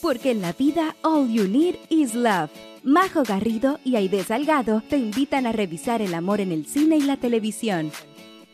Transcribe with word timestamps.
porque 0.00 0.30
en 0.30 0.40
la 0.40 0.52
vida 0.52 0.96
all 1.02 1.28
you 1.30 1.46
need 1.46 1.76
is 1.88 2.14
love. 2.14 2.50
Majo 2.82 3.22
Garrido 3.22 3.78
y 3.84 3.96
Aide 3.96 4.24
Salgado 4.24 4.82
te 4.88 4.96
invitan 4.96 5.46
a 5.46 5.52
revisar 5.52 6.00
el 6.00 6.14
amor 6.14 6.40
en 6.40 6.52
el 6.52 6.66
cine 6.66 6.96
y 6.96 7.02
la 7.02 7.16
televisión. 7.16 7.92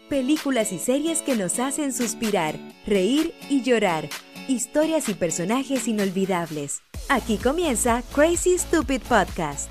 Películas 0.09 0.73
y 0.73 0.79
series 0.79 1.23
que 1.23 1.37
nos 1.37 1.59
hacen 1.59 1.93
suspirar, 1.93 2.55
reír 2.87 3.35
y 3.49 3.63
llorar. 3.63 4.09
Historias 4.49 5.09
y 5.09 5.15
personajes 5.15 5.89
inolvidables. 5.89 6.83
Aquí 7.09 7.39
comienza 7.39 8.03
Crazy 8.15 8.59
Stupid 8.59 9.03
Podcast. 9.03 9.71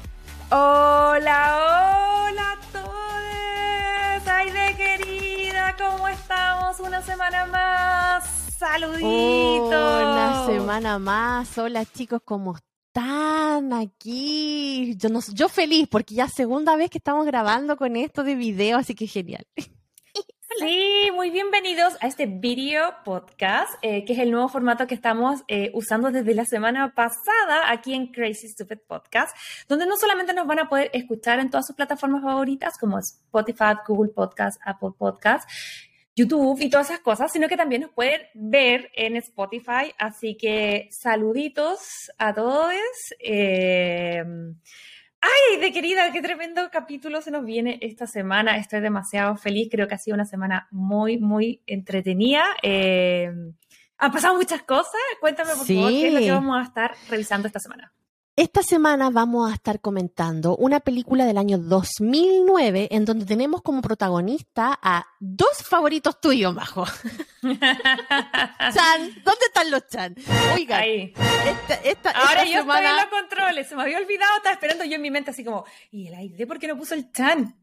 Hola, 0.52 2.28
hola 2.30 2.52
a 2.52 2.60
todos. 2.72 4.28
Aide 4.28 4.76
querida, 4.76 5.76
¿cómo 5.78 6.08
estamos? 6.08 6.80
Una 6.80 7.02
semana 7.02 7.46
más. 7.46 8.45
Saluditos. 8.58 9.04
Una 9.04 10.46
semana 10.46 10.98
más. 10.98 11.58
Hola 11.58 11.84
chicos, 11.84 12.22
¿cómo 12.24 12.56
están 12.56 13.74
aquí? 13.74 14.96
Yo, 14.96 15.10
no, 15.10 15.20
yo 15.34 15.50
feliz 15.50 15.90
porque 15.90 16.16
ya 16.16 16.30
segunda 16.30 16.78
vez 16.78 16.90
que 16.90 17.00
estamos 17.00 17.26
grabando 17.26 17.76
con 17.76 17.98
esto 17.98 18.24
de 18.24 18.36
video, 18.36 18.78
así 18.78 18.96
que 18.96 19.08
genial. 19.08 19.46
Sí, 20.58 21.10
muy 21.14 21.32
bienvenidos 21.32 21.98
a 22.00 22.08
este 22.08 22.28
video 22.28 22.94
podcast, 23.04 23.74
eh, 23.82 24.06
que 24.06 24.14
es 24.14 24.20
el 24.20 24.32
nuevo 24.32 24.48
formato 24.48 24.88
que 24.88 24.96
estamos 24.96 25.42
eh, 25.50 25.70
usando 25.74 26.12
desde 26.12 26.34
la 26.34 26.46
semana 26.46 26.94
pasada 26.96 27.70
aquí 27.70 27.94
en 27.94 28.08
Crazy 28.08 28.48
Stupid 28.48 28.78
Podcast, 28.88 29.36
donde 29.68 29.86
no 29.86 29.98
solamente 29.98 30.34
nos 30.34 30.48
van 30.48 30.60
a 30.60 30.70
poder 30.70 30.92
escuchar 30.94 31.40
en 31.40 31.50
todas 31.50 31.68
sus 31.68 31.76
plataformas 31.76 32.24
favoritas 32.24 32.78
como 32.80 33.00
Spotify, 33.00 33.76
Google 33.86 34.14
Podcast, 34.14 34.58
Apple 34.64 34.92
Podcast, 34.98 35.50
YouTube 36.16 36.62
y 36.62 36.70
todas 36.70 36.90
esas 36.90 37.02
cosas, 37.02 37.32
sino 37.32 37.48
que 37.48 37.58
también 37.58 37.82
nos 37.82 37.92
pueden 37.92 38.22
ver 38.34 38.90
en 38.96 39.18
Spotify. 39.18 39.94
Así 39.98 40.38
que 40.38 40.88
saluditos 40.92 42.12
a 42.18 42.34
todos. 42.34 42.74
Eh, 43.20 44.24
ay, 45.22 45.60
de 45.60 45.72
querida, 45.74 46.12
qué 46.14 46.22
tremendo 46.22 46.70
capítulo 46.72 47.22
se 47.22 47.32
nos 47.32 47.44
viene 47.44 47.80
esta 47.82 48.08
semana. 48.08 48.58
Estoy 48.58 48.80
demasiado 48.80 49.36
feliz. 49.36 49.68
Creo 49.70 49.88
que 49.88 49.96
ha 49.96 50.00
sido 50.00 50.16
una 50.16 50.26
semana 50.26 50.68
muy, 50.72 51.18
muy 51.18 51.62
entretenida. 51.68 52.46
Eh, 52.64 53.30
han 53.98 54.12
pasado 54.12 54.36
muchas 54.36 54.64
cosas. 54.64 55.02
Cuéntame, 55.20 55.50
por 55.56 55.68
favor, 55.68 55.90
qué 55.90 56.08
es 56.08 56.14
lo 56.14 56.20
que 56.20 56.32
vamos 56.32 56.58
a 56.58 56.64
estar 56.64 56.96
revisando 57.10 57.48
esta 57.48 57.60
semana. 57.60 57.94
Esta 58.38 58.64
semana 58.64 59.12
vamos 59.12 59.50
a 59.50 59.54
estar 59.54 59.80
comentando 59.80 60.58
una 60.58 60.82
película 60.82 61.24
del 61.24 61.38
año 61.38 61.58
2009 61.58 62.90
en 62.92 63.06
donde 63.06 63.26
tenemos 63.26 63.62
como 63.62 63.82
protagonista 63.82 64.78
a 64.82 65.08
dos 65.22 65.64
favoritos 65.64 66.20
tuyos, 66.20 66.54
Majo. 66.54 66.86
Chan, 67.42 67.62
¿dónde 69.24 69.46
están 69.46 69.72
los 69.72 69.88
Chan? 69.88 70.16
Oiga, 70.54 70.86
esta, 70.86 71.76
esta, 71.76 72.12
ahora 72.12 72.44
yo 72.44 72.60
semana... 72.60 72.90
estoy 72.90 72.92
en 72.92 73.10
los 73.10 73.22
controles, 73.22 73.70
se 73.70 73.76
me 73.78 73.84
había 73.84 74.00
olvidado, 74.00 74.36
estaba 74.36 74.54
esperando 74.54 74.84
yo 74.84 74.96
en 74.96 75.02
mi 75.02 75.12
mente 75.12 75.32
así 75.32 75.46
como, 75.46 75.64
¿y 75.90 76.08
el 76.10 76.16
aire 76.16 76.46
por 76.46 76.60
qué 76.60 76.68
no 76.68 76.76
puso 76.76 76.94
el 76.94 77.10
Chan? 77.14 77.56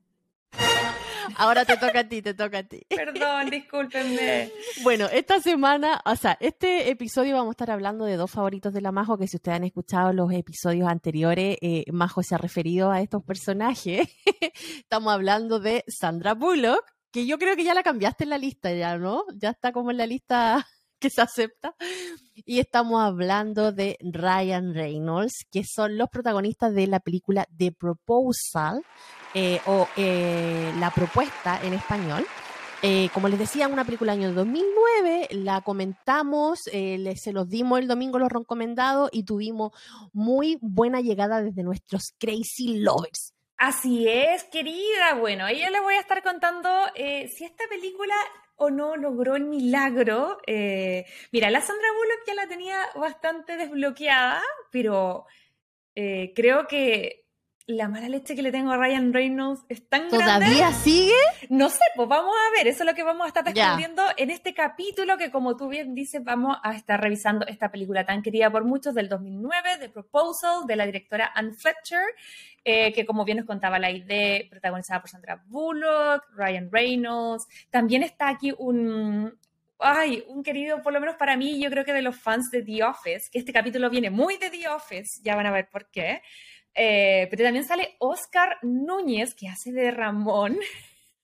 Ahora 1.36 1.64
te 1.64 1.76
toca 1.76 2.00
a 2.00 2.08
ti, 2.08 2.22
te 2.22 2.34
toca 2.34 2.58
a 2.58 2.62
ti. 2.62 2.82
Perdón, 2.88 3.50
discúlpenme. 3.50 4.50
Bueno, 4.82 5.06
esta 5.12 5.40
semana, 5.40 6.00
o 6.04 6.16
sea, 6.16 6.36
este 6.40 6.90
episodio 6.90 7.36
vamos 7.36 7.50
a 7.50 7.52
estar 7.52 7.70
hablando 7.70 8.04
de 8.04 8.16
dos 8.16 8.30
favoritos 8.30 8.72
de 8.72 8.80
la 8.80 8.92
Majo, 8.92 9.18
que 9.18 9.26
si 9.26 9.36
ustedes 9.36 9.56
han 9.56 9.64
escuchado 9.64 10.12
los 10.12 10.32
episodios 10.32 10.88
anteriores, 10.88 11.56
eh, 11.60 11.84
Majo 11.92 12.22
se 12.22 12.34
ha 12.34 12.38
referido 12.38 12.90
a 12.90 13.00
estos 13.00 13.22
personajes. 13.22 14.08
Estamos 14.78 15.12
hablando 15.12 15.60
de 15.60 15.84
Sandra 15.88 16.34
Bullock, 16.34 16.84
que 17.10 17.26
yo 17.26 17.38
creo 17.38 17.56
que 17.56 17.64
ya 17.64 17.74
la 17.74 17.82
cambiaste 17.82 18.24
en 18.24 18.30
la 18.30 18.38
lista 18.38 18.72
ya, 18.72 18.96
¿no? 18.96 19.24
Ya 19.34 19.50
está 19.50 19.72
como 19.72 19.90
en 19.90 19.98
la 19.98 20.06
lista 20.06 20.66
que 20.98 21.10
se 21.10 21.20
acepta. 21.20 21.74
Y 22.34 22.58
estamos 22.58 23.02
hablando 23.02 23.72
de 23.72 23.98
Ryan 24.00 24.74
Reynolds, 24.74 25.44
que 25.50 25.64
son 25.64 25.98
los 25.98 26.08
protagonistas 26.08 26.74
de 26.74 26.86
la 26.86 27.00
película 27.00 27.46
The 27.56 27.72
Proposal, 27.72 28.82
eh, 29.34 29.61
o 29.64 29.88
eh, 29.97 30.72
La 30.78 30.91
Propuesta 30.91 31.58
en 31.62 31.73
español. 31.73 32.27
Eh, 32.83 33.08
como 33.14 33.29
les 33.29 33.39
decía, 33.39 33.68
una 33.68 33.84
película 33.84 34.12
año 34.12 34.33
2009, 34.33 35.29
la 35.30 35.61
comentamos, 35.61 36.62
se 36.64 37.33
los 37.33 37.48
dimos 37.48 37.79
el 37.79 37.86
domingo 37.86 38.18
los 38.18 38.30
recomendados 38.30 39.08
y 39.12 39.23
tuvimos 39.23 39.73
muy 40.12 40.58
buena 40.61 41.01
llegada 41.01 41.40
desde 41.40 41.62
nuestros 41.62 42.12
Crazy 42.18 42.80
Lovers. 42.80 43.33
Así 43.56 44.08
es, 44.08 44.45
querida. 44.45 45.14
Bueno, 45.18 45.46
ella 45.46 45.70
le 45.70 45.80
voy 45.80 45.95
a 45.95 46.01
estar 46.01 46.23
contando 46.24 46.68
si 46.96 47.45
esta 47.45 47.64
película 47.70 48.17
o 48.56 48.68
no 48.70 48.96
logró 48.96 49.36
el 49.36 49.45
milagro. 49.45 50.39
mira, 51.30 51.51
la 51.51 51.61
Sandra 51.61 51.89
Bullock 51.96 52.27
ya 52.27 52.35
la 52.35 52.48
tenía 52.48 52.79
bastante 52.96 53.56
desbloqueada, 53.56 54.42
pero 54.73 55.24
creo 55.95 56.67
que 56.67 57.21
la 57.67 57.89
mala 57.89 58.08
leche 58.08 58.34
que 58.34 58.42
le 58.42 58.50
tengo 58.50 58.73
a 58.73 58.77
Ryan 58.77 59.12
Reynolds 59.12 59.64
es 59.68 59.89
tan 59.89 60.08
¿Todavía 60.08 60.73
sigue? 60.73 61.12
No 61.48 61.68
sé, 61.68 61.84
pues 61.95 62.08
vamos 62.08 62.34
a 62.34 62.58
ver. 62.58 62.67
Eso 62.67 62.83
es 62.83 62.86
lo 62.89 62.95
que 62.95 63.02
vamos 63.02 63.24
a 63.24 63.28
estar 63.28 63.45
descubriendo 63.45 64.02
en 64.17 64.30
este 64.30 64.55
capítulo 64.55 65.17
que, 65.17 65.30
como 65.30 65.56
tú 65.56 65.68
bien 65.68 65.95
dices, 65.95 66.23
vamos 66.24 66.56
a 66.62 66.74
estar 66.74 67.00
revisando 67.00 67.46
esta 67.46 67.70
película 67.70 68.05
tan 68.05 68.23
querida 68.23 68.50
por 68.50 68.64
muchos 68.64 68.95
del 68.95 69.08
2009, 69.08 69.78
The 69.80 69.89
Proposal, 69.89 70.67
de 70.67 70.77
la 70.77 70.86
directora 70.86 71.30
Anne 71.34 71.52
Fletcher, 71.55 72.02
eh, 72.64 72.92
que 72.92 73.06
como 73.06 73.24
bien 73.24 73.39
nos 73.39 73.46
contaba 73.46 73.79
la 73.79 73.90
idea, 73.90 74.42
protagonizada 74.48 75.00
por 75.00 75.11
Sandra 75.11 75.42
Bullock, 75.46 76.24
Ryan 76.34 76.70
Reynolds. 76.70 77.46
También 77.70 78.02
está 78.02 78.29
aquí 78.29 78.52
un, 78.58 79.39
ay, 79.79 80.24
un 80.29 80.42
querido, 80.42 80.83
por 80.83 80.92
lo 80.92 81.00
menos 81.00 81.17
para 81.17 81.36
mí, 81.36 81.61
yo 81.62 81.70
creo 81.70 81.84
que 81.84 81.92
de 81.92 82.02
los 82.02 82.17
fans 82.17 82.50
de 82.50 82.62
The 82.62 82.84
Office, 82.84 83.29
que 83.30 83.39
este 83.39 83.52
capítulo 83.52 83.90
viene 83.90 84.11
muy 84.11 84.36
de 84.36 84.50
The 84.50 84.68
Office, 84.68 85.20
ya 85.23 85.36
van 85.36 85.46
a 85.46 85.52
ver 85.52 85.68
por 85.68 85.90
qué. 85.90 86.23
Eh, 86.74 87.28
pero 87.30 87.44
también 87.44 87.64
sale 87.64 87.96
Oscar 87.98 88.58
Núñez, 88.62 89.34
que 89.34 89.48
hace 89.48 89.72
de 89.72 89.90
Ramón. 89.90 90.58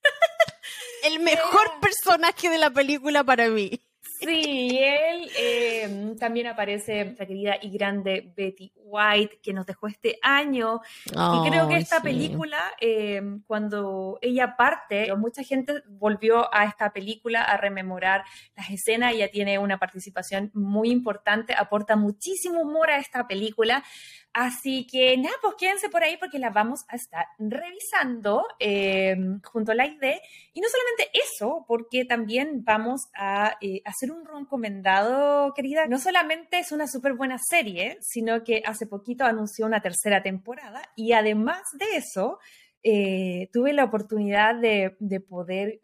El 1.05 1.21
mejor 1.21 1.71
personaje 1.81 2.51
de 2.51 2.59
la 2.59 2.71
película 2.71 3.25
para 3.25 3.49
mí. 3.49 3.81
Sí, 4.21 4.77
él 4.81 5.31
eh, 5.39 6.15
también 6.19 6.49
aparece 6.49 7.05
nuestra 7.05 7.25
querida 7.25 7.57
y 7.63 7.71
grande 7.71 8.33
Betty 8.37 8.73
White, 8.75 9.39
que 9.41 9.53
nos 9.53 9.65
dejó 9.65 9.87
este 9.87 10.19
año. 10.23 10.81
y 11.07 11.49
creo 11.49 11.69
que 11.69 11.77
esta 11.77 12.01
película, 12.01 12.59
eh, 12.81 13.23
cuando 13.47 14.19
ella 14.21 14.57
parte, 14.57 15.15
mucha 15.15 15.45
gente 15.45 15.85
volvió 15.87 16.53
a 16.53 16.65
esta 16.65 16.93
película 16.93 17.43
a 17.43 17.59
rememorar 17.59 18.25
las 18.57 18.71
escenas. 18.71 19.15
Ella 19.15 19.31
tiene 19.31 19.59
una 19.61 19.79
participación 19.79 20.51
muy 20.53 20.91
importante, 20.91 21.55
aporta 21.55 21.95
muchísimo 21.95 22.63
humor 22.63 22.91
a 22.91 22.99
esta 22.99 23.29
película. 23.29 23.85
Así 24.33 24.87
que 24.87 25.17
nada, 25.17 25.35
pues 25.43 25.55
quédense 25.59 25.89
por 25.89 26.03
ahí 26.03 26.17
porque 26.17 26.39
la 26.39 26.51
vamos 26.51 26.85
a 26.89 26.97
estar 26.97 27.27
revisando 27.39 28.45
eh, 28.61 29.17
junto 29.43 29.73
a 29.73 29.75
la 29.75 29.87
ID. 29.87 30.05
Y 30.53 30.61
no 30.61 30.69
solamente 30.69 31.11
eso, 31.13 31.65
porque 31.67 32.05
también 32.05 32.63
vamos 32.65 33.09
a 33.17 33.57
eh, 33.61 33.83
hacer 33.85 34.13
un 34.13 34.25
recomendado, 34.25 35.53
querida. 35.55 35.87
No 35.87 35.99
solamente 35.99 36.59
es 36.59 36.73
una 36.73 36.87
súper 36.87 37.15
buena 37.15 37.39
serie, 37.39 37.99
sino 38.01 38.45
que 38.45 38.63
hace 38.65 38.87
poquito 38.87 39.25
anunció 39.25 39.67
una 39.67 39.81
tercera 39.81 40.23
temporada. 40.23 40.83
Y 40.95 41.13
además 41.13 41.63
de 41.73 41.97
eso, 41.97 42.39
eh, 42.83 43.49
tuve 43.53 43.73
la 43.73 43.85
oportunidad 43.85 44.55
de, 44.55 44.97
de 45.01 45.21
poder 45.21 45.81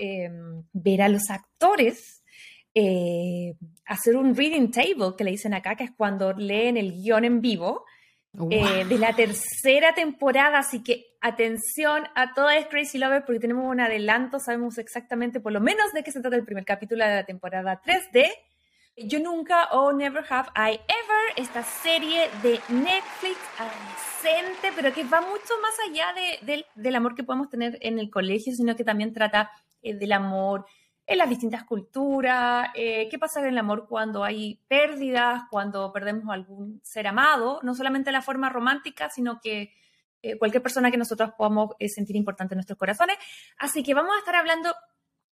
ver 0.73 1.03
a 1.03 1.09
los 1.09 1.31
actores 1.31 2.21
hacer 3.87 4.17
un 4.17 4.35
reading 4.35 4.71
table 4.71 5.15
que 5.17 5.25
le 5.25 5.31
dicen 5.31 5.55
acá, 5.55 5.77
que 5.77 5.85
es 5.85 5.93
cuando 5.93 6.33
leen 6.33 6.77
el 6.77 6.93
guion 6.93 7.25
en 7.25 7.41
vivo. 7.41 7.85
Eh, 8.51 8.85
de 8.89 8.99
la 8.99 9.15
tercera 9.15 9.95
temporada, 9.95 10.59
así 10.59 10.83
que 10.83 11.07
atención 11.21 12.03
a 12.17 12.35
todas 12.35 12.67
Crazy 12.67 12.99
Lovers 12.99 13.25
porque 13.25 13.39
tenemos 13.39 13.65
un 13.65 13.81
adelanto, 13.81 14.41
sabemos 14.41 14.77
exactamente 14.79 15.39
por 15.39 15.53
lo 15.53 15.61
menos 15.61 15.93
de 15.93 16.03
qué 16.03 16.11
se 16.11 16.21
trata 16.21 16.35
el 16.35 16.45
primer 16.45 16.65
capítulo 16.65 17.05
de 17.05 17.15
la 17.15 17.25
temporada 17.25 17.81
3 17.85 18.11
de 18.13 18.29
Yo 18.97 19.21
Nunca 19.21 19.67
o 19.71 19.93
Never 19.93 20.25
Have 20.29 20.49
I 20.57 20.73
Ever, 20.73 21.33
esta 21.37 21.63
serie 21.63 22.29
de 22.43 22.59
Netflix 22.71 23.39
adolescente, 23.57 24.73
pero 24.75 24.93
que 24.93 25.05
va 25.05 25.21
mucho 25.21 25.55
más 25.63 25.75
allá 25.89 26.13
del 26.75 26.97
amor 26.97 27.15
que 27.15 27.23
podemos 27.23 27.49
tener 27.49 27.79
en 27.83 28.01
el 28.01 28.11
colegio, 28.11 28.53
sino 28.53 28.75
que 28.75 28.83
también 28.83 29.13
trata 29.13 29.49
eh, 29.81 29.95
del 29.95 30.11
amor 30.11 30.67
en 31.07 31.19
las 31.19 31.29
distintas 31.29 31.65
culturas, 31.65 32.71
eh, 32.75 33.09
qué 33.11 33.19
pasa 33.19 33.41
en 33.41 33.47
el 33.47 33.59
amor 33.59 33.87
cuando 33.89 34.25
hay 34.25 34.61
pérdidas, 34.69 35.43
cuando 35.51 35.93
perdemos 35.93 36.33
algún 36.33 36.81
ser 36.83 37.07
amado, 37.07 37.61
no 37.63 37.75
solamente 37.75 38.11
la 38.11 38.23
forma 38.23 38.49
romántica, 38.49 39.11
sino 39.11 39.39
que 39.41 39.75
eh, 40.23 40.39
cualquier 40.39 40.63
persona 40.63 40.91
que 40.91 40.97
nosotros 40.97 41.33
podamos 41.37 41.73
eh, 41.79 41.91
sentir 41.91 42.17
importante 42.17 42.55
en 42.55 42.57
nuestros 42.57 42.79
corazones. 42.79 43.19
Así 43.59 43.83
que 43.83 43.93
vamos 43.93 44.15
a 44.17 44.19
estar 44.21 44.35
hablando 44.35 44.75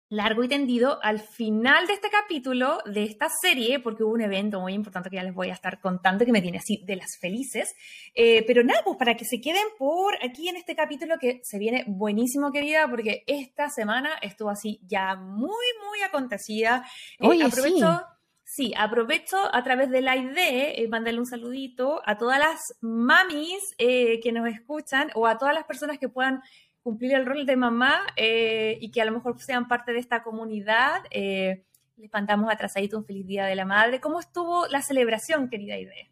largo 0.09 0.43
y 0.43 0.47
tendido 0.47 0.99
al 1.03 1.19
final 1.19 1.85
de 1.85 1.93
este 1.93 2.09
capítulo, 2.09 2.79
de 2.85 3.03
esta 3.03 3.27
serie, 3.29 3.79
porque 3.79 4.03
hubo 4.03 4.13
un 4.13 4.21
evento 4.21 4.59
muy 4.59 4.73
importante 4.73 5.09
que 5.09 5.17
ya 5.17 5.23
les 5.23 5.35
voy 5.35 5.49
a 5.49 5.53
estar 5.53 5.79
contando, 5.79 6.25
que 6.25 6.31
me 6.31 6.41
tiene 6.41 6.57
así 6.57 6.83
de 6.85 6.95
las 6.95 7.17
felices. 7.21 7.75
Eh, 8.15 8.43
pero 8.47 8.63
nada, 8.63 8.81
pues 8.83 8.97
para 8.97 9.15
que 9.15 9.25
se 9.25 9.39
queden 9.39 9.65
por 9.77 10.15
aquí 10.23 10.49
en 10.49 10.55
este 10.55 10.75
capítulo 10.75 11.19
que 11.19 11.41
se 11.43 11.59
viene 11.59 11.83
buenísimo, 11.87 12.51
querida, 12.51 12.87
porque 12.89 13.23
esta 13.27 13.69
semana 13.69 14.09
estuvo 14.21 14.49
así 14.49 14.79
ya 14.83 15.15
muy, 15.15 15.65
muy 15.87 16.01
acontecida. 16.03 16.83
Eh, 17.19 17.27
Oye, 17.27 17.43
aprovecho... 17.43 18.01
sí, 18.43 18.73
aprovecho 18.75 19.37
a 19.53 19.63
través 19.63 19.91
de 19.91 20.01
la 20.01 20.17
idea, 20.17 20.71
eh, 20.71 20.87
mandarle 20.89 21.19
un 21.19 21.27
saludito 21.27 22.01
a 22.03 22.17
todas 22.17 22.39
las 22.39 22.59
mamis 22.81 23.61
eh, 23.77 24.19
que 24.21 24.31
nos 24.31 24.47
escuchan 24.47 25.11
o 25.13 25.27
a 25.27 25.37
todas 25.37 25.53
las 25.53 25.65
personas 25.65 25.99
que 25.99 26.09
puedan 26.09 26.41
cumplir 26.83 27.13
el 27.13 27.25
rol 27.25 27.45
de 27.45 27.55
mamá 27.55 28.01
eh, 28.15 28.77
y 28.81 28.91
que 28.91 29.01
a 29.01 29.05
lo 29.05 29.11
mejor 29.11 29.39
sean 29.41 29.67
parte 29.67 29.93
de 29.93 29.99
esta 29.99 30.23
comunidad. 30.23 31.03
les 31.11 32.13
mandamos 32.13 32.51
atrasadito 32.51 32.97
un 32.97 33.05
feliz 33.05 33.27
día 33.27 33.45
de 33.45 33.55
la 33.55 33.65
madre. 33.65 33.99
¿Cómo 33.99 34.19
estuvo 34.19 34.67
la 34.67 34.81
celebración, 34.81 35.49
querida 35.49 35.77
Idea? 35.77 36.07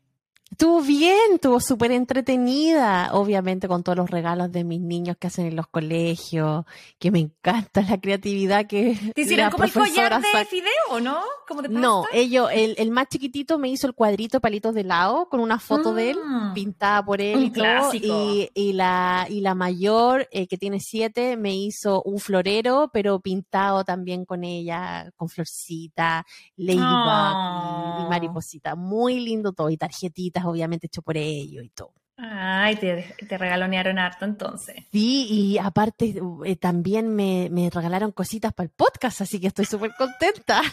Estuvo 0.57 0.81
bien, 0.81 1.33
estuvo 1.35 1.59
súper 1.59 1.91
entretenida, 1.91 3.11
obviamente 3.13 3.67
con 3.67 3.83
todos 3.83 3.95
los 3.95 4.09
regalos 4.09 4.51
de 4.51 4.63
mis 4.63 4.81
niños 4.81 5.15
que 5.19 5.27
hacen 5.27 5.45
en 5.45 5.55
los 5.55 5.67
colegios, 5.67 6.65
que 6.97 7.11
me 7.11 7.19
encanta 7.19 7.83
la 7.83 8.01
creatividad 8.01 8.65
que 8.65 8.97
¿Te 9.13 9.21
hicieron 9.21 9.51
como 9.51 9.65
el 9.65 9.71
collar 9.71 10.19
de 10.19 10.45
fideo, 10.45 10.99
no? 10.99 11.21
¿Como 11.47 11.61
de 11.61 11.69
No, 11.69 12.05
ellos, 12.11 12.49
el, 12.51 12.73
el, 12.79 12.89
más 12.89 13.07
chiquitito 13.07 13.59
me 13.59 13.69
hizo 13.69 13.85
el 13.85 13.93
cuadrito 13.93 14.41
palitos 14.41 14.73
de 14.73 14.83
lado 14.83 15.29
con 15.29 15.41
una 15.41 15.59
foto 15.59 15.93
de 15.93 16.09
él 16.09 16.17
mm. 16.25 16.53
pintada 16.55 17.05
por 17.05 17.21
él 17.21 17.43
y 17.43 17.51
todo, 17.51 17.93
y, 17.93 18.49
y, 18.55 18.73
la, 18.73 19.27
y 19.29 19.41
la 19.41 19.53
mayor, 19.53 20.27
eh, 20.31 20.47
que 20.47 20.57
tiene 20.57 20.79
siete, 20.79 21.37
me 21.37 21.55
hizo 21.55 22.01
un 22.01 22.17
florero, 22.17 22.89
pero 22.91 23.19
pintado 23.19 23.83
también 23.83 24.25
con 24.25 24.43
ella, 24.43 25.11
con 25.17 25.29
florcita, 25.29 26.25
ladybug 26.55 27.99
y, 27.99 28.05
y 28.05 28.09
mariposita, 28.09 28.73
muy 28.73 29.19
lindo 29.19 29.53
todo, 29.53 29.69
y 29.69 29.77
tarjetita 29.77 30.46
obviamente 30.47 30.87
hecho 30.87 31.01
por 31.01 31.17
ellos 31.17 31.63
y 31.63 31.69
todo. 31.69 31.93
Ay, 32.19 32.77
te, 32.77 33.15
te, 33.29 33.37
regalonearon 33.37 33.99
harto 33.99 34.25
entonces. 34.25 34.75
Sí, 34.91 35.27
y 35.29 35.57
aparte 35.59 36.19
eh, 36.45 36.55
también 36.55 37.15
me, 37.15 37.47
me, 37.51 37.69
regalaron 37.69 38.11
cositas 38.11 38.53
para 38.53 38.65
el 38.65 38.71
podcast, 38.71 39.21
así 39.21 39.39
que 39.39 39.47
estoy 39.47 39.65
súper 39.65 39.91
contenta. 39.95 40.63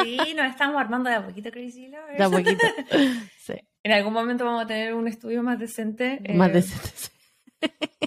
Sí, 0.00 0.34
nos 0.36 0.46
estamos 0.46 0.80
armando 0.80 1.10
de 1.10 1.16
a 1.16 1.26
poquito, 1.26 1.50
Crazy 1.50 1.88
Lovers. 1.88 2.16
De 2.16 2.24
a 2.24 2.30
poquito, 2.30 2.66
sí. 3.38 3.54
En 3.82 3.92
algún 3.92 4.12
momento 4.12 4.44
vamos 4.44 4.62
a 4.62 4.66
tener 4.68 4.94
un 4.94 5.08
estudio 5.08 5.42
más 5.42 5.58
decente. 5.58 6.20
Más 6.32 6.50
eh, 6.50 6.52
decente, 6.52 6.88
sí. 6.94 7.10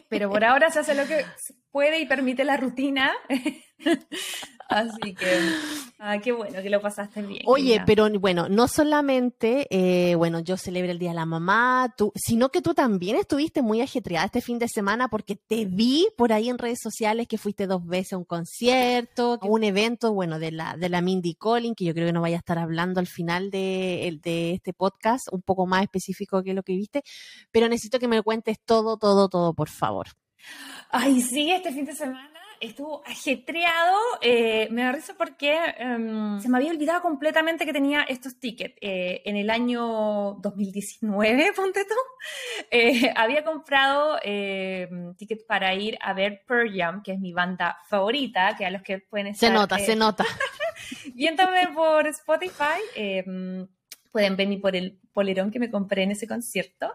Pero 0.09 0.29
por 0.29 0.45
ahora 0.45 0.69
se 0.69 0.79
hace 0.79 0.95
lo 0.95 1.05
que 1.05 1.25
puede 1.71 1.99
y 1.99 2.05
permite 2.05 2.45
la 2.45 2.55
rutina. 2.55 3.11
Así 4.69 5.13
que, 5.15 5.39
ah, 5.99 6.17
qué 6.19 6.31
bueno 6.33 6.61
que 6.61 6.69
lo 6.69 6.81
pasaste 6.81 7.21
bien. 7.21 7.43
Oye, 7.45 7.81
pero 7.85 8.09
bueno, 8.19 8.49
no 8.49 8.67
solamente, 8.67 9.67
eh, 9.69 10.15
bueno, 10.15 10.39
yo 10.41 10.57
celebro 10.57 10.91
el 10.91 10.99
Día 10.99 11.09
de 11.09 11.15
la 11.15 11.25
Mamá, 11.25 11.93
tú, 11.97 12.11
sino 12.15 12.49
que 12.49 12.61
tú 12.61 12.73
también 12.73 13.15
estuviste 13.15 13.61
muy 13.61 13.81
ajetreada 13.81 14.25
este 14.25 14.41
fin 14.41 14.59
de 14.59 14.67
semana 14.67 15.07
porque 15.07 15.35
te 15.35 15.65
vi 15.65 16.07
por 16.17 16.33
ahí 16.33 16.49
en 16.49 16.57
redes 16.57 16.79
sociales 16.81 17.27
que 17.27 17.37
fuiste 17.37 17.65
dos 17.65 17.85
veces 17.85 18.13
a 18.13 18.17
un 18.17 18.25
concierto, 18.25 19.39
a 19.41 19.45
un 19.47 19.63
evento, 19.63 20.13
bueno, 20.13 20.37
de 20.37 20.51
la, 20.51 20.75
de 20.75 20.89
la 20.89 21.01
Mindy 21.01 21.35
Collin, 21.35 21.73
que 21.73 21.85
yo 21.85 21.93
creo 21.93 22.07
que 22.07 22.13
no 22.13 22.21
vaya 22.21 22.35
a 22.35 22.39
estar 22.39 22.59
hablando 22.59 22.99
al 22.99 23.07
final 23.07 23.49
de, 23.49 24.19
de 24.21 24.53
este 24.53 24.73
podcast, 24.73 25.27
un 25.31 25.41
poco 25.41 25.65
más 25.65 25.83
específico 25.83 26.43
que 26.43 26.53
lo 26.53 26.63
que 26.63 26.73
viste, 26.73 27.03
pero 27.51 27.69
necesito 27.69 27.99
que 27.99 28.07
me 28.07 28.21
cuentes 28.21 28.59
todo, 28.59 28.97
todo, 28.97 29.29
todo, 29.29 29.53
por 29.53 29.69
favor. 29.69 30.07
Ay, 30.89 31.21
sí, 31.21 31.51
este 31.51 31.71
fin 31.71 31.85
de 31.85 31.95
semana 31.95 32.36
estuvo 32.61 33.03
ajetreado. 33.05 33.97
Eh, 34.21 34.67
me 34.71 34.83
da 34.83 34.91
risa 34.91 35.15
porque 35.17 35.57
em, 35.77 36.39
se 36.39 36.49
me 36.49 36.57
había 36.57 36.71
olvidado 36.71 37.01
completamente 37.01 37.65
que 37.65 37.73
tenía 37.73 38.03
estos 38.03 38.39
tickets. 38.39 38.75
Eh, 38.81 39.21
en 39.25 39.35
el 39.35 39.49
año 39.49 40.35
2019, 40.41 41.51
ponte 41.55 41.85
tú, 41.85 41.95
eh, 42.71 43.13
había 43.15 43.43
comprado 43.43 44.17
em, 44.21 45.15
tickets 45.15 45.43
para 45.43 45.73
ir 45.73 45.97
a 46.01 46.13
ver 46.13 46.43
Pearl 46.47 46.71
Jam, 46.75 47.03
que 47.03 47.13
es 47.13 47.19
mi 47.19 47.33
banda 47.33 47.77
favorita, 47.87 48.55
que 48.57 48.65
a 48.65 48.71
los 48.71 48.81
que 48.81 48.99
pueden 48.99 49.27
estar... 49.27 49.49
Se 49.49 49.53
nota, 49.53 49.79
se 49.79 49.95
nota. 49.95 50.25
Viéndome 51.13 51.67
por 51.73 52.07
Spotify, 52.07 52.81
em, 52.95 53.67
pueden 54.11 54.35
venir 54.35 54.61
por 54.61 54.75
el 54.75 54.99
polerón 55.13 55.51
que 55.51 55.59
me 55.59 55.69
compré 55.69 56.03
en 56.03 56.11
ese 56.11 56.27
concierto. 56.27 56.93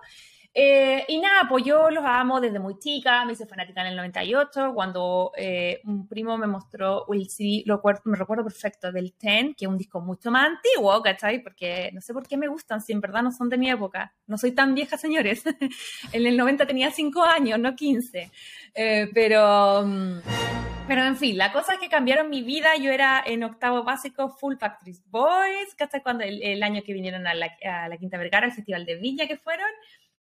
Eh, 0.55 1.05
y 1.09 1.19
nada, 1.19 1.49
pues 1.49 1.65
yo 1.65 1.91
los 1.91 2.05
amo 2.05 2.39
desde 2.41 2.59
muy 2.59 2.79
chica, 2.79 3.25
me 3.25 3.33
hice 3.33 3.47
fanática 3.47 3.81
en 3.81 3.87
el 3.89 3.97
98, 3.97 4.73
cuando 4.75 5.33
eh, 5.37 5.81
un 5.85 6.07
primo 6.07 6.37
me 6.37 6.47
mostró 6.47 7.07
el 7.11 7.31
CD, 7.31 7.63
lo, 7.65 7.81
me 8.05 8.19
recuerdo 8.19 8.45
perfecto, 8.45 8.93
del 8.93 9.15
Ten, 9.15 9.55
que 9.55 9.65
es 9.65 9.69
un 9.69 9.79
disco 9.79 10.01
mucho 10.01 10.31
más 10.31 10.49
antiguo, 10.49 11.03
¿cachai? 11.03 11.43
Porque 11.43 11.91
no 11.95 12.03
sé 12.03 12.13
por 12.13 12.27
qué 12.27 12.37
me 12.37 12.49
gustan, 12.49 12.83
si 12.83 12.93
en 12.93 13.01
verdad 13.01 13.23
no 13.23 13.33
son 13.33 13.49
de 13.49 13.57
mi 13.57 13.71
época. 13.71 14.13
No 14.27 14.37
soy 14.37 14.53
tan 14.53 14.75
vieja, 14.75 14.99
señores. 14.99 15.43
en 16.13 16.27
el 16.27 16.37
90 16.37 16.67
tenía 16.67 16.91
5 16.91 17.25
años, 17.25 17.59
no 17.59 17.75
15. 17.75 18.31
Eh, 18.75 19.09
pero... 19.15 19.85
Mm, 19.87 20.19
pero 20.87 21.05
en 21.05 21.17
fin, 21.17 21.39
la 21.39 21.53
cosa 21.53 21.75
es 21.75 21.79
que 21.79 21.89
cambiaron 21.89 22.29
mi 22.29 22.43
vida. 22.43 22.77
Yo 22.77 22.91
era 22.91 23.23
en 23.25 23.45
octavo 23.45 23.85
básico 23.85 24.29
full 24.29 24.57
Factory 24.57 24.99
Boys, 25.07 25.75
¿cachai? 25.77 26.03
Cuando 26.03 26.25
el, 26.25 26.63
año 26.63 26.83
que 26.85 26.93
vinieron 26.93 27.27
a 27.27 27.35
la, 27.35 27.51
a 27.65 27.89
la 27.89 27.97
Quinta 27.97 28.19
Vergara, 28.19 28.47
al 28.47 28.53
Festival 28.53 28.85
de 28.85 28.97
Villa 28.97 29.29
que 29.29 29.37
fueron. 29.37 29.69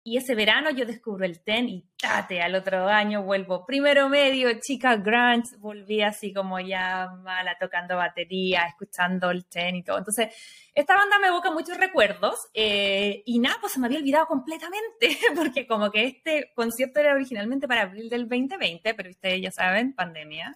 Y 0.07 0.17
ese 0.17 0.35
verano 0.35 0.69
yo 0.69 0.85
descubro 0.85 1.25
el 1.25 1.41
ten 1.41 1.67
y 1.67 1.83
tate, 1.97 2.39
al 2.39 2.53
otro 2.53 2.87
año 2.87 3.23
vuelvo 3.23 3.65
primero 3.65 4.07
medio, 4.07 4.59
chica 4.61 4.97
grunge, 4.97 5.57
volví 5.57 6.03
así 6.03 6.31
como 6.31 6.59
ya 6.59 7.07
mala 7.23 7.57
tocando 7.59 7.95
batería, 7.95 8.67
escuchando 8.67 9.31
el 9.31 9.45
ten 9.45 9.77
y 9.77 9.83
todo. 9.83 9.97
Entonces, 9.97 10.27
esta 10.75 10.95
banda 10.95 11.17
me 11.17 11.29
evoca 11.29 11.49
muchos 11.49 11.77
recuerdos 11.77 12.35
eh, 12.53 13.23
y 13.25 13.39
nada, 13.39 13.57
pues 13.59 13.73
se 13.73 13.79
me 13.79 13.87
había 13.87 13.97
olvidado 13.97 14.27
completamente, 14.27 15.17
porque 15.35 15.65
como 15.65 15.89
que 15.89 16.05
este 16.05 16.51
concierto 16.53 16.99
era 16.99 17.15
originalmente 17.15 17.67
para 17.67 17.81
abril 17.81 18.07
del 18.07 18.29
2020, 18.29 18.93
pero 18.93 19.09
ustedes 19.09 19.41
ya 19.41 19.49
saben, 19.49 19.95
pandemia. 19.95 20.55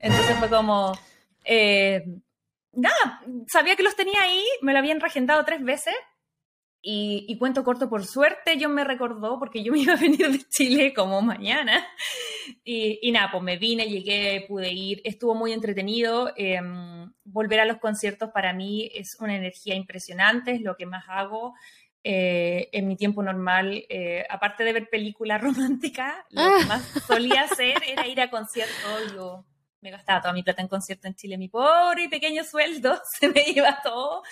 Entonces 0.00 0.36
fue 0.36 0.50
como... 0.50 0.92
Eh, 1.46 2.04
nada, 2.72 3.22
sabía 3.50 3.74
que 3.74 3.84
los 3.84 3.96
tenía 3.96 4.20
ahí, 4.20 4.44
me 4.60 4.74
lo 4.74 4.80
habían 4.80 5.00
regendado 5.00 5.42
tres 5.46 5.62
veces 5.64 5.94
y, 6.84 7.38
cuento 7.38 7.62
corto, 7.62 7.88
por 7.88 8.04
suerte 8.04 8.58
yo 8.58 8.68
me 8.68 8.82
recordó 8.82 9.38
porque 9.38 9.62
yo 9.62 9.72
me 9.72 9.78
iba 9.78 9.92
a 9.92 9.96
venir 9.96 10.30
de 10.32 10.40
Chile 10.48 10.92
como 10.92 11.22
mañana. 11.22 11.86
Y, 12.64 13.10
nada, 13.12 13.30
pues 13.30 13.42
me 13.42 13.56
vine, 13.56 13.88
llegué, 13.88 14.44
pude 14.48 14.72
ir, 14.72 15.00
estuvo 15.04 15.34
muy 15.34 15.52
entretenido. 15.52 16.32
Em, 16.36 17.12
volver 17.22 17.60
a 17.60 17.64
los 17.66 17.78
conciertos 17.78 18.30
para 18.30 18.52
mí 18.52 18.90
es 18.94 19.16
una 19.20 19.36
energía 19.36 19.76
impresionante, 19.76 20.52
es 20.52 20.60
lo 20.60 20.76
que 20.76 20.86
más 20.86 21.04
hago. 21.08 21.54
Eh, 22.02 22.68
en 22.72 22.88
mi 22.88 22.96
tiempo 22.96 23.22
normal, 23.22 23.84
eh, 23.88 24.26
aparte 24.28 24.64
de 24.64 24.72
ver 24.72 24.90
películas 24.90 25.40
románticas, 25.40 26.16
lo 26.30 26.42
que 26.42 26.62
ah. 26.64 26.66
más 26.66 26.82
solía 27.06 27.42
hacer 27.42 27.80
era 27.86 28.08
ir 28.08 28.20
a 28.20 28.28
conciertos. 28.28 29.12
Yo 29.14 29.44
me 29.82 29.90
gastaba 29.90 30.20
toda 30.20 30.32
mi 30.32 30.42
plata 30.42 30.62
en 30.62 30.68
concierto 30.68 31.08
en 31.08 31.14
Chile, 31.14 31.36
mi 31.36 31.48
pobre 31.48 32.04
y 32.04 32.08
pequeño 32.08 32.44
sueldo, 32.44 33.00
se 33.20 33.28
me 33.28 33.42
iba 33.48 33.80
todo 33.82 34.22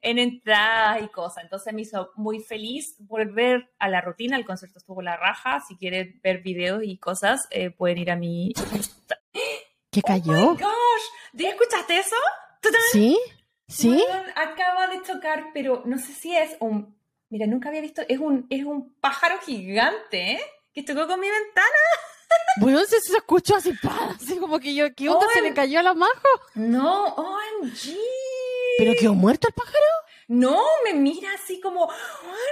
en 0.00 0.18
entradas 0.18 1.02
y 1.02 1.08
cosas. 1.08 1.44
Entonces 1.44 1.72
me 1.74 1.82
hizo 1.82 2.10
muy 2.16 2.40
feliz 2.40 2.96
volver 2.98 3.70
a 3.78 3.88
la 3.88 4.00
rutina. 4.00 4.36
El 4.36 4.46
concierto 4.46 4.78
estuvo 4.78 5.02
la 5.02 5.16
raja. 5.16 5.60
Si 5.68 5.76
quieren 5.76 6.18
ver 6.22 6.42
videos 6.42 6.82
y 6.82 6.98
cosas, 6.98 7.46
eh, 7.50 7.70
pueden 7.70 7.98
ir 7.98 8.10
a 8.10 8.16
mi. 8.16 8.52
¿Qué 9.90 10.02
cayó? 10.02 10.32
¡Oh, 10.32 10.54
my 10.54 10.62
gosh! 10.62 11.44
escuchaste 11.44 11.98
eso? 11.98 12.16
¿Tú 12.60 12.70
Sí, 12.90 13.18
sí. 13.68 14.04
acaba 14.34 14.86
de 14.88 15.02
chocar, 15.02 15.46
pero 15.52 15.82
no 15.84 15.98
sé 15.98 16.12
si 16.12 16.36
es 16.36 16.56
un. 16.60 16.96
Mira, 17.28 17.46
nunca 17.46 17.68
había 17.68 17.82
visto. 17.82 18.02
Es 18.08 18.18
un, 18.18 18.46
es 18.50 18.64
un 18.64 18.94
pájaro 18.94 19.38
gigante, 19.40 20.32
¿eh? 20.32 20.40
Que 20.72 20.82
tocó 20.82 21.06
con 21.06 21.20
mi 21.20 21.28
ventana. 21.28 21.66
Bueno, 22.58 22.80
se, 22.86 23.00
se 23.00 23.16
escuchó 23.16 23.56
así, 23.56 23.72
así 24.18 24.38
como 24.38 24.58
que 24.58 24.74
yo, 24.74 24.86
¿qué 24.94 25.08
onda? 25.10 25.26
¿Se 25.34 25.42
le 25.42 25.52
cayó 25.52 25.80
a 25.80 25.82
la 25.82 25.94
majo? 25.94 26.28
No, 26.54 27.04
OMG. 27.04 27.96
¿Pero 28.78 28.92
quedó 28.98 29.14
muerto 29.14 29.48
el 29.48 29.54
pájaro? 29.54 29.84
No, 30.28 30.60
me 30.84 30.94
mira 30.94 31.28
así 31.34 31.60
como. 31.60 31.88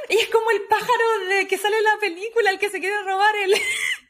Y 0.08 0.16
es 0.16 0.28
como 0.28 0.50
el 0.50 0.62
pájaro 0.68 1.26
de 1.28 1.48
que 1.48 1.58
sale 1.58 1.78
en 1.78 1.84
la 1.84 1.96
película, 1.98 2.50
el 2.50 2.58
que 2.58 2.70
se 2.70 2.80
quiere 2.80 3.02
robar 3.02 3.34
el. 3.36 3.54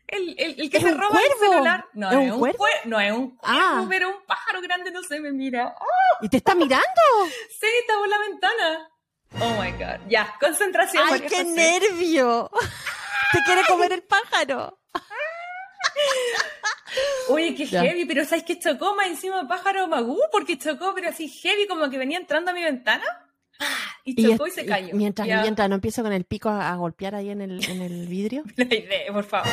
El, 0.07 0.35
el, 0.39 0.71
que 0.71 0.81
se 0.81 0.93
roba 0.93 1.19
el 1.19 1.39
celular. 1.41 1.87
No, 1.95 2.11
¿Es, 2.11 2.31
un, 2.31 2.39
cuervo? 2.39 2.67
No, 2.85 3.01
es 3.01 3.11
un 3.11 3.37
cuervo, 3.37 3.43
ah. 3.43 3.87
pero 3.89 4.11
un 4.11 4.25
pájaro 4.27 4.61
grande, 4.61 4.93
no 4.93 5.03
sé, 5.03 5.19
me 5.19 5.33
mira. 5.33 5.75
¿Y 6.21 6.29
te 6.29 6.37
está 6.37 6.55
mirando? 6.55 6.85
sí, 7.49 7.67
está 7.81 7.95
por 7.95 8.09
la 8.09 8.19
ventana. 8.19 8.91
Oh 9.41 9.61
my 9.61 9.73
god. 9.73 10.07
Ya, 10.09 10.37
concentración. 10.39 11.03
¡Ay, 11.11 11.23
qué 11.23 11.43
nervio! 11.43 12.51
te 13.33 13.39
quiere 13.45 13.65
comer 13.67 13.93
el 13.93 14.03
pájaro. 14.03 14.79
Oye, 17.29 17.55
qué 17.55 17.67
heavy, 17.67 18.05
pero 18.05 18.25
¿sabes 18.25 18.45
que 18.45 18.59
chocó 18.59 18.95
más 18.95 19.07
encima 19.07 19.49
pájaro 19.49 19.89
magú? 19.89 20.19
Porque 20.31 20.59
chocó, 20.59 20.93
pero 20.95 21.09
así 21.09 21.29
heavy, 21.29 21.67
como 21.67 21.89
que 21.91 21.99
venía 21.99 22.19
entrando 22.19 22.51
a 22.51 22.55
mi 22.55 22.63
ventana. 22.63 23.05
Y 24.05 24.23
chocó 24.23 24.47
y, 24.47 24.51
se 24.51 24.67
cayó. 24.67 24.95
Mientras, 24.95 25.27
mientras 25.27 25.69
no 25.69 25.77
empiezo 25.77 26.03
con 26.03 26.13
el 26.13 26.25
pico 26.25 26.51
a, 26.51 26.75
golpear 26.77 27.15
ahí 27.15 27.31
en 27.31 27.41
el, 27.41 27.65
en 27.69 27.83
el 27.83 28.07
vidrio. 28.07 28.45
La 28.57 28.65
idea, 28.65 29.13
por 29.13 29.25
favor. 29.25 29.51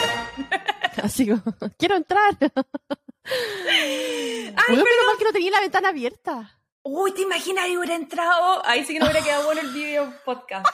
Así 1.04 1.28
como, 1.28 1.42
quiero 1.78 1.96
entrar. 1.96 2.38
Ay, 2.42 4.54
bueno, 4.68 4.84
pero 4.84 5.08
mal 5.08 5.18
que 5.18 5.24
no 5.24 5.32
tenía 5.32 5.52
la 5.52 5.62
ventana 5.62 5.90
abierta. 5.90 6.60
Uy, 6.84 7.14
¿te 7.14 7.22
imaginas 7.22 7.68
que 7.68 7.78
hubiera 7.78 7.96
entrado? 7.96 8.66
Ahí 8.66 8.84
sí 8.84 8.94
que 8.94 9.00
no 9.00 9.06
hubiera 9.06 9.24
quedado 9.24 9.46
bueno 9.46 9.62
el 9.62 9.72
video 9.72 10.14
podcast. 10.26 10.68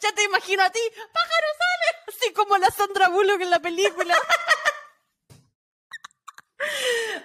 ya 0.00 0.12
te 0.12 0.24
imagino 0.24 0.62
a 0.62 0.70
ti, 0.70 0.78
pájaro 1.12 1.46
sale, 1.58 2.16
así 2.16 2.32
como 2.32 2.56
la 2.56 2.70
Sandra 2.70 3.08
Bullock 3.08 3.40
en 3.40 3.50
la 3.50 3.60
película. 3.60 4.14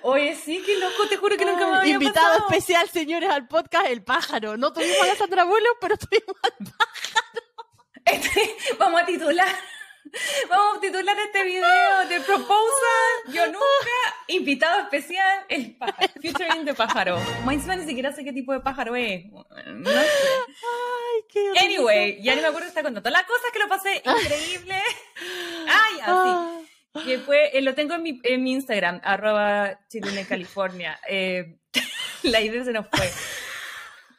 Oye, 0.03 0.35
sí, 0.35 0.61
qué 0.65 0.77
loco, 0.77 1.07
te 1.07 1.17
juro 1.17 1.37
que 1.37 1.45
nunca 1.45 1.67
me 1.67 1.77
había 1.77 1.93
Invitado 1.93 2.39
especial, 2.39 2.89
señores, 2.89 3.29
al 3.29 3.47
podcast 3.47 3.87
El 3.87 4.03
Pájaro. 4.03 4.57
No 4.57 4.73
tuvimos 4.73 4.99
a 5.01 5.07
la 5.07 5.15
Sandra 5.15 5.43
Bullock, 5.43 5.77
pero 5.79 5.97
tuvimos 5.97 6.35
al 6.43 6.65
pájaro. 6.65 7.41
Este, 8.03 8.57
vamos 8.79 9.01
a 9.01 9.05
titular 9.05 9.47
Vamos 10.49 10.77
a 10.77 10.81
titular 10.81 11.15
este 11.19 11.43
video 11.43 12.07
de 12.09 12.19
Proposal, 12.21 13.33
Yo 13.33 13.45
Nunca, 13.47 13.99
invitado 14.27 14.81
especial, 14.81 15.45
el 15.47 15.77
pájaro, 15.77 16.09
featuring 16.21 16.65
de 16.65 16.73
pájaro. 16.73 17.19
Más 17.45 17.65
ni 17.65 17.85
siquiera 17.85 18.11
sé 18.11 18.23
qué 18.23 18.33
tipo 18.33 18.51
de 18.51 18.59
pájaro 18.59 18.95
es. 18.95 19.25
No 19.31 19.89
sé. 19.89 19.99
Ay, 19.99 21.23
qué 21.29 21.53
Anyway, 21.59 22.21
ya 22.21 22.35
no 22.35 22.41
me 22.41 22.47
acuerdo 22.47 22.65
de 22.65 22.69
esta 22.69 22.83
contando. 22.83 23.09
La 23.09 23.25
cosa 23.25 23.41
es 23.47 23.53
que 23.53 23.59
lo 23.59 23.69
pasé 23.69 24.03
increíble. 24.03 24.81
Ay, 25.67 25.99
así. 26.01 26.70
Que 27.05 27.19
fue, 27.19 27.57
eh, 27.57 27.61
lo 27.61 27.73
tengo 27.73 27.95
en 27.95 28.03
mi, 28.03 28.19
en 28.23 28.43
mi 28.43 28.51
Instagram, 28.51 28.99
arroba 29.03 29.79
Chilene 29.87 30.25
California. 30.25 30.99
Eh, 31.07 31.57
la 32.23 32.41
idea 32.41 32.63
se 32.63 32.73
nos 32.73 32.87
fue. 32.87 33.09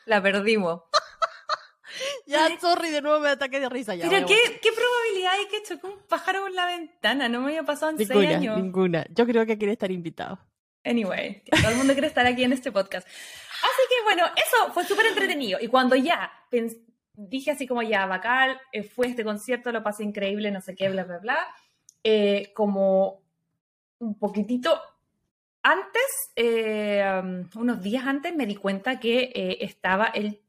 La 0.06 0.22
perdimos. 0.22 0.82
Ya, 2.26 2.48
sorry, 2.60 2.90
de 2.90 3.02
nuevo 3.02 3.20
me 3.20 3.28
ataque 3.28 3.60
de 3.60 3.68
risa. 3.68 3.94
Ya, 3.94 4.08
Pero 4.08 4.26
¿qué, 4.26 4.36
¿qué, 4.62 4.70
probabilidad 4.72 5.32
hay 5.32 5.46
que 5.48 5.62
choque 5.62 5.86
un 5.86 5.98
pájaro 6.08 6.42
con 6.42 6.54
la 6.54 6.66
ventana? 6.66 7.28
No 7.28 7.40
me 7.40 7.48
había 7.48 7.62
pasado 7.64 7.90
en 7.90 7.98
ninguna, 7.98 8.20
seis 8.20 8.36
años. 8.36 8.56
Ninguna. 8.56 9.06
Yo 9.10 9.26
creo 9.26 9.44
que 9.44 9.58
quiere 9.58 9.72
estar 9.72 9.90
invitado. 9.90 10.38
Anyway, 10.84 11.42
todo 11.60 11.70
el 11.70 11.76
mundo 11.76 11.92
quiere 11.92 12.08
estar 12.08 12.26
aquí 12.26 12.42
en 12.42 12.52
este 12.52 12.72
podcast. 12.72 13.06
Así 13.06 13.82
que 13.88 14.02
bueno, 14.04 14.24
eso 14.26 14.72
fue 14.72 14.84
súper 14.84 15.06
entretenido. 15.06 15.58
Y 15.60 15.68
cuando 15.68 15.94
ya 15.94 16.32
dije 17.14 17.50
así 17.50 17.66
como 17.66 17.82
ya, 17.82 18.06
Bacal, 18.06 18.60
eh, 18.72 18.82
fue 18.82 19.06
este 19.06 19.24
concierto, 19.24 19.70
lo 19.70 19.82
pasé 19.82 20.02
increíble, 20.02 20.50
no 20.50 20.60
sé 20.60 20.74
qué, 20.74 20.88
bla, 20.88 21.04
bla, 21.04 21.18
bla. 21.18 21.38
Eh, 22.04 22.52
como 22.54 23.20
un 23.98 24.18
poquitito 24.18 24.80
antes, 25.62 26.32
eh, 26.34 27.04
unos 27.54 27.82
días 27.82 28.04
antes, 28.06 28.34
me 28.34 28.46
di 28.46 28.56
cuenta 28.56 28.98
que 28.98 29.58
estaba 29.60 30.06
el 30.06 30.40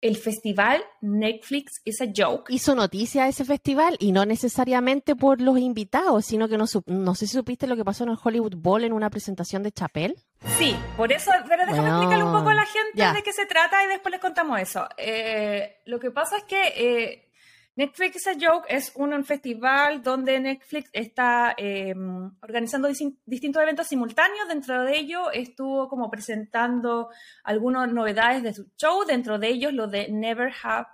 el 0.00 0.16
festival 0.16 0.82
Netflix 1.00 1.80
is 1.84 2.00
a 2.00 2.06
Joke. 2.14 2.52
Hizo 2.52 2.74
noticia 2.74 3.28
ese 3.28 3.44
festival 3.44 3.96
y 3.98 4.12
no 4.12 4.24
necesariamente 4.24 5.14
por 5.14 5.40
los 5.40 5.58
invitados, 5.58 6.24
sino 6.24 6.48
que 6.48 6.56
no, 6.56 6.64
no 6.86 7.14
sé 7.14 7.26
si 7.26 7.34
supiste 7.34 7.66
lo 7.66 7.76
que 7.76 7.84
pasó 7.84 8.04
en 8.04 8.10
el 8.10 8.18
Hollywood 8.22 8.56
Bowl 8.56 8.84
en 8.84 8.92
una 8.92 9.10
presentación 9.10 9.62
de 9.62 9.72
Chapel. 9.72 10.16
Sí, 10.58 10.74
por 10.96 11.12
eso, 11.12 11.30
pero 11.48 11.66
déjame 11.66 11.88
explicarle 11.88 12.24
un 12.24 12.32
poco 12.32 12.48
a 12.48 12.54
la 12.54 12.66
gente 12.66 13.12
de 13.18 13.22
qué 13.22 13.32
se 13.32 13.46
trata 13.46 13.84
y 13.84 13.88
después 13.88 14.12
les 14.12 14.20
contamos 14.20 14.58
eso. 14.58 14.88
Eh, 14.96 15.80
lo 15.84 16.00
que 16.00 16.10
pasa 16.10 16.38
es 16.38 16.44
que 16.44 16.62
eh, 16.76 17.29
Netflix 17.76 18.26
a 18.26 18.34
Joke 18.34 18.66
es 18.68 18.92
un, 18.96 19.24
festival 19.24 20.02
donde 20.02 20.38
Netflix 20.40 20.90
está 20.92 21.54
em, 21.56 22.30
organizando 22.42 22.88
distintos 23.24 23.62
eventos 23.62 23.86
simultáneos. 23.86 24.48
Dentro 24.48 24.82
de 24.84 24.98
ello 24.98 25.30
estuvo 25.30 25.88
como 25.88 26.10
presentando 26.10 27.10
algunas 27.44 27.90
novedades 27.92 28.42
de 28.42 28.52
su 28.52 28.70
show. 28.76 29.04
Dentro 29.06 29.38
de 29.38 29.48
ellos 29.48 29.72
lo 29.72 29.86
de 29.86 30.08
Never 30.10 30.52
Have, 30.62 30.88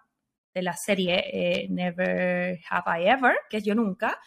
de 0.55 0.63
la 0.63 0.75
serie 0.75 1.25
eh, 1.33 1.67
Never 1.71 2.61
Have 2.71 3.03
I 3.03 3.09
Ever, 3.09 3.37
que 3.49 3.57
es 3.57 3.65
Yo 3.65 3.75
Nunca. 3.75 4.21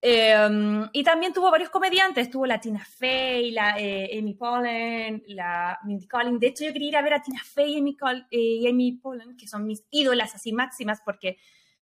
Em, 0.00 0.88
y 0.92 1.02
también 1.02 1.32
tuvo 1.32 1.50
varios 1.50 1.70
comediantes, 1.70 2.30
tuvo 2.30 2.46
la 2.46 2.60
Tina 2.60 2.84
Fey, 2.84 3.50
la 3.50 3.76
eh, 3.80 4.16
Amy 4.18 4.34
Pollin, 4.34 5.22
la 5.28 5.78
Mindy 5.84 6.06
Collins. 6.06 6.38
De 6.38 6.48
hecho, 6.48 6.64
yo 6.64 6.72
quería 6.72 6.88
ir 6.90 6.96
a 6.96 7.02
ver 7.02 7.14
a 7.14 7.22
Tina 7.22 7.40
Fey 7.42 7.72
y 7.74 7.78
Amy, 7.78 7.96
eh, 8.30 8.38
y 8.38 8.68
Amy 8.68 8.92
Pollin, 8.92 9.36
que 9.36 9.48
son 9.48 9.66
mis 9.66 9.84
ídolas 9.90 10.34
así 10.34 10.52
máximas, 10.52 11.00
porque 11.04 11.38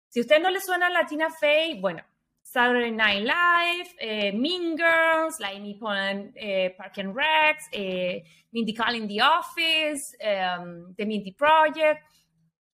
si 0.09 0.19
a 0.19 0.21
usted 0.21 0.41
no 0.41 0.49
le 0.49 0.59
suena 0.59 0.89
Latina 0.89 1.29
Faye, 1.29 1.79
bueno, 1.79 2.03
Saturday 2.41 2.91
Night 2.91 3.23
Live, 3.23 3.95
eh, 3.99 4.31
Mean 4.33 4.75
Girls, 4.75 5.39
la 5.39 5.51
Pollin, 5.79 6.31
eh, 6.35 6.73
Park 6.75 6.97
and 6.97 7.15
Rex, 7.15 7.67
eh, 7.71 8.23
Mindy 8.51 8.73
Kaling 8.73 9.07
The 9.07 9.21
Office, 9.21 10.17
um, 10.19 10.95
The 10.95 11.05
Mindy 11.05 11.31
Project. 11.33 12.03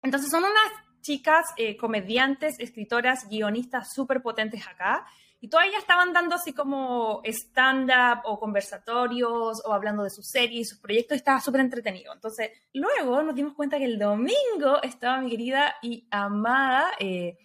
Entonces 0.03 0.29
son 0.29 0.43
unas 0.43 0.73
chicas 1.01 1.47
comediantes, 1.79 2.59
escritoras, 2.59 3.29
guionistas 3.29 3.93
súper 3.95 4.21
potentes 4.21 4.67
acá 4.67 5.07
y 5.40 5.49
todas 5.49 5.66
ellas 5.66 5.80
estaban 5.80 6.12
dando 6.12 6.35
así 6.35 6.52
como 6.52 7.23
stand-up 7.25 8.20
o 8.25 8.38
conversatorios 8.38 9.62
o 9.64 9.73
hablando 9.73 10.02
de 10.04 10.11
sus 10.11 10.26
series, 10.26 10.68
sus 10.68 10.78
proyectos, 10.78 11.16
estaba 11.16 11.40
súper 11.40 11.62
entretenido. 11.62 12.12
Entonces, 12.12 12.50
luego 12.75 13.23
nos 13.23 13.35
dimos 13.35 13.54
cuenta 13.54 13.78
que 13.78 13.87
el 13.87 13.99
domingo 13.99 14.82
estaba 14.82 15.20
mi 15.20 15.30
querida 15.30 15.76
y 15.82 16.06
amada 16.11 16.92
eh, 16.99 17.38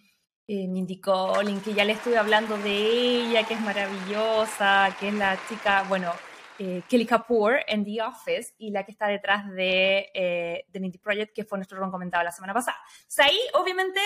eh, 0.48 0.68
Mindy 0.68 1.00
Collins, 1.00 1.64
que 1.64 1.74
ya 1.74 1.84
le 1.86 1.94
estuve 1.94 2.18
hablando 2.18 2.58
de 2.58 2.76
ella, 2.76 3.48
que 3.48 3.56
es 3.56 3.62
maravillosa, 3.62 4.96
que 5.00 5.08
es 5.08 5.14
la 5.16 5.40
chica, 5.48 5.84
bueno, 5.90 6.12
eh, 6.60 6.84
Kelly 6.88 7.06
Kapoor 7.06 7.62
en 7.68 7.84
The 7.84 8.02
Office 8.02 8.54
y 8.58 8.72
la 8.72 8.86
que 8.86 8.92
está 8.92 9.08
detrás 9.08 9.50
de, 9.52 10.12
eh, 10.14 10.66
The 10.72 10.80
Mindy 10.80 11.00
Project, 11.00 11.34
que 11.34 11.44
fue 11.44 11.58
nuestro 11.58 11.80
ron 11.80 11.92
comentado 11.92 12.24
la 12.24 12.32
semana 12.32 12.54
pasada. 12.54 12.78
O 12.86 13.06
sea, 13.08 13.26
ahí, 13.26 13.40
obviamente, 13.56 14.00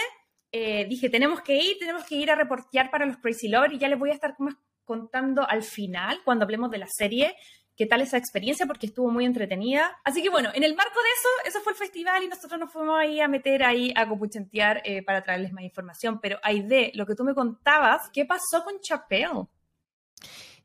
eh, 0.51 0.85
dije, 0.85 1.09
tenemos 1.09 1.41
que 1.41 1.57
ir, 1.57 1.77
tenemos 1.77 2.03
que 2.05 2.15
ir 2.15 2.31
a 2.31 2.35
reportear 2.35 2.89
para 2.89 3.05
los 3.05 3.17
Crazy 3.17 3.47
Lovers 3.47 3.73
y 3.73 3.77
ya 3.77 3.87
les 3.87 3.99
voy 3.99 4.09
a 4.09 4.13
estar 4.13 4.35
contando 4.83 5.47
al 5.47 5.63
final, 5.63 6.21
cuando 6.25 6.45
hablemos 6.45 6.71
de 6.71 6.79
la 6.79 6.87
serie, 6.87 7.35
qué 7.75 7.85
tal 7.85 8.01
esa 8.01 8.17
experiencia, 8.17 8.65
porque 8.65 8.87
estuvo 8.87 9.09
muy 9.09 9.25
entretenida. 9.25 9.97
Así 10.03 10.21
que 10.21 10.29
bueno, 10.29 10.49
en 10.53 10.63
el 10.63 10.75
marco 10.75 10.99
de 10.99 11.09
eso, 11.17 11.49
eso 11.49 11.63
fue 11.63 11.73
el 11.73 11.77
festival 11.77 12.23
y 12.23 12.27
nosotros 12.27 12.59
nos 12.59 12.73
fuimos 12.73 12.99
ahí 12.99 13.21
a 13.21 13.27
meter 13.27 13.63
ahí 13.63 13.93
a 13.95 14.07
copuchentear 14.07 14.81
eh, 14.83 15.03
para 15.03 15.23
traerles 15.23 15.53
más 15.53 15.63
información. 15.63 16.19
Pero 16.19 16.39
de 16.43 16.91
lo 16.95 17.05
que 17.05 17.15
tú 17.15 17.23
me 17.23 17.33
contabas, 17.33 18.09
¿qué 18.11 18.25
pasó 18.25 18.63
con 18.65 18.79
Chapel? 18.81 19.29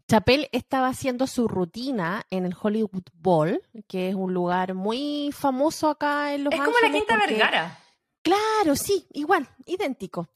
Chapel 0.09 0.49
estaba 0.53 0.89
haciendo 0.89 1.27
su 1.27 1.47
rutina 1.47 2.25
en 2.31 2.47
el 2.47 2.55
Hollywood 2.61 3.05
Bowl, 3.15 3.63
que 3.87 4.09
es 4.09 4.15
un 4.15 4.35
lugar 4.35 4.75
muy 4.75 5.31
famoso 5.33 5.89
acá 5.89 6.35
en 6.35 6.45
Los 6.45 6.53
Ángeles. 6.53 6.69
Es 6.69 6.81
como 6.81 6.93
la 6.93 6.99
Quinta 6.99 7.17
Vergara. 7.17 7.84
Claro, 8.25 8.75
sí, 8.75 9.07
igual, 9.13 9.47
idéntico. 9.67 10.31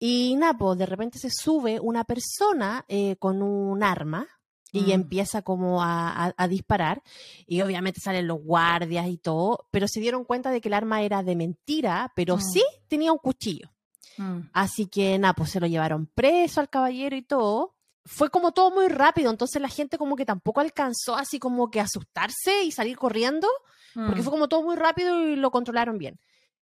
Y 0.00 0.34
Napo, 0.36 0.74
de 0.74 0.84
repente 0.84 1.18
se 1.18 1.30
sube 1.30 1.78
una 1.78 2.02
persona 2.02 2.84
eh, 2.88 3.14
con 3.20 3.40
un 3.40 3.84
arma 3.84 4.26
y 4.72 4.80
mm. 4.80 4.90
empieza 4.90 5.42
como 5.42 5.80
a, 5.80 6.34
disparar. 6.48 7.02
Y 7.46 7.60
obviamente 7.60 8.00
salen 8.00 8.26
los 8.26 8.42
guardias 8.42 9.06
y 9.06 9.16
todo, 9.16 9.68
pero 9.70 9.86
se 9.86 10.00
dieron 10.00 10.24
cuenta 10.24 10.50
de 10.50 10.60
que 10.60 10.68
el 10.68 10.74
arma 10.74 11.02
era 11.02 11.22
de 11.22 11.36
mentira, 11.36 12.12
pero 12.16 12.36
mm. 12.36 12.40
sí 12.40 12.64
tenía 12.88 13.12
un 13.12 13.18
cuchillo. 13.18 13.70
Mm. 14.16 14.40
Así 14.52 14.86
que 14.86 15.16
Napo 15.16 15.46
se 15.46 15.60
lo 15.60 15.68
llevaron 15.68 16.06
preso 16.06 16.60
al 16.60 16.68
caballero 16.68 17.14
y 17.14 17.22
todo. 17.22 17.76
Fue 18.04 18.28
como 18.30 18.50
todo 18.50 18.72
muy 18.72 18.88
rápido, 18.88 19.30
entonces 19.30 19.62
la 19.62 19.68
gente 19.68 19.98
como 19.98 20.16
que 20.16 20.26
tampoco 20.26 20.60
alcanzó 20.60 21.14
así 21.14 21.38
como 21.38 21.70
que 21.70 21.80
asustarse 21.80 22.64
y 22.64 22.72
salir 22.72 22.96
corriendo, 22.96 23.46
porque 23.94 24.22
fue 24.22 24.32
como 24.32 24.48
todo 24.48 24.62
muy 24.62 24.74
rápido 24.74 25.28
y 25.28 25.36
lo 25.36 25.52
controlaron 25.52 25.96
bien. 25.98 26.18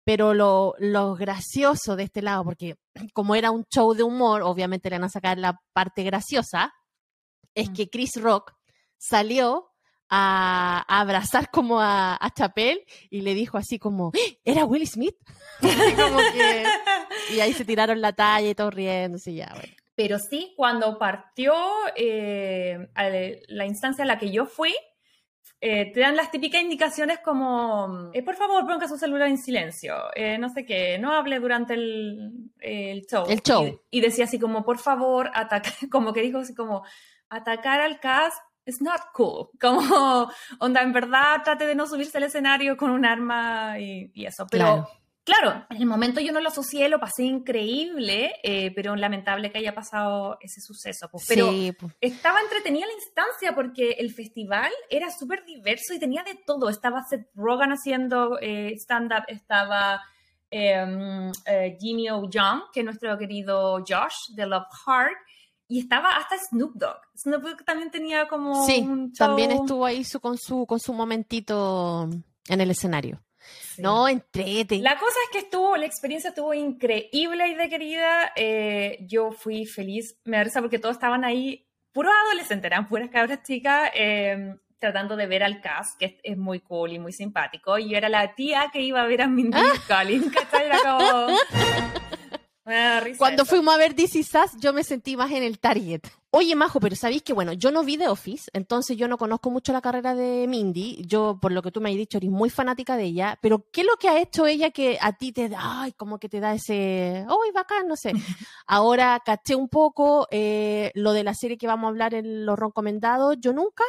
Pero 0.07 0.35
lo, 0.35 0.75
lo, 0.79 1.17
gracioso 1.17 1.97
de 1.97 2.05
este 2.05 2.23
lado, 2.23 2.45
porque 2.45 2.77
como 3.13 3.35
era 3.35 3.51
un 3.51 3.65
show 3.65 3.93
de 3.93 4.05
humor, 4.05 4.43
obviamente 4.43 4.89
le 4.89 4.97
van 4.97 5.05
a 5.05 5.09
sacar 5.11 5.37
la 5.37 5.61
parte 5.73 6.05
graciosa, 6.05 6.73
es 7.55 7.71
mm. 7.71 7.73
que 7.75 7.91
Chris 7.91 8.13
Rock 8.23 8.53
salió 8.97 9.73
a, 10.09 10.85
abrazar 10.89 11.51
como 11.51 11.81
a, 11.81 12.17
a, 12.21 12.31
Chapel 12.31 12.85
y 13.11 13.23
le 13.23 13.35
dijo 13.35 13.59
así 13.59 13.81
como, 13.81 14.13
¡Eh! 14.15 14.39
¿era 14.45 14.65
Will 14.65 14.87
Smith? 14.87 15.17
y 17.35 17.41
ahí 17.41 17.53
se 17.53 17.65
tiraron 17.65 18.01
la 18.01 18.13
talla 18.13 18.49
y 18.49 18.55
todo 18.55 18.71
riéndose 18.71 19.33
y 19.33 19.37
ya, 19.37 19.51
bueno. 19.55 19.75
Pero 19.97 20.19
sí, 20.19 20.53
cuando 20.57 20.99
partió 20.99 21.55
eh, 21.97 22.91
la 23.49 23.67
instancia 23.67 24.05
a 24.05 24.07
la 24.07 24.19
que 24.19 24.31
yo 24.31 24.45
fui, 24.45 24.75
eh, 25.69 25.91
te 25.93 25.99
dan 25.99 26.15
las 26.15 26.31
típicas 26.31 26.63
indicaciones 26.63 27.19
como, 27.19 28.11
eh, 28.13 28.23
por 28.23 28.37
favor, 28.37 28.65
ponga 28.65 28.87
su 28.87 28.97
celular 28.97 29.27
en 29.27 29.37
silencio, 29.37 29.97
eh, 30.15 30.39
no 30.39 30.49
sé 30.49 30.65
qué, 30.65 30.97
no 30.97 31.13
hable 31.13 31.41
durante 31.41 31.75
el, 31.75 32.53
el 32.61 33.05
show. 33.05 33.25
El 33.29 33.43
show. 33.43 33.81
Y, 33.91 34.01
decía 34.01 34.27
así 34.27 34.39
como, 34.39 34.65
por 34.65 34.79
favor, 34.79 35.29
ataca, 35.35 35.71
como 35.91 36.13
que 36.13 36.23
dijo 36.23 36.39
así 36.39 36.55
como, 36.55 36.85
atacar 37.29 37.81
al 37.81 37.99
cast 37.99 38.39
is 38.65 38.81
not 38.81 39.01
cool. 39.13 39.49
Como, 39.61 40.31
onda, 40.61 40.83
en 40.83 40.93
verdad, 40.93 41.43
trate 41.43 41.67
de 41.67 41.75
no 41.75 41.89
subirse 41.89 42.19
al 42.19 42.25
escenario 42.25 42.77
con 42.77 42.91
un 42.91 43.05
arma 43.05 43.77
y, 43.81 44.25
eso. 44.25 44.47
Pero 44.49 44.65
Claro, 44.65 44.89
en 45.71 45.77
el 45.77 45.87
momento 45.87 46.21
yo 46.21 46.33
no 46.33 46.41
lo 46.41 46.49
asocié, 46.49 46.89
lo 46.89 47.01
pasé 47.01 47.25
increíble, 47.25 48.33
eh, 48.43 48.73
pero 48.75 48.95
lamentable 48.97 49.51
que 49.51 49.59
haya 49.59 49.75
pasado 49.75 50.39
ese 50.41 50.61
suceso. 50.61 51.09
Pues. 51.11 51.25
Pero 51.29 51.51
pues. 51.79 51.93
estaba 52.01 52.41
entretenida 52.41 52.87
la 52.87 52.93
instancia 52.93 53.55
porque 53.55 53.93
el 53.99 54.13
festival 54.13 54.71
era 54.89 55.11
súper 55.11 55.45
diverso 55.45 55.95
y 55.95 55.99
tenía 55.99 56.23
de 56.23 56.39
todo. 56.47 56.69
Estaba 56.69 57.03
Seth 57.09 57.29
Rogen 57.35 57.73
haciendo 57.73 58.39
eh, 58.41 58.75
stand-up, 58.77 59.25
estaba 59.29 60.01
em, 60.51 61.31
eh, 61.47 61.77
Jimmy 61.81 62.09
O'Young, 62.09 62.71
que 62.73 62.81
es 62.81 62.85
nuestro 62.85 63.17
querido 63.19 63.79
Josh 63.87 64.35
de 64.35 64.47
Love 64.47 64.69
Heart, 64.87 65.17
y 65.69 65.81
estaba 65.81 66.11
hasta 66.17 66.37
Snoop 66.51 66.75
Dogg. 66.77 67.01
Snoop 67.17 67.43
Dogg 67.43 67.65
también 67.65 67.91
tenía 67.91 68.29
como 68.29 68.65
sí, 68.65 68.87
también 69.19 69.51
estuvo 69.51 69.85
ahí 69.85 70.05
con 70.21 70.39
su 70.39 70.65
con 70.67 70.79
su 70.79 70.93
momentito 70.93 72.09
en 72.49 72.61
el 72.61 72.71
escenario. 72.71 73.26
No, 73.83 74.09
entrete. 74.09 74.79
La 74.79 74.99
cosa 74.99 75.17
es 75.25 75.31
que 75.33 75.39
estuvo, 75.39 75.77
la 75.77 75.87
experiencia 75.87 76.31
estuvo 76.31 76.55
increíble 76.55 77.49
y 77.49 77.55
de 77.55 77.69
querida. 77.69 78.33
Eh, 78.37 78.99
yo 79.09 79.33
fui 79.33 79.67
feliz, 79.67 80.19
me 80.25 80.43
da 80.45 80.61
porque 80.61 80.79
todos 80.79 80.97
estaban 80.97 81.25
ahí 81.25 81.69
puros 81.93 82.13
adolescentes, 82.27 82.67
eran 82.67 82.89
puras 82.89 83.11
cabras 83.11 83.43
chicas. 83.43 83.91
Em, 83.95 84.59
tratando 84.79 85.17
de 85.17 85.27
ver 85.27 85.43
al 85.43 85.61
cast, 85.61 85.99
que 85.99 86.21
es, 86.23 86.37
muy 86.37 86.61
cool 86.61 86.93
y 86.93 86.99
muy 86.99 87.13
simpático, 87.13 87.79
y 87.79 87.89
yo 87.89 87.97
era 87.97 88.09
la 88.09 88.35
tía 88.35 88.69
que 88.73 88.83
iba 88.83 89.01
a 89.01 89.07
ver 89.07 89.23
a 89.23 89.27
Mindy 89.27 89.59
Collins, 89.89 90.33
¿cachai? 90.33 90.67
Era 90.67 90.79
como... 90.83 91.29
Cuando 93.19 93.45
fuimos 93.45 93.75
a 93.75 93.79
ver 93.79 93.95
DC 93.95 94.25
Sass, 94.25 94.57
yo 94.59 94.73
me 94.73 94.83
sentí 94.83 95.17
más 95.17 95.31
en 95.31 95.45
el 95.45 95.61
target. 95.61 96.01
Oye, 96.39 96.55
Majo, 96.55 96.81
pero 96.81 96.95
sabéis 96.95 97.23
que, 97.23 97.33
bueno, 97.33 97.55
yo 97.55 97.71
no 97.71 97.83
vi 97.83 97.97
The 97.97 98.09
Office, 98.09 98.51
entonces 98.53 98.99
yo 98.99 99.09
no 99.09 99.17
conozco 99.17 99.49
mucho 99.49 99.73
la 99.73 99.81
carrera 99.81 100.15
de 100.15 100.47
Mindy. 100.47 101.03
Yo, 101.07 101.39
por 101.41 101.51
lo 101.51 101.63
que 101.63 101.73
tú 101.73 101.81
me 101.81 101.89
has 101.89 101.97
dicho, 101.97 102.19
eres 102.19 102.29
muy 102.29 102.51
fanática 102.51 102.99
de 102.99 103.05
ella. 103.05 103.39
Pero, 103.41 103.65
¿qué 103.73 103.81
es 103.81 103.87
lo 103.87 103.97
que 103.97 104.11
ha 104.11 104.21
hecho 104.21 104.47
ella 104.47 104.71
que 104.71 104.99
a 105.01 105.15
ti 105.15 105.33
te 105.33 105.49
da, 105.49 105.81
ay, 105.81 105.93
como 105.93 106.19
que 106.19 106.29
te 106.29 106.41
da 106.41 106.53
ese, 106.53 107.25
¡ay, 107.27 107.53
bacán! 107.55 107.89
No 107.89 107.97
sé. 107.97 108.13
Ahora 108.67 109.19
caché 109.25 109.55
un 109.55 109.71
poco 109.71 110.29
eh, 110.31 110.93
lo 110.95 111.15
de 111.15 111.25
la 111.25 111.33
serie 111.33 111.57
que 111.57 111.67
vamos 111.67 111.87
a 111.87 111.89
hablar 111.89 112.13
en 112.13 112.45
los 112.45 112.59
recomendados. 112.59 113.39
Yo 113.41 113.55
nunca. 113.55 113.85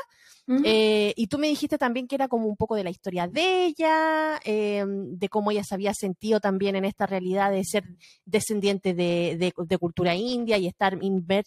Eh, 0.64 1.14
y 1.18 1.28
tú 1.28 1.38
me 1.38 1.48
dijiste 1.48 1.78
también 1.78 2.08
que 2.08 2.16
era 2.16 2.30
como 2.30 2.48
un 2.48 2.56
poco 2.56 2.76
de 2.76 2.84
la 2.84 2.90
historia 2.90 3.28
de 3.28 3.66
ella, 3.66 4.40
eh, 4.46 4.86
de 4.88 5.30
cómo 5.30 5.52
ella 5.52 5.64
se 5.64 5.76
había 5.76 5.94
sentido 5.94 6.40
también 6.40 6.78
en 6.78 6.86
esta 6.86 7.06
realidad 7.06 7.52
de 7.52 7.66
ser 7.66 7.84
descendiente 8.24 8.94
de, 8.94 9.54
cultura 9.80 10.16
india 10.16 10.58
y 10.58 10.68
estar 10.68 10.98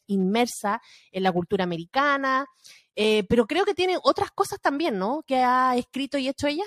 inmersa 0.07 0.83
en 1.11 1.23
la 1.23 1.33
cultura 1.33 1.65
americana. 1.65 2.47
Eh, 2.95 3.25
pero 3.29 3.47
creo 3.47 3.65
que 3.65 3.75
tiene 3.75 3.97
otras 4.03 4.31
cosas 4.33 4.61
también, 4.61 4.99
¿no? 4.99 5.23
Que 5.27 5.37
ha 5.37 5.77
escrito 5.77 6.19
y 6.19 6.29
hecho 6.29 6.47
ella. 6.47 6.65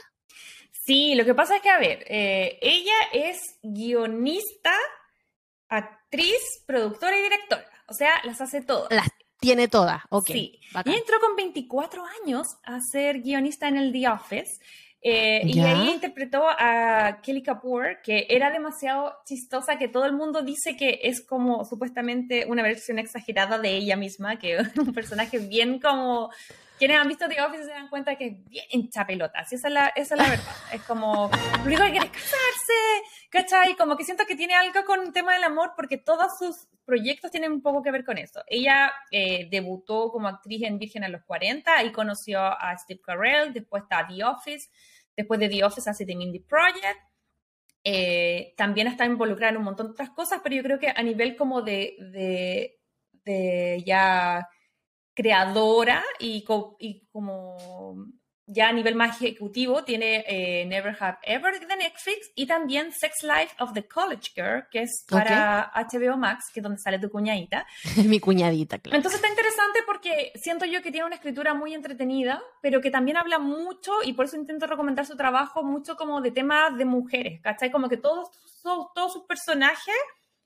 Sí, 0.71 1.13
lo 1.15 1.25
que 1.25 1.35
pasa 1.35 1.57
es 1.57 1.61
que, 1.61 1.69
a 1.69 1.79
ver, 1.79 2.03
ella 2.09 2.95
es 3.13 3.59
guionista, 3.61 4.73
actriz, 5.69 6.63
productora 6.65 7.17
y 7.17 7.21
directora. 7.21 7.69
O 7.87 7.93
sea, 7.93 8.11
las 8.23 8.41
hace 8.41 8.61
todas. 8.61 8.89
Tiene 9.43 9.67
todas, 9.67 10.01
ok. 10.09 10.27
Sí. 10.27 10.59
Y 10.85 10.93
entró 10.93 11.19
con 11.19 11.35
24 11.35 12.03
años 12.23 12.47
a 12.63 12.79
ser 12.79 13.21
guionista 13.21 13.67
en 13.67 13.77
el 13.77 13.91
The 13.91 14.07
Office. 14.07 14.59
Eh, 15.05 15.41
y 15.43 15.59
ahí 15.59 15.89
interpretó 15.91 16.45
a 16.47 17.19
Kelly 17.21 17.43
Kapoor, 17.43 18.01
que 18.01 18.25
era 18.29 18.51
demasiado 18.51 19.17
chistosa, 19.25 19.77
que 19.77 19.89
todo 19.89 20.05
el 20.05 20.13
mundo 20.13 20.43
dice 20.43 20.77
que 20.77 21.01
es 21.03 21.25
como 21.25 21.65
supuestamente 21.65 22.45
una 22.47 22.63
versión 22.63 22.99
exagerada 22.99 23.59
de 23.59 23.75
ella 23.75 23.97
misma, 23.97 24.39
que 24.39 24.55
es 24.57 24.77
un 24.77 24.93
personaje 24.93 25.39
bien 25.39 25.79
como 25.79 26.31
quienes 26.79 26.97
han 26.97 27.07
visto 27.07 27.27
The 27.27 27.41
Office 27.41 27.65
se 27.65 27.71
dan 27.71 27.89
cuenta 27.89 28.15
que 28.15 28.27
es 28.27 28.49
bien 28.49 28.65
hincha 28.71 29.05
pelotas. 29.05 29.51
esa 29.51 29.67
es 29.67 29.73
la, 29.73 29.87
esa 29.87 30.15
es 30.15 30.21
la 30.21 30.29
verdad. 30.29 30.55
Es 30.71 30.81
como, 30.83 31.29
lo 31.59 31.63
único 31.65 31.83
que 31.83 31.91
quiere 31.91 32.05
es 32.05 32.11
casarse, 32.11 33.03
¿cachai? 33.33 33.75
Como 33.75 33.97
que 33.97 34.03
siento 34.03 34.25
que 34.27 34.35
tiene 34.35 34.53
algo 34.53 34.85
con 34.85 35.01
el 35.01 35.11
tema 35.11 35.33
del 35.33 35.43
amor 35.43 35.71
porque 35.75 35.97
todos 35.97 36.37
sus 36.37 36.67
proyectos 36.85 37.31
tienen 37.31 37.51
un 37.51 37.63
poco 37.63 37.81
que 37.81 37.89
ver 37.89 38.05
con 38.05 38.19
eso. 38.19 38.43
Ella 38.45 38.93
eh, 39.09 39.47
debutó 39.49 40.11
como 40.11 40.27
actriz 40.27 40.61
en 40.61 40.77
Virgen 40.77 41.03
a 41.03 41.09
los 41.09 41.23
40 41.23 41.83
y 41.83 41.91
conoció 41.91 42.41
a 42.41 42.77
Steve 42.77 43.01
Carell, 43.03 43.51
después 43.51 43.83
está 43.83 44.05
The 44.07 44.23
Office, 44.23 44.69
después 45.17 45.39
de 45.39 45.49
The 45.49 45.63
Office 45.63 45.89
hace 45.89 46.05
The 46.05 46.15
Mindy 46.15 46.41
Project. 46.41 46.99
Eh, 47.83 48.53
también 48.55 48.85
está 48.85 49.05
involucrada 49.05 49.49
en 49.49 49.57
un 49.57 49.63
montón 49.63 49.87
de 49.87 49.91
otras 49.93 50.11
cosas, 50.11 50.41
pero 50.43 50.55
yo 50.55 50.61
creo 50.61 50.77
que 50.77 50.93
a 50.95 51.01
nivel 51.01 51.35
como 51.35 51.63
de, 51.63 51.97
de, 53.25 53.83
ya 53.83 54.47
creadora 55.15 56.03
y, 56.19 56.45
y, 56.77 57.07
como 57.11 57.95
ya 58.45 58.69
a 58.69 58.73
nivel 58.73 58.95
más 58.95 59.21
ejecutivo 59.21 59.83
tiene 59.83 60.25
eh, 60.27 60.65
Never 60.65 60.95
Have 60.99 61.17
Ever 61.23 61.59
de 61.59 61.75
Netflix 61.75 62.31
y 62.35 62.45
también 62.45 62.91
Sex 62.91 63.23
Life 63.23 63.55
of 63.59 63.73
the 63.73 63.87
College 63.87 64.31
Girl, 64.35 64.67
que 64.69 64.81
es 64.81 65.05
para 65.09 65.71
HBO 65.73 66.17
Max, 66.17 66.51
que 66.53 66.59
es 66.59 66.63
donde 66.63 66.79
sale 66.79 66.99
tu 66.99 67.09
cuñadita. 67.09 67.65
Mi 68.05 68.19
cuñadita, 68.19 68.79
claro. 68.79 68.97
Entonces 68.97 69.19
está 69.19 69.29
interesante 69.29 69.79
porque 69.85 70.31
siento 70.35 70.65
yo 70.65 70.81
que 70.81 70.91
tiene 70.91 71.05
una 71.05 71.15
escritura 71.15 71.53
muy 71.53 71.73
entretenida, 71.73 72.41
pero 72.61 72.81
que 72.81 72.91
también 72.91 73.17
habla 73.17 73.39
mucho, 73.39 73.91
y 74.03 74.13
por 74.13 74.25
eso 74.25 74.35
intento 74.35 74.67
recomendar 74.67 75.05
su 75.05 75.15
trabajo, 75.15 75.63
mucho 75.63 75.95
como 75.95 76.21
de 76.21 76.31
temas 76.31 76.77
de 76.77 76.85
mujeres, 76.85 77.41
¿cachai? 77.41 77.71
Como 77.71 77.87
que 77.87 77.97
todos, 77.97 78.29
todos, 78.61 78.87
todos 78.93 79.13
sus 79.13 79.23
personajes 79.23 79.95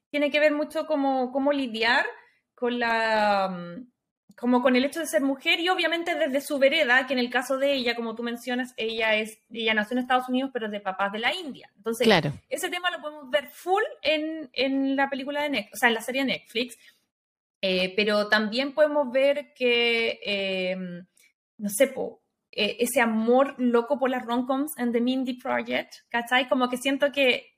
tienen 0.10 0.32
que 0.32 0.39
ver 0.39 0.54
mucho 0.54 0.86
como 0.86 1.32
cómo 1.32 1.51
lidiar 1.51 2.06
con 2.53 2.79
la 2.79 3.50
mm, 3.50 3.97
como 4.37 4.61
con 4.61 4.75
el 4.75 4.85
hecho 4.85 5.00
de 5.00 5.07
ser 5.07 5.23
mujer 5.23 5.59
y 5.59 5.67
obviamente 5.67 6.13
desde 6.13 6.41
su 6.41 6.59
vereda, 6.59 7.07
que 7.07 7.13
en 7.13 7.19
el 7.19 7.31
caso 7.31 7.57
de 7.57 7.73
ella, 7.73 7.95
como 7.95 8.13
tú 8.13 8.21
mencionas, 8.21 8.73
ella 8.77 9.15
es 9.15 9.39
ella 9.50 9.73
nació 9.73 9.95
en 9.95 10.03
Estados 10.03 10.29
Unidos, 10.29 10.51
pero 10.53 10.69
de 10.69 10.79
papás 10.79 11.11
de 11.11 11.19
la 11.19 11.33
India. 11.33 11.71
Entonces, 11.75 12.05
claro. 12.05 12.31
ese 12.47 12.69
tema 12.69 12.91
lo 12.91 13.01
podemos 13.01 13.29
ver 13.31 13.50
full 13.50 13.81
en, 14.03 14.47
en 14.53 14.95
la 14.95 15.09
película 15.09 15.41
de 15.41 15.50
Netflix, 15.50 15.73
o 15.73 15.77
sea, 15.77 15.89
en 15.89 15.95
la 15.95 16.01
serie 16.01 16.21
de 16.21 16.33
Netflix. 16.33 16.77
Eh, 17.61 17.93
pero 17.95 18.29
también 18.29 18.73
podemos 18.75 19.11
ver 19.11 19.53
que, 19.55 20.19
em, 20.23 21.07
no 21.57 21.69
sé, 21.69 21.87
po, 21.87 22.21
eh, 22.51 22.77
ese 22.79 23.01
amor 23.01 23.55
loco 23.57 23.97
por 23.97 24.11
las 24.11 24.23
romcoms 24.23 24.77
en 24.77 24.91
The 24.91 25.01
Mindy 25.01 25.33
Project, 25.33 25.95
¿cachai? 26.09 26.47
Como 26.47 26.69
que 26.69 26.77
siento 26.77 27.11
que 27.11 27.56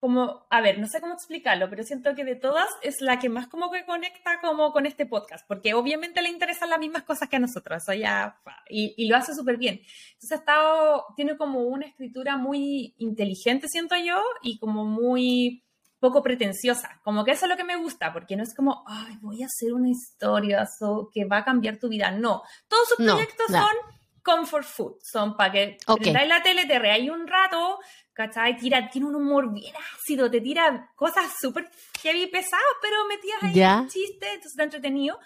como, 0.00 0.46
a 0.48 0.62
ver, 0.62 0.78
no 0.78 0.86
sé 0.86 1.00
cómo 1.00 1.12
explicarlo, 1.12 1.68
pero 1.68 1.84
siento 1.84 2.14
que 2.14 2.24
de 2.24 2.34
todas 2.34 2.68
es 2.82 3.02
la 3.02 3.18
que 3.18 3.28
más 3.28 3.48
como 3.48 3.70
que 3.70 3.84
conecta 3.84 4.40
como 4.40 4.72
con 4.72 4.86
este 4.86 5.04
podcast, 5.04 5.46
porque 5.46 5.74
obviamente 5.74 6.22
le 6.22 6.30
interesan 6.30 6.70
las 6.70 6.78
mismas 6.78 7.02
cosas 7.02 7.28
que 7.28 7.36
a 7.36 7.40
nosotros, 7.40 7.82
eso 7.82 7.92
ya, 7.92 8.40
y, 8.70 8.94
y 8.96 9.08
lo 9.08 9.16
hace 9.16 9.34
súper 9.34 9.58
bien. 9.58 9.82
Entonces 10.14 10.32
ha 10.32 10.36
estado, 10.36 11.04
tiene 11.16 11.36
como 11.36 11.64
una 11.64 11.86
escritura 11.86 12.38
muy 12.38 12.94
inteligente, 12.96 13.68
siento 13.68 13.94
yo, 13.96 14.22
y 14.42 14.58
como 14.58 14.86
muy 14.86 15.62
poco 15.98 16.22
pretenciosa, 16.22 16.98
como 17.04 17.22
que 17.22 17.32
eso 17.32 17.44
es 17.44 17.50
lo 17.50 17.58
que 17.58 17.64
me 17.64 17.76
gusta, 17.76 18.10
porque 18.10 18.34
no 18.34 18.42
es 18.42 18.54
como, 18.54 18.84
ay, 18.88 19.18
voy 19.20 19.42
a 19.42 19.46
hacer 19.46 19.74
una 19.74 19.90
historia 19.90 20.66
que 21.12 21.26
va 21.26 21.38
a 21.38 21.44
cambiar 21.44 21.76
tu 21.76 21.90
vida, 21.90 22.10
no, 22.10 22.42
todos 22.68 22.88
sus 22.88 22.96
proyectos 22.96 23.48
son 23.48 23.76
comfort 24.22 24.64
food, 24.64 24.94
son 25.02 25.36
para 25.36 25.52
que 25.52 25.78
okay. 25.86 26.12
la 26.12 26.42
tele, 26.42 26.64
te 26.64 26.78
reáis 26.78 27.10
un 27.10 27.26
rato, 27.26 27.78
¿cachai? 28.20 28.56
Tira, 28.58 28.90
tiene 28.90 29.06
un 29.06 29.14
humor 29.14 29.50
bien 29.52 29.72
ácido, 29.94 30.30
te 30.30 30.42
tira 30.42 30.90
cosas 30.94 31.24
súper 31.40 31.70
heavy 32.02 32.26
pesadas, 32.26 32.60
pero 32.82 32.96
metidas 33.08 33.42
ahí 33.42 33.82
un 33.82 33.88
chiste, 33.88 34.26
entonces 34.26 34.52
está 34.52 34.64
entretenido. 34.64 35.18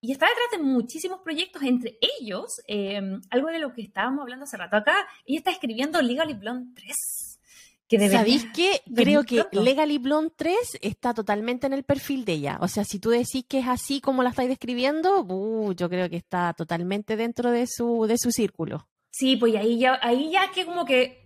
Y 0.00 0.12
está 0.12 0.26
detrás 0.26 0.46
de 0.52 0.58
muchísimos 0.58 1.20
proyectos, 1.20 1.62
entre 1.62 1.98
ellos, 2.18 2.46
em, 2.66 3.20
algo 3.30 3.48
de 3.48 3.58
lo 3.58 3.72
que 3.72 3.82
estábamos 3.82 4.22
hablando 4.22 4.44
hace 4.44 4.56
rato 4.56 4.76
acá, 4.76 4.96
ella 5.26 5.38
está 5.38 5.50
escribiendo 5.50 6.00
Legally 6.00 6.34
Blonde 6.34 6.72
3. 6.74 8.10
¿Sabéis 8.10 8.46
qué? 8.54 8.80
Creo 8.94 9.24
que 9.24 9.44
Legally 9.52 9.98
Blonde 9.98 10.32
3 10.34 10.56
está 10.80 11.12
totalmente 11.12 11.66
en 11.66 11.72
el 11.72 11.82
perfil 11.82 12.24
de 12.24 12.34
ella. 12.34 12.58
O 12.62 12.68
sea, 12.68 12.84
si 12.84 12.98
tú 12.98 13.10
decís 13.10 13.44
que 13.48 13.58
es 13.58 13.68
así 13.68 14.00
como 14.00 14.22
la 14.22 14.30
estáis 14.30 14.48
describiendo, 14.48 15.22
uh, 15.22 15.72
yo 15.74 15.88
creo 15.88 16.08
que 16.08 16.16
está 16.16 16.54
totalmente 16.54 17.16
dentro 17.16 17.50
de 17.50 17.66
su, 17.66 18.06
de 18.06 18.16
su 18.16 18.30
círculo. 18.30 18.88
Sí, 19.10 19.36
pues 19.36 19.54
ahí 19.56 19.78
ya, 19.78 19.98
ahí 20.02 20.30
ya 20.30 20.52
que 20.52 20.64
como 20.64 20.84
que 20.84 21.19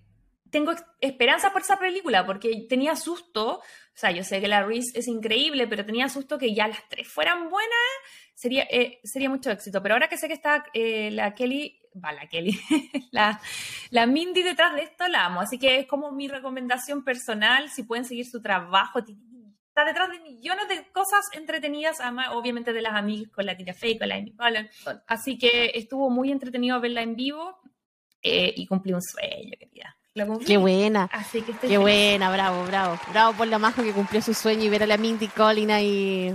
tengo 0.55 0.73
esperanza 1.01 1.53
por 1.53 1.63
esa 1.63 1.81
película, 1.81 2.25
porque 2.25 2.65
tenía 2.69 2.95
susto, 2.95 3.57
o 3.57 3.63
sea, 3.97 4.13
yo 4.13 4.23
sé 4.23 4.41
que 4.41 4.47
la 4.47 4.63
Reese 4.63 4.97
es 4.97 5.09
increíble, 5.09 5.67
pero 5.67 5.85
tenía 5.85 6.09
susto 6.09 6.39
que 6.39 6.55
ya 6.55 6.69
las 6.69 6.89
tres 6.89 7.09
fueran 7.09 7.51
buenas, 7.51 7.89
sería, 8.35 8.63
eh, 8.71 9.01
sería 9.03 9.29
mucho 9.29 9.51
éxito. 9.51 9.83
Pero 9.83 9.97
ahora 9.97 10.07
que 10.07 10.17
sé 10.17 10.29
que 10.29 10.35
está 10.35 10.65
eh, 10.73 11.11
la 11.11 11.35
Kelly 11.35 11.81
va 12.03 12.13
la 12.13 12.29
Kelly, 12.29 12.57
la, 13.11 13.41
la 13.91 14.07
Mindy 14.07 14.45
detrás 14.45 14.77
de 14.77 14.83
esto 14.83 15.09
la 15.09 15.25
amo. 15.25 15.41
Así 15.41 15.59
que 15.59 15.81
es 15.81 15.89
como 15.89 16.13
mi 16.13 16.29
recomendación 16.29 17.03
personal, 17.03 17.69
si 17.69 17.83
pueden 17.83 18.05
seguir 18.05 18.25
su 18.25 18.41
trabajo. 18.41 19.01
Está 19.01 19.85
detrás 19.85 20.09
de 20.09 20.21
millones 20.21 20.69
de 20.69 20.89
cosas 20.93 21.25
entretenidas, 21.33 22.01
además, 22.01 22.29
obviamente 22.31 22.73
de 22.73 22.81
las 22.81 22.95
amigas 22.95 23.33
con 23.33 23.45
la 23.45 23.57
Tina 23.57 23.75
Fey, 23.75 23.99
con 23.99 24.09
la 24.09 24.15
Amy 24.15 24.37
Cullen. 24.37 24.71
Así 25.09 25.37
que 25.37 25.73
estuvo 25.75 26.11
muy 26.11 26.31
entretenido 26.31 26.81
verla 26.81 27.03
en 27.03 27.17
vivo 27.17 27.59
eh, 28.23 28.55
y 28.57 28.69
cumplí 28.69 28.93
un 28.93 29.03
sueño, 29.03 29.51
querida. 29.59 29.97
Qué 30.47 30.57
buena. 30.57 31.09
Así 31.13 31.43
que 31.43 31.53
Qué 31.55 31.79
buena, 31.79 32.31
bravo, 32.31 32.65
bravo. 32.65 32.99
Bravo 33.11 33.37
por 33.37 33.49
la 33.49 33.59
majo 33.59 33.83
que 33.83 33.93
cumplió 33.93 34.23
su 34.23 34.33
sueño 34.33 34.63
y 34.65 34.69
ver 34.69 34.85
a 34.85 34.87
la 34.87 34.97
Mindy 34.97 35.29
Collin 35.29 35.71
ahí 35.71 36.35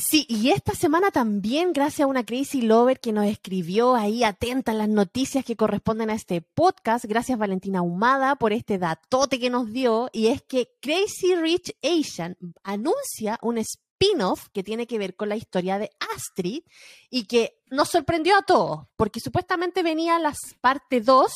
Sí, 0.00 0.26
y 0.28 0.50
esta 0.50 0.74
semana 0.74 1.10
también, 1.10 1.72
gracias 1.72 2.04
a 2.04 2.06
una 2.06 2.24
Crazy 2.24 2.62
Lover 2.62 3.00
que 3.00 3.10
nos 3.10 3.26
escribió 3.26 3.96
ahí 3.96 4.22
atenta 4.22 4.70
a 4.70 4.74
las 4.74 4.88
noticias 4.88 5.44
que 5.44 5.56
corresponden 5.56 6.08
a 6.08 6.14
este 6.14 6.40
podcast, 6.40 7.04
gracias 7.06 7.36
Valentina 7.36 7.82
Humada 7.82 8.36
por 8.36 8.52
este 8.52 8.78
datote 8.78 9.40
que 9.40 9.50
nos 9.50 9.72
dio, 9.72 10.08
y 10.12 10.28
es 10.28 10.40
que 10.42 10.70
Crazy 10.80 11.34
Rich 11.34 11.74
Asian 11.82 12.36
anuncia 12.62 13.40
un 13.42 13.58
spin-off 13.58 14.50
que 14.52 14.62
tiene 14.62 14.86
que 14.86 14.98
ver 14.98 15.16
con 15.16 15.30
la 15.30 15.36
historia 15.36 15.80
de 15.80 15.90
Astrid 16.14 16.62
y 17.10 17.24
que 17.24 17.58
nos 17.68 17.88
sorprendió 17.88 18.36
a 18.36 18.42
todos, 18.42 18.86
porque 18.94 19.18
supuestamente 19.18 19.82
venía 19.82 20.20
las 20.20 20.38
parte 20.60 21.00
2 21.00 21.26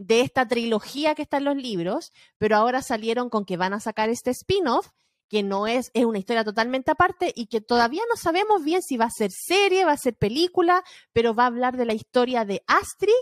de 0.00 0.22
esta 0.22 0.48
trilogía 0.48 1.14
que 1.14 1.20
está 1.22 1.36
en 1.36 1.44
los 1.44 1.56
libros, 1.56 2.12
pero 2.38 2.56
ahora 2.56 2.80
salieron 2.80 3.28
con 3.28 3.44
que 3.44 3.58
van 3.58 3.74
a 3.74 3.80
sacar 3.80 4.08
este 4.08 4.30
spin-off 4.30 4.88
que 5.28 5.42
no 5.42 5.66
es, 5.66 5.90
es 5.94 6.06
una 6.06 6.18
historia 6.18 6.42
totalmente 6.42 6.90
aparte 6.90 7.32
y 7.36 7.46
que 7.46 7.60
todavía 7.60 8.02
no 8.08 8.16
sabemos 8.16 8.64
bien 8.64 8.82
si 8.82 8.96
va 8.96 9.04
a 9.04 9.10
ser 9.10 9.30
serie, 9.30 9.84
va 9.84 9.92
a 9.92 9.96
ser 9.96 10.16
película, 10.16 10.82
pero 11.12 11.34
va 11.34 11.44
a 11.44 11.46
hablar 11.46 11.76
de 11.76 11.84
la 11.84 11.92
historia 11.92 12.44
de 12.44 12.64
Astrid 12.66 13.12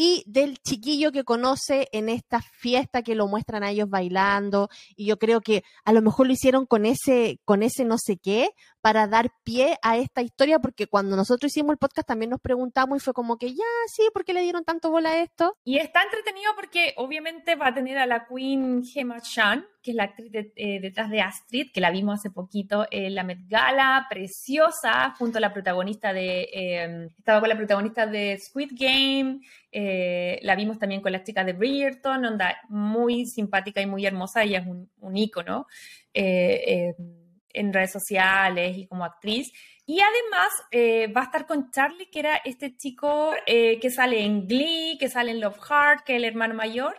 y 0.00 0.22
del 0.28 0.58
chiquillo 0.58 1.10
que 1.10 1.24
conoce 1.24 1.88
en 1.90 2.08
esta 2.08 2.40
fiesta 2.40 3.02
que 3.02 3.16
lo 3.16 3.26
muestran 3.26 3.64
a 3.64 3.70
ellos 3.70 3.90
bailando 3.90 4.68
y 4.94 5.06
yo 5.06 5.18
creo 5.18 5.40
que 5.40 5.64
a 5.84 5.92
lo 5.92 6.02
mejor 6.02 6.28
lo 6.28 6.34
hicieron 6.34 6.66
con 6.66 6.86
ese 6.86 7.40
con 7.44 7.64
ese 7.64 7.84
no 7.84 7.96
sé 7.98 8.16
qué 8.16 8.50
para 8.80 9.08
dar 9.08 9.32
pie 9.42 9.76
a 9.82 9.96
esta 9.96 10.22
historia 10.22 10.60
porque 10.60 10.86
cuando 10.86 11.16
nosotros 11.16 11.50
hicimos 11.50 11.72
el 11.72 11.78
podcast 11.78 12.06
también 12.06 12.30
nos 12.30 12.40
preguntamos 12.40 12.98
y 12.98 13.04
fue 13.04 13.12
como 13.12 13.38
que 13.38 13.52
ya 13.54 13.64
sí, 13.88 14.02
¿por 14.12 14.24
qué 14.24 14.34
le 14.34 14.42
dieron 14.42 14.64
tanto 14.64 14.88
bola 14.90 15.10
a 15.10 15.22
esto? 15.22 15.56
Y 15.64 15.78
está 15.78 16.04
entretenido 16.04 16.52
porque 16.54 16.94
obviamente 16.96 17.56
va 17.56 17.66
a 17.68 17.74
tener 17.74 17.98
a 17.98 18.06
la 18.06 18.26
Queen 18.26 18.84
Gemma 18.84 19.20
Chan, 19.20 19.66
que 19.82 19.92
es 19.92 19.96
la 19.96 20.04
actriz 20.04 20.30
eh, 20.34 20.80
detrás 20.80 21.10
de 21.10 21.20
Astrid, 21.20 21.70
que 21.72 21.80
la 21.80 21.90
vimos 21.90 22.18
hace 22.18 22.30
poquito 22.30 22.86
en 22.90 23.14
la 23.14 23.22
Met 23.22 23.38
Gala, 23.46 24.06
preciosa, 24.10 25.14
junto 25.18 25.38
a 25.38 25.40
la 25.40 25.52
protagonista 25.52 26.12
de, 26.12 26.48
em, 26.52 27.08
estaba 27.16 27.40
con 27.40 27.48
la 27.48 27.56
protagonista 27.56 28.06
de 28.06 28.38
Squid 28.38 28.72
Game, 28.72 29.40
eh, 29.70 30.40
la 30.42 30.56
vimos 30.56 30.78
también 30.78 31.00
con 31.00 31.12
la 31.12 31.22
chica 31.22 31.44
de 31.44 31.52
Bridgerton, 31.52 32.24
onda 32.24 32.60
muy 32.68 33.26
simpática 33.26 33.80
y 33.80 33.86
muy 33.86 34.04
hermosa, 34.04 34.42
ella 34.42 34.58
es 34.60 34.66
un, 34.66 34.90
un 34.98 35.16
ícono 35.16 35.66
eh, 36.12 36.94
en 37.50 37.72
redes 37.72 37.92
sociales 37.92 38.76
y 38.76 38.86
como 38.86 39.04
actriz. 39.04 39.52
Y 39.86 40.00
además 40.00 41.14
va 41.16 41.22
a 41.22 41.24
estar 41.24 41.46
con 41.46 41.70
Charlie, 41.70 42.10
que 42.10 42.18
era 42.18 42.36
este 42.44 42.76
chico 42.76 43.32
que 43.46 43.90
sale 43.90 44.22
en 44.22 44.46
Glee, 44.46 44.98
que 45.00 45.08
sale 45.08 45.30
en 45.30 45.40
Love 45.40 45.58
Heart, 45.58 46.04
que 46.04 46.12
es 46.12 46.18
el 46.18 46.24
hermano 46.24 46.54
mayor. 46.54 46.94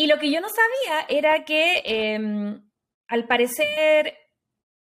Y 0.00 0.06
lo 0.06 0.18
que 0.18 0.30
yo 0.30 0.40
no 0.40 0.48
sabía 0.48 1.04
era 1.10 1.44
que 1.44 1.82
em, 1.84 2.66
al 3.06 3.26
parecer 3.26 4.16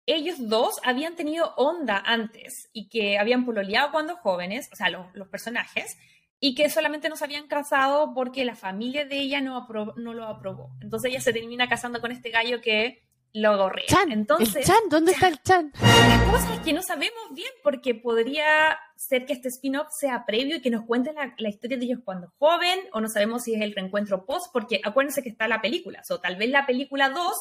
ellos 0.07 0.37
dos 0.49 0.77
habían 0.85 1.17
tenido 1.17 1.57
onda 1.57 2.01
antes 2.07 2.71
y 2.73 2.89
que 2.89 3.19
habían 3.19 3.45
pololeado 3.45 3.91
cuando 3.91 4.15
jóvenes, 4.15 4.71
o 4.73 4.77
sea, 4.77 4.91
los, 4.91 5.27
personajes, 5.27 5.99
y 6.39 6.55
que 6.55 6.71
solamente 6.71 7.09
no 7.09 7.17
se 7.17 7.25
habían 7.25 7.49
casado 7.49 8.15
porque 8.15 8.45
la 8.45 8.55
familia 8.55 9.05
de 9.05 9.19
ella 9.19 9.41
no, 9.41 9.67
no 9.97 10.15
lo 10.15 10.25
aprobó. 10.25 10.71
Entonces 10.81 11.11
ella 11.11 11.21
se 11.21 11.33
termina 11.33 11.69
casando 11.69 12.01
con 12.01 12.13
este 12.13 12.31
gallo 12.31 12.61
que 12.61 13.03
lo 13.35 13.57
gorrea. 13.57 13.87
Chan, 13.87 14.13
Entonces, 14.13 14.57
el 14.57 14.65
Chan, 14.65 14.89
¿dónde 14.91 15.13
está 15.13 15.29
el 15.29 15.43
Chan? 15.43 15.73
La 15.81 16.31
cosa 16.31 16.55
es 16.55 16.61
que 16.61 16.73
no 16.73 16.83
sabemos 16.83 17.33
bien 17.33 17.51
porque 17.63 17.95
podría 17.95 18.79
ser 18.97 19.25
que 19.25 19.33
este 19.33 19.49
spin-off 19.49 19.89
sea 19.91 20.25
previo 20.27 20.57
y 20.57 20.61
que 20.61 20.71
nos 20.71 20.85
cuente 20.85 21.13
la, 21.13 21.49
historia 21.49 21.79
de 21.79 21.85
ellos 21.85 22.01
cuando 22.05 22.33
joven 22.39 22.79
o 22.93 23.01
no 23.01 23.09
sabemos 23.09 23.45
si 23.45 23.55
es 23.55 23.63
el 23.63 23.75
reencuentro 23.75 24.27
post 24.27 24.53
porque 24.53 24.81
acuérdense 24.85 25.23
que 25.23 25.31
está 25.31 25.49
la 25.49 25.63
película. 25.63 26.03
O 26.11 26.21
tal 26.21 26.37
vez 26.37 26.51
la 26.51 26.67
película 26.67 27.09
2 27.09 27.33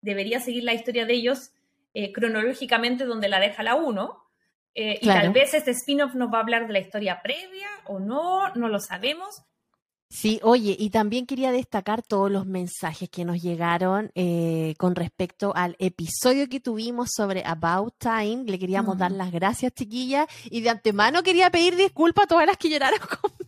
debería 0.00 0.40
seguir 0.40 0.64
la 0.64 0.74
historia 0.74 1.06
de 1.06 1.14
ellos 1.14 1.50
eh, 1.94 2.12
cronológicamente 2.12 3.04
donde 3.04 3.28
la 3.28 3.40
deja 3.40 3.62
la 3.62 3.74
1. 3.74 4.18
Eh, 4.74 4.98
y 5.02 5.06
tal 5.06 5.32
vez 5.32 5.54
este 5.54 5.72
spin-off 5.72 6.14
nos 6.14 6.32
va 6.32 6.38
a 6.38 6.42
hablar 6.42 6.66
de 6.66 6.72
la 6.72 6.78
historia 6.78 7.20
previa 7.22 7.68
o 7.86 7.98
no, 7.98 8.54
no 8.54 8.68
lo 8.68 8.78
sabemos. 8.78 9.42
Sí, 10.14 10.40
oye, 10.42 10.76
y 10.78 10.90
también 10.90 11.24
quería 11.24 11.50
destacar 11.52 12.02
todos 12.02 12.30
los 12.30 12.44
mensajes 12.44 13.08
que 13.08 13.24
nos 13.24 13.40
llegaron 13.40 14.12
eh, 14.14 14.74
con 14.76 14.94
respecto 14.94 15.54
al 15.56 15.74
episodio 15.78 16.50
que 16.50 16.60
tuvimos 16.60 17.08
sobre 17.16 17.42
About 17.46 17.94
Time. 17.96 18.44
Le 18.44 18.58
queríamos 18.58 18.98
dar 18.98 19.10
las 19.10 19.32
gracias, 19.32 19.72
chiquillas, 19.72 20.26
y 20.50 20.60
de 20.60 20.68
antemano 20.68 21.22
quería 21.22 21.50
pedir 21.50 21.76
disculpas 21.76 22.24
a 22.24 22.28
todas 22.28 22.46
las 22.46 22.58
que 22.58 22.68
lloraron 22.68 22.98
conmigo. 23.22 23.41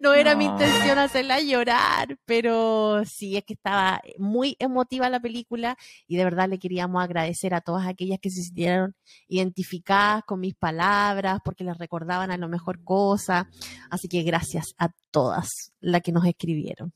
No 0.00 0.14
era 0.14 0.34
mi 0.34 0.46
intención 0.46 0.98
hacerla 0.98 1.40
llorar, 1.40 2.18
pero 2.24 3.02
sí 3.04 3.36
es 3.36 3.44
que 3.44 3.54
estaba 3.54 4.00
muy 4.18 4.56
emotiva 4.58 5.08
la 5.10 5.20
película 5.20 5.76
y 6.06 6.16
de 6.16 6.24
verdad 6.24 6.48
le 6.48 6.58
queríamos 6.58 7.02
agradecer 7.02 7.54
a 7.54 7.60
todas 7.60 7.86
aquellas 7.86 8.18
que 8.20 8.30
se 8.30 8.42
sintieron 8.42 8.94
identificadas 9.28 10.22
con 10.24 10.40
mis 10.40 10.54
palabras, 10.54 11.40
porque 11.44 11.64
les 11.64 11.78
recordaban 11.78 12.30
a 12.30 12.36
lo 12.36 12.48
mejor 12.48 12.82
cosas. 12.84 13.46
Así 13.90 14.08
que 14.08 14.22
gracias 14.22 14.74
a 14.78 14.90
todas 15.10 15.72
las 15.80 16.02
que 16.02 16.12
nos 16.12 16.24
escribieron. 16.26 16.92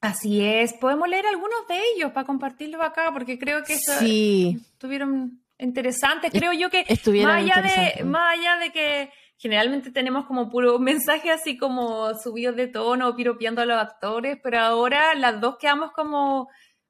Así 0.00 0.42
es, 0.44 0.74
podemos 0.74 1.08
leer 1.08 1.26
algunos 1.26 1.66
de 1.66 1.80
ellos 1.94 2.12
para 2.12 2.26
compartirlos 2.26 2.82
acá, 2.82 3.10
porque 3.12 3.38
creo 3.38 3.64
que 3.64 3.78
sí. 3.78 4.58
estuvieron 4.72 5.42
interesantes. 5.58 6.30
Creo 6.30 6.52
yo 6.52 6.68
que 6.68 6.84
más 7.22 7.42
allá, 7.42 7.62
de, 7.62 8.04
más 8.04 8.38
allá 8.38 8.58
de 8.58 8.70
que 8.70 9.10
generalmente 9.44 9.90
tenemos 9.90 10.24
como 10.24 10.48
puro 10.48 10.78
mensaje 10.90 11.30
así 11.30 11.58
como 11.58 12.14
subidos 12.14 12.56
de 12.56 12.66
tono, 12.66 13.14
piropeando 13.14 13.60
a 13.60 13.66
los 13.66 13.76
actores, 13.76 14.38
pero 14.42 14.58
ahora 14.58 15.14
las 15.14 15.38
dos 15.38 15.58
quedamos 15.58 15.92
como 15.92 16.48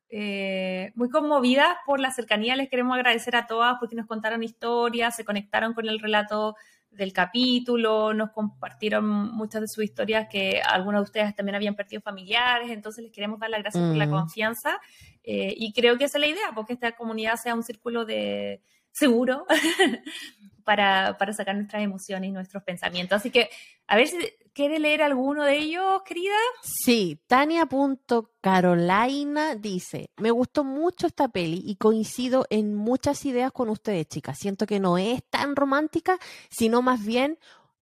eh, 0.08 0.92
muy 0.94 1.10
conmovidas 1.10 1.76
por 1.84 1.98
la 1.98 2.12
cercanía. 2.12 2.54
Les 2.54 2.68
queremos 2.68 2.94
agradecer 2.94 3.34
a 3.34 3.48
todas 3.48 3.74
porque 3.80 3.96
nos 3.96 4.06
contaron 4.06 4.44
historias, 4.44 5.16
se 5.16 5.24
conectaron 5.24 5.74
con 5.74 5.88
el 5.88 5.98
relato 5.98 6.54
del 6.92 7.12
capítulo, 7.12 8.14
nos 8.14 8.30
compartieron 8.30 9.04
muchas 9.34 9.62
de 9.62 9.66
sus 9.66 9.82
historias 9.82 10.28
que 10.30 10.62
algunos 10.62 11.00
de 11.00 11.04
ustedes 11.06 11.34
también 11.34 11.56
habían 11.56 11.74
perdido 11.74 12.02
familiares, 12.02 12.70
entonces 12.70 13.02
les 13.02 13.12
queremos 13.12 13.40
dar 13.40 13.50
las 13.50 13.62
gracias 13.62 13.82
por 13.82 13.96
la 13.96 14.06
mm. 14.06 14.10
confianza 14.10 14.78
eh, 15.24 15.52
y 15.56 15.72
creo 15.72 15.98
que 15.98 16.04
esa 16.04 16.18
es 16.18 16.20
la 16.20 16.28
idea, 16.28 16.52
porque 16.54 16.74
esta 16.74 16.92
comunidad 16.92 17.34
sea 17.34 17.56
un 17.56 17.64
círculo 17.64 18.04
de 18.04 18.62
seguro 18.92 19.44
para, 20.64 21.16
sacar 21.32 21.54
nuestras 21.54 21.82
emociones 21.82 22.30
y 22.30 22.32
nuestros 22.32 22.62
pensamientos. 22.62 23.16
Así 23.16 23.30
que, 23.30 23.50
a 23.86 23.96
ver 23.96 24.08
si 24.08 24.18
quiere 24.52 24.78
leer 24.78 25.02
alguno 25.02 25.44
de 25.44 25.58
ellos, 25.58 26.02
querida. 26.04 26.34
Sí, 26.62 27.20
Tania.carolina 27.26 29.56
dice, 29.56 30.10
me 30.16 30.30
gustó 30.30 30.64
mucho 30.64 31.06
esta 31.06 31.28
peli 31.28 31.62
y 31.64 31.76
coincido 31.76 32.46
en 32.50 32.74
muchas 32.74 33.24
ideas 33.26 33.52
con 33.52 33.68
ustedes, 33.68 34.08
chicas. 34.08 34.38
Siento 34.38 34.66
que 34.66 34.80
no 34.80 34.98
es 34.98 35.22
tan 35.30 35.54
romántica, 35.56 36.18
sino 36.50 36.82
más 36.82 37.04
bien 37.04 37.38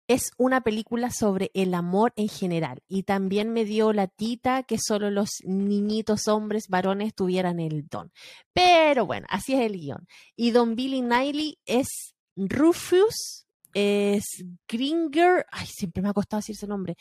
es 0.07 0.31
una 0.37 0.61
película 0.61 1.09
sobre 1.09 1.51
el 1.53 1.73
amor 1.73 2.11
en 2.17 2.27
general 2.27 2.83
y 2.89 3.03
también 3.03 3.53
me 3.53 3.63
dio 3.63 3.93
la 3.93 4.07
tita 4.07 4.63
que 4.63 4.77
solo 4.77 5.09
los 5.09 5.29
niñitos 5.45 6.27
hombres 6.27 6.67
varones 6.67 7.15
tuvieran 7.15 7.61
el 7.61 7.87
don. 7.87 8.11
Pero 8.51 9.05
bueno, 9.05 9.25
así 9.29 9.53
es 9.53 9.61
el 9.61 9.79
guion. 9.79 10.05
Y 10.35 10.51
Don 10.51 10.75
Billy 10.75 11.01
Niley 11.01 11.59
es 11.65 12.13
Rufus 12.49 13.45
es 13.73 14.43
Gringer, 14.67 15.45
ay, 15.51 15.67
siempre 15.67 16.01
me 16.01 16.09
ha 16.09 16.13
costado 16.13 16.39
decir 16.39 16.55
ese 16.55 16.67
nombre, 16.67 16.95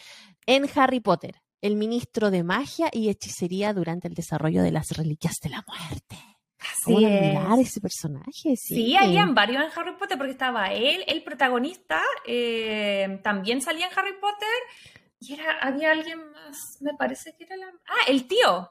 en 0.46 0.66
Harry 0.74 1.00
Potter, 1.00 1.42
el 1.60 1.76
ministro 1.76 2.30
de 2.30 2.42
magia 2.42 2.88
y 2.92 3.08
hechicería 3.08 3.74
durante 3.74 4.08
el 4.08 4.14
desarrollo 4.14 4.62
de 4.62 4.70
las 4.70 4.90
reliquias 4.96 5.36
de 5.42 5.50
la 5.50 5.64
muerte. 5.66 6.16
Así 6.58 7.04
es. 7.04 7.68
ese 7.68 7.80
personaje? 7.80 8.56
Sí. 8.56 8.56
sí, 8.56 8.96
habían 8.96 9.34
varios 9.34 9.62
en 9.62 9.70
Harry 9.74 9.96
Potter 9.96 10.18
porque 10.18 10.32
estaba 10.32 10.72
él, 10.72 11.04
el 11.06 11.22
protagonista, 11.22 12.02
eh, 12.26 13.20
también 13.22 13.62
salía 13.62 13.86
en 13.86 13.98
Harry 13.98 14.12
Potter 14.20 14.48
y 15.20 15.34
era, 15.34 15.58
había 15.60 15.92
alguien 15.92 16.18
más, 16.30 16.56
me 16.80 16.94
parece 16.94 17.34
que 17.36 17.44
era 17.44 17.56
la... 17.56 17.66
Ah, 17.86 18.08
el 18.08 18.26
tío, 18.26 18.70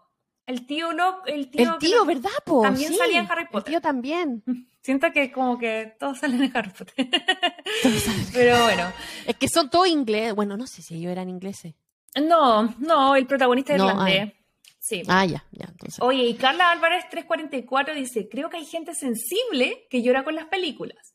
el 0.50 0.66
tío 0.66 0.94
no, 0.94 1.24
el 1.28 1.52
tío. 1.52 1.74
El 1.74 1.78
tío, 1.78 2.06
¿verdad, 2.06 2.32
po? 2.44 2.64
También 2.64 2.92
salía 2.96 3.20
en 3.20 3.32
Harry 3.32 3.46
Potter. 3.46 3.68
El 3.68 3.74
tío 3.74 3.82
también. 3.82 4.44
Siento 4.82 5.12
que 5.12 5.32
como 5.32 5.60
que 5.60 5.94
todos 6.00 6.18
salen 6.18 6.44
en 6.44 6.58
Harry 6.58 6.72
Potter. 6.72 7.08
Pero 8.34 8.64
bueno. 8.64 8.92
Es 9.28 9.36
que 9.36 9.48
son 9.48 9.70
todos 9.70 9.88
ingleses. 9.88 10.34
Bueno, 10.34 10.58
no 10.58 10.66
sé 10.66 10.82
si 10.82 10.96
ellos 10.96 11.12
eran 11.12 11.30
ingleses. 11.30 11.76
No, 12.20 12.64
no, 12.80 13.16
el 13.16 13.28
protagonista 13.28 13.76
es 13.76 13.80
irlandés. 13.80 14.34
Sí. 14.80 15.04
Ah, 15.08 15.24
ya, 15.24 15.46
ya. 15.52 15.72
Oye, 16.00 16.24
y 16.24 16.34
Carla 16.34 16.72
Álvarez 16.72 17.06
344 17.12 17.94
dice, 17.94 18.28
creo 18.28 18.50
que 18.50 18.58
hay 18.58 18.66
gente 18.66 18.96
sensible 18.96 19.86
que 19.88 20.02
llora 20.02 20.24
con 20.24 20.34
las 20.34 20.46
películas. 20.46 21.14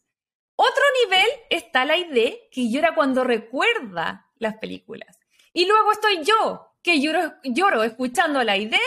Otro 0.54 0.82
nivel 1.02 1.26
está 1.50 1.84
la 1.84 1.96
idea 1.96 2.32
que 2.52 2.70
llora 2.70 2.94
cuando 2.94 3.24
recuerda 3.24 4.30
las 4.38 4.58
películas. 4.58 5.18
Y 5.52 5.66
luego 5.66 5.90
estoy 5.90 6.22
yo, 6.22 6.76
que 6.84 7.00
lloro, 7.00 7.34
lloro 7.42 7.82
escuchando 7.82 8.44
la 8.44 8.56
idea 8.56 8.78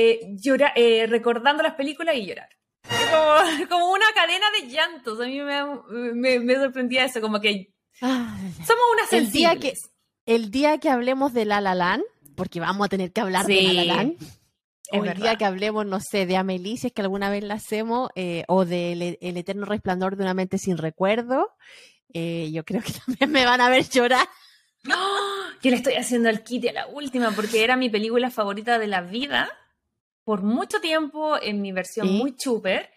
eh, 0.00 0.36
eh, 0.76 1.06
recordando 1.08 1.62
las 1.64 1.74
películas 1.74 2.14
y 2.14 2.26
llorar. 2.26 2.48
Como, 3.68 3.90
una 3.90 4.06
cadena 4.14 4.46
de 4.60 4.68
llantos. 4.68 5.20
A 5.20 5.26
mí 5.26 5.40
me, 5.40 6.54
sorprendía 6.54 7.04
eso, 7.04 7.20
como 7.20 7.40
que 7.40 7.74
somos 8.00 8.84
unas 8.92 9.12
el 9.12 9.32
día 9.32 9.56
que 9.56 9.74
El 10.24 10.52
día 10.52 10.78
que 10.78 10.88
hablemos 10.88 11.32
de 11.32 11.44
La 11.44 11.60
La 11.60 11.74
Land, 11.74 12.04
porque 12.36 12.60
vamos 12.60 12.86
a 12.86 12.88
tener 12.88 13.12
que 13.12 13.20
hablar 13.20 13.44
de 13.44 13.60
La 13.60 13.72
La 13.72 13.84
Land, 13.84 14.18
o 14.92 15.04
el 15.04 15.14
día 15.20 15.36
que 15.36 15.44
hablemos, 15.44 15.84
no 15.84 15.98
sé, 16.00 16.26
de 16.26 16.36
Amelie, 16.36 16.76
si 16.76 16.86
es 16.86 16.92
que 16.92 17.02
alguna 17.02 17.28
vez 17.28 17.42
la 17.42 17.54
hacemos, 17.54 18.08
eh, 18.14 18.44
o 18.46 18.64
del 18.64 19.18
el 19.20 19.36
eterno 19.36 19.66
resplandor 19.66 20.16
de 20.16 20.22
una 20.22 20.32
mente 20.32 20.58
sin 20.58 20.78
recuerdo, 20.78 21.56
yo 22.14 22.64
creo 22.64 22.82
que 22.82 22.92
también 23.04 23.32
me 23.32 23.44
van 23.44 23.60
a 23.60 23.68
ver 23.68 23.88
llorar. 23.88 24.28
Yo 25.60 25.70
le 25.70 25.76
estoy 25.76 25.94
haciendo 25.94 26.28
el 26.28 26.44
kit 26.44 26.68
a 26.68 26.72
la 26.72 26.86
última 26.86 27.32
porque 27.32 27.64
era 27.64 27.76
mi 27.76 27.90
película 27.90 28.30
favorita 28.30 28.78
de 28.78 28.86
la 28.86 29.00
vida 29.00 29.50
por 30.28 30.42
mucho 30.42 30.78
tiempo 30.78 31.40
en 31.40 31.62
mi 31.62 31.72
versión 31.72 32.06
muy 32.12 32.36
chuper. 32.36 32.90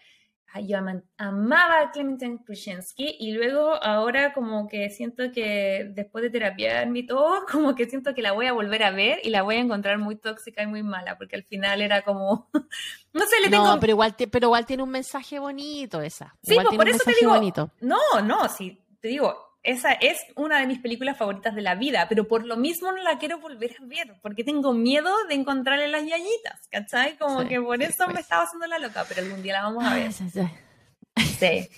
Yo 0.68 0.76
amaba 1.16 1.80
a 1.80 1.90
Clementine 1.90 2.44
Krushinsky 2.44 3.16
y 3.20 3.32
luego 3.32 3.82
ahora 3.82 4.34
como 4.34 4.68
que 4.68 4.90
siento 4.90 5.32
que 5.32 5.90
después 5.94 6.24
de 6.24 6.28
terapiarme 6.28 6.98
y 6.98 7.06
todo, 7.06 7.46
como 7.50 7.74
que 7.74 7.86
siento 7.86 8.14
que 8.14 8.20
la 8.20 8.32
voy 8.32 8.48
a 8.48 8.52
volver 8.52 8.82
a 8.82 8.90
ver 8.90 9.18
y 9.22 9.30
la 9.30 9.40
voy 9.40 9.54
a 9.54 9.60
encontrar 9.60 9.96
muy 9.96 10.16
tóxica 10.16 10.62
y 10.62 10.66
muy 10.66 10.82
mala, 10.82 11.16
porque 11.16 11.36
al 11.36 11.44
final 11.44 11.80
era 11.80 12.02
como, 12.02 12.50
no 13.14 13.20
sé, 13.24 13.40
le 13.42 13.48
tengo... 13.48 13.64
No, 13.64 13.80
pero 13.80 13.92
igual, 13.92 14.14
pero 14.30 14.48
igual 14.48 14.66
tiene 14.66 14.82
un 14.82 14.90
mensaje 14.90 15.38
bonito 15.38 16.02
esa. 16.02 16.36
Sí, 16.42 16.54
pues 16.56 16.76
por 16.76 16.86
eso 16.86 16.98
te 17.02 17.14
digo, 17.18 17.34
no, 17.80 18.20
no, 18.22 18.46
sí, 18.50 18.78
te 19.00 19.08
digo, 19.08 19.51
esa 19.62 19.92
es 19.92 20.18
una 20.34 20.58
de 20.58 20.66
mis 20.66 20.80
películas 20.80 21.16
favoritas 21.16 21.54
de 21.54 21.62
la 21.62 21.74
vida, 21.74 22.06
pero 22.08 22.26
por 22.26 22.44
lo 22.44 22.56
mismo 22.56 22.90
no 22.90 23.02
la 23.02 23.18
quiero 23.18 23.38
volver 23.38 23.76
a 23.80 23.84
ver, 23.86 24.14
porque 24.20 24.42
tengo 24.42 24.72
miedo 24.72 25.10
de 25.28 25.34
encontrarle 25.34 25.88
las 25.88 26.04
yayitas, 26.04 26.66
¿cachai? 26.68 27.16
Como 27.16 27.46
que 27.46 27.60
por 27.60 27.80
eso 27.80 28.08
me 28.08 28.20
estaba 28.20 28.42
haciendo 28.44 28.66
la 28.66 28.78
loca, 28.78 29.04
pero 29.08 29.22
algún 29.22 29.42
día 29.42 29.54
la 29.54 29.62
vamos 29.62 29.84
a 29.84 29.94
ver. 29.94 30.12
sí. 30.12 31.68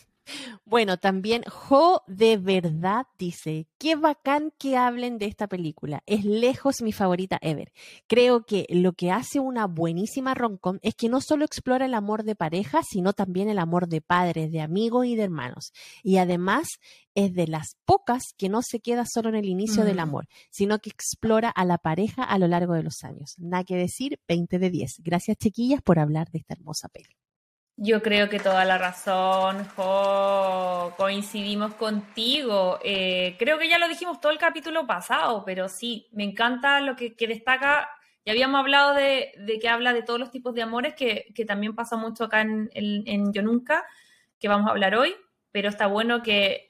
Bueno, 0.65 0.97
también 0.97 1.43
Jo 1.45 2.03
de 2.07 2.37
verdad 2.37 3.07
dice, 3.19 3.69
qué 3.79 3.97
bacán 3.97 4.53
que 4.59 4.77
hablen 4.77 5.19
de 5.19 5.27
esta 5.27 5.47
película. 5.47 6.03
Es 6.07 6.25
lejos 6.25 6.83
mi 6.83 6.93
favorita 6.93 7.39
ever. 7.43 7.73
Creo 8.07 8.45
que 8.45 8.67
lo 8.71 8.93
que 8.93 9.11
hace 9.11 9.41
una 9.41 9.67
buenísima 9.67 10.35
romcom 10.35 10.79
es 10.83 10.95
que 10.95 11.09
no 11.09 11.21
solo 11.21 11.45
explora 11.45 11.87
el 11.87 11.95
amor 11.95 12.25
de 12.25 12.35
pareja, 12.35 12.81
sino 12.83 13.13
también 13.13 13.49
el 13.49 13.59
amor 13.59 13.89
de 13.89 14.01
padres, 14.01 14.51
de 14.51 14.61
amigos 14.61 15.07
y 15.07 15.17
de 15.17 15.25
hermanos. 15.25 15.73
Y 16.03 16.17
además 16.17 16.69
es 17.15 17.35
de 17.35 17.47
las 17.47 17.77
pocas 17.85 18.35
que 18.37 18.49
no 18.49 18.63
se 18.63 18.81
queda 18.81 19.05
solo 19.07 19.29
en 19.29 19.37
el 19.37 19.49
inicio 19.49 19.85
del 19.85 19.97
mm. 19.97 20.01
amor, 20.01 20.29
sino 20.51 20.79
que 20.79 20.91
explora 20.91 21.49
a 21.51 21.65
la 21.65 21.79
pareja 21.79 22.25
a 22.25 22.39
lo 22.39 22.49
largo 22.49 22.75
de 22.75 22.83
los 22.83 23.05
años. 23.05 23.35
Nada 23.39 23.65
que 23.65 23.77
decir, 23.77 24.19
20 24.27 24.59
de 24.59 24.71
10. 24.71 25.01
Gracias 25.03 25.37
chiquillas 25.37 25.83
por 25.83 25.99
hablar 25.99 26.31
de 26.31 26.39
esta 26.39 26.55
hermosa 26.55 26.89
peli. 26.89 27.15
Yo 27.77 28.03
creo 28.03 28.29
que 28.29 28.39
toda 28.39 28.65
la 28.65 28.79
razón, 28.79 29.67
Jo, 29.75 30.95
coincidimos 30.97 31.75
contigo. 31.75 32.79
Eh, 32.85 33.35
creo 33.37 33.59
que 33.59 33.69
ya 33.69 33.79
lo 33.79 33.89
dijimos 33.89 34.21
todo 34.21 34.31
el 34.31 34.39
capítulo 34.39 34.87
pasado, 34.87 35.43
pero 35.45 35.69
sí, 35.69 36.09
me 36.13 36.23
encanta 36.23 36.81
lo 36.81 36.95
que, 36.95 37.17
destaca. 37.19 37.89
Ya 38.25 38.33
habíamos 38.33 38.61
hablado 38.61 38.95
de, 38.95 39.33
que 39.61 39.69
habla 39.69 39.93
de 39.93 40.05
todos 40.05 40.21
los 40.21 40.31
tipos 40.31 40.55
de 40.55 40.63
amores, 40.63 40.95
que, 40.95 41.33
también 41.47 41.75
pasa 41.75 41.97
mucho 41.97 42.25
acá 42.25 42.43
en, 42.43 43.33
Yo 43.33 43.43
Nunca, 43.43 43.85
que 44.39 44.47
vamos 44.47 44.69
a 44.69 44.71
hablar 44.71 44.95
hoy, 44.95 45.13
pero 45.51 45.69
está 45.69 45.89
bueno 45.89 46.23
que, 46.23 46.69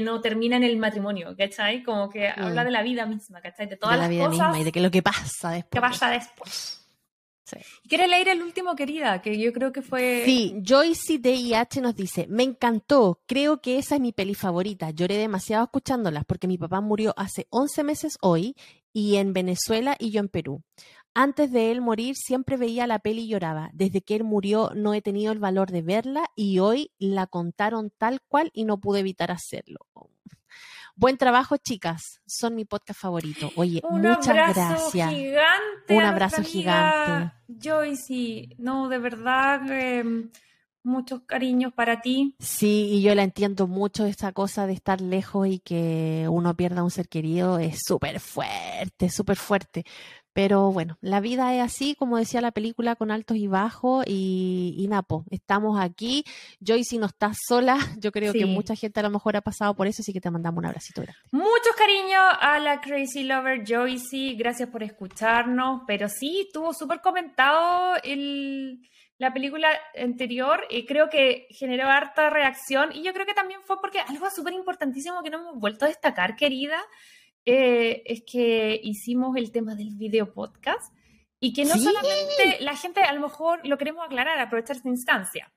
no 0.00 0.22
termina 0.22 0.56
en 0.56 0.64
el 0.64 0.78
matrimonio, 0.78 1.36
¿cachai? 1.36 1.82
Como 1.82 2.08
que 2.08 2.26
habla 2.26 2.64
de 2.64 2.70
la 2.70 2.82
vida 2.82 3.04
misma, 3.04 3.42
¿cachai? 3.42 3.66
De 3.66 3.76
todas 3.76 3.98
la 3.98 4.08
vida 4.08 4.30
misma 4.30 4.58
y 4.58 4.64
de 4.64 4.72
que 4.72 4.80
lo 4.80 4.90
que 4.90 5.02
pasa 5.02 5.50
después. 5.50 5.70
¿Qué 5.72 5.80
pasa 5.80 6.08
después? 6.08 6.77
¿Quieres 7.88 8.08
leer 8.08 8.28
el 8.28 8.42
último, 8.42 8.74
querida? 8.74 9.22
Que 9.22 9.38
yo 9.38 9.52
creo 9.52 9.72
que 9.72 9.82
fue. 9.82 10.22
Sí, 10.24 10.54
Joyce 10.66 11.18
DIH 11.18 11.80
nos 11.80 11.94
dice: 11.94 12.26
Me 12.28 12.42
encantó, 12.42 13.22
creo 13.26 13.60
que 13.60 13.78
esa 13.78 13.96
es 13.96 14.00
mi 14.00 14.12
peli 14.12 14.34
favorita. 14.34 14.90
Lloré 14.90 15.16
demasiado 15.16 15.64
escuchándolas 15.64 16.24
porque 16.24 16.48
mi 16.48 16.58
papá 16.58 16.80
murió 16.80 17.14
hace 17.16 17.46
11 17.50 17.84
meses 17.84 18.18
hoy 18.20 18.56
y 18.92 19.16
en 19.16 19.32
Venezuela 19.32 19.96
y 19.98 20.10
yo 20.10 20.20
en 20.20 20.28
Perú. 20.28 20.62
Antes 21.14 21.50
de 21.50 21.72
él 21.72 21.80
morir 21.80 22.14
siempre 22.16 22.56
veía 22.56 22.86
la 22.86 23.00
peli 23.00 23.22
y 23.22 23.28
lloraba. 23.28 23.70
Desde 23.72 24.02
que 24.02 24.14
él 24.14 24.24
murió 24.24 24.70
no 24.74 24.94
he 24.94 25.02
tenido 25.02 25.32
el 25.32 25.38
valor 25.38 25.70
de 25.70 25.82
verla 25.82 26.30
y 26.36 26.60
hoy 26.60 26.92
la 26.98 27.26
contaron 27.26 27.90
tal 27.90 28.20
cual 28.28 28.50
y 28.52 28.64
no 28.64 28.78
pude 28.78 29.00
evitar 29.00 29.30
hacerlo. 29.30 29.80
Buen 31.00 31.16
trabajo, 31.16 31.56
chicas. 31.58 32.20
Son 32.26 32.56
mi 32.56 32.64
podcast 32.64 33.00
favorito. 33.00 33.52
Oye, 33.54 33.80
muchas 33.88 34.34
gracias. 34.34 35.14
Gigante 35.14 35.94
Un 35.94 36.02
abrazo 36.02 36.42
gigante. 36.42 37.32
Joyce, 37.46 38.56
no, 38.58 38.88
de 38.88 38.98
verdad, 38.98 39.60
em, 39.70 40.28
muchos 40.82 41.20
cariños 41.20 41.72
para 41.72 42.00
ti. 42.00 42.34
Sí, 42.40 42.88
y 42.94 43.02
yo 43.02 43.14
la 43.14 43.22
entiendo 43.22 43.68
mucho, 43.68 44.06
esa 44.06 44.32
cosa 44.32 44.66
de 44.66 44.72
estar 44.72 45.00
lejos 45.00 45.46
y 45.46 45.60
que 45.60 46.26
uno 46.28 46.56
pierda 46.56 46.82
un 46.82 46.90
ser 46.90 47.08
querido 47.08 47.60
es 47.60 47.78
súper 47.86 48.18
fuerte, 48.18 49.08
súper 49.08 49.36
fuerte. 49.36 49.84
Pero 50.38 50.70
bueno, 50.70 50.98
la 51.00 51.18
vida 51.18 51.52
es 51.52 51.60
así, 51.60 51.96
como 51.96 52.16
decía 52.16 52.40
la 52.40 52.52
película, 52.52 52.94
con 52.94 53.10
altos 53.10 53.36
y 53.36 53.48
bajos. 53.48 54.04
Y, 54.06 54.86
Napo, 54.88 55.24
estamos 55.30 55.80
aquí. 55.80 56.22
Joyce 56.64 56.96
no 56.96 57.06
estás 57.06 57.36
sola. 57.48 57.76
Yo 57.98 58.12
creo 58.12 58.32
que 58.32 58.46
mucha 58.46 58.76
gente 58.76 59.00
a 59.00 59.02
lo 59.02 59.10
mejor 59.10 59.36
ha 59.36 59.40
pasado 59.40 59.74
por 59.74 59.88
eso, 59.88 60.00
así 60.00 60.12
que 60.12 60.20
te 60.20 60.30
mandamos 60.30 60.58
un 60.58 60.66
abracito 60.66 61.02
grande. 61.02 61.20
Muchos 61.32 61.74
cariños 61.76 62.22
a 62.40 62.60
la 62.60 62.80
Crazy 62.80 63.24
Lover 63.24 63.64
Joyce. 63.66 64.34
Gracias 64.38 64.68
por 64.68 64.84
escucharnos. 64.84 65.82
Pero 65.88 66.08
sí, 66.08 66.42
estuvo 66.46 66.72
súper 66.72 67.00
comentado 67.00 67.96
el, 68.04 68.88
la 69.16 69.32
película 69.32 69.70
anterior. 70.00 70.68
y 70.70 70.86
creo 70.86 71.10
que 71.10 71.48
generó 71.50 71.88
harta 71.88 72.30
reacción. 72.30 72.94
Y 72.94 73.02
yo 73.02 73.12
creo 73.12 73.26
que 73.26 73.34
también 73.34 73.58
fue 73.64 73.80
porque 73.80 73.98
algo 73.98 74.30
súper 74.30 74.52
importantísimo 74.52 75.20
que 75.24 75.30
no 75.30 75.40
hemos 75.40 75.58
vuelto 75.58 75.84
a 75.84 75.88
destacar, 75.88 76.36
querida 76.36 76.80
eh, 77.50 78.02
es 78.04 78.24
que 78.30 78.78
hicimos 78.84 79.34
el 79.38 79.50
tema 79.50 79.74
del 79.74 79.94
video 79.96 80.34
podcast 80.34 80.92
y 81.40 81.54
que 81.54 81.64
no 81.64 81.78
solamente 81.78 82.58
la 82.60 82.76
gente, 82.76 83.00
a 83.00 83.14
lo 83.14 83.22
mejor 83.22 83.66
lo 83.66 83.78
queremos 83.78 84.04
aclarar, 84.04 84.38
aprovechar 84.38 84.76
esta 84.76 84.90
instancia. 84.90 85.50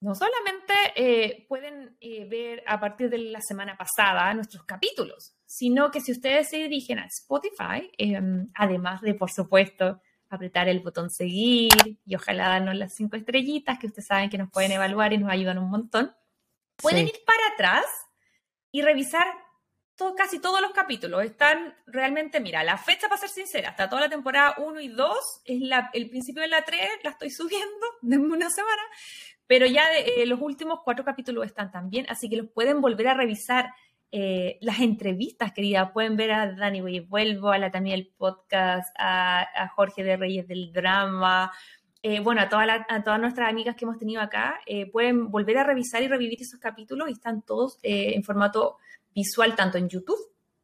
No 0.00 0.14
solamente 0.14 0.74
eh, 0.94 1.44
pueden 1.48 1.96
eh, 2.00 2.24
ver 2.26 2.62
a 2.68 2.78
partir 2.78 3.10
de 3.10 3.18
la 3.18 3.40
semana 3.40 3.76
pasada 3.76 4.32
nuestros 4.32 4.62
capítulos, 4.62 5.34
sino 5.44 5.90
que 5.90 6.00
si 6.00 6.12
ustedes 6.12 6.50
se 6.50 6.58
dirigen 6.58 7.00
a 7.00 7.06
Spotify, 7.06 7.90
em, 7.98 8.48
además 8.54 9.00
de, 9.00 9.14
por 9.14 9.32
supuesto, 9.32 10.00
apretar 10.28 10.68
el 10.68 10.78
botón 10.78 11.10
seguir 11.10 11.98
y 12.06 12.14
ojalá 12.14 12.48
darnos 12.48 12.76
las 12.76 12.94
cinco 12.94 13.16
estrellitas 13.16 13.80
que 13.80 13.88
ustedes 13.88 14.06
saben 14.06 14.30
que 14.30 14.38
nos 14.38 14.52
pueden 14.52 14.70
evaluar 14.70 15.12
y 15.12 15.18
nos 15.18 15.32
ayudan 15.32 15.58
un 15.58 15.68
montón, 15.68 16.12
pueden 16.76 17.08
ir 17.08 17.18
para 17.26 17.54
atrás 17.54 17.86
y 18.70 18.82
revisar 18.82 19.26
casi 20.16 20.38
todos 20.38 20.60
los 20.60 20.70
capítulos 20.72 21.24
están 21.24 21.74
realmente, 21.86 22.40
mira, 22.40 22.62
la 22.62 22.78
fecha, 22.78 23.08
para 23.08 23.20
ser 23.20 23.30
sincera, 23.30 23.70
hasta 23.70 23.88
toda 23.88 24.02
la 24.02 24.08
temporada 24.08 24.54
1 24.58 24.80
y 24.80 24.88
2, 24.88 25.42
es 25.44 25.60
la, 25.60 25.90
el 25.92 26.08
principio 26.08 26.42
de 26.42 26.48
la 26.48 26.62
3, 26.62 26.80
la 27.02 27.10
estoy 27.10 27.30
subiendo 27.30 27.86
de 28.02 28.18
una 28.18 28.50
semana, 28.50 28.82
pero 29.46 29.66
ya 29.66 29.84
eh, 29.96 30.24
los 30.26 30.40
últimos 30.40 30.80
cuatro 30.84 31.04
capítulos 31.04 31.46
están 31.46 31.70
también, 31.70 32.06
así 32.08 32.28
que 32.28 32.36
los 32.36 32.48
pueden 32.48 32.80
volver 32.80 33.08
a 33.08 33.14
revisar. 33.14 33.72
Eh, 34.10 34.56
las 34.62 34.80
entrevistas, 34.80 35.52
querida, 35.52 35.92
pueden 35.92 36.16
ver 36.16 36.32
a 36.32 36.54
Dani 36.54 36.80
Vuelvo, 37.02 37.50
a 37.50 37.58
la 37.58 37.70
también 37.70 37.94
el 37.94 38.06
podcast, 38.06 38.96
a, 38.98 39.68
Jorge 39.76 40.02
de 40.02 40.16
Reyes 40.16 40.48
del 40.48 40.72
Drama, 40.72 41.52
eh, 42.02 42.20
bueno, 42.20 42.40
a, 42.40 42.44
a, 42.44 43.04
todas 43.04 43.20
nuestras 43.20 43.50
amigas 43.50 43.76
que 43.76 43.84
hemos 43.84 43.98
tenido 43.98 44.22
acá, 44.22 44.60
pueden 44.92 45.30
volver 45.30 45.58
a 45.58 45.64
revisar 45.64 46.02
y 46.02 46.08
revivir 46.08 46.40
esos 46.40 46.58
capítulos 46.58 47.10
y 47.10 47.12
están 47.12 47.42
todos 47.42 47.78
en 47.82 48.24
formato 48.24 48.78
visual 49.14 49.54
tanto 49.56 49.78
en 49.78 49.88
YouTube 49.88 50.18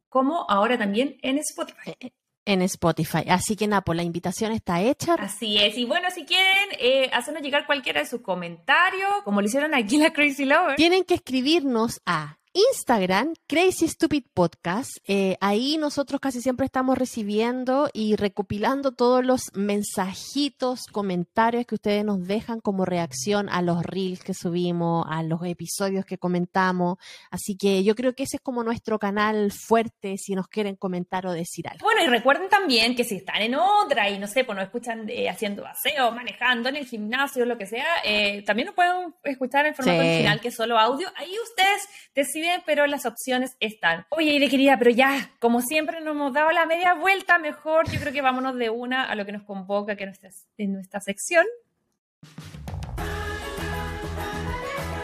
como 0.09 0.47
ahora 0.49 0.79
también 0.79 1.17
en 1.23 1.39
Spotify. 1.39 1.97
Eh, 1.99 2.13
en 2.45 2.63
Spotify. 2.63 3.25
Así 3.29 3.57
que, 3.57 3.67
Napo, 3.67 3.95
la 3.95 4.03
invitación 4.03 4.53
está 4.53 4.81
hecha. 4.81 5.15
Así 5.15 5.59
es. 5.59 5.77
Y 5.77 5.87
bueno, 5.87 6.09
si 6.11 6.25
quieren 6.25 6.69
eh, 6.79 7.11
hacernos 7.13 7.43
llegar 7.43 7.67
cualquiera 7.67 8.01
de 8.01 8.07
sus 8.07 8.21
comentarios, 8.21 9.11
como 9.25 9.41
lo 9.41 9.47
hicieron 9.47 9.75
aquí 9.75 9.97
la 9.97 10.13
Crazy 10.13 10.45
Lover. 10.45 10.77
Tienen 10.77 11.05
que 11.05 11.15
escribirnos 11.15 12.01
a 12.07 12.39
Instagram, 12.55 13.35
Crazy 13.49 13.89
Stupid 13.89 14.27
Podcast. 14.33 14.91
Eh, 15.09 15.37
ahí 15.41 15.77
nosotros 15.77 16.21
casi 16.21 16.41
siempre 16.41 16.67
estamos 16.67 16.97
recibiendo 16.97 17.91
y 17.93 18.15
recopilando 18.15 18.93
todos 18.93 19.25
los 19.25 19.51
mensajitos, 19.55 20.87
comentarios 20.87 21.67
que 21.67 21.75
ustedes 21.75 22.05
nos 22.05 22.25
dejan 22.29 22.61
como 22.61 22.85
reacción 22.85 23.49
a 23.49 23.61
los 23.61 23.83
reels 23.83 24.23
que 24.23 24.35
subimos, 24.35 25.05
a 25.11 25.25
los 25.25 25.45
episodios 25.45 26.05
que 26.05 26.17
comentamos. 26.17 26.99
Así 27.33 27.57
que 27.57 27.83
yo 27.83 27.97
creo 27.97 28.15
que 28.15 28.23
ese 28.23 28.37
es 28.37 28.41
como 28.41 28.63
nuestro 28.63 29.01
canal 29.01 29.51
fuerte 29.51 30.17
si 30.17 30.37
nos 30.37 30.47
quieren 30.47 30.77
comentar 30.77 31.27
o 31.27 31.33
decir 31.33 31.67
algo. 31.67 31.83
Bueno, 31.83 32.05
y 32.05 32.07
recuerden 32.07 32.49
también 32.49 32.95
que 32.95 33.03
si 33.03 33.17
están 33.17 33.43
en 33.43 33.57
otra 33.57 34.09
y 34.11 34.21
no 34.21 34.29
sé, 34.29 34.45
pues 34.45 34.55
nos 34.55 34.67
escuchan 34.67 35.11
eh, 35.11 35.29
haciendo 35.29 35.67
aseo, 35.67 36.13
manejando 36.13 36.69
en 36.69 36.77
el 36.77 36.87
gimnasio, 36.87 37.47
lo 37.47 37.59
que 37.59 37.67
sea, 37.67 37.87
eh, 38.05 38.45
también 38.47 38.67
nos 38.67 38.77
pueden 38.77 39.13
escuchar 39.25 39.67
en 39.67 39.75
formato 39.75 39.99
original 39.99 40.41
que 40.41 40.49
es 40.49 40.55
solo 40.55 40.79
audio. 40.79 41.09
Ahí 41.17 41.35
ustedes 41.43 41.89
deciden 42.15 42.44
pero 42.67 42.87
las 42.87 43.07
opciones 43.07 43.57
están. 43.61 44.07
Oye, 44.11 44.33
Ire 44.33 44.49
querida, 44.49 44.79
pero 44.79 44.91
ya, 44.91 45.31
como 45.41 45.61
siempre 45.61 46.01
nos 46.01 46.15
hemos 46.15 46.33
dado 46.33 46.51
la 46.51 46.67
media 46.67 46.95
vuelta, 46.95 47.39
mejor 47.39 47.91
yo 47.91 48.01
creo 48.01 48.13
que 48.13 48.23
vámonos 48.23 48.57
de 48.57 48.71
una 48.71 49.05
a 49.05 49.15
lo 49.15 49.25
que 49.25 49.33
nos 49.33 49.43
convoca, 49.43 49.97
que 49.97 50.05
es 50.05 50.47
en 50.59 50.73
nuestra 50.73 51.01
sección. 51.01 51.45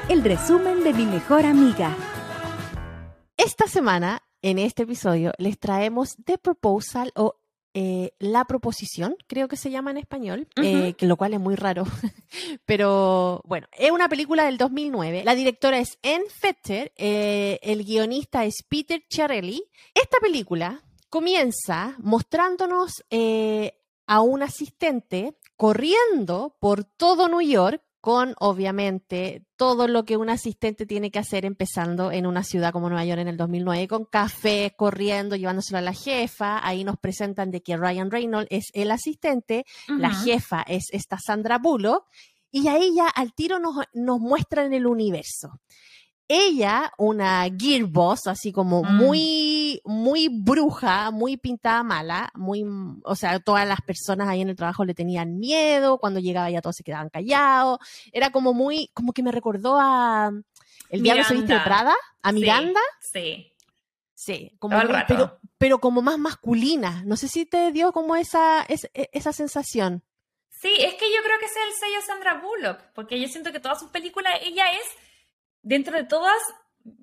El 0.08 0.24
resumen 0.24 0.82
de 0.82 0.92
mi 0.92 1.06
mejor 1.06 1.46
amiga. 1.46 1.94
Esta 3.36 3.66
semana, 3.66 4.22
en 4.42 4.58
este 4.58 4.82
episodio, 4.82 5.32
les 5.38 5.58
traemos 5.58 6.16
The 6.24 6.38
Proposal 6.38 7.12
o 7.14 7.39
eh, 7.72 8.14
la 8.18 8.44
proposición, 8.46 9.16
creo 9.28 9.46
que 9.46 9.56
se 9.56 9.70
llama 9.70 9.92
en 9.92 9.98
español, 9.98 10.48
eh, 10.56 10.94
que 10.94 11.06
lo 11.06 11.16
cual 11.16 11.34
es 11.34 11.40
muy 11.40 11.54
raro. 11.54 11.84
Pero 12.66 13.42
bueno, 13.44 13.68
es 13.78 13.90
una 13.92 14.08
película 14.08 14.44
del 14.44 14.58
2009. 14.58 15.22
La 15.24 15.36
directora 15.36 15.78
es 15.78 15.98
Anne 16.02 16.28
Fetter, 16.28 16.92
eh, 16.96 17.60
el 17.62 17.84
guionista 17.84 18.44
es 18.44 18.64
Peter 18.68 19.02
Chiarelli. 19.08 19.62
Esta 19.94 20.18
película 20.20 20.82
comienza 21.08 21.94
mostrándonos 21.98 23.04
a 24.06 24.20
un 24.20 24.42
asistente 24.42 25.36
corriendo 25.56 26.56
por 26.58 26.84
todo 26.84 27.28
New 27.28 27.40
York 27.40 27.82
con 28.00 28.34
obviamente 28.38 29.44
todo 29.56 29.86
lo 29.86 30.04
que 30.04 30.16
un 30.16 30.30
asistente 30.30 30.86
tiene 30.86 31.10
que 31.10 31.18
hacer 31.18 31.44
empezando 31.44 32.10
en 32.12 32.26
una 32.26 32.42
ciudad 32.42 32.72
como 32.72 32.88
Nueva 32.88 33.04
York 33.04 33.20
en 33.20 33.28
el 33.28 33.36
2009, 33.36 33.88
con 33.88 34.04
café, 34.06 34.72
corriendo, 34.76 35.36
llevándoselo 35.36 35.78
a 35.78 35.82
la 35.82 35.92
jefa. 35.92 36.66
Ahí 36.66 36.82
nos 36.82 36.96
presentan 36.98 37.50
de 37.50 37.62
que 37.62 37.76
Ryan 37.76 38.10
Reynolds 38.10 38.48
es 38.50 38.70
el 38.72 38.90
asistente, 38.90 39.64
la 39.86 40.14
jefa 40.14 40.62
es 40.62 40.88
esta 40.92 41.18
Sandra 41.18 41.58
Bullock, 41.58 42.06
y 42.50 42.68
ahí 42.68 42.94
ya 42.94 43.06
al 43.08 43.34
tiro 43.34 43.58
nos, 43.58 43.76
nos 43.92 44.18
muestran 44.18 44.72
el 44.72 44.86
universo. 44.86 45.60
Ella, 46.32 46.92
una 46.96 47.44
gearboss, 47.50 48.28
así 48.28 48.52
como 48.52 48.84
mm. 48.84 48.96
muy, 48.96 49.80
muy 49.84 50.28
bruja, 50.28 51.10
muy 51.10 51.36
pintada 51.36 51.82
mala, 51.82 52.30
muy, 52.34 52.64
o 53.02 53.16
sea, 53.16 53.40
todas 53.40 53.66
las 53.66 53.80
personas 53.80 54.28
ahí 54.28 54.40
en 54.40 54.48
el 54.48 54.54
trabajo 54.54 54.84
le 54.84 54.94
tenían 54.94 55.38
miedo, 55.38 55.98
cuando 55.98 56.20
llegaba 56.20 56.48
ya 56.48 56.62
todos 56.62 56.76
se 56.76 56.84
quedaban 56.84 57.10
callados, 57.10 57.80
era 58.12 58.30
como 58.30 58.54
muy, 58.54 58.90
como 58.94 59.12
que 59.12 59.24
me 59.24 59.32
recordó 59.32 59.76
a 59.80 60.30
El 60.88 61.02
Diablo 61.02 61.24
se 61.24 61.34
viste 61.34 61.52
de 61.52 61.60
Prada, 61.60 61.96
a 62.22 62.30
Miranda. 62.30 62.80
Sí. 63.00 63.52
Sí, 64.14 64.54
como 64.58 64.78
pero, 65.08 65.40
pero 65.58 65.78
como 65.80 66.02
más 66.02 66.18
masculina. 66.18 67.02
No 67.06 67.16
sé 67.16 67.26
si 67.26 67.46
te 67.46 67.72
dio 67.72 67.90
como 67.90 68.16
esa, 68.16 68.62
esa, 68.68 68.86
esa 68.92 69.32
sensación. 69.32 70.04
Sí, 70.50 70.70
es 70.78 70.94
que 70.94 71.10
yo 71.10 71.22
creo 71.24 71.38
que 71.40 71.46
ese 71.46 71.58
es 71.58 71.66
el 71.66 71.80
sello 71.80 72.06
Sandra 72.06 72.34
Bullock, 72.34 72.92
porque 72.94 73.18
yo 73.18 73.26
siento 73.28 73.50
que 73.50 73.60
todas 73.60 73.80
sus 73.80 73.90
películas, 73.90 74.34
ella 74.42 74.70
es 74.72 75.09
dentro 75.62 75.96
de 75.96 76.04
todas, 76.04 76.38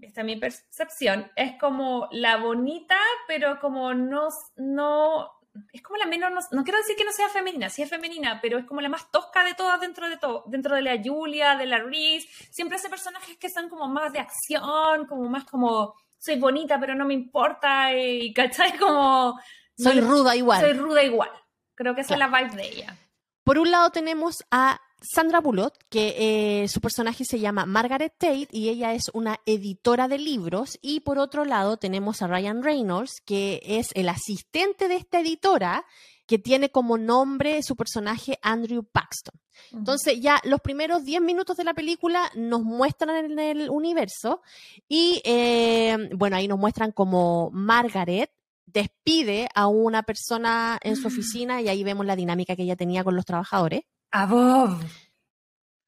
esta 0.02 0.22
es 0.22 0.26
mi 0.26 0.36
percepción, 0.36 1.32
es 1.36 1.58
como 1.60 2.08
la 2.12 2.38
bonita, 2.38 2.98
pero 3.28 3.60
como 3.60 3.94
no, 3.94 4.28
no, 4.56 5.32
es 5.72 5.82
como 5.82 5.98
la 5.98 6.06
menos, 6.06 6.46
no, 6.52 6.64
quiero 6.64 6.80
decir 6.80 6.96
que 6.96 7.06
no 7.06 7.12
sea 7.12 7.30
femenina, 7.30 7.70
sí 7.70 7.82
es 7.82 7.90
femenina, 7.90 8.40
pero 8.42 8.58
es 8.58 8.66
como 8.66 8.82
la 8.82 8.90
más 8.90 9.10
tosca 9.12 9.44
de 9.44 9.54
todas 9.54 9.80
dentro 9.80 10.10
de 10.10 10.18
todo, 10.18 10.44
dentro 10.48 10.76
de 10.76 10.82
la 10.82 11.02
Julia, 11.04 11.56
de 11.56 11.66
la 11.66 11.80
Reese, 11.80 12.28
siempre 12.50 12.78
hace 12.78 12.90
personajes 12.90 13.38
que 13.38 13.50
son 13.50 13.70
como 13.70 13.88
más 13.88 14.14
de 14.14 14.20
acción, 14.20 15.06
como 15.08 15.30
más 15.30 15.46
como, 15.46 15.96
soy 16.18 16.40
bonita, 16.40 16.80
pero 16.80 16.96
no 16.96 17.06
me 17.06 17.14
importa, 17.14 17.94
y 17.94 18.34
¿cachai? 18.34 18.78
Como... 18.78 19.40
Soy 19.78 20.02
ruda 20.02 20.36
igual. 20.36 20.62
Soy 20.62 20.74
ruda 20.74 21.04
igual. 21.04 21.30
Creo 21.76 21.94
que 21.94 22.02
esa 22.02 22.16
es 22.16 22.20
la 22.20 22.28
vibe 22.28 22.56
de 22.56 22.68
ella. 22.68 22.98
Por 23.44 23.60
un 23.60 23.70
lado 23.70 23.92
tenemos 23.92 24.44
a 24.50 24.82
Sandra 25.02 25.42
Bullock, 25.42 25.76
que 25.90 26.16
eh, 26.64 26.68
su 26.68 26.82
personaje 26.82 27.24
se 27.24 27.40
llama 27.40 27.66
Margaret 27.66 28.14
Tate 28.18 28.48
y 28.52 28.70
ella 28.70 28.94
es 28.94 29.04
una 29.14 29.40
editora 29.46 30.08
de 30.08 30.18
libros. 30.18 30.80
Y 30.82 31.02
por 31.02 31.20
otro 31.20 31.46
lado 31.46 31.78
tenemos 31.78 32.22
a 32.22 32.28
Ryan 32.28 32.64
Reynolds, 32.64 33.22
que 33.24 33.62
es 33.64 33.90
el 33.94 34.10
asistente 34.10 34.88
de 34.88 34.96
esta 34.96 35.20
editora, 35.20 35.86
que 36.26 36.40
tiene 36.40 36.70
como 36.70 36.98
nombre 36.98 37.64
su 37.64 37.76
personaje 37.76 38.38
Andrew 38.42 38.84
Paxton. 38.84 39.40
Entonces 39.72 40.20
ya 40.20 40.42
los 40.44 40.62
primeros 40.62 41.04
10 41.04 41.22
minutos 41.22 41.58
de 41.58 41.64
la 41.64 41.74
película 41.74 42.30
nos 42.36 42.64
muestran 42.64 43.32
en 43.32 43.40
el 43.40 43.70
universo 43.70 44.42
y 44.88 45.22
eh, 45.24 46.10
bueno, 46.16 46.36
ahí 46.36 46.48
nos 46.48 46.60
muestran 46.60 46.92
como 46.92 47.50
Margaret 47.52 48.30
despide 48.66 49.48
a 49.56 49.68
una 49.68 50.04
persona 50.04 50.78
en 50.84 50.98
su 50.98 51.08
oficina 51.08 51.62
y 51.62 51.70
ahí 51.70 51.84
vemos 51.84 52.06
la 52.06 52.18
dinámica 52.18 52.56
que 52.56 52.64
ella 52.64 52.76
tenía 52.76 53.04
con 53.04 53.16
los 53.16 53.26
trabajadores. 53.26 53.84
A 54.12 54.26
Bob. 54.26 54.80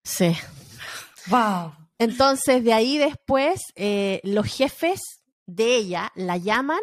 Sí. 0.04 0.36
Wow. 1.28 1.74
Entonces, 1.98 2.64
de 2.64 2.74
ahí 2.74 2.98
después, 2.98 3.62
eh, 3.76 4.22
los 4.24 4.48
jefes 4.48 5.00
de 5.46 5.76
ella 5.76 6.12
la 6.16 6.38
llaman 6.38 6.80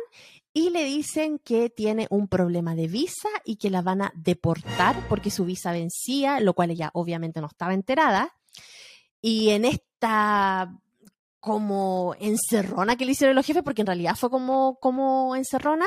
y 0.52 0.70
le 0.70 0.84
dicen 0.84 1.38
que 1.38 1.68
tiene 1.70 2.06
un 2.10 2.28
problema 2.28 2.74
de 2.74 2.88
visa 2.88 3.28
y 3.44 3.56
que 3.56 3.70
la 3.70 3.82
van 3.82 4.02
a 4.02 4.12
deportar 4.14 5.06
porque 5.08 5.30
su 5.30 5.44
visa 5.44 5.72
vencía, 5.72 6.40
lo 6.40 6.54
cual 6.54 6.70
ella 6.70 6.90
obviamente 6.94 7.40
no 7.40 7.46
estaba 7.46 7.74
enterada. 7.74 8.34
Y 9.20 9.50
en 9.50 9.64
esta 9.64 10.72
como 11.40 12.16
encerrona 12.18 12.96
que 12.96 13.04
le 13.04 13.12
hicieron 13.12 13.36
los 13.36 13.46
jefes, 13.46 13.62
porque 13.62 13.82
en 13.82 13.86
realidad 13.86 14.16
fue 14.16 14.30
como, 14.30 14.78
como 14.80 15.36
encerrona, 15.36 15.86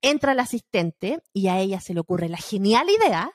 entra 0.00 0.32
el 0.32 0.40
asistente 0.40 1.20
y 1.32 1.48
a 1.48 1.58
ella 1.58 1.80
se 1.80 1.92
le 1.92 2.00
ocurre 2.00 2.28
la 2.28 2.38
genial 2.38 2.86
idea 2.88 3.30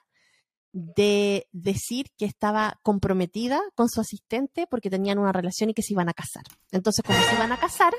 de 0.72 1.48
decir 1.52 2.08
que 2.18 2.26
estaba 2.26 2.80
comprometida 2.84 3.62
con 3.76 3.90
su 3.90 4.02
asistente 4.02 4.68
porque 4.70 4.90
tenían 4.90 5.18
una 5.18 5.32
relación 5.32 5.70
y 5.70 5.74
que 5.74 5.82
se 5.82 5.94
iban 5.94 6.10
a 6.10 6.14
casar. 6.14 6.44
Entonces, 6.72 7.04
como 7.06 7.20
se 7.20 7.36
iban 7.36 7.52
a 7.52 7.60
casar, 7.60 7.94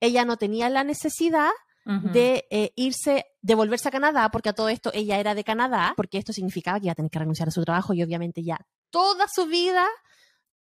ella 0.00 0.24
no 0.24 0.36
tenía 0.36 0.68
la 0.68 0.84
necesidad 0.84 1.50
de 1.86 2.48
eh, 2.50 2.72
irse, 2.74 3.26
de 3.42 3.54
volverse 3.54 3.86
a 3.86 3.92
Canadá, 3.92 4.28
porque 4.32 4.48
a 4.48 4.52
todo 4.52 4.68
esto 4.68 4.90
ella 4.92 5.20
era 5.20 5.36
de 5.36 5.44
Canadá, 5.44 5.94
porque 5.96 6.18
esto 6.18 6.32
significaba 6.32 6.80
que 6.80 6.86
iba 6.86 6.92
a 6.92 6.96
tener 6.96 7.12
que 7.12 7.20
renunciar 7.20 7.46
a 7.46 7.52
su 7.52 7.64
trabajo 7.64 7.94
y 7.94 8.02
obviamente 8.02 8.42
ya 8.42 8.58
toda 8.90 9.28
su 9.28 9.46
vida 9.46 9.86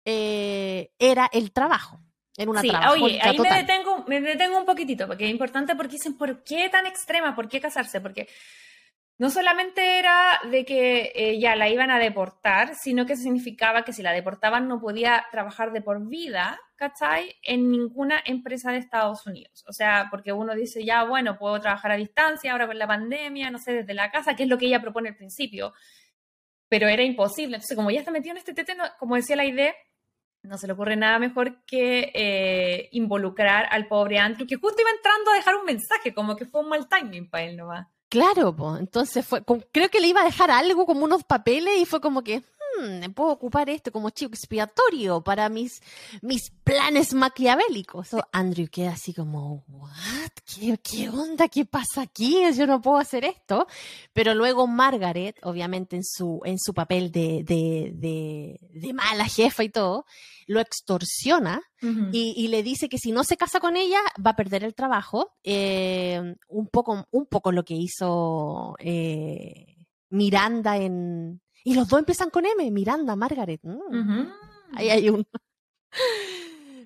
eh, 0.06 0.90
era 0.98 1.28
el 1.30 1.52
trabajo. 1.52 2.00
En 2.38 2.48
una 2.48 2.62
sí, 2.62 2.70
oye, 2.70 3.20
ahí 3.20 3.38
me 3.38 3.52
detengo, 3.52 4.04
me 4.08 4.22
detengo 4.22 4.58
un 4.58 4.64
poquitito, 4.64 5.06
porque 5.06 5.26
es 5.26 5.30
importante 5.30 5.76
porque 5.76 5.92
dicen, 5.92 6.16
¿por 6.16 6.42
qué 6.44 6.70
tan 6.70 6.86
extrema? 6.86 7.34
¿Por 7.34 7.46
qué 7.46 7.60
casarse? 7.60 8.00
Porque 8.00 8.26
no 9.22 9.30
solamente 9.30 10.00
era 10.00 10.40
de 10.50 10.64
que 10.64 11.12
eh, 11.14 11.38
ya 11.38 11.54
la 11.54 11.68
iban 11.68 11.92
a 11.92 12.00
deportar, 12.00 12.74
sino 12.74 13.06
que 13.06 13.14
significaba 13.14 13.84
que 13.84 13.92
si 13.92 14.02
la 14.02 14.10
deportaban 14.10 14.66
no 14.66 14.80
podía 14.80 15.26
trabajar 15.30 15.70
de 15.70 15.80
por 15.80 16.08
vida, 16.08 16.58
¿cachai? 16.74 17.36
En 17.44 17.70
ninguna 17.70 18.20
empresa 18.24 18.72
de 18.72 18.78
Estados 18.78 19.24
Unidos. 19.24 19.64
O 19.68 19.72
sea, 19.72 20.08
porque 20.10 20.32
uno 20.32 20.56
dice, 20.56 20.84
ya, 20.84 21.04
bueno, 21.04 21.38
puedo 21.38 21.60
trabajar 21.60 21.92
a 21.92 21.96
distancia 21.96 22.50
ahora 22.50 22.66
con 22.66 22.76
la 22.76 22.88
pandemia, 22.88 23.52
no 23.52 23.58
sé, 23.58 23.72
desde 23.74 23.94
la 23.94 24.10
casa, 24.10 24.34
que 24.34 24.42
es 24.42 24.48
lo 24.48 24.58
que 24.58 24.66
ella 24.66 24.82
propone 24.82 25.10
al 25.10 25.16
principio. 25.16 25.72
Pero 26.68 26.88
era 26.88 27.04
imposible. 27.04 27.58
Entonces, 27.58 27.76
como 27.76 27.92
ya 27.92 28.00
está 28.00 28.10
metido 28.10 28.32
en 28.32 28.38
este 28.38 28.54
tete, 28.54 28.74
como 28.98 29.14
decía 29.14 29.36
la 29.36 29.44
idea, 29.44 29.72
no 30.42 30.58
se 30.58 30.66
le 30.66 30.72
ocurre 30.72 30.96
nada 30.96 31.20
mejor 31.20 31.64
que 31.64 32.10
eh, 32.12 32.88
involucrar 32.90 33.68
al 33.70 33.86
pobre 33.86 34.18
Andrew, 34.18 34.48
que 34.48 34.56
justo 34.56 34.82
iba 34.82 34.90
entrando 34.90 35.30
a 35.30 35.36
dejar 35.36 35.54
un 35.54 35.64
mensaje, 35.64 36.12
como 36.12 36.34
que 36.34 36.44
fue 36.44 36.62
un 36.62 36.70
mal 36.70 36.88
timing 36.88 37.30
para 37.30 37.44
él 37.44 37.56
nomás. 37.56 37.86
Claro, 38.12 38.54
pues, 38.54 38.78
entonces 38.78 39.24
fue, 39.24 39.42
creo 39.72 39.88
que 39.88 39.98
le 39.98 40.08
iba 40.08 40.20
a 40.20 40.24
dejar 40.26 40.50
algo 40.50 40.84
como 40.84 41.02
unos 41.02 41.24
papeles 41.24 41.78
y 41.78 41.86
fue 41.86 42.02
como 42.02 42.22
que, 42.22 42.42
hmm, 42.78 43.12
puedo 43.12 43.30
ocupar 43.30 43.68
esto 43.70 43.92
como 43.92 44.10
chico 44.10 44.32
expiatorio 44.32 45.22
para 45.22 45.48
mis, 45.48 45.80
mis 46.20 46.50
planes 46.64 47.14
maquiavélicos. 47.14 48.08
Andrew 48.32 48.68
queda 48.68 48.92
así 48.92 49.12
como, 49.12 49.64
¿what? 49.68 50.32
¿Qué, 50.44 50.78
¿Qué 50.82 51.08
onda? 51.08 51.48
¿Qué 51.48 51.64
pasa 51.64 52.02
aquí? 52.02 52.38
Yo 52.56 52.66
no 52.66 52.80
puedo 52.80 52.98
hacer 52.98 53.24
esto. 53.24 53.66
Pero 54.12 54.34
luego 54.34 54.66
Margaret, 54.66 55.38
obviamente 55.42 55.96
en 55.96 56.04
su, 56.04 56.40
en 56.44 56.58
su 56.58 56.74
papel 56.74 57.10
de, 57.10 57.44
de, 57.44 57.92
de, 57.94 58.58
de 58.72 58.92
mala 58.92 59.26
jefa 59.26 59.64
y 59.64 59.68
todo, 59.68 60.04
lo 60.46 60.60
extorsiona 60.60 61.62
y, 62.12 62.46
le 62.46 62.62
dice 62.62 62.88
que 62.88 62.98
si 62.98 63.10
no 63.10 63.24
se 63.24 63.36
casa 63.36 63.58
con 63.58 63.76
ella 63.76 63.98
va 64.24 64.30
a 64.32 64.36
perder 64.36 64.62
el 64.62 64.74
trabajo. 64.74 65.32
Eh, 65.42 66.36
un, 66.48 66.68
poco, 66.68 67.06
un 67.10 67.26
poco 67.26 67.50
lo 67.50 67.64
que 67.64 67.74
hizo 67.74 68.76
eh, 68.78 69.76
Miranda 70.10 70.76
en... 70.76 71.40
Y 71.64 71.74
los 71.74 71.88
dos 71.88 72.00
empiezan 72.00 72.30
con 72.30 72.44
M, 72.46 72.70
Miranda, 72.70 73.16
Margaret. 73.16 73.60
Mm. 73.62 74.26
Ahí 74.74 74.90
hay 74.90 75.08
un... 75.08 75.26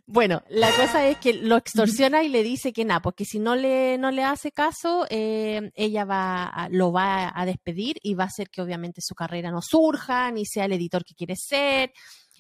Bueno, 0.08 0.40
la 0.50 0.70
cosa 0.70 1.08
es 1.08 1.18
que 1.18 1.32
lo 1.32 1.56
extorsiona 1.56 2.22
y 2.22 2.28
le 2.28 2.44
dice 2.44 2.72
que 2.72 2.84
nada, 2.84 3.02
porque 3.02 3.24
si 3.24 3.40
no 3.40 3.56
le, 3.56 3.98
no 3.98 4.12
le 4.12 4.22
hace 4.22 4.52
caso, 4.52 5.04
eh, 5.10 5.72
ella 5.74 6.04
va 6.04 6.68
lo 6.70 6.92
va 6.92 7.32
a 7.34 7.44
despedir 7.44 7.96
y 8.00 8.14
va 8.14 8.22
a 8.22 8.28
hacer 8.28 8.48
que 8.48 8.62
obviamente 8.62 9.00
su 9.00 9.16
carrera 9.16 9.50
no 9.50 9.60
surja, 9.62 10.30
ni 10.30 10.46
sea 10.46 10.66
el 10.66 10.74
editor 10.74 11.04
que 11.04 11.16
quiere 11.16 11.34
ser, 11.34 11.92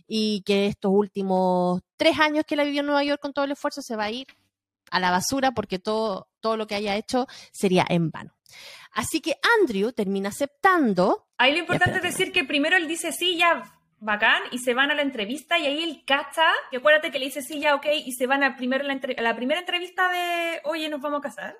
y 0.06 0.42
que 0.42 0.66
estos 0.66 0.92
últimos 0.94 1.80
tres 1.96 2.20
años 2.20 2.44
que 2.46 2.54
la 2.54 2.62
vivió 2.62 2.80
en 2.80 2.86
Nueva 2.86 3.02
York 3.02 3.20
con 3.20 3.32
todo 3.32 3.44
el 3.44 3.50
esfuerzo 3.50 3.82
se 3.82 3.96
va 3.96 4.04
a 4.04 4.12
ir 4.12 4.28
a 4.90 5.00
la 5.00 5.10
basura 5.10 5.52
porque 5.52 5.78
todo, 5.78 6.28
todo 6.40 6.56
lo 6.56 6.66
que 6.66 6.74
haya 6.74 6.96
hecho 6.96 7.26
sería 7.52 7.84
en 7.88 8.10
vano. 8.10 8.32
Así 8.92 9.20
que 9.20 9.36
Andrew 9.60 9.92
termina 9.92 10.30
aceptando. 10.30 11.26
Ahí 11.38 11.52
lo 11.52 11.58
importante 11.58 11.96
es 11.96 12.02
decir 12.02 12.32
que 12.32 12.44
primero 12.44 12.76
él 12.76 12.88
dice 12.88 13.12
sí, 13.12 13.36
ya 13.36 13.72
bacán, 13.98 14.42
y 14.50 14.58
se 14.58 14.74
van 14.74 14.90
a 14.90 14.94
la 14.94 15.02
entrevista 15.02 15.58
y 15.58 15.66
ahí 15.66 15.82
él 15.82 16.02
cacha, 16.06 16.46
y 16.70 16.76
acuérdate 16.76 17.10
que 17.10 17.18
le 17.18 17.26
dice 17.26 17.42
sí, 17.42 17.60
ya 17.60 17.74
ok, 17.74 17.86
y 18.04 18.12
se 18.12 18.26
van 18.26 18.42
a, 18.42 18.56
primero 18.56 18.84
a 18.84 19.22
la 19.22 19.36
primera 19.36 19.60
entrevista 19.60 20.08
de, 20.10 20.60
oye, 20.64 20.88
nos 20.88 21.00
vamos 21.00 21.18
a 21.18 21.22
casar. 21.22 21.56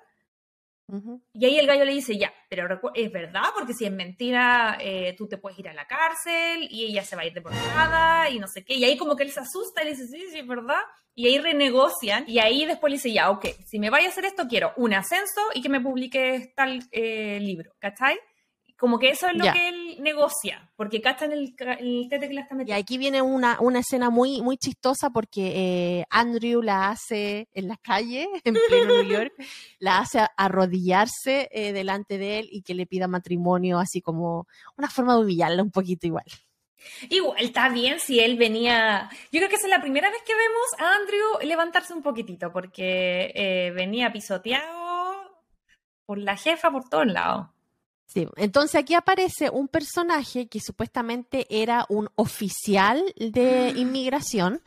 Y 1.33 1.45
ahí 1.45 1.59
el 1.59 1.67
gallo 1.67 1.83
le 1.83 1.91
dice, 1.91 2.17
ya, 2.17 2.33
pero 2.49 2.79
es 2.95 3.11
verdad, 3.11 3.43
porque 3.53 3.73
si 3.73 3.83
es 3.83 3.91
mentira, 3.91 4.77
eh, 4.79 5.15
tú 5.17 5.27
te 5.27 5.37
puedes 5.37 5.59
ir 5.59 5.67
a 5.67 5.73
la 5.73 5.85
cárcel 5.85 6.65
y 6.71 6.85
ella 6.85 7.03
se 7.03 7.17
va 7.17 7.23
a 7.23 7.25
ir 7.25 7.33
deportada 7.33 8.29
y 8.29 8.39
no 8.39 8.47
sé 8.47 8.63
qué. 8.63 8.75
Y 8.75 8.85
ahí 8.85 8.97
como 8.97 9.17
que 9.17 9.23
él 9.23 9.31
se 9.31 9.41
asusta 9.41 9.81
y 9.81 9.85
le 9.85 9.91
dice, 9.91 10.07
sí, 10.07 10.23
sí, 10.31 10.39
es 10.39 10.47
verdad. 10.47 10.79
Y 11.17 11.25
ahí 11.25 11.39
renegocian 11.39 12.25
y 12.27 12.37
ahí 12.37 12.67
después 12.67 12.91
le 12.91 12.97
dice, 12.97 13.11
ya, 13.11 13.31
ok, 13.31 13.47
si 13.65 13.79
me 13.79 13.89
vaya 13.89 14.05
a 14.05 14.11
hacer 14.11 14.25
esto, 14.25 14.47
quiero 14.47 14.71
un 14.77 14.93
ascenso 14.93 15.41
y 15.55 15.63
que 15.63 15.67
me 15.67 15.81
publique 15.81 16.53
tal 16.55 16.83
eh, 16.91 17.39
libro, 17.41 17.71
¿cachai? 17.79 18.19
Como 18.77 18.99
que 18.99 19.09
eso 19.09 19.25
es 19.25 19.35
lo 19.35 19.51
que 19.51 19.69
él 19.69 19.97
negocia, 19.99 20.71
porque 20.75 21.01
cachan 21.01 21.31
el, 21.31 21.55
el 21.79 22.07
tete 22.07 22.27
que 22.27 22.35
la 22.35 22.41
está 22.41 22.53
metiendo. 22.53 22.77
Y 22.77 22.83
aquí 22.83 22.99
viene 22.99 23.23
una, 23.23 23.59
una 23.61 23.79
escena 23.79 24.11
muy, 24.11 24.43
muy 24.43 24.57
chistosa 24.57 25.09
porque 25.09 25.53
eh, 25.55 26.05
Andrew 26.11 26.61
la 26.61 26.89
hace 26.89 27.49
en 27.51 27.67
la 27.67 27.77
calle, 27.77 28.29
en 28.43 28.55
pleno 28.67 29.01
New 29.01 29.11
York, 29.11 29.33
la 29.79 29.97
hace 29.97 30.19
arrodillarse 30.37 31.49
eh, 31.51 31.73
delante 31.73 32.19
de 32.19 32.37
él 32.37 32.49
y 32.51 32.61
que 32.61 32.75
le 32.75 32.85
pida 32.85 33.07
matrimonio, 33.07 33.79
así 33.79 34.01
como 34.01 34.45
una 34.77 34.87
forma 34.87 35.15
de 35.15 35.21
humillarla 35.21 35.63
un 35.63 35.71
poquito 35.71 36.05
igual. 36.05 36.25
Igual, 37.09 37.43
está 37.43 37.69
bien 37.69 37.99
si 37.99 38.19
él 38.19 38.37
venía. 38.37 39.09
Yo 39.31 39.39
creo 39.39 39.49
que 39.49 39.55
es 39.55 39.67
la 39.67 39.81
primera 39.81 40.09
vez 40.09 40.21
que 40.25 40.33
vemos 40.33 40.65
a 40.79 40.95
Andrew 40.95 41.47
levantarse 41.47 41.93
un 41.93 42.03
poquitito, 42.03 42.51
porque 42.51 43.31
eh, 43.35 43.71
venía 43.75 44.11
pisoteado 44.11 44.97
por 46.05 46.17
la 46.17 46.37
jefa 46.37 46.71
por 46.71 46.87
todos 46.89 47.07
lados. 47.07 47.47
Sí, 48.05 48.25
entonces 48.37 48.75
aquí 48.75 48.93
aparece 48.93 49.49
un 49.49 49.67
personaje 49.67 50.47
que 50.47 50.61
supuestamente 50.61 51.45
era 51.49 51.85
un 51.89 52.09
oficial 52.15 53.03
de 53.17 53.69
inmigración 53.75 54.61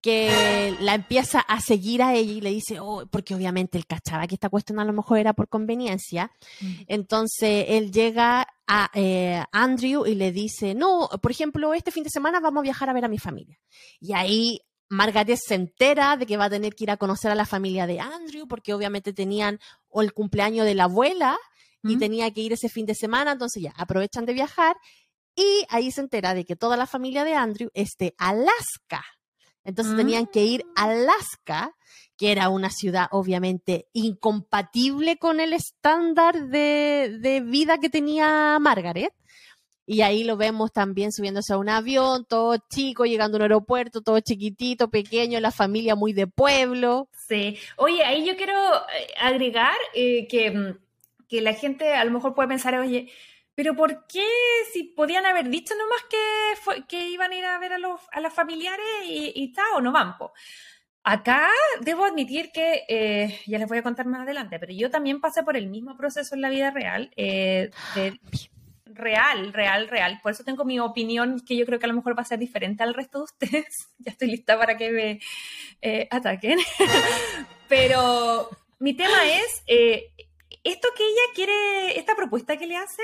que 0.00 0.76
la 0.80 0.94
empieza 0.94 1.40
a 1.40 1.60
seguir 1.60 2.02
a 2.02 2.14
ella 2.14 2.32
y 2.32 2.40
le 2.40 2.50
dice, 2.50 2.80
oh, 2.80 3.06
porque 3.10 3.34
obviamente 3.34 3.76
él 3.76 3.86
cachaba 3.86 4.26
que 4.26 4.34
esta 4.34 4.48
cuestión 4.48 4.80
a 4.80 4.84
lo 4.84 4.92
mejor 4.92 5.18
era 5.18 5.34
por 5.34 5.48
conveniencia. 5.48 6.32
Mm. 6.60 6.72
Entonces 6.86 7.66
él 7.68 7.92
llega 7.92 8.46
a 8.66 8.90
eh, 8.94 9.42
Andrew 9.52 10.06
y 10.06 10.14
le 10.14 10.32
dice, 10.32 10.74
no, 10.74 11.08
por 11.20 11.30
ejemplo, 11.30 11.74
este 11.74 11.90
fin 11.90 12.04
de 12.04 12.10
semana 12.10 12.40
vamos 12.40 12.60
a 12.60 12.64
viajar 12.64 12.88
a 12.88 12.94
ver 12.94 13.04
a 13.04 13.08
mi 13.08 13.18
familia. 13.18 13.58
Y 14.00 14.14
ahí 14.14 14.60
Margaret 14.88 15.38
se 15.38 15.54
entera 15.54 16.16
de 16.16 16.26
que 16.26 16.36
va 16.36 16.46
a 16.46 16.50
tener 16.50 16.74
que 16.74 16.84
ir 16.84 16.90
a 16.90 16.96
conocer 16.96 17.30
a 17.30 17.34
la 17.34 17.46
familia 17.46 17.86
de 17.86 18.00
Andrew, 18.00 18.48
porque 18.48 18.74
obviamente 18.74 19.12
tenían 19.12 19.60
o 19.88 20.02
el 20.02 20.12
cumpleaños 20.12 20.66
de 20.66 20.74
la 20.74 20.84
abuela 20.84 21.38
y 21.82 21.96
tenía 21.96 22.30
que 22.30 22.42
ir 22.42 22.52
ese 22.52 22.68
fin 22.68 22.84
de 22.84 22.94
semana, 22.94 23.32
entonces 23.32 23.62
ya 23.62 23.72
aprovechan 23.76 24.26
de 24.26 24.34
viajar 24.34 24.76
y 25.34 25.64
ahí 25.70 25.90
se 25.90 26.02
entera 26.02 26.34
de 26.34 26.44
que 26.44 26.56
toda 26.56 26.76
la 26.76 26.86
familia 26.86 27.24
de 27.24 27.34
Andrew 27.34 27.70
es 27.72 27.90
de 27.98 28.14
Alaska. 28.18 29.02
Entonces 29.70 29.96
tenían 29.96 30.26
que 30.26 30.44
ir 30.44 30.66
a. 30.76 30.90
Alaska, 30.90 31.74
que 32.16 32.32
era 32.32 32.48
una 32.48 32.70
ciudad 32.70 33.06
obviamente 33.12 33.86
incompatible 33.92 35.16
con 35.16 35.40
el 35.40 35.52
estándar 35.52 36.48
de, 36.48 37.42
vida 37.46 37.78
que 37.78 37.88
tenía 37.88 38.58
Margaret. 38.60 39.12
Y 39.86 40.02
ahí 40.02 40.22
lo 40.22 40.36
vemos 40.36 40.70
también 40.72 41.10
subiéndose 41.10 41.52
a 41.52 41.58
un 41.58 41.68
avión, 41.68 42.24
todo 42.24 42.56
chico, 42.72 43.06
llegando 43.06 43.36
a 43.36 43.38
un 43.38 43.42
aeropuerto, 43.42 44.02
todo 44.02 44.20
chiquitito, 44.20 44.88
pequeño, 44.88 45.40
la 45.40 45.50
familia 45.50 45.96
muy 45.96 46.12
de 46.12 46.28
pueblo. 46.28 47.08
Sí. 47.26 47.58
Oye, 47.76 48.04
ahí 48.04 48.24
yo 48.24 48.36
quiero 48.36 48.54
eh, 48.54 49.12
agregar 49.20 49.74
eh, 49.94 50.28
que, 50.28 50.50
mm, 50.52 50.78
que 51.28 51.40
la 51.40 51.54
gente 51.54 51.94
a 51.94 52.04
lo 52.04 52.12
mejor 52.12 52.34
puede 52.34 52.48
pensar, 52.48 52.78
oye, 52.78 53.10
pero 53.62 53.76
¿por 53.76 54.06
qué 54.06 54.26
si 54.72 54.84
podían 54.84 55.26
haber 55.26 55.50
dicho 55.50 55.74
nomás 55.74 56.02
que, 56.08 56.86
que 56.88 57.10
iban 57.10 57.30
a 57.30 57.36
ir 57.36 57.44
a 57.44 57.58
ver 57.58 57.74
a, 57.74 57.78
los, 57.78 58.00
a 58.10 58.18
las 58.18 58.32
familiares 58.32 58.86
y, 59.04 59.34
y 59.34 59.52
o 59.76 59.82
no 59.82 59.92
van? 59.92 60.14
Acá 61.04 61.46
debo 61.82 62.06
admitir 62.06 62.52
que, 62.52 62.84
eh, 62.88 63.38
ya 63.46 63.58
les 63.58 63.68
voy 63.68 63.76
a 63.76 63.82
contar 63.82 64.06
más 64.06 64.22
adelante, 64.22 64.58
pero 64.58 64.72
yo 64.72 64.88
también 64.88 65.20
pasé 65.20 65.42
por 65.42 65.58
el 65.58 65.66
mismo 65.66 65.94
proceso 65.94 66.34
en 66.34 66.40
la 66.40 66.48
vida 66.48 66.70
real, 66.70 67.10
eh, 67.16 67.70
real, 68.86 69.52
real, 69.52 69.88
real. 69.88 70.20
Por 70.22 70.32
eso 70.32 70.42
tengo 70.42 70.64
mi 70.64 70.80
opinión 70.80 71.42
que 71.46 71.54
yo 71.54 71.66
creo 71.66 71.78
que 71.78 71.84
a 71.84 71.90
lo 71.90 71.96
mejor 71.96 72.16
va 72.16 72.22
a 72.22 72.24
ser 72.24 72.38
diferente 72.38 72.82
al 72.82 72.94
resto 72.94 73.18
de 73.18 73.24
ustedes. 73.24 73.90
ya 73.98 74.12
estoy 74.12 74.28
lista 74.28 74.58
para 74.58 74.78
que 74.78 74.90
me 74.90 75.20
eh, 75.82 76.08
ataquen. 76.10 76.58
pero 77.68 78.48
mi 78.78 78.94
tema 78.94 79.18
es, 79.26 79.62
esto 80.64 80.88
que 80.96 81.02
ella 81.02 81.34
quiere, 81.34 81.98
esta 81.98 82.16
propuesta 82.16 82.56
que 82.56 82.66
le 82.66 82.78
hace, 82.78 83.02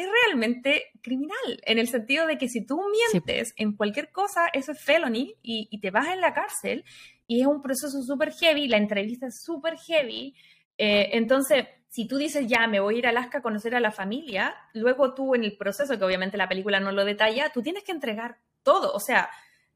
es 0.00 0.06
realmente 0.24 0.84
criminal, 1.02 1.60
en 1.62 1.78
el 1.78 1.88
sentido 1.88 2.26
de 2.26 2.38
que 2.38 2.48
si 2.48 2.64
tú 2.64 2.80
mientes 3.12 3.52
en 3.56 3.76
cualquier 3.76 4.12
cosa, 4.12 4.46
eso 4.52 4.72
es 4.72 4.80
felony 4.80 5.34
y, 5.42 5.80
te 5.80 5.90
vas 5.90 6.08
en 6.08 6.20
la 6.20 6.32
cárcel 6.32 6.84
y 7.26 7.40
es 7.40 7.46
un 7.46 7.60
proceso 7.60 8.00
súper 8.02 8.32
heavy, 8.32 8.68
la 8.68 8.76
entrevista 8.76 9.26
es 9.26 9.42
súper 9.42 9.76
heavy. 9.76 10.34
Eh, 10.76 11.10
entonces, 11.14 11.66
si 11.88 12.06
tú 12.06 12.16
dices, 12.16 12.46
ya, 12.46 12.66
me 12.68 12.78
voy 12.78 12.94
a 12.94 12.98
ir 12.98 13.06
a 13.06 13.10
Alaska 13.10 13.38
a 13.38 13.42
conocer 13.42 13.74
a 13.74 13.80
la 13.80 13.90
familia, 13.90 14.54
luego 14.72 15.14
tú 15.14 15.34
en 15.34 15.42
el 15.42 15.56
proceso, 15.56 15.98
que 15.98 16.04
obviamente 16.04 16.36
la 16.36 16.48
película 16.48 16.78
no 16.78 16.92
lo 16.92 17.04
detalla, 17.04 17.50
tú 17.52 17.62
tienes 17.62 17.82
que 17.82 17.92
entregar 17.92 18.38
todo. 18.62 18.92
O 18.92 19.00
sea, 19.00 19.28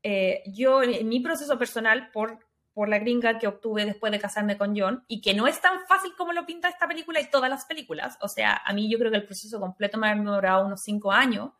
eh, 0.02 0.42
yo 0.46 0.82
en 0.82 1.08
mi 1.08 1.18
proceso 1.20 1.58
personal, 1.58 2.10
por 2.12 2.38
por 2.74 2.88
la 2.88 2.98
gringa 2.98 3.38
que 3.38 3.46
obtuve 3.46 3.84
después 3.84 4.12
de 4.12 4.20
casarme 4.20 4.56
con 4.56 4.74
John 4.76 5.04
y 5.08 5.20
que 5.20 5.34
no 5.34 5.46
es 5.46 5.60
tan 5.60 5.86
fácil 5.86 6.12
como 6.16 6.32
lo 6.32 6.46
pinta 6.46 6.68
esta 6.68 6.88
película 6.88 7.20
y 7.20 7.30
todas 7.30 7.50
las 7.50 7.66
películas. 7.66 8.16
O 8.20 8.28
sea, 8.28 8.60
a 8.64 8.72
mí 8.72 8.90
yo 8.90 8.98
creo 8.98 9.10
que 9.10 9.18
el 9.18 9.26
proceso 9.26 9.60
completo 9.60 9.98
me 9.98 10.08
ha 10.08 10.14
demorado 10.14 10.66
unos 10.66 10.80
cinco 10.82 11.12
años. 11.12 11.50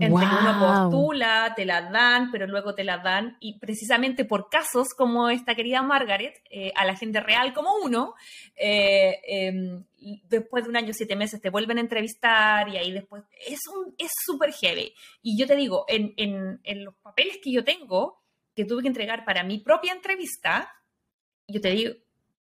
Entre 0.00 0.28
uno 0.28 0.60
postula, 0.60 1.54
te 1.56 1.64
la 1.64 1.90
dan, 1.90 2.30
pero 2.30 2.46
luego 2.46 2.72
te 2.72 2.84
la 2.84 2.98
dan. 2.98 3.36
Y 3.40 3.58
precisamente 3.58 4.24
por 4.24 4.48
casos 4.48 4.94
como 4.96 5.28
esta 5.28 5.56
querida 5.56 5.82
Margaret, 5.82 6.40
eh, 6.50 6.72
a 6.76 6.84
la 6.84 6.94
gente 6.94 7.18
real 7.18 7.52
como 7.52 7.70
uno, 7.82 8.14
eh, 8.54 9.20
em, 9.26 9.84
después 10.28 10.62
de 10.62 10.70
un 10.70 10.76
año, 10.76 10.92
siete 10.92 11.16
meses, 11.16 11.40
te 11.40 11.50
vuelven 11.50 11.78
a 11.78 11.80
entrevistar 11.80 12.68
y 12.68 12.76
ahí 12.76 12.92
después 12.92 13.24
es 13.44 13.58
un 13.74 13.92
es 13.98 14.12
súper 14.24 14.52
heavy. 14.52 14.94
Y 15.20 15.36
yo 15.36 15.48
te 15.48 15.56
digo, 15.56 15.84
en, 15.88 16.14
en, 16.16 16.60
en 16.62 16.84
los 16.84 16.94
papeles 17.02 17.38
que 17.42 17.50
yo 17.50 17.64
tengo, 17.64 18.22
que 18.58 18.64
tuve 18.64 18.82
que 18.82 18.88
entregar 18.88 19.24
para 19.24 19.44
mi 19.44 19.58
propia 19.58 19.92
entrevista, 19.92 20.68
yo 21.46 21.60
te 21.60 21.70
digo, 21.70 21.94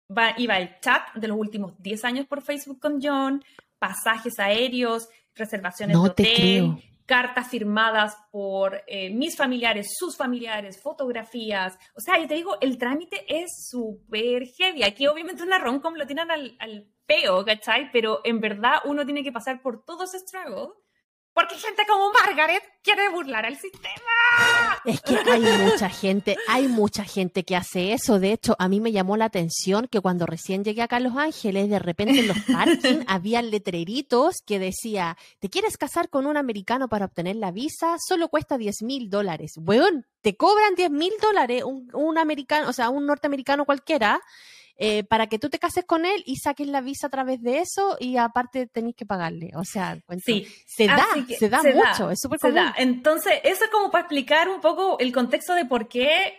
va, 0.09 0.33
iba 0.39 0.57
el 0.57 0.81
chat 0.81 1.13
de 1.13 1.29
los 1.29 1.37
últimos 1.37 1.75
10 1.83 2.05
años 2.07 2.27
por 2.27 2.41
Facebook 2.41 2.81
con 2.81 3.01
John, 3.03 3.45
pasajes 3.79 4.39
aéreos, 4.39 5.11
reservaciones 5.35 6.01
de 6.01 6.09
hotel, 6.09 6.83
cartas 7.05 7.49
firmadas 7.49 8.17
por 8.31 8.83
eh, 8.87 9.11
mis 9.11 9.37
familiares, 9.37 9.89
sus 9.95 10.17
familiares, 10.17 10.81
fotografías. 10.81 11.79
O 11.95 12.01
sea, 12.01 12.19
yo 12.19 12.27
te 12.27 12.35
digo, 12.35 12.57
el 12.63 12.79
trámite 12.79 13.27
es 13.29 13.69
súper 13.69 14.47
heavy. 14.57 14.85
Aquí 14.85 15.07
obviamente 15.07 15.43
una 15.43 15.59
rom-com 15.59 15.97
lo 15.97 16.07
tienen 16.07 16.31
al, 16.31 16.57
al 16.61 16.87
peo, 17.05 17.45
¿cachai? 17.45 17.91
Pero 17.93 18.23
en 18.25 18.41
verdad 18.41 18.77
uno 18.87 19.05
tiene 19.05 19.23
que 19.23 19.33
pasar 19.33 19.61
por 19.61 19.85
todo 19.85 20.05
ese 20.05 20.21
struggle 20.21 20.73
porque 21.35 21.57
gente 21.57 21.85
como 21.87 22.11
Margaret 22.11 22.63
quiere 22.83 23.09
burlar 23.11 23.45
al 23.45 23.57
sistema. 23.57 24.70
Es 24.85 25.01
que 25.03 25.17
hay 25.17 25.43
mucha 25.43 25.89
gente, 25.89 26.37
hay 26.49 26.69
mucha 26.69 27.05
gente 27.05 27.45
que 27.45 27.57
hace 27.57 27.93
eso. 27.93 28.19
De 28.19 28.33
hecho, 28.33 28.57
a 28.59 28.69
mí 28.69 28.81
me 28.81 28.93
llamó 28.93 29.17
la 29.17 29.27
atención 29.27 29.89
que 29.91 30.01
cuando 30.01 30.27
recién 30.27 30.65
llegué 30.65 30.83
acá 30.83 30.97
a 30.97 31.01
Los 31.01 31.17
Ángeles, 31.17 31.69
de 31.69 31.79
repente 31.79 32.21
en 32.21 32.29
los 32.29 32.39
parking 32.39 33.05
había 33.07 33.43
letreritos 33.43 34.37
que 34.45 34.59
decía, 34.59 35.17
¿te 35.39 35.51
quieres 35.51 35.77
casar 35.77 36.09
con 36.09 36.27
un 36.27 36.37
americano 36.37 36.89
para 36.89 37.07
obtener 37.07 37.37
la 37.37 37.51
visa? 37.51 37.97
Solo 38.07 38.29
cuesta 38.29 38.59
10 38.59 38.83
mil 38.83 39.11
dólares. 39.11 39.53
Weón, 39.57 40.07
te 40.23 40.37
cobran 40.37 40.75
10 40.75 40.91
mil 40.91 41.13
dólares 41.21 41.65
un, 41.65 41.91
un 41.93 42.19
americano, 42.19 42.69
o 42.69 42.73
sea, 42.73 42.91
un 42.91 43.07
norteamericano 43.07 43.65
cualquiera 43.65 44.21
eh, 44.83 45.05
para 45.05 45.27
que 45.27 45.39
tú 45.39 45.51
te 45.51 45.59
cases 45.59 45.85
con 45.85 46.07
él 46.07 46.23
y 46.25 46.37
saques 46.37 46.67
la 46.67 46.81
visa 46.81 47.09
a 47.09 47.11
través 47.11 47.43
de 47.43 47.59
eso 47.59 47.99
y 48.01 48.17
aparte 48.17 48.67
tenéis 48.67 48.97
que 48.97 49.05
pagarle. 49.05 49.51
O 49.55 49.63
sea, 49.63 49.99
sí. 50.25 50.49
se 50.67 50.87
da, 50.87 51.07
se 51.39 51.51
da 51.51 51.63
mucho, 51.63 52.11
es 52.11 52.19
súper 52.19 52.39
común. 52.41 52.73
Entonces, 52.79 53.41
eso 53.45 53.65
es 53.65 53.71
como 53.71 53.91
para 53.91 54.05
explicar 54.05 54.49
un 54.49 54.63
poco 54.63 54.99
el 54.99 55.13
contexto 55.13 55.53
de 55.53 55.67
por 55.67 55.87
qué 55.87 56.35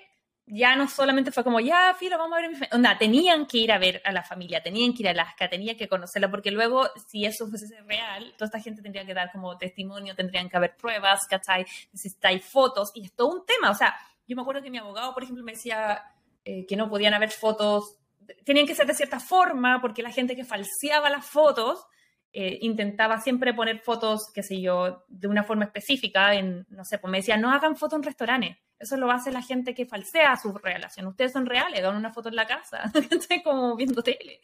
ya 0.47 0.75
no 0.75 0.87
solamente 0.87 1.31
fue 1.31 1.43
como, 1.43 1.59
ya, 1.59 1.93
filo, 1.93 2.17
vamos 2.17 2.35
a 2.35 2.41
ver 2.41 2.49
mi 2.49 2.55
familia. 2.55 2.97
tenían 2.97 3.45
que 3.45 3.59
ir 3.59 3.71
a 3.71 3.77
ver 3.77 4.01
a 4.03 4.11
la 4.11 4.23
familia, 4.23 4.63
tenían 4.63 4.95
que 4.95 5.03
ir 5.03 5.09
a 5.09 5.11
Alaska, 5.11 5.47
tenían 5.47 5.77
que 5.77 5.87
conocerla, 5.87 6.31
porque 6.31 6.49
luego, 6.49 6.89
si 7.07 7.25
eso 7.25 7.47
fuese 7.47 7.79
real, 7.83 8.33
toda 8.39 8.47
esta 8.47 8.59
gente 8.59 8.81
tendría 8.81 9.05
que 9.05 9.13
dar 9.13 9.31
como 9.31 9.55
testimonio, 9.59 10.15
tendrían 10.15 10.49
que 10.49 10.57
haber 10.57 10.75
pruebas, 10.75 11.27
¿cachai? 11.29 11.63
Necesitáis 11.93 12.43
fotos, 12.43 12.91
y 12.95 13.05
es 13.05 13.13
todo 13.13 13.27
un 13.27 13.45
tema. 13.45 13.69
O 13.69 13.75
sea, 13.75 13.95
yo 14.27 14.35
me 14.35 14.41
acuerdo 14.41 14.63
que 14.63 14.71
mi 14.71 14.79
abogado, 14.79 15.13
por 15.13 15.21
ejemplo, 15.21 15.43
me 15.43 15.51
decía 15.51 16.03
eh, 16.43 16.65
que 16.65 16.75
no 16.75 16.89
podían 16.89 17.13
haber 17.13 17.29
fotos 17.29 18.00
tenían 18.45 18.67
que 18.67 18.75
ser 18.75 18.87
de 18.87 18.93
cierta 18.93 19.19
forma, 19.19 19.81
porque 19.81 20.03
la 20.03 20.11
gente 20.11 20.35
que 20.35 20.43
falseaba 20.43 21.09
las 21.09 21.25
fotos 21.25 21.85
eh, 22.33 22.59
intentaba 22.61 23.19
siempre 23.19 23.53
poner 23.53 23.79
fotos, 23.79 24.31
qué 24.33 24.41
sé 24.41 24.61
yo, 24.61 25.03
de 25.09 25.27
una 25.27 25.43
forma 25.43 25.65
específica, 25.65 26.33
en, 26.33 26.65
no 26.69 26.85
sé, 26.85 26.97
pues 26.97 27.11
me 27.11 27.17
decía, 27.17 27.35
no 27.35 27.51
hagan 27.51 27.75
fotos 27.75 27.97
en 27.97 28.03
restaurantes, 28.03 28.57
eso 28.79 28.95
lo 28.95 29.11
hace 29.11 29.31
la 29.31 29.41
gente 29.41 29.75
que 29.75 29.85
falsea 29.85 30.37
su 30.37 30.53
relación, 30.53 31.07
ustedes 31.07 31.33
son 31.33 31.45
reales, 31.45 31.81
hagan 31.81 31.97
una 31.97 32.13
foto 32.13 32.29
en 32.29 32.37
la 32.37 32.47
casa, 32.47 32.89
como 33.43 33.75
viendo 33.75 34.01
tele, 34.01 34.39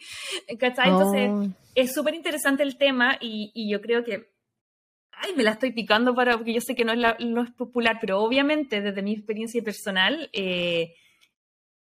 Entonces, 0.47 1.29
oh. 1.31 1.47
es 1.75 1.93
súper 1.93 2.13
interesante 2.13 2.61
el 2.63 2.77
tema 2.77 3.17
y, 3.21 3.71
yo 3.71 3.79
creo 3.81 4.03
que 4.03 4.31
ay, 5.11 5.33
me 5.35 5.43
la 5.43 5.51
estoy 5.51 5.71
picando 5.71 6.13
para, 6.13 6.35
porque 6.35 6.53
yo 6.53 6.61
sé 6.61 6.75
que 6.75 6.83
no 6.83 6.91
es, 6.91 6.99
no 7.25 7.41
es 7.41 7.51
popular, 7.51 7.99
pero 8.01 8.19
obviamente 8.19 8.81
desde 8.81 9.01
mi 9.01 9.13
experiencia 9.13 9.63
personal, 9.63 10.29
eh, 10.33 10.93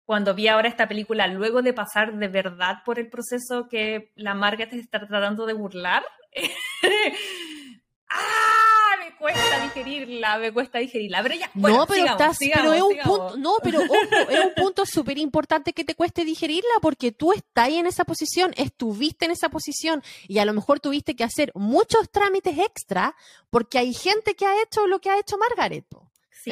cuando 0.08 0.34
vi 0.34 0.48
ahora 0.48 0.70
esta 0.70 0.88
película, 0.88 1.26
luego 1.26 1.60
de 1.60 1.74
pasar 1.74 2.14
de 2.16 2.28
verdad 2.28 2.76
por 2.86 2.98
el 2.98 3.10
proceso 3.10 3.68
que 3.68 4.10
la 4.14 4.32
Margaret 4.32 4.72
está 4.72 5.06
tratando 5.06 5.44
de 5.44 5.52
burlar, 5.52 6.02
¡ah! 8.08 8.94
Me 9.04 9.14
cuesta 9.16 9.64
digerirla, 9.64 10.38
me 10.38 10.50
cuesta 10.50 10.78
digerirla. 10.78 11.22
Pero 11.22 11.34
ya, 11.34 11.50
no, 11.52 11.86
pero 11.86 12.06
estás, 12.06 12.38
pero 12.40 12.72
es 12.72 12.80
un 12.80 12.96
punto, 13.04 13.36
no, 13.36 13.56
pero 13.62 13.82
es 13.82 14.44
un 14.46 14.54
punto 14.56 14.86
súper 14.86 15.18
importante 15.18 15.74
que 15.74 15.84
te 15.84 15.94
cueste 15.94 16.24
digerirla 16.24 16.76
porque 16.80 17.12
tú 17.12 17.34
estás 17.34 17.66
ahí 17.66 17.76
en 17.76 17.86
esa 17.86 18.06
posición, 18.06 18.54
estuviste 18.56 19.26
en 19.26 19.32
esa 19.32 19.50
posición 19.50 20.02
y 20.26 20.38
a 20.38 20.46
lo 20.46 20.54
mejor 20.54 20.80
tuviste 20.80 21.16
que 21.16 21.24
hacer 21.24 21.52
muchos 21.54 22.10
trámites 22.10 22.56
extra 22.56 23.14
porque 23.50 23.76
hay 23.76 23.92
gente 23.92 24.34
que 24.34 24.46
ha 24.46 24.62
hecho 24.62 24.86
lo 24.86 25.00
que 25.00 25.10
ha 25.10 25.18
hecho 25.18 25.36
Margaret. 25.36 25.84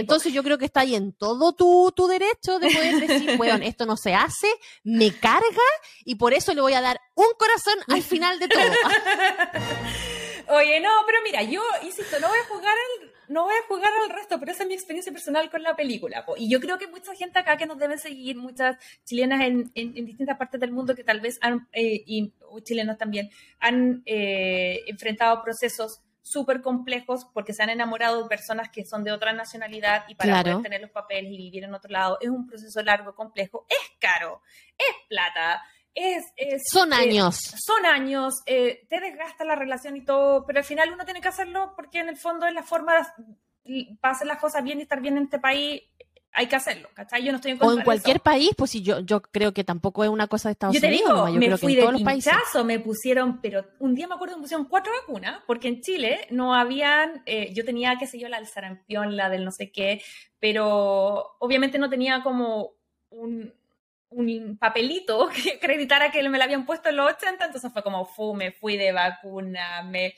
Entonces 0.01 0.33
yo 0.33 0.43
creo 0.43 0.59
que 0.59 0.65
está 0.67 0.81
ahí 0.81 0.95
en 0.95 1.13
todo 1.13 1.55
tu, 1.55 1.93
tu 1.95 2.07
derecho 2.07 2.59
de 2.59 2.71
poder 2.71 3.07
decir, 3.07 3.37
bueno, 3.39 3.65
esto 3.65 3.87
no 3.87 3.97
se 3.97 4.15
hace, 4.15 4.49
me 4.85 5.13
carga 5.13 5.47
y 6.05 6.17
por 6.17 6.35
eso 6.35 6.55
le 6.55 6.61
voy 6.61 6.75
a 6.75 6.81
dar 6.81 7.01
un 7.15 7.29
corazón 7.39 7.75
al 7.89 8.03
final 8.03 8.39
de 8.39 8.49
todo. 8.49 8.63
Oye, 10.49 10.81
no, 10.81 10.91
pero 11.07 11.19
mira, 11.25 11.43
yo 11.43 11.63
insisto, 11.83 12.21
no 12.21 12.29
voy 12.29 12.39
a 12.39 12.45
jugar 12.45 12.73
al, 12.73 13.11
no 13.29 13.45
voy 13.45 13.55
a 13.55 13.67
jugar 13.67 13.91
al 14.05 14.11
resto, 14.11 14.39
pero 14.39 14.53
esa 14.53 14.63
es 14.63 14.69
mi 14.69 14.75
experiencia 14.75 15.13
personal 15.13 15.51
con 15.51 15.63
la 15.63 15.75
película. 15.75 16.25
Y 16.37 16.49
yo 16.49 16.61
creo 16.61 16.79
que 16.79 16.87
mucha 16.87 17.15
gente 17.15 17.39
acá 17.39 17.57
que 17.57 17.67
nos 17.67 17.79
debe 17.79 17.99
seguir, 17.99 18.37
muchas 18.37 18.77
chilenas 19.05 19.41
en, 19.43 19.71
en, 19.75 20.07
distintas 20.07 20.39
partes 20.39 20.61
del 20.61 20.73
mundo 20.73 20.95
que 20.95 21.05
tal 21.05 21.21
vez 21.21 21.39
han, 21.41 21.69
eh, 21.73 22.03
y 22.07 22.33
chilenos 22.63 22.97
también, 22.97 23.31
han 23.59 24.03
eh, 24.07 24.83
enfrentado 24.87 25.43
procesos 25.43 26.01
súper 26.27 26.61
complejos 26.61 27.25
porque 27.33 27.53
se 27.53 27.63
han 27.63 27.71
enamorado 27.71 28.21
de 28.21 28.29
personas 28.29 28.69
que 28.71 28.85
son 28.85 29.05
de 29.05 29.13
otra 29.13 29.33
nacionalidad 29.33 30.05
y 30.09 30.17
para 30.17 30.43
poder 30.43 30.61
tener 30.61 30.81
los 30.81 30.91
papeles 30.91 31.31
y 31.31 31.37
vivir 31.37 31.63
en 31.63 31.73
otro 31.73 31.91
lado 31.91 32.19
es 32.21 32.29
un 32.29 32.49
proceso 32.49 32.83
largo, 32.83 33.15
complejo, 33.15 33.65
es 33.69 33.97
caro, 34.01 34.43
es 34.77 35.07
plata. 35.09 35.63
Es, 35.95 36.25
son 36.71 36.93
eh, 36.93 36.97
años. 36.97 37.37
son 37.57 37.87
años, 37.87 38.43
eh, 38.45 38.87
te 38.91 39.01
desgasta 39.01 39.45
la 39.45 39.55
relación 39.55 39.97
y 39.97 40.05
todo, 40.05 40.45
pero 40.45 40.59
al 40.59 40.65
final 40.65 40.93
uno 40.93 41.05
tiene 41.05 41.23
que 41.23 41.29
hacerlo 41.29 41.73
porque 41.75 42.01
en 42.01 42.09
el 42.09 42.17
fondo 42.17 42.45
es 42.45 42.53
la 42.53 42.65
forma 42.65 42.95
de, 43.65 43.97
para 44.01 44.15
hacer 44.15 44.27
las 44.27 44.39
cosas 44.39 44.63
bien 44.63 44.81
y 44.81 44.83
estar 44.83 45.01
bien 45.01 45.17
en 45.17 45.25
este 45.25 45.39
país 45.39 45.85
hay 46.33 46.49
que 46.49 46.57
hacerlo, 46.57 46.91
¿cachai? 46.93 47.25
Yo 47.25 47.33
no 47.33 47.37
estoy 47.37 47.53
en 47.53 47.59
O 47.63 47.73
en 47.73 47.83
cualquier 47.83 48.21
país, 48.21 48.51
pues 48.57 48.71
si 48.71 48.83
yo, 48.83 49.01
yo 49.01 49.23
creo 49.23 49.53
que 49.53 49.65
tampoco 49.65 50.05
es 50.05 50.11
una 50.11 50.27
cosa 50.27 50.49
de 50.49 50.53
Estados 50.53 50.77
Unidos. 50.77 50.91
Digo, 50.91 51.29
yo 51.29 51.41
me 51.41 51.57
fui 51.57 51.75
que 51.75 51.83
en 51.83 51.97
de 51.97 52.05
pinchazo, 52.05 52.65
me 52.65 52.79
pusieron, 52.79 53.41
pero 53.41 53.65
un 53.79 53.95
día 53.95 54.07
me 54.07 54.15
acuerdo 54.15 54.35
que 54.35 54.39
me 54.41 54.43
pusieron 54.43 54.67
cuatro 54.67 54.93
vacunas, 55.01 55.41
porque 55.47 55.69
en 55.69 55.81
Chile 55.81 56.27
no 56.31 56.55
habían, 56.55 57.23
eh, 57.25 57.53
yo 57.55 57.65
tenía, 57.65 57.97
qué 57.99 58.07
sé 58.07 58.19
yo, 58.19 58.29
la 58.29 58.39
del 58.39 58.47
sarampión, 58.49 59.17
la 59.17 59.31
del 59.31 59.45
no 59.45 59.51
sé 59.51 59.71
qué, 59.71 60.03
pero 60.39 61.37
obviamente 61.39 61.79
no 61.79 61.89
tenía 61.89 62.23
como 62.23 62.73
un, 63.09 63.55
un 64.11 64.59
papelito 64.59 65.29
que 65.35 65.55
acreditara 65.55 66.11
que 66.11 66.29
me 66.29 66.39
la 66.39 66.45
habían 66.45 66.67
puesto 66.67 66.91
en 66.91 66.97
los 66.97 67.13
80, 67.15 67.47
entonces 67.47 67.73
fue 67.73 67.83
como, 67.83 68.05
fu, 68.05 68.35
me 68.35 68.53
fui 68.53 68.77
de 68.77 68.93
vacuna, 68.93 69.83
me 69.85 70.15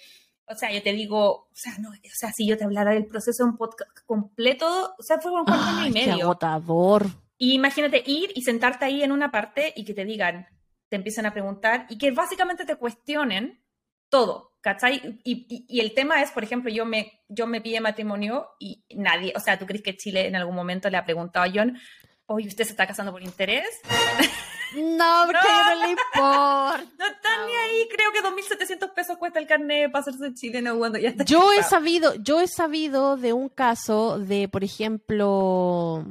o 0.50 0.54
sea, 0.54 0.72
yo 0.72 0.82
te 0.82 0.92
digo, 0.92 1.30
o 1.30 1.48
sea, 1.52 1.72
no, 1.78 1.90
o 1.90 1.94
sea, 2.14 2.32
si 2.32 2.46
yo 2.46 2.56
te 2.56 2.64
hablara 2.64 2.92
del 2.92 3.06
proceso 3.06 3.44
de 3.44 3.50
un 3.50 3.56
podcast 3.56 3.90
completo, 4.06 4.94
o 4.98 5.02
sea, 5.02 5.20
fue 5.20 5.32
un 5.32 5.44
cuarto 5.44 5.64
año 5.64 5.86
y 5.88 5.92
medio. 5.92 6.16
Qué 6.16 6.22
agotador. 6.22 7.06
Y 7.36 7.54
imagínate 7.54 8.02
ir 8.04 8.30
y 8.34 8.42
sentarte 8.42 8.84
ahí 8.84 9.02
en 9.02 9.12
una 9.12 9.30
parte 9.30 9.72
y 9.76 9.84
que 9.84 9.94
te 9.94 10.04
digan, 10.04 10.46
te 10.88 10.96
empiezan 10.96 11.26
a 11.26 11.32
preguntar 11.32 11.86
y 11.88 11.98
que 11.98 12.10
básicamente 12.10 12.64
te 12.64 12.76
cuestionen 12.76 13.62
todo, 14.08 14.54
¿cachai? 14.60 15.20
Y, 15.22 15.46
y, 15.68 15.80
el 15.80 15.94
tema 15.94 16.22
es, 16.22 16.30
por 16.32 16.42
ejemplo, 16.42 16.70
yo 16.70 16.84
me, 16.84 17.20
yo 17.28 17.46
me 17.46 17.60
pide 17.60 17.80
matrimonio 17.80 18.48
y 18.58 18.84
nadie, 18.96 19.32
o 19.36 19.40
sea, 19.40 19.58
¿tú 19.58 19.66
crees 19.66 19.82
que 19.82 19.96
Chile 19.96 20.26
en 20.26 20.36
algún 20.36 20.54
momento 20.54 20.88
le 20.88 20.96
ha 20.96 21.04
preguntado 21.04 21.44
a 21.44 21.52
John, 21.54 21.78
oye, 22.26 22.48
¿usted 22.48 22.64
se 22.64 22.70
está 22.70 22.86
casando 22.86 23.12
por 23.12 23.22
interés? 23.22 23.68
No, 24.74 25.22
porque 25.26 25.48
no, 25.48 25.74
no 25.74 25.82
le 25.82 25.90
importa. 25.90 26.84
No 26.98 27.06
están 27.06 27.46
ni 27.46 27.52
ahí. 27.54 27.88
Creo 27.90 28.12
que 28.12 28.22
2.700 28.22 28.92
pesos 28.94 29.16
cuesta 29.16 29.38
el 29.38 29.46
carnet 29.46 29.90
para 29.90 30.02
hacerse 30.02 30.34
chileno 30.34 30.76
cuando 30.76 30.98
ya 30.98 31.10
está. 31.10 31.24
Yo 31.24 31.52
he 31.52 31.62
sabido, 31.62 32.14
yo 32.16 32.40
he 32.40 32.48
sabido 32.48 33.16
de 33.16 33.32
un 33.32 33.48
caso 33.48 34.18
de, 34.18 34.48
por 34.48 34.64
ejemplo, 34.64 36.04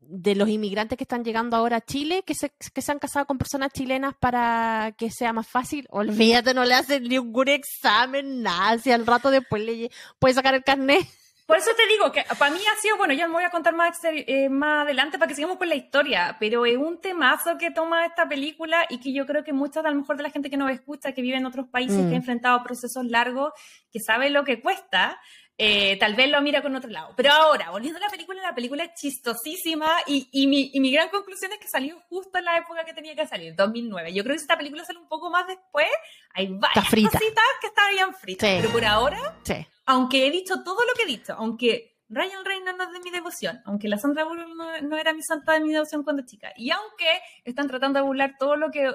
de 0.00 0.34
los 0.34 0.48
inmigrantes 0.48 0.96
que 0.96 1.04
están 1.04 1.24
llegando 1.24 1.56
ahora 1.56 1.78
a 1.78 1.84
Chile, 1.84 2.22
que 2.24 2.34
se, 2.34 2.52
que 2.72 2.82
se 2.82 2.92
han 2.92 2.98
casado 2.98 3.26
con 3.26 3.38
personas 3.38 3.72
chilenas 3.72 4.14
para 4.18 4.94
que 4.96 5.10
sea 5.10 5.32
más 5.32 5.46
fácil. 5.46 5.86
Olvídate, 5.90 6.54
no 6.54 6.64
le 6.64 6.74
hacen 6.74 7.04
ningún 7.04 7.48
examen, 7.48 8.42
nada. 8.42 8.78
Si 8.78 8.90
al 8.90 9.06
rato 9.06 9.30
después 9.30 9.62
le 9.62 9.90
puede 10.18 10.34
sacar 10.34 10.54
el 10.54 10.64
carnet. 10.64 11.06
Por 11.46 11.56
eso 11.56 11.70
te 11.76 11.86
digo 11.86 12.10
que 12.10 12.24
para 12.38 12.50
mí 12.50 12.58
ha 12.60 12.80
sido, 12.80 12.96
bueno, 12.96 13.14
ya 13.14 13.28
me 13.28 13.34
voy 13.34 13.44
a 13.44 13.50
contar 13.50 13.72
más, 13.72 14.00
eh, 14.02 14.48
más 14.48 14.82
adelante 14.82 15.16
para 15.16 15.28
que 15.28 15.36
sigamos 15.36 15.58
con 15.58 15.68
la 15.68 15.76
historia, 15.76 16.36
pero 16.40 16.66
es 16.66 16.76
un 16.76 17.00
temazo 17.00 17.56
que 17.56 17.70
toma 17.70 18.04
esta 18.04 18.28
película 18.28 18.84
y 18.88 18.98
que 18.98 19.12
yo 19.12 19.26
creo 19.26 19.44
que 19.44 19.52
mucha, 19.52 19.78
a 19.78 19.90
lo 19.90 19.94
mejor, 19.94 20.16
de 20.16 20.24
la 20.24 20.30
gente 20.30 20.50
que 20.50 20.56
nos 20.56 20.72
escucha, 20.72 21.12
que 21.12 21.22
vive 21.22 21.36
en 21.36 21.46
otros 21.46 21.68
países, 21.68 21.98
que 21.98 22.02
ha 22.02 22.10
mm. 22.10 22.14
enfrentado 22.14 22.64
procesos 22.64 23.04
largos, 23.04 23.52
que 23.92 24.00
sabe 24.00 24.28
lo 24.30 24.42
que 24.42 24.60
cuesta, 24.60 25.20
eh, 25.56 25.96
tal 25.98 26.14
vez 26.14 26.28
lo 26.28 26.42
mira 26.42 26.62
con 26.62 26.74
otro 26.74 26.90
lado. 26.90 27.14
Pero 27.16 27.32
ahora, 27.32 27.70
volviendo 27.70 27.98
a 27.98 28.02
la 28.02 28.10
película, 28.10 28.42
la 28.42 28.54
película 28.54 28.82
es 28.82 28.94
chistosísima 28.94 29.88
y, 30.06 30.28
y, 30.32 30.48
mi, 30.48 30.70
y 30.74 30.80
mi 30.80 30.90
gran 30.90 31.08
conclusión 31.10 31.52
es 31.52 31.58
que 31.58 31.68
salió 31.68 31.98
justo 32.08 32.38
en 32.38 32.44
la 32.44 32.58
época 32.58 32.84
que 32.84 32.92
tenía 32.92 33.14
que 33.14 33.26
salir, 33.26 33.54
2009. 33.54 34.12
Yo 34.12 34.24
creo 34.24 34.34
que 34.34 34.40
si 34.40 34.44
esta 34.44 34.58
película 34.58 34.84
sale 34.84 34.98
un 34.98 35.08
poco 35.08 35.30
más 35.30 35.46
después, 35.46 35.88
hay 36.34 36.48
varias 36.48 36.90
cositas 36.90 37.44
que 37.60 37.68
estarían 37.68 38.14
fritas. 38.14 38.50
Pero 38.60 38.70
por 38.70 38.84
ahora, 38.84 39.38
aunque 39.86 40.26
he 40.26 40.30
dicho 40.30 40.62
todo 40.62 40.84
lo 40.84 40.94
que 40.94 41.04
he 41.04 41.06
dicho, 41.06 41.34
aunque 41.38 41.96
Ryan 42.08 42.44
Reynolds 42.44 42.78
no 42.78 42.84
es 42.84 42.92
de 42.92 43.00
mi 43.00 43.10
devoción, 43.10 43.60
aunque 43.64 43.88
la 43.88 43.98
Sandra 43.98 44.24
Bullock 44.24 44.48
no, 44.82 44.96
era 44.96 45.12
mi 45.12 45.22
santa 45.22 45.54
de 45.54 45.60
mi 45.60 45.72
devoción 45.72 46.02
cuando 46.02 46.24
chica, 46.24 46.52
y 46.56 46.70
aunque 46.70 47.20
están 47.44 47.68
tratando 47.68 48.00
de 48.00 48.04
burlar 48.04 48.34
todo 48.38 48.56
lo 48.56 48.70
que 48.70 48.92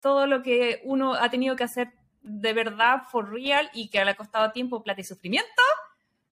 todo 0.00 0.26
lo 0.26 0.42
que 0.42 0.80
uno 0.84 1.14
ha 1.14 1.30
tenido 1.30 1.56
que 1.56 1.64
hacer 1.64 1.92
de 2.22 2.52
verdad, 2.52 3.02
for 3.10 3.30
real, 3.30 3.70
y 3.72 3.88
que 3.88 4.04
le 4.04 4.12
ha 4.12 4.14
costado 4.14 4.52
tiempo, 4.52 4.82
plata 4.82 5.00
y 5.00 5.04
sufrimiento, 5.04 5.62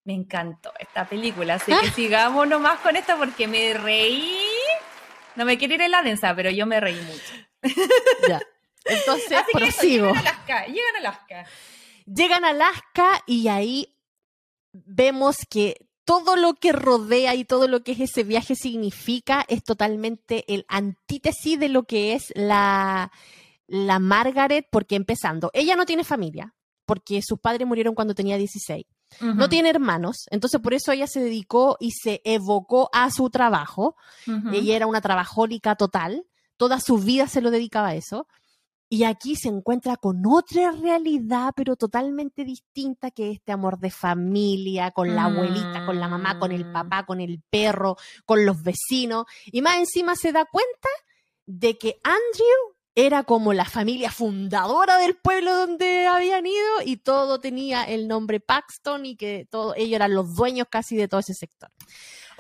me 0.05 0.15
encantó 0.15 0.73
esta 0.79 1.05
película. 1.05 1.55
Así 1.55 1.73
que 1.81 1.91
sigamos 1.95 2.49
nomás 2.49 2.81
con 2.81 2.97
esto 2.97 3.17
porque 3.17 3.47
me 3.47 3.75
reí. 3.75 4.39
No 5.37 5.45
me 5.45 5.59
quiero 5.59 5.75
ir 5.75 5.83
en 5.83 5.91
la 5.93 6.03
densa, 6.03 6.35
pero 6.35 6.51
yo 6.51 6.67
me 6.67 6.81
reí 6.81 7.01
mucho. 7.01 7.75
Ya. 8.29 8.41
Entonces, 8.85 9.39
prosigo. 9.53 10.07
llegan 10.09 10.17
a 10.17 10.21
Alaska, 10.21 10.67
llegan 10.67 10.97
a 10.97 10.99
Alaska. 10.99 11.47
Llegan 12.13 12.45
a 12.45 12.51
Alaska 12.51 13.23
y 13.27 13.49
ahí 13.49 13.97
vemos 14.73 15.37
que 15.49 15.89
todo 16.05 16.35
lo 16.35 16.55
que 16.55 16.73
rodea 16.73 17.37
y 17.37 17.45
todo 17.45 17.69
lo 17.69 17.85
que 17.85 17.93
es 17.93 18.01
ese 18.01 18.25
viaje 18.25 18.57
significa 18.57 19.45
es 19.49 19.63
totalmente 19.63 20.45
el 20.53 20.65
antítesis 20.69 21.59
de 21.61 21.69
lo 21.69 21.85
que 21.85 22.15
es 22.15 22.33
la, 22.35 23.13
la 23.69 23.99
Margaret, 24.01 24.67
porque 24.73 24.97
empezando, 24.97 25.51
ella 25.55 25.77
no 25.77 25.87
tiene 25.87 26.03
familia, 26.03 26.55
porque 26.85 27.23
sus 27.23 27.39
padres 27.39 27.69
murieron 27.69 27.95
cuando 27.95 28.15
tenía 28.15 28.37
16. 28.37 28.85
No 29.21 29.49
tiene 29.49 29.71
hermanos, 29.71 30.27
entonces 30.31 30.61
por 30.61 30.73
eso 30.73 30.93
ella 30.93 31.09
se 31.09 31.21
dedicó 31.21 31.77
y 31.81 31.91
se 31.91 32.21
evocó 32.25 32.91
a 32.93 33.11
su 33.11 33.29
trabajo. 33.29 33.97
Ella 34.53 34.77
era 34.77 34.87
una 34.87 35.01
trabajólica 35.01 35.75
total, 35.75 36.25
toda 36.57 36.81
su 36.81 36.99
vida 36.99 37.27
se 37.27 37.41
lo 37.41 37.51
dedicaba 37.51 37.89
a 37.89 37.95
eso. 37.95 38.29
Y 38.93 39.05
aquí 39.05 39.37
se 39.37 39.49
encuentra 39.49 39.97
con 39.97 40.21
otra 40.27 40.73
realidad, 40.73 41.53
pero 41.55 41.77
totalmente 41.77 42.45
distinta, 42.45 43.13
que 43.13 43.31
este 43.31 43.53
amor 43.53 43.79
de 43.79 43.93
familia, 43.93 44.91
con 44.91 45.15
la 45.15 45.27
abuelita, 45.27 45.87
con 45.87 46.01
la 46.01 46.09
mamá, 46.09 46.41
con 46.41 46.51
el 46.51 46.65
mm. 46.67 46.73
papá, 46.73 47.07
con 47.07 47.21
el 47.21 47.41
perro, 47.49 47.97
con 48.27 48.45
los 48.45 48.61
vecinos. 48.65 49.27
Y 49.47 49.63
más 49.63 49.77
encima 49.77 50.17
se 50.17 50.33
da 50.33 50.45
cuenta 50.45 50.89
de 51.47 51.79
que 51.79 52.01
Andrew 52.03 52.77
era 52.97 53.23
como 53.23 53.53
la 53.53 53.65
familia 53.65 54.11
fundadora 54.11 54.99
del 54.99 55.15
pueblo 55.15 55.55
donde 55.55 56.09
habían 56.09 56.45
ido 56.45 56.83
y 56.85 56.97
todo 56.97 57.41
tenía 57.41 57.85
el 57.85 58.09
nombre 58.09 58.41
Paxton 58.41 59.07
y 59.07 59.17
que 59.17 59.47
todo, 59.49 59.75
ellos 59.77 59.95
eran 59.95 60.15
los 60.15 60.35
dueños 60.35 60.67
casi 60.69 60.97
de 60.97 61.07
todo 61.07 61.21
ese 61.21 61.35
sector. 61.35 61.71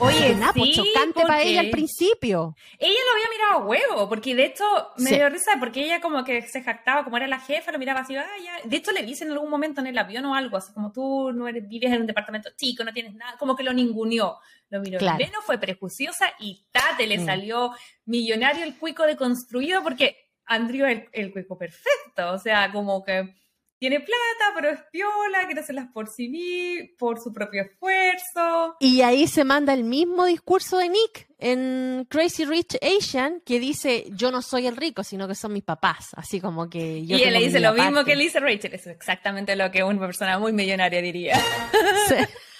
Oye, 0.00 0.34
nada, 0.34 0.52
sí, 0.54 0.72
chocante 0.72 1.22
para 1.22 1.42
ella 1.42 1.60
al 1.60 1.70
principio. 1.70 2.56
Ella 2.78 2.98
lo 3.06 3.12
había 3.12 3.28
mirado 3.30 3.52
a 3.52 3.66
huevo, 3.66 4.08
porque 4.08 4.34
de 4.34 4.46
hecho 4.46 4.64
me 4.96 5.10
dio 5.10 5.28
risa, 5.28 5.52
porque 5.60 5.84
ella 5.84 6.00
como 6.00 6.24
que 6.24 6.42
se 6.42 6.62
jactaba, 6.62 7.04
como 7.04 7.16
era 7.16 7.26
la 7.26 7.38
jefa, 7.38 7.70
lo 7.70 7.78
miraba 7.78 8.00
así, 8.00 8.16
ah, 8.16 8.26
ya. 8.42 8.68
De 8.68 8.76
hecho 8.76 8.92
le 8.92 9.02
dicen 9.02 9.28
en 9.28 9.34
algún 9.34 9.50
momento 9.50 9.80
en 9.80 9.88
el 9.88 9.98
avión 9.98 10.24
o 10.24 10.34
algo, 10.34 10.56
así 10.56 10.72
como 10.72 10.90
tú 10.90 11.32
no 11.32 11.46
eres, 11.46 11.68
vives 11.68 11.92
en 11.92 12.00
un 12.00 12.06
departamento 12.06 12.50
chico, 12.56 12.82
no 12.82 12.92
tienes 12.92 13.14
nada, 13.14 13.36
como 13.38 13.54
que 13.54 13.62
lo 13.62 13.72
ninguneó. 13.72 14.38
Lo 14.70 14.80
miró 14.80 14.98
claro. 14.98 15.24
no 15.32 15.42
fue 15.42 15.58
prejuiciosa 15.58 16.26
y 16.38 16.64
tate, 16.70 17.06
le 17.06 17.18
mm. 17.18 17.26
salió 17.26 17.72
millonario 18.04 18.64
el 18.64 18.76
cuico 18.76 19.04
de 19.04 19.16
construido, 19.16 19.82
porque 19.82 20.30
Andrew 20.46 20.86
es 20.86 21.04
el, 21.12 21.32
cuerpo 21.32 21.58
perfecto, 21.58 22.32
o 22.32 22.38
sea, 22.38 22.72
como 22.72 23.04
que 23.04 23.34
tiene 23.80 23.98
plata, 23.98 24.52
pero 24.54 24.68
es 24.68 24.80
piola, 24.92 25.46
quiere 25.46 25.62
hacerlas 25.62 25.88
por 25.92 26.06
sí 26.06 26.94
por 26.98 27.18
su 27.18 27.32
propio 27.32 27.62
esfuerzo. 27.62 28.76
Y 28.78 29.00
ahí 29.00 29.26
se 29.26 29.42
manda 29.42 29.72
el 29.72 29.84
mismo 29.84 30.26
discurso 30.26 30.76
de 30.76 30.90
Nick 30.90 31.28
en 31.38 32.06
Crazy 32.10 32.44
Rich 32.44 32.76
Asian, 32.82 33.40
que 33.40 33.58
dice, 33.58 34.04
yo 34.10 34.30
no 34.30 34.42
soy 34.42 34.66
el 34.66 34.76
rico, 34.76 35.02
sino 35.02 35.26
que 35.26 35.34
son 35.34 35.54
mis 35.54 35.64
papás, 35.64 36.10
así 36.14 36.42
como 36.42 36.68
que 36.68 37.06
yo... 37.06 37.16
Y 37.16 37.22
él 37.22 37.32
le 37.32 37.40
dice 37.40 37.58
lo 37.58 37.72
mismo 37.72 38.04
que 38.04 38.14
le 38.14 38.24
dice 38.24 38.38
Rachel, 38.38 38.74
es 38.74 38.86
exactamente 38.86 39.56
lo 39.56 39.70
que 39.70 39.82
una 39.82 39.98
persona 40.00 40.38
muy 40.38 40.52
millonaria 40.52 41.00
diría. 41.00 41.40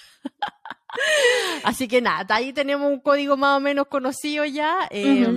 Así 1.63 1.87
que 1.87 2.01
nada, 2.01 2.35
ahí 2.35 2.51
tenemos 2.51 2.91
un 2.91 2.99
código 2.99 3.37
más 3.37 3.57
o 3.57 3.59
menos 3.59 3.87
conocido 3.87 4.43
ya. 4.45 4.87
Eh, 4.89 5.27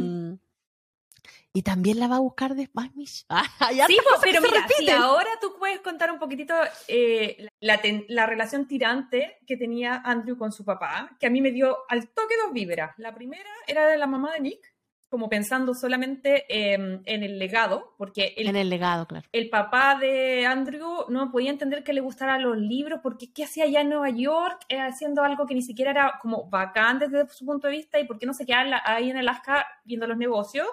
y 1.57 1.63
también 1.63 2.01
la 2.01 2.09
va 2.09 2.17
a 2.17 2.21
buscar 2.21 2.57
después, 2.57 2.91
ah, 3.29 3.45
sí, 3.87 3.97
pues, 4.03 4.21
pero 4.21 4.41
mira, 4.43 4.67
si 4.77 4.91
ahora 4.91 5.31
tú 5.41 5.55
puedes 5.57 5.81
contar 5.81 6.11
un 6.11 6.19
poquitito 6.19 6.53
eh, 6.89 7.47
la, 7.61 8.27
relación 8.27 8.67
tirante 8.67 9.39
que 9.47 9.57
tenía 9.57 10.03
Andrew 10.05 10.37
con 10.37 10.51
su 10.51 10.65
papá, 10.65 11.17
que 11.21 11.29
a 11.29 11.31
mí 11.31 11.41
me 11.41 11.53
dio 11.53 11.79
al 11.89 12.09
toque 12.09 12.35
dos 12.43 12.53
víveras. 12.53 12.93
La 12.99 13.15
primera 13.15 13.51
era 13.69 13.87
de 13.87 13.97
la 13.97 14.09
mamá 14.09 14.33
de 14.33 14.41
Nick, 14.41 14.75
como 15.09 15.29
pensando 15.29 15.75
solamente 15.75 16.45
em, 16.49 17.01
en 17.05 17.23
el 17.23 17.39
legado, 17.39 17.95
porque 17.99 18.35
el, 18.37 18.49
en 18.49 18.57
el 18.57 18.69
legado, 18.69 19.07
claro. 19.07 19.29
el 19.31 19.49
papá 19.49 19.95
de 19.95 20.45
Andrew 20.47 21.05
no 21.09 21.31
podía 21.31 21.51
entender 21.51 21.85
que 21.85 21.93
le 21.93 22.01
gustaran 22.01 22.43
los 22.43 22.57
libros, 22.57 22.99
porque 23.01 23.33
¿qué 23.33 23.45
hacía 23.45 23.63
allá 23.63 23.83
en 23.83 23.91
Nueva 23.91 24.11
York 24.11 24.65
eh, 24.69 24.81
haciendo 24.81 25.23
algo 25.23 25.47
que 25.47 25.55
ni 25.55 25.63
siquiera 25.63 25.93
era 25.93 26.19
como 26.21 26.51
bacán 26.51 26.99
desde 26.99 27.29
su 27.29 27.47
punto 27.47 27.69
de 27.69 27.75
vista 27.75 28.01
y 28.01 28.07
por 28.07 28.19
qué 28.19 28.27
no 28.27 28.35
se 28.35 28.45
quedaba 28.45 28.83
ahí 28.85 29.09
en 29.09 29.19
Alaska 29.19 29.65
viendo 29.85 30.09
los 30.09 30.17
negocios? 30.17 30.67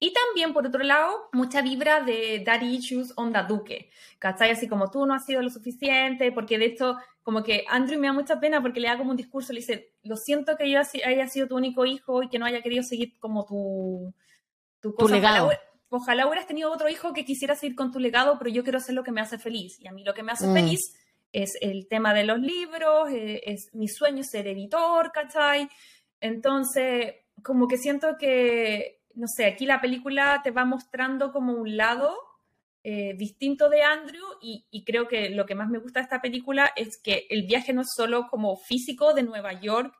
Y 0.00 0.12
también, 0.12 0.52
por 0.52 0.66
otro 0.66 0.84
lado, 0.84 1.28
mucha 1.32 1.60
vibra 1.60 2.00
de 2.00 2.42
daddy 2.44 2.76
issues 2.76 3.12
onda 3.16 3.42
Duque, 3.42 3.90
¿cachai? 4.18 4.50
Así 4.50 4.68
como 4.68 4.90
tú 4.90 5.04
no 5.06 5.14
has 5.14 5.24
sido 5.24 5.42
lo 5.42 5.50
suficiente, 5.50 6.30
porque 6.30 6.56
de 6.56 6.66
hecho, 6.66 6.96
como 7.22 7.42
que 7.42 7.64
Andrew 7.68 7.98
me 7.98 8.06
da 8.06 8.12
mucha 8.12 8.38
pena 8.38 8.62
porque 8.62 8.78
le 8.78 8.88
da 8.88 8.96
como 8.96 9.10
un 9.10 9.16
discurso, 9.16 9.52
le 9.52 9.60
dice, 9.60 9.94
lo 10.04 10.16
siento 10.16 10.56
que 10.56 10.70
yo 10.70 10.80
haya 11.04 11.28
sido 11.28 11.48
tu 11.48 11.56
único 11.56 11.84
hijo 11.84 12.22
y 12.22 12.28
que 12.28 12.38
no 12.38 12.46
haya 12.46 12.62
querido 12.62 12.84
seguir 12.84 13.18
como 13.18 13.44
tu, 13.44 14.14
tu 14.80 14.94
cosa. 14.94 15.14
legado. 15.14 15.50
Ojalá, 15.90 16.26
hubieras 16.26 16.46
tenido 16.46 16.70
otro 16.70 16.88
hijo 16.88 17.12
que 17.12 17.24
quisiera 17.24 17.56
seguir 17.56 17.74
con 17.74 17.90
tu 17.90 17.98
legado, 17.98 18.38
pero 18.38 18.50
yo 18.50 18.62
quiero 18.62 18.78
hacer 18.78 18.94
lo 18.94 19.02
que 19.02 19.10
me 19.10 19.20
hace 19.20 19.38
feliz. 19.38 19.80
Y 19.80 19.88
a 19.88 19.92
mí 19.92 20.04
lo 20.04 20.14
que 20.14 20.22
me 20.22 20.32
hace 20.32 20.46
mm. 20.46 20.54
feliz 20.54 20.94
es 21.32 21.56
el 21.60 21.88
tema 21.88 22.14
de 22.14 22.24
los 22.24 22.38
libros, 22.38 23.10
eh, 23.10 23.40
es 23.44 23.70
mi 23.74 23.88
sueño 23.88 24.22
ser 24.22 24.46
editor, 24.46 25.10
¿cachai? 25.12 25.68
Entonces, 26.20 27.14
como 27.42 27.68
que 27.68 27.78
siento 27.78 28.16
que, 28.18 28.97
no 29.18 29.26
sé, 29.26 29.46
aquí 29.46 29.66
la 29.66 29.80
película 29.80 30.40
te 30.42 30.50
va 30.50 30.64
mostrando 30.64 31.32
como 31.32 31.52
un 31.54 31.76
lado 31.76 32.16
eh, 32.84 33.14
distinto 33.16 33.68
de 33.68 33.82
Andrew 33.82 34.24
y, 34.40 34.84
creo 34.84 35.08
que 35.08 35.30
lo 35.30 35.44
que 35.44 35.56
más 35.56 35.68
me 35.68 35.78
gusta 35.78 36.00
de 36.00 36.04
esta 36.04 36.22
película 36.22 36.72
es 36.76 36.98
que 37.02 37.26
el 37.28 37.46
viaje 37.46 37.72
no 37.72 37.82
es 37.82 37.88
solo 37.94 38.28
como 38.30 38.56
físico 38.56 39.14
de 39.14 39.24
Nueva 39.24 39.60
York 39.60 39.92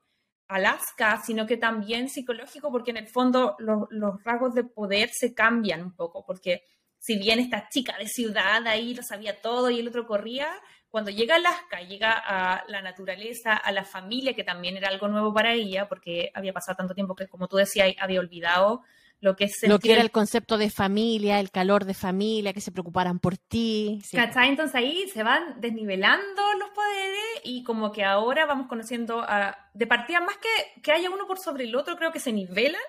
Alaska, 0.47 1.21
sino 1.27 1.47
que 1.47 1.57
también 1.57 2.09
psicológico, 2.09 2.71
porque 2.71 2.93
en 2.93 2.97
el 2.99 3.09
fondo 3.09 3.57
los, 3.59 3.89
los 3.91 4.23
rasgos 4.23 4.55
de 4.55 4.65
poder 4.65 5.11
se 5.13 5.35
cambian 5.35 5.83
un 5.83 5.95
poco, 5.95 6.25
porque 6.25 6.63
si 6.99 7.19
bien 7.19 7.41
esta 7.41 7.69
chica 7.69 7.97
de 7.99 8.07
ciudad 8.07 8.67
ahí 8.67 8.95
lo 8.95 9.03
sabía 9.03 9.41
todo 9.43 9.69
y 9.69 9.81
el 9.81 9.89
otro 9.89 10.07
corría, 10.07 10.49
cuando 10.89 11.11
llega 11.11 11.35
a 11.35 11.39
Alaska, 11.39 11.81
llega 11.81 12.13
a 12.13 12.65
la 12.69 12.81
naturaleza, 12.81 13.55
a 13.55 13.73
la 13.73 13.85
familia, 13.85 14.35
que 14.35 14.45
también 14.45 14.77
era 14.77 14.89
algo 14.89 15.09
nuevo 15.09 15.35
para 15.35 15.53
ella, 15.53 15.87
porque 15.89 16.31
había 16.33 16.55
pasado 16.55 16.77
tanto 16.77 16.95
tiempo 16.95 17.15
que, 17.15 17.29
como 17.29 17.47
tú 17.47 17.57
decías, 17.57 17.95
había 18.01 18.21
olvidado 18.21 18.83
lo 19.21 19.35
que 19.35 19.45
es 19.45 19.63
Lo 19.67 19.79
que 19.81 19.93
era 19.93 20.03
el 20.03 20.13
concepto 20.13 20.59
de 20.59 20.71
familia, 20.71 21.41
el 21.41 21.51
calor 21.51 21.85
de 21.85 21.95
familia, 21.95 22.53
que 22.53 22.61
se 22.61 22.71
preocuparan 22.71 23.19
por 23.19 23.37
ti. 23.37 24.01
¿Cachai? 24.13 24.49
Entonces 24.49 24.77
ahí 24.77 25.09
se 25.09 25.23
van 25.25 25.61
desnivelando 25.61 26.43
los 26.59 26.71
poderes 26.71 27.41
y 27.43 27.65
como 27.65 27.91
que 27.91 28.05
ahora 28.05 28.47
vamos 28.47 28.69
conociendo 28.69 29.23
a, 29.23 29.57
de 29.75 29.87
partida 29.87 30.21
más 30.21 30.37
que, 30.37 30.81
que 30.83 30.93
haya 30.93 31.11
uno 31.11 31.27
por 31.27 31.39
sobre 31.39 31.65
el 31.65 31.75
otro, 31.75 31.97
creo 31.97 32.13
que 32.13 32.21
se 32.21 32.33
nivelan 32.33 32.81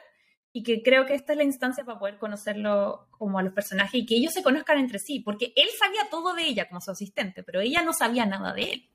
y 0.52 0.64
que 0.64 0.84
creo 0.84 1.06
que 1.06 1.16
esta 1.16 1.34
es 1.34 1.38
la 1.38 1.44
instancia 1.44 1.84
para 1.84 2.00
poder 2.00 2.18
conocerlo 2.18 3.08
como 3.12 3.40
a 3.40 3.44
los 3.44 3.54
personajes 3.54 4.02
y 4.02 4.06
que 4.06 4.16
ellos 4.16 4.34
se 4.34 4.44
conozcan 4.44 4.78
entre 4.78 5.00
sí, 5.00 5.20
porque 5.20 5.52
él 5.56 5.68
sabía 5.80 6.02
todo 6.12 6.34
de 6.36 6.44
ella 6.44 6.68
como 6.68 6.82
su 6.82 6.92
asistente, 6.92 7.44
pero 7.44 7.60
ella 7.60 7.84
no 7.84 7.94
sabía 7.94 8.26
nada 8.26 8.54
de 8.54 8.64
él. 8.64 8.90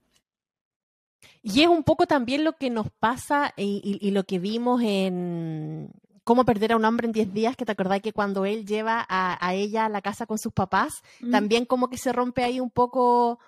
Y 1.43 1.63
es 1.63 1.69
un 1.69 1.85
poco 1.85 2.07
también 2.07 2.45
lo 2.45 2.55
que 2.55 2.71
nos 2.71 2.91
pasa 2.91 3.53
y, 3.57 3.99
y, 4.01 4.11
lo 4.13 4.25
que 4.25 4.39
vimos 4.39 4.83
en 4.83 5.91
Cómo 6.25 6.45
perder 6.45 6.73
a 6.73 6.77
un 6.77 6.85
hombre 6.85 7.07
en 7.07 7.13
10 7.13 7.33
días, 7.33 7.57
que 7.57 7.65
te 7.65 7.73
acordás 7.73 8.01
que 8.01 8.13
cuando 8.13 8.45
él 8.45 8.67
lleva 8.67 9.05
a, 9.09 9.47
a, 9.47 9.55
ella 9.55 9.85
a 9.85 9.89
la 9.89 10.03
casa 10.03 10.27
con 10.27 10.39
sus 10.39 10.53
papás, 10.53 11.03
mm. 11.21 11.31
también 11.31 11.65
como 11.67 11.89
que 11.89 11.99
se 11.99 12.13
rompe 12.13 12.43
ahí 12.43 12.61
un 12.61 12.71
poco 12.71 13.39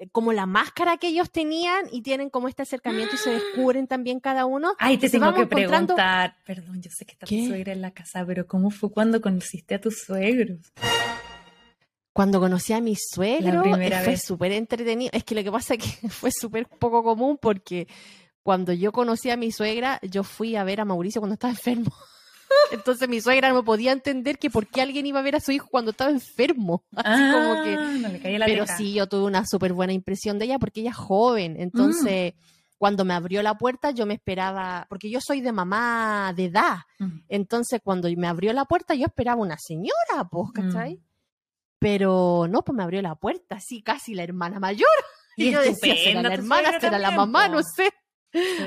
eh, 0.00 0.08
como 0.10 0.32
la 0.32 0.46
máscara 0.46 0.96
que 0.96 1.08
ellos 1.08 1.30
tenían 1.30 1.84
y 1.92 2.00
tienen 2.00 2.30
como 2.30 2.48
este 2.48 2.62
acercamiento 2.62 3.16
y 3.16 3.18
se 3.18 3.30
descubren 3.30 3.86
también 3.86 4.18
cada 4.18 4.46
uno. 4.46 4.74
Ay, 4.78 4.96
te 4.96 5.10
tengo 5.10 5.34
que 5.34 5.46
preguntar, 5.46 6.36
perdón, 6.46 6.80
yo 6.80 6.90
sé 6.90 7.04
que 7.04 7.12
está 7.12 7.26
tu 7.26 7.46
suegra 7.46 7.72
en 7.72 7.82
la 7.82 7.90
casa, 7.90 8.24
pero 8.26 8.46
¿cómo 8.46 8.70
fue 8.70 8.90
cuando 8.90 9.20
conociste 9.20 9.74
a 9.74 9.80
tus 9.80 9.98
suegros? 9.98 10.72
Cuando 12.14 12.40
conocí 12.40 12.72
a 12.72 12.80
mi 12.80 12.96
suegro 12.96 13.62
fue 14.04 14.16
súper 14.16 14.52
entretenido. 14.52 15.10
Es 15.12 15.22
que 15.22 15.34
lo 15.34 15.44
que 15.44 15.52
pasa 15.52 15.74
es 15.74 15.84
que 15.84 16.08
fue 16.08 16.30
súper 16.32 16.66
poco 16.66 17.02
común 17.04 17.38
porque 17.40 17.86
cuando 18.42 18.72
yo 18.72 18.92
conocí 18.92 19.28
a 19.28 19.36
mi 19.36 19.52
suegra, 19.52 20.00
yo 20.02 20.24
fui 20.24 20.56
a 20.56 20.64
ver 20.64 20.80
a 20.80 20.86
Mauricio 20.86 21.20
cuando 21.20 21.34
estaba 21.34 21.52
enfermo. 21.52 21.92
Entonces 22.70 23.08
mi 23.08 23.20
suegra 23.20 23.52
no 23.52 23.64
podía 23.64 23.92
entender 23.92 24.38
que 24.38 24.50
por 24.50 24.66
qué 24.66 24.82
alguien 24.82 25.06
iba 25.06 25.20
a 25.20 25.22
ver 25.22 25.36
a 25.36 25.40
su 25.40 25.52
hijo 25.52 25.68
cuando 25.70 25.90
estaba 25.90 26.10
enfermo. 26.10 26.84
Así 26.96 27.32
como 27.32 27.62
que. 27.64 27.74
Ah, 27.74 27.96
no 28.00 28.08
le 28.08 28.20
caía 28.20 28.38
la 28.38 28.46
pero 28.46 28.66
sí, 28.66 28.92
yo 28.92 29.08
tuve 29.08 29.24
una 29.24 29.44
súper 29.46 29.72
buena 29.72 29.92
impresión 29.92 30.38
de 30.38 30.46
ella 30.46 30.58
porque 30.58 30.80
ella 30.80 30.90
es 30.90 30.96
joven. 30.96 31.56
Entonces, 31.58 32.34
mm. 32.34 32.38
cuando 32.78 33.04
me 33.04 33.14
abrió 33.14 33.42
la 33.42 33.56
puerta, 33.58 33.90
yo 33.90 34.06
me 34.06 34.14
esperaba, 34.14 34.86
porque 34.88 35.10
yo 35.10 35.20
soy 35.20 35.40
de 35.40 35.52
mamá 35.52 36.32
de 36.34 36.46
edad. 36.46 36.78
Mm. 36.98 37.20
Entonces, 37.28 37.80
cuando 37.82 38.08
me 38.16 38.26
abrió 38.26 38.52
la 38.52 38.64
puerta, 38.64 38.94
yo 38.94 39.06
esperaba 39.06 39.40
una 39.40 39.56
señora, 39.58 40.28
pues, 40.30 40.48
mm. 40.48 40.52
¿cachai? 40.52 41.00
Pero 41.78 42.46
no, 42.48 42.62
pues 42.62 42.76
me 42.76 42.82
abrió 42.82 43.00
la 43.00 43.14
puerta, 43.14 43.56
así 43.56 43.82
casi 43.82 44.14
la 44.14 44.22
hermana 44.22 44.60
mayor. 44.60 44.88
Y, 45.36 45.52
yo 45.52 45.60
decía, 45.62 45.94
¿será 45.94 46.22
la 46.22 46.34
hermana, 46.34 46.80
será 46.80 46.98
la 46.98 47.12
mamá? 47.12 47.48
No 47.48 47.62
sé. 47.62 47.90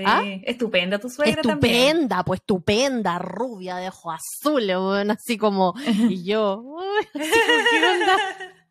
¿Ah? 0.05 0.24
Estupenda 0.43 0.99
tu 0.99 1.09
suegra 1.09 1.41
Estupenda, 1.41 2.24
pues 2.24 2.41
estupenda, 2.41 3.20
rubia 3.20 3.78
de 3.78 3.88
ojos 3.88 4.16
azules, 4.16 4.78
así 5.09 5.38
como, 5.38 5.74
y 6.09 6.24
yo, 6.24 6.64
¿qué 7.14 7.20
onda? 7.22 8.18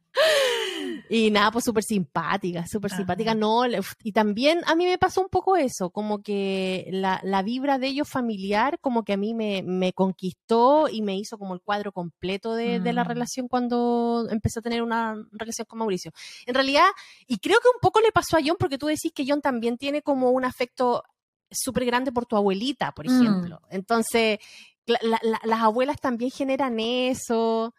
Y 1.09 1.31
nada, 1.31 1.51
pues 1.51 1.65
súper 1.65 1.85
simpática, 1.85 2.67
súper 2.67 2.91
simpática, 2.91 3.35
no, 3.35 3.65
y 4.03 4.13
también 4.13 4.61
a 4.67 4.75
mí 4.75 4.87
me 4.87 4.97
pasó 4.99 5.21
un 5.21 5.29
poco 5.29 5.57
eso, 5.57 5.91
como 5.91 6.23
que 6.23 6.89
la, 6.91 7.21
la 7.23 7.43
vibra 7.43 7.79
de 7.79 7.89
ellos 7.89 8.09
familiar, 8.09 8.79
como 8.81 9.05
que 9.05 9.13
a 9.13 9.17
mí 9.17 9.35
me, 9.35 9.63
me, 9.63 9.93
conquistó 9.93 10.89
y 10.89 11.03
me 11.03 11.17
hizo 11.17 11.37
como 11.37 11.55
el 11.55 11.61
cuadro 11.61 11.93
completo 11.93 12.55
de, 12.55 12.81
de, 12.81 12.93
la 12.93 13.05
mm. 13.05 13.09
relación 13.09 13.49
cuando 13.49 14.27
empecé 14.31 14.61
a 14.61 14.63
tener 14.63 14.83
una 14.83 15.17
relación 15.33 15.67
con 15.67 15.81
Mauricio. 15.81 16.13
En 16.47 16.55
realidad, 16.55 16.87
y 17.27 17.39
creo 17.39 17.59
que 17.61 17.69
un 17.69 17.81
poco 17.81 18.01
le 18.01 18.13
pasó 18.13 18.37
a 18.37 18.41
John, 18.45 18.57
porque 18.59 18.79
tú 18.79 18.87
decís 18.87 19.13
que 19.15 19.25
John 19.27 19.43
también 19.43 19.77
tiene 19.77 20.03
como 20.03 20.31
un 20.31 20.45
afecto 20.45 21.05
súper 21.51 21.85
grande 21.85 22.13
por 22.13 22.27
tu 22.27 22.37
abuelita, 22.37 22.93
por 22.93 23.07
mm. 23.07 23.21
ejemplo. 23.21 23.61
Entonces, 23.71 24.39
las 24.87 25.61
abuelas 25.61 26.01
también 26.01 26.31
generan 26.31 26.81
eso. 26.81 27.75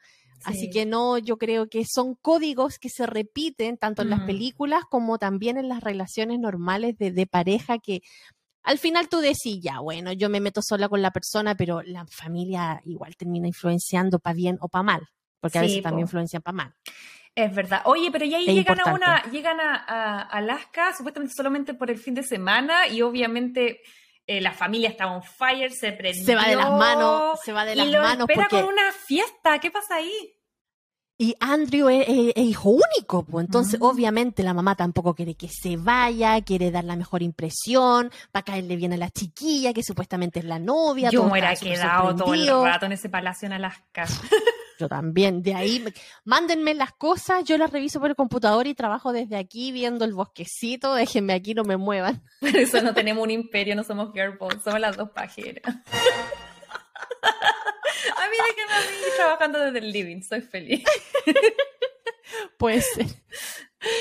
Así 0.45 0.69
que 0.69 0.85
no, 0.85 1.17
yo 1.17 1.37
creo 1.37 1.69
que 1.69 1.83
son 1.85 2.15
códigos 2.15 2.79
que 2.79 2.89
se 2.89 3.05
repiten 3.05 3.77
tanto 3.77 4.01
en 4.01 4.09
las 4.09 4.21
mm. 4.21 4.25
películas 4.25 4.83
como 4.89 5.17
también 5.17 5.57
en 5.57 5.69
las 5.69 5.83
relaciones 5.83 6.39
normales 6.39 6.97
de, 6.97 7.11
de 7.11 7.27
pareja 7.27 7.79
que 7.79 8.01
al 8.63 8.77
final 8.77 9.09
tú 9.09 9.19
decís, 9.19 9.59
ya, 9.61 9.79
bueno, 9.79 10.13
yo 10.13 10.29
me 10.29 10.39
meto 10.39 10.61
sola 10.61 10.87
con 10.87 11.01
la 11.01 11.11
persona, 11.11 11.53
pero 11.55 11.81
la 11.81 12.05
familia 12.07 12.81
igual 12.85 13.15
termina 13.17 13.47
influenciando 13.47 14.19
para 14.19 14.33
bien 14.33 14.57
o 14.61 14.69
para 14.69 14.83
mal, 14.83 15.09
porque 15.41 15.59
a 15.59 15.61
veces 15.61 15.83
también 15.83 16.05
influencian 16.05 16.41
para 16.41 16.55
mal. 16.55 16.73
Es 17.35 17.53
verdad. 17.53 17.81
Oye, 17.85 18.09
pero 18.11 18.25
ya 18.25 18.37
ahí 18.37 18.45
llegan 18.45 18.79
a 18.79 18.93
una, 18.93 19.23
llegan 19.31 19.59
a, 19.59 20.21
Alaska 20.21 20.95
supuestamente 20.95 21.35
solamente 21.35 21.73
por 21.73 21.89
el 21.89 21.97
fin 21.97 22.13
de 22.13 22.23
semana 22.23 22.87
y 22.87 23.01
obviamente 23.01 23.81
eh, 24.27 24.41
la 24.41 24.53
familia 24.53 24.89
está 24.89 25.07
on 25.07 25.23
fire, 25.23 25.71
se 25.71 25.91
prendió. 25.91 26.25
Se 26.25 26.35
va 26.35 26.47
de 26.47 26.55
las 26.55 26.71
manos, 26.71 27.39
se 27.43 27.51
va 27.51 27.65
de 27.65 27.75
las 27.75 27.87
y 27.87 27.91
lo 27.91 28.01
manos. 28.01 28.29
espera 28.29 28.47
con 28.49 28.65
una 28.65 28.91
fiesta, 28.91 29.59
¿qué 29.59 29.71
pasa 29.71 29.95
ahí? 29.95 30.35
Y 31.17 31.35
Andrew 31.39 31.89
es, 31.89 32.07
hijo 32.35 32.71
único, 32.71 33.23
pues 33.23 33.45
entonces 33.45 33.79
obviamente 33.81 34.41
la 34.41 34.53
mamá 34.53 34.75
tampoco 34.75 35.13
quiere 35.13 35.35
que 35.35 35.47
se 35.47 35.77
vaya, 35.77 36.41
quiere 36.41 36.71
dar 36.71 36.83
la 36.85 36.95
mejor 36.95 37.21
impresión, 37.21 38.11
para 38.31 38.43
caerle 38.43 38.75
bien 38.75 38.93
a 38.93 38.97
la 38.97 39.09
chiquilla, 39.09 39.73
que 39.73 39.83
supuestamente 39.83 40.39
es 40.39 40.45
la 40.45 40.57
novia. 40.57 41.11
Yo 41.11 41.23
me 41.23 41.31
hubiera 41.31 41.55
quedado 41.55 42.15
todo 42.15 42.33
el 42.33 42.47
rato 42.47 42.87
en 42.87 42.93
ese 42.93 43.09
palacio 43.09 43.45
en 43.45 43.53
Alaska. 43.53 44.05
También, 44.87 45.41
de 45.41 45.55
ahí, 45.55 45.83
mándenme 46.23 46.73
las 46.73 46.93
cosas, 46.93 47.43
yo 47.43 47.57
las 47.57 47.71
reviso 47.71 47.99
por 47.99 48.09
el 48.09 48.15
computador 48.15 48.67
y 48.67 48.75
trabajo 48.75 49.11
desde 49.11 49.37
aquí 49.37 49.71
viendo 49.71 50.05
el 50.05 50.13
bosquecito, 50.13 50.93
déjenme 50.95 51.33
aquí, 51.33 51.53
no 51.53 51.63
me 51.63 51.77
muevan. 51.77 52.23
Por 52.39 52.55
eso 52.55 52.81
no 52.81 52.93
tenemos 52.93 53.23
un 53.23 53.31
imperio, 53.31 53.75
no 53.75 53.83
somos 53.83 54.13
girlboss, 54.13 54.63
somos 54.63 54.79
las 54.79 54.97
dos 54.97 55.09
pajeras. 55.11 55.63
A 58.17 58.27
mí 58.29 58.35
déjenme 58.49 58.73
a 58.73 58.81
mí 58.81 59.07
trabajando 59.15 59.59
desde 59.59 59.79
el 59.79 59.91
living, 59.91 60.21
soy 60.21 60.41
feliz. 60.41 60.83
Pues 62.57 62.85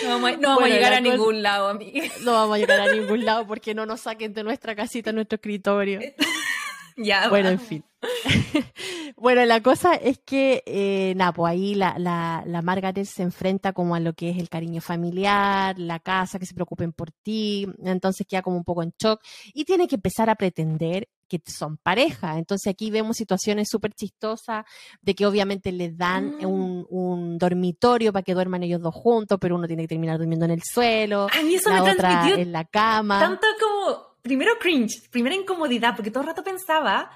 no 0.03 0.09
vamos, 0.09 0.39
no 0.39 0.49
vamos 0.49 0.65
a 0.65 0.69
llegar 0.69 0.93
a 0.93 1.01
ningún 1.01 1.43
lado, 1.43 1.69
amiga. 1.69 2.05
No 2.23 2.33
vamos 2.33 2.57
a 2.57 2.59
llegar 2.59 2.81
a 2.81 2.93
ningún 2.93 3.25
lado 3.25 3.47
porque 3.47 3.75
no 3.75 3.87
nos 3.87 4.03
saquen 4.03 4.33
de 4.33 4.45
nuestra 4.45 4.75
casita, 4.75 5.13
nuestro 5.13 5.37
escritorio. 5.37 6.01
ya, 6.97 7.29
bueno, 7.29 7.49
en 7.49 7.61
fin. 7.61 7.85
bueno, 9.17 9.45
la 9.45 9.63
cosa 9.63 9.95
es 9.95 10.19
que, 10.19 10.63
eh, 10.67 11.15
pues 11.35 11.51
ahí 11.51 11.75
la, 11.75 11.99
la, 11.99 12.43
la, 12.47 12.63
Margaret 12.63 13.05
se 13.05 13.23
enfrenta 13.23 13.73
como 13.73 13.95
a 13.95 14.01
lo 14.01 14.13
que 14.13 14.31
es 14.31 14.39
el 14.39 14.49
cariño 14.49 14.81
familiar, 14.81 15.79
la 15.79 16.01
casa, 16.01 16.39
que 16.39 16.47
se 16.47 16.55
preocupen 16.55 16.93
por 16.93 17.13
ti, 17.13 17.67
entonces 17.85 18.27
queda 18.27 18.43
como 18.43 18.57
un 18.57 18.65
poco 18.65 18.83
en 18.83 18.93
shock 18.99 19.21
y 19.55 19.65
tiene 19.65 19.87
que 19.87 19.97
empezar 19.97 20.31
a 20.31 20.35
pretender 20.35 21.09
que 21.29 21.41
son 21.51 21.79
pareja. 21.79 22.37
Entonces 22.37 22.71
aquí 22.71 22.91
vemos 22.91 23.17
situaciones 23.17 23.69
súper 23.71 23.95
chistosas 23.95 24.67
de 25.01 25.15
que 25.15 25.25
obviamente 25.25 25.73
les 25.73 25.97
dan 25.97 26.37
mm. 26.37 26.47
un, 26.47 26.87
un, 26.91 27.39
dormitorio 27.39 28.13
para 28.13 28.23
que 28.23 28.35
duerman 28.35 28.63
ellos 28.65 28.83
dos 28.83 28.95
juntos, 28.95 29.39
pero 29.41 29.55
uno 29.55 29.67
tiene 29.67 29.85
que 29.85 29.89
terminar 29.89 30.19
durmiendo 30.19 30.45
en 30.45 30.51
el 30.51 30.63
suelo, 30.63 31.29
A 31.33 31.43
mí 31.43 31.55
eso 31.55 31.71
la 31.71 31.83
me 31.83 31.93
otra 31.93 32.29
en 32.29 32.53
la 32.53 32.65
cama. 32.65 33.19
Tanto 33.19 33.47
como, 33.59 34.12
primero 34.23 34.59
cringe, 34.59 35.09
primera 35.11 35.35
incomodidad, 35.35 35.95
porque 35.95 36.11
todo 36.11 36.23
el 36.23 36.29
rato 36.29 36.45
pensaba, 36.45 37.11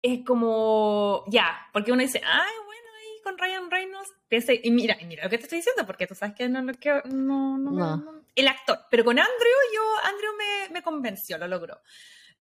es 0.00 0.24
como, 0.24 1.24
ya, 1.28 1.68
porque 1.72 1.92
uno 1.92 2.02
dice, 2.02 2.20
ay, 2.24 2.52
bueno, 2.66 2.88
ahí 2.98 3.22
con 3.24 3.38
Ryan 3.38 3.70
Reynolds, 3.70 4.10
y 4.62 4.70
mira, 4.70 4.96
y 5.00 5.06
mira 5.06 5.24
lo 5.24 5.30
que 5.30 5.38
te 5.38 5.44
estoy 5.44 5.58
diciendo, 5.58 5.86
porque 5.86 6.06
tú 6.06 6.14
sabes 6.14 6.34
que 6.34 6.48
no 6.48 6.62
no, 6.62 6.72
no, 7.58 7.58
no, 7.58 8.24
el 8.34 8.48
actor, 8.48 8.78
pero 8.90 9.04
con 9.04 9.18
Andrew, 9.18 9.58
yo, 9.74 10.08
Andrew 10.08 10.32
me, 10.36 10.74
me 10.74 10.82
convenció, 10.82 11.38
lo 11.38 11.48
logró. 11.48 11.80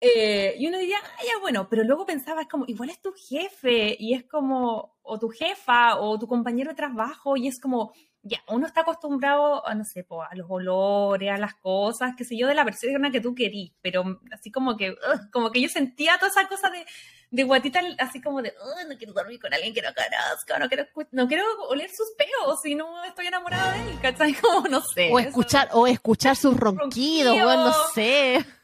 Eh, 0.02 0.56
y 0.58 0.68
uno 0.68 0.78
diría, 0.78 0.98
ah, 1.04 1.22
ya 1.26 1.40
bueno, 1.42 1.68
pero 1.70 1.84
luego 1.84 2.06
pensaba, 2.06 2.42
es 2.42 2.48
como, 2.48 2.66
igual 2.68 2.90
es 2.90 3.02
tu 3.02 3.12
jefe, 3.12 3.96
y 4.00 4.14
es 4.14 4.24
como, 4.26 4.98
o 5.02 5.20
tu 5.20 5.30
jefa, 5.30 6.00
o 6.00 6.18
tu 6.18 6.28
compañero 6.28 6.70
de 6.70 6.76
trabajo, 6.76 7.36
y 7.36 7.48
es 7.48 7.60
como, 7.60 7.94
ya, 8.22 8.44
uno 8.48 8.68
está 8.68 8.82
acostumbrado 8.82 9.66
a, 9.66 9.74
no 9.76 9.86
sé, 9.86 10.06
a 10.30 10.36
los 10.36 10.48
olores, 10.50 11.32
a 11.32 11.38
las 11.38 11.56
cosas, 11.56 12.14
qué 12.18 12.26
sé 12.26 12.38
yo, 12.38 12.48
de 12.48 12.56
la 12.56 12.66
persona 12.66 13.12
que 13.12 13.22
tú 13.22 13.34
querís, 13.34 13.72
pero 13.82 14.20
así 14.32 14.52
como 14.52 14.76
que, 14.76 14.96
como 15.32 15.52
que 15.52 15.62
yo 15.62 15.70
sentía 15.70 16.18
toda 16.18 16.30
esa 16.30 16.48
cosa 16.48 16.70
de, 16.70 16.86
de 17.32 17.44
guatita 17.44 17.82
así 18.00 18.22
como 18.22 18.42
de, 18.42 18.54
no 18.88 18.98
quiero 18.98 19.14
dormir 19.14 19.40
con 19.40 19.54
alguien 19.54 19.74
que 19.74 19.82
no 19.82 19.90
conozco, 19.94 20.60
no 20.60 20.68
quiero, 20.68 20.86
no 21.12 21.28
quiero 21.28 21.44
oler 21.70 21.90
sus 21.90 22.10
peos 22.18 22.62
si 22.62 22.76
no 22.76 23.04
estoy 23.06 23.28
enamorada 23.28 23.74
de 23.74 23.92
él, 23.92 24.00
¿cachai? 24.02 24.34
Como, 24.42 24.68
no 24.68 24.82
sé. 24.82 25.10
O 25.12 25.20
escuchar, 25.20 25.70
o 25.72 25.88
escuchar 25.88 26.36
sus 26.36 26.58
ronquidos, 26.58 27.38
o 27.40 27.56
no 27.56 27.74
sé. 27.94 28.46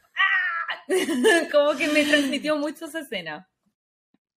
como 1.52 1.76
que 1.76 1.88
me 1.88 2.04
transmitió 2.04 2.56
mucho 2.56 2.86
esa 2.86 3.00
escena. 3.00 3.48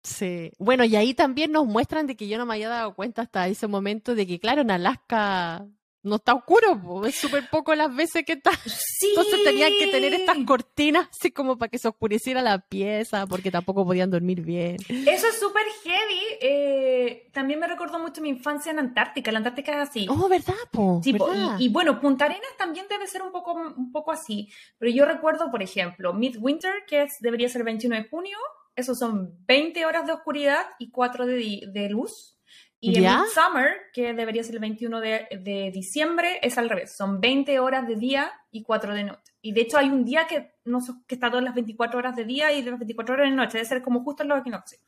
Sí. 0.09 0.50
Bueno, 0.59 0.84
y 0.84 0.96
ahí 0.96 1.14
también 1.14 1.52
nos 1.52 1.66
muestran 1.66 2.06
de 2.06 2.16
que 2.16 2.28
yo 2.28 2.38
no 2.38 2.46
me 2.46 2.54
había 2.54 2.68
dado 2.68 2.94
cuenta 2.94 3.22
hasta 3.22 3.46
ese 3.48 3.66
momento 3.66 4.14
de 4.14 4.26
que, 4.26 4.40
claro, 4.40 4.62
en 4.62 4.70
Alaska 4.70 5.66
no 6.02 6.16
está 6.16 6.34
oscuro, 6.34 7.04
es 7.06 7.16
súper 7.16 7.48
poco 7.50 7.74
las 7.74 7.94
veces 7.94 8.24
que 8.24 8.34
está. 8.34 8.52
Sí. 8.66 9.09
Entonces 9.11 9.44
tenían 9.44 9.72
que 9.78 9.88
tener 9.88 10.14
estas 10.14 10.36
cortinas 10.44 11.09
así 11.09 11.30
como 11.30 11.56
para 11.59 11.68
que 11.68 11.78
se 11.78 11.88
oscureciera 11.88 12.42
la 12.42 12.59
pieza, 12.59 13.26
porque 13.26 13.50
tampoco 13.50 13.84
podían 13.84 14.11
dormir 14.11 14.40
bien. 14.42 14.76
Eso 14.88 15.26
es 15.28 15.38
súper 15.38 15.64
heavy. 15.84 16.20
Eh, 16.40 17.30
también 17.32 17.61
me 17.61 17.66
recordó 17.66 17.98
mucho 17.98 18.20
mi 18.20 18.28
infancia 18.28 18.72
en 18.72 18.78
Antártica. 18.78 19.30
La 19.30 19.38
Antártica 19.38 19.72
es 19.72 19.88
así. 19.88 20.06
Oh, 20.09 20.28
¿verdad? 20.28 20.54
Po? 20.72 21.00
Y, 21.04 21.68
bueno, 21.68 22.00
Punta 22.00 22.24
Arenas 22.24 22.56
también 22.56 22.86
debe 22.88 23.06
ser 23.06 23.22
un 23.22 23.30
poco, 23.30 23.52
un 23.52 23.92
poco 23.92 24.12
así. 24.12 24.50
Pero 24.78 24.90
yo 24.90 25.04
recuerdo, 25.04 25.50
por 25.50 25.62
ejemplo, 25.62 26.12
Midwinter, 26.12 26.84
que 26.88 27.02
es, 27.02 27.18
debería 27.20 27.48
ser 27.48 27.61
el 27.61 27.66
21 27.66 27.96
de 27.96 28.09
junio. 28.09 28.38
Esos 28.79 28.97
son 28.97 29.35
20 29.47 29.85
horas 29.87 30.07
de 30.07 30.12
oscuridad 30.12 30.64
y 30.79 30.93
4 30.93 31.26
de, 31.26 31.62
de 31.66 31.89
luz. 31.91 32.39
Y 32.81 33.05
en 33.05 33.12
Summer, 33.35 33.72
que 33.93 34.14
debería 34.14 34.45
ser 34.45 34.55
el 34.55 34.61
21 34.61 35.01
de, 35.01 35.70
diciembre, 35.74 36.39
es 36.43 36.59
al 36.59 36.68
revés. 36.68 36.97
Son 36.97 37.20
20 37.20 37.59
horas 37.59 37.89
de 37.89 37.97
día 37.97 38.33
y 38.53 38.62
4 38.62 38.95
de 38.95 39.03
noche. 39.03 39.33
Y 39.43 39.51
de 39.51 39.62
hecho 39.62 39.79
hay 39.79 39.89
un 39.89 40.05
día 40.05 40.29
que, 40.29 40.55
no, 40.64 40.79
que 41.09 41.16
está 41.16 41.29
todas 41.29 41.43
las 41.43 41.57
24 41.57 41.99
horas 41.99 42.14
de 42.14 42.24
día 42.24 42.53
y 42.53 42.62
las 42.62 42.79
24 42.79 43.14
horas 43.14 43.31
de 43.31 43.35
noche. 43.35 43.59
Debe 43.59 43.68
ser 43.68 43.83
como 43.83 44.05
justo 44.05 44.22
en 44.22 44.29
los 44.29 44.39
equinoccios. 44.39 44.81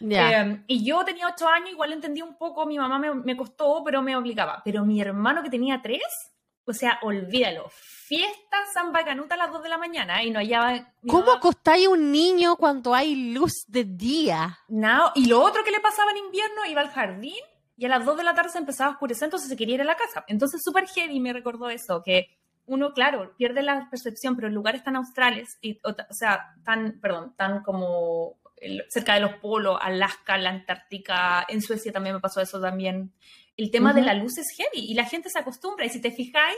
Em, 0.00 0.64
y 0.66 0.82
yo 0.82 1.04
tenía 1.04 1.28
8 1.28 1.46
años, 1.46 1.70
igual 1.70 1.92
entendí 1.92 2.22
un 2.22 2.38
poco, 2.38 2.64
mi 2.64 2.78
mamá 2.78 2.98
me, 2.98 3.14
me, 3.14 3.36
costó, 3.36 3.82
pero 3.84 4.00
me 4.00 4.16
obligaba. 4.16 4.62
Pero 4.64 4.86
mi 4.86 4.98
hermano 5.02 5.42
que 5.42 5.50
tenía 5.50 5.82
3, 5.82 6.00
o 6.66 6.72
sea, 6.72 6.98
olvídalo. 7.02 7.68
Fiesta 7.70 8.56
Samba 8.72 9.04
Canuta 9.04 9.34
a 9.34 9.38
las 9.38 9.52
2 9.52 9.62
de 9.62 9.68
la 9.68 9.78
mañana 9.78 10.22
y 10.22 10.30
no 10.30 10.38
hallaba. 10.38 10.92
¿Cómo 11.08 11.32
acostáis 11.32 11.86
a 11.86 11.90
un 11.90 12.10
niño 12.10 12.56
cuando 12.56 12.94
hay 12.94 13.32
luz 13.32 13.64
de 13.66 13.84
día? 13.84 14.58
No, 14.68 15.12
y 15.14 15.26
lo 15.26 15.40
otro 15.40 15.64
que 15.64 15.70
le 15.70 15.80
pasaba 15.80 16.10
en 16.12 16.18
invierno, 16.18 16.64
iba 16.66 16.80
al 16.80 16.90
jardín 16.90 17.42
y 17.76 17.86
a 17.86 17.88
las 17.88 18.04
2 18.04 18.16
de 18.16 18.24
la 18.24 18.34
tarde 18.34 18.50
se 18.50 18.58
empezaba 18.58 18.90
a 18.90 18.92
oscurecer, 18.92 19.26
entonces 19.26 19.48
se 19.48 19.56
quería 19.56 19.76
ir 19.76 19.82
a 19.82 19.84
la 19.84 19.96
casa. 19.96 20.24
Entonces, 20.28 20.62
súper 20.64 20.86
heavy 20.86 21.20
me 21.20 21.32
recordó 21.32 21.68
eso, 21.68 22.02
que 22.04 22.28
uno, 22.66 22.92
claro, 22.94 23.34
pierde 23.36 23.62
la 23.62 23.88
percepción, 23.90 24.36
pero 24.36 24.48
en 24.48 24.54
lugares 24.54 24.82
tan 24.82 24.96
australes, 24.96 25.58
y, 25.60 25.80
o, 25.84 25.94
sea, 26.10 26.54
tan, 26.64 27.00
perdón, 27.00 27.34
tan 27.36 27.62
como 27.62 28.38
cerca 28.88 29.14
de 29.14 29.20
los 29.20 29.34
polos, 29.34 29.78
Alaska, 29.80 30.38
la 30.38 30.50
Antártica, 30.50 31.44
en 31.48 31.60
Suecia 31.60 31.92
también 31.92 32.14
me 32.14 32.20
pasó 32.20 32.40
eso 32.40 32.60
también 32.60 33.12
el 33.56 33.70
tema 33.70 33.92
de 33.92 34.02
la 34.02 34.14
luz 34.14 34.38
es 34.38 34.48
heavy 34.56 34.86
y 34.86 34.94
la 34.94 35.04
gente 35.04 35.30
se 35.30 35.38
acostumbra. 35.38 35.86
Y 35.86 35.90
si 35.90 36.00
te 36.00 36.10
fijáis, 36.10 36.56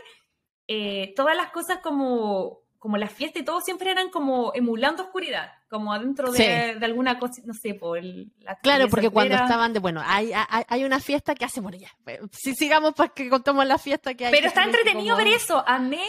eh, 0.69 1.13
todas 1.15 1.37
las 1.37 1.51
cosas 1.51 1.79
como, 1.83 2.61
como 2.79 2.97
la 2.97 3.09
fiesta 3.09 3.39
y 3.39 3.45
todo 3.45 3.61
siempre 3.61 3.91
eran 3.91 4.11
como 4.11 4.53
emulando 4.55 5.03
oscuridad, 5.03 5.53
como 5.69 5.93
adentro 5.93 6.33
de, 6.33 6.79
alguna 6.83 7.19
cosa, 7.19 7.43
no 7.45 7.55
sé, 7.55 7.75
por 7.75 8.03
la 8.03 8.57
Claro, 8.63 8.89
porque 8.89 9.11
cuando 9.11 9.35
estaban 9.35 9.73
de, 9.73 9.81
bueno, 9.81 10.03
hay, 10.05 10.33
hay, 10.33 10.85
una 10.85 11.01
fiesta 11.01 11.35
que 11.35 11.45
hace, 11.45 11.61
bueno, 11.61 11.79
ya, 11.79 11.91
si 12.33 12.55
sigamos 12.55 12.95
para 12.95 13.13
que 13.13 13.29
contemos 13.29 13.67
la 13.67 13.79
fiesta 13.79 14.15
que 14.15 14.27
hay. 14.27 14.33
Pero 14.33 14.49
está 14.49 14.65
entretenido 14.65 15.17
ver 15.17 15.29
eso. 15.29 15.63
Amé, 15.67 16.05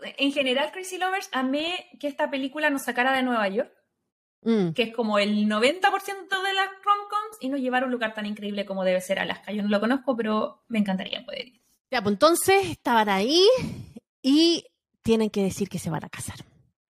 en 0.00 0.32
general, 0.32 0.70
Crazy 0.72 0.98
Lovers, 0.98 1.28
amé 1.32 1.88
que 1.98 2.08
esta 2.08 2.30
película 2.30 2.70
nos 2.70 2.82
sacara 2.84 3.12
de 3.12 3.22
Nueva 3.22 3.48
York. 3.48 3.72
Mm. 4.42 4.70
que 4.72 4.84
es 4.84 4.94
como 4.94 5.18
el 5.18 5.48
90% 5.48 6.42
de 6.42 6.54
las 6.54 6.68
rom-coms 6.68 7.38
y 7.40 7.48
nos 7.48 7.60
llevar 7.60 7.82
a 7.82 7.86
un 7.86 7.92
lugar 7.92 8.14
tan 8.14 8.24
increíble 8.24 8.64
como 8.64 8.84
debe 8.84 9.00
ser 9.00 9.18
Alaska. 9.18 9.52
Yo 9.52 9.62
no 9.62 9.68
lo 9.68 9.80
conozco, 9.80 10.16
pero 10.16 10.62
me 10.68 10.78
encantaría 10.78 11.24
poder 11.24 11.48
ir. 11.48 11.60
Ya, 11.90 12.02
pues 12.02 12.12
entonces 12.12 12.66
estaban 12.66 13.08
ahí 13.08 13.46
y 14.22 14.64
tienen 15.02 15.30
que 15.30 15.42
decir 15.42 15.68
que 15.68 15.78
se 15.78 15.90
van 15.90 16.04
a 16.04 16.08
casar. 16.08 16.36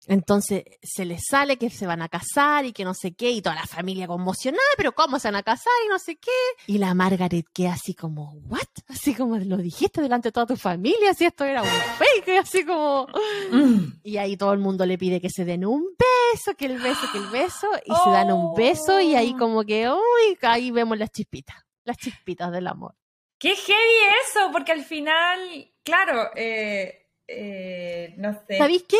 Entonces 0.07 0.63
se 0.81 1.05
les 1.05 1.21
sale 1.29 1.57
que 1.57 1.69
se 1.69 1.85
van 1.85 2.01
a 2.01 2.07
casar 2.07 2.65
y 2.65 2.71
que 2.71 2.85
no 2.85 2.93
sé 2.93 3.13
qué, 3.13 3.31
y 3.31 3.41
toda 3.41 3.55
la 3.55 3.67
familia 3.67 4.07
conmocionada, 4.07 4.63
pero 4.77 4.93
¿cómo 4.93 5.19
se 5.19 5.27
van 5.27 5.35
a 5.35 5.43
casar 5.43 5.73
y 5.85 5.89
no 5.89 5.99
sé 5.99 6.15
qué? 6.15 6.31
Y 6.65 6.77
la 6.77 6.93
Margaret 6.93 7.45
queda 7.53 7.73
así 7.73 7.93
como, 7.93 8.31
¿what? 8.47 8.61
Así 8.87 9.13
como 9.13 9.37
lo 9.37 9.57
dijiste 9.57 10.01
delante 10.01 10.29
de 10.29 10.31
toda 10.31 10.45
tu 10.45 10.55
familia, 10.55 11.13
si 11.13 11.25
esto 11.25 11.43
era 11.43 11.61
un 11.61 11.67
fake, 11.67 12.39
así 12.39 12.65
como. 12.65 13.07
Mm. 13.51 13.99
Y 14.03 14.17
ahí 14.17 14.37
todo 14.37 14.53
el 14.53 14.59
mundo 14.59 14.85
le 14.85 14.97
pide 14.97 15.19
que 15.19 15.29
se 15.29 15.43
den 15.43 15.65
un 15.65 15.81
beso, 15.81 16.16
que 16.57 16.65
el 16.65 16.79
beso, 16.79 17.01
que 17.11 17.17
el 17.17 17.27
beso, 17.27 17.67
y 17.85 17.93
se 17.93 18.09
dan 18.09 18.31
un 18.31 18.53
beso, 18.55 18.99
y 18.99 19.15
ahí 19.15 19.33
oh. 19.35 19.39
como 19.39 19.63
que, 19.63 19.89
uy, 19.89 20.37
ahí 20.41 20.71
vemos 20.71 20.97
las 20.97 21.11
chispitas, 21.11 21.57
las 21.83 21.97
chispitas 21.97 22.51
del 22.51 22.67
amor. 22.67 22.95
Qué 23.39 23.55
heavy 23.55 24.15
eso, 24.25 24.51
porque 24.51 24.71
al 24.71 24.83
final, 24.83 25.71
claro, 25.83 26.31
eh, 26.35 27.07
eh, 27.27 28.13
no 28.17 28.33
sé. 28.47 28.57
¿Sabéis 28.57 28.83
qué? 28.83 28.97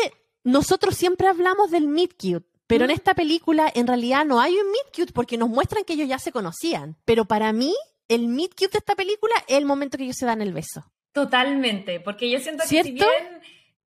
nosotros 0.48 0.96
siempre 0.96 1.28
hablamos 1.28 1.70
del 1.70 1.88
meet 1.88 2.14
cute, 2.14 2.46
pero 2.66 2.84
en 2.84 2.90
mm. 2.90 2.94
esta 2.94 3.14
película 3.14 3.70
en 3.74 3.86
realidad 3.86 4.24
no 4.24 4.40
hay 4.40 4.54
un 4.54 4.70
meet 4.70 4.94
cute 4.94 5.12
porque 5.12 5.36
nos 5.36 5.48
muestran 5.48 5.84
que 5.84 5.92
ellos 5.92 6.08
ya 6.08 6.18
se 6.18 6.32
conocían. 6.32 6.96
Pero 7.04 7.26
para 7.26 7.52
mí, 7.52 7.74
el 8.08 8.28
meet 8.28 8.52
cute 8.54 8.72
de 8.72 8.78
esta 8.78 8.94
película 8.94 9.34
es 9.46 9.58
el 9.58 9.66
momento 9.66 9.98
que 9.98 10.04
ellos 10.04 10.16
se 10.16 10.26
dan 10.26 10.40
el 10.40 10.52
beso. 10.52 10.84
Totalmente, 11.12 12.00
porque 12.00 12.30
yo 12.30 12.38
siento 12.40 12.64
que 12.68 12.82
si 12.82 12.92
bien, 12.92 13.06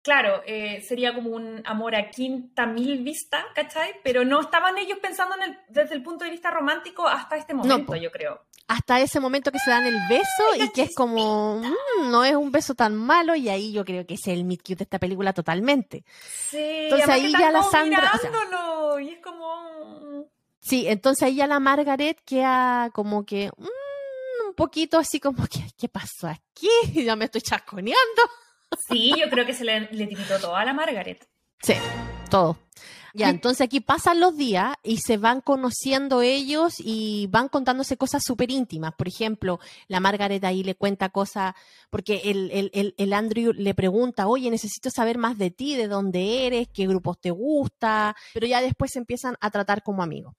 claro, 0.04 0.42
eh, 0.46 0.80
sería 0.86 1.12
como 1.12 1.30
un 1.30 1.62
amor 1.64 1.96
a 1.96 2.10
quinta 2.10 2.66
mil 2.66 3.02
vista, 3.02 3.44
¿cachai? 3.54 3.96
Pero 4.04 4.24
no 4.24 4.40
estaban 4.40 4.78
ellos 4.78 4.98
pensando 5.02 5.34
en 5.34 5.42
el, 5.42 5.58
desde 5.68 5.96
el 5.96 6.02
punto 6.04 6.24
de 6.24 6.30
vista 6.30 6.50
romántico 6.50 7.08
hasta 7.08 7.36
este 7.36 7.54
momento, 7.54 7.96
yo 7.96 8.12
creo 8.12 8.46
hasta 8.66 9.00
ese 9.00 9.20
momento 9.20 9.52
que 9.52 9.58
se 9.58 9.70
dan 9.70 9.86
el 9.86 9.98
beso 10.08 10.56
y 10.58 10.70
que 10.70 10.82
es 10.82 10.94
como, 10.94 11.58
mm, 11.58 12.10
no 12.10 12.24
es 12.24 12.34
un 12.34 12.50
beso 12.50 12.74
tan 12.74 12.96
malo 12.96 13.34
y 13.34 13.48
ahí 13.48 13.72
yo 13.72 13.84
creo 13.84 14.06
que 14.06 14.14
es 14.14 14.26
el 14.26 14.44
meet 14.44 14.62
cute 14.62 14.76
de 14.76 14.84
esta 14.84 14.98
película 14.98 15.32
totalmente. 15.32 16.04
Sí, 16.50 16.58
entonces 16.58 17.08
ahí 17.08 17.32
ya 17.32 17.50
la 17.50 17.62
Sandra... 17.62 18.12
y 19.02 19.08
es 19.10 19.20
como... 19.20 20.30
Sí, 20.60 20.86
entonces 20.88 21.24
ahí 21.24 21.36
ya 21.36 21.46
la 21.46 21.60
Margaret 21.60 22.18
queda 22.24 22.90
como 22.94 23.26
que 23.26 23.50
mm, 23.54 24.48
un 24.48 24.54
poquito 24.54 24.98
así 24.98 25.20
como 25.20 25.46
que, 25.46 25.60
¿qué 25.76 25.88
pasó 25.88 26.28
aquí? 26.28 26.68
Ya 27.04 27.16
me 27.16 27.26
estoy 27.26 27.42
chasconeando. 27.42 28.22
Sí, 28.88 29.12
yo 29.18 29.28
creo 29.30 29.46
que 29.46 29.54
se 29.54 29.64
le, 29.64 29.88
le 29.92 30.06
todo 30.40 30.56
a 30.56 30.64
la 30.64 30.72
Margaret. 30.72 31.26
Sí, 31.62 31.74
todo. 32.30 32.58
Ya, 33.16 33.30
entonces 33.30 33.60
aquí 33.60 33.78
pasan 33.78 34.18
los 34.18 34.36
días 34.36 34.74
y 34.82 34.96
se 34.96 35.18
van 35.18 35.40
conociendo 35.40 36.20
ellos 36.20 36.74
y 36.78 37.28
van 37.30 37.48
contándose 37.48 37.96
cosas 37.96 38.24
súper 38.24 38.50
íntimas. 38.50 38.92
Por 38.94 39.06
ejemplo, 39.06 39.60
la 39.86 40.00
Margaret 40.00 40.42
ahí 40.44 40.64
le 40.64 40.74
cuenta 40.74 41.10
cosas, 41.10 41.54
porque 41.90 42.22
el, 42.24 42.50
el, 42.50 42.94
el, 42.98 43.12
Andrew 43.12 43.52
le 43.52 43.72
pregunta, 43.72 44.26
oye, 44.26 44.50
necesito 44.50 44.90
saber 44.90 45.16
más 45.16 45.38
de 45.38 45.52
ti, 45.52 45.76
de 45.76 45.86
dónde 45.86 46.46
eres, 46.46 46.66
qué 46.74 46.88
grupos 46.88 47.20
te 47.20 47.30
gusta, 47.30 48.16
pero 48.32 48.48
ya 48.48 48.60
después 48.60 48.90
se 48.90 48.98
empiezan 48.98 49.36
a 49.40 49.48
tratar 49.50 49.84
como 49.84 50.02
amigos. 50.02 50.34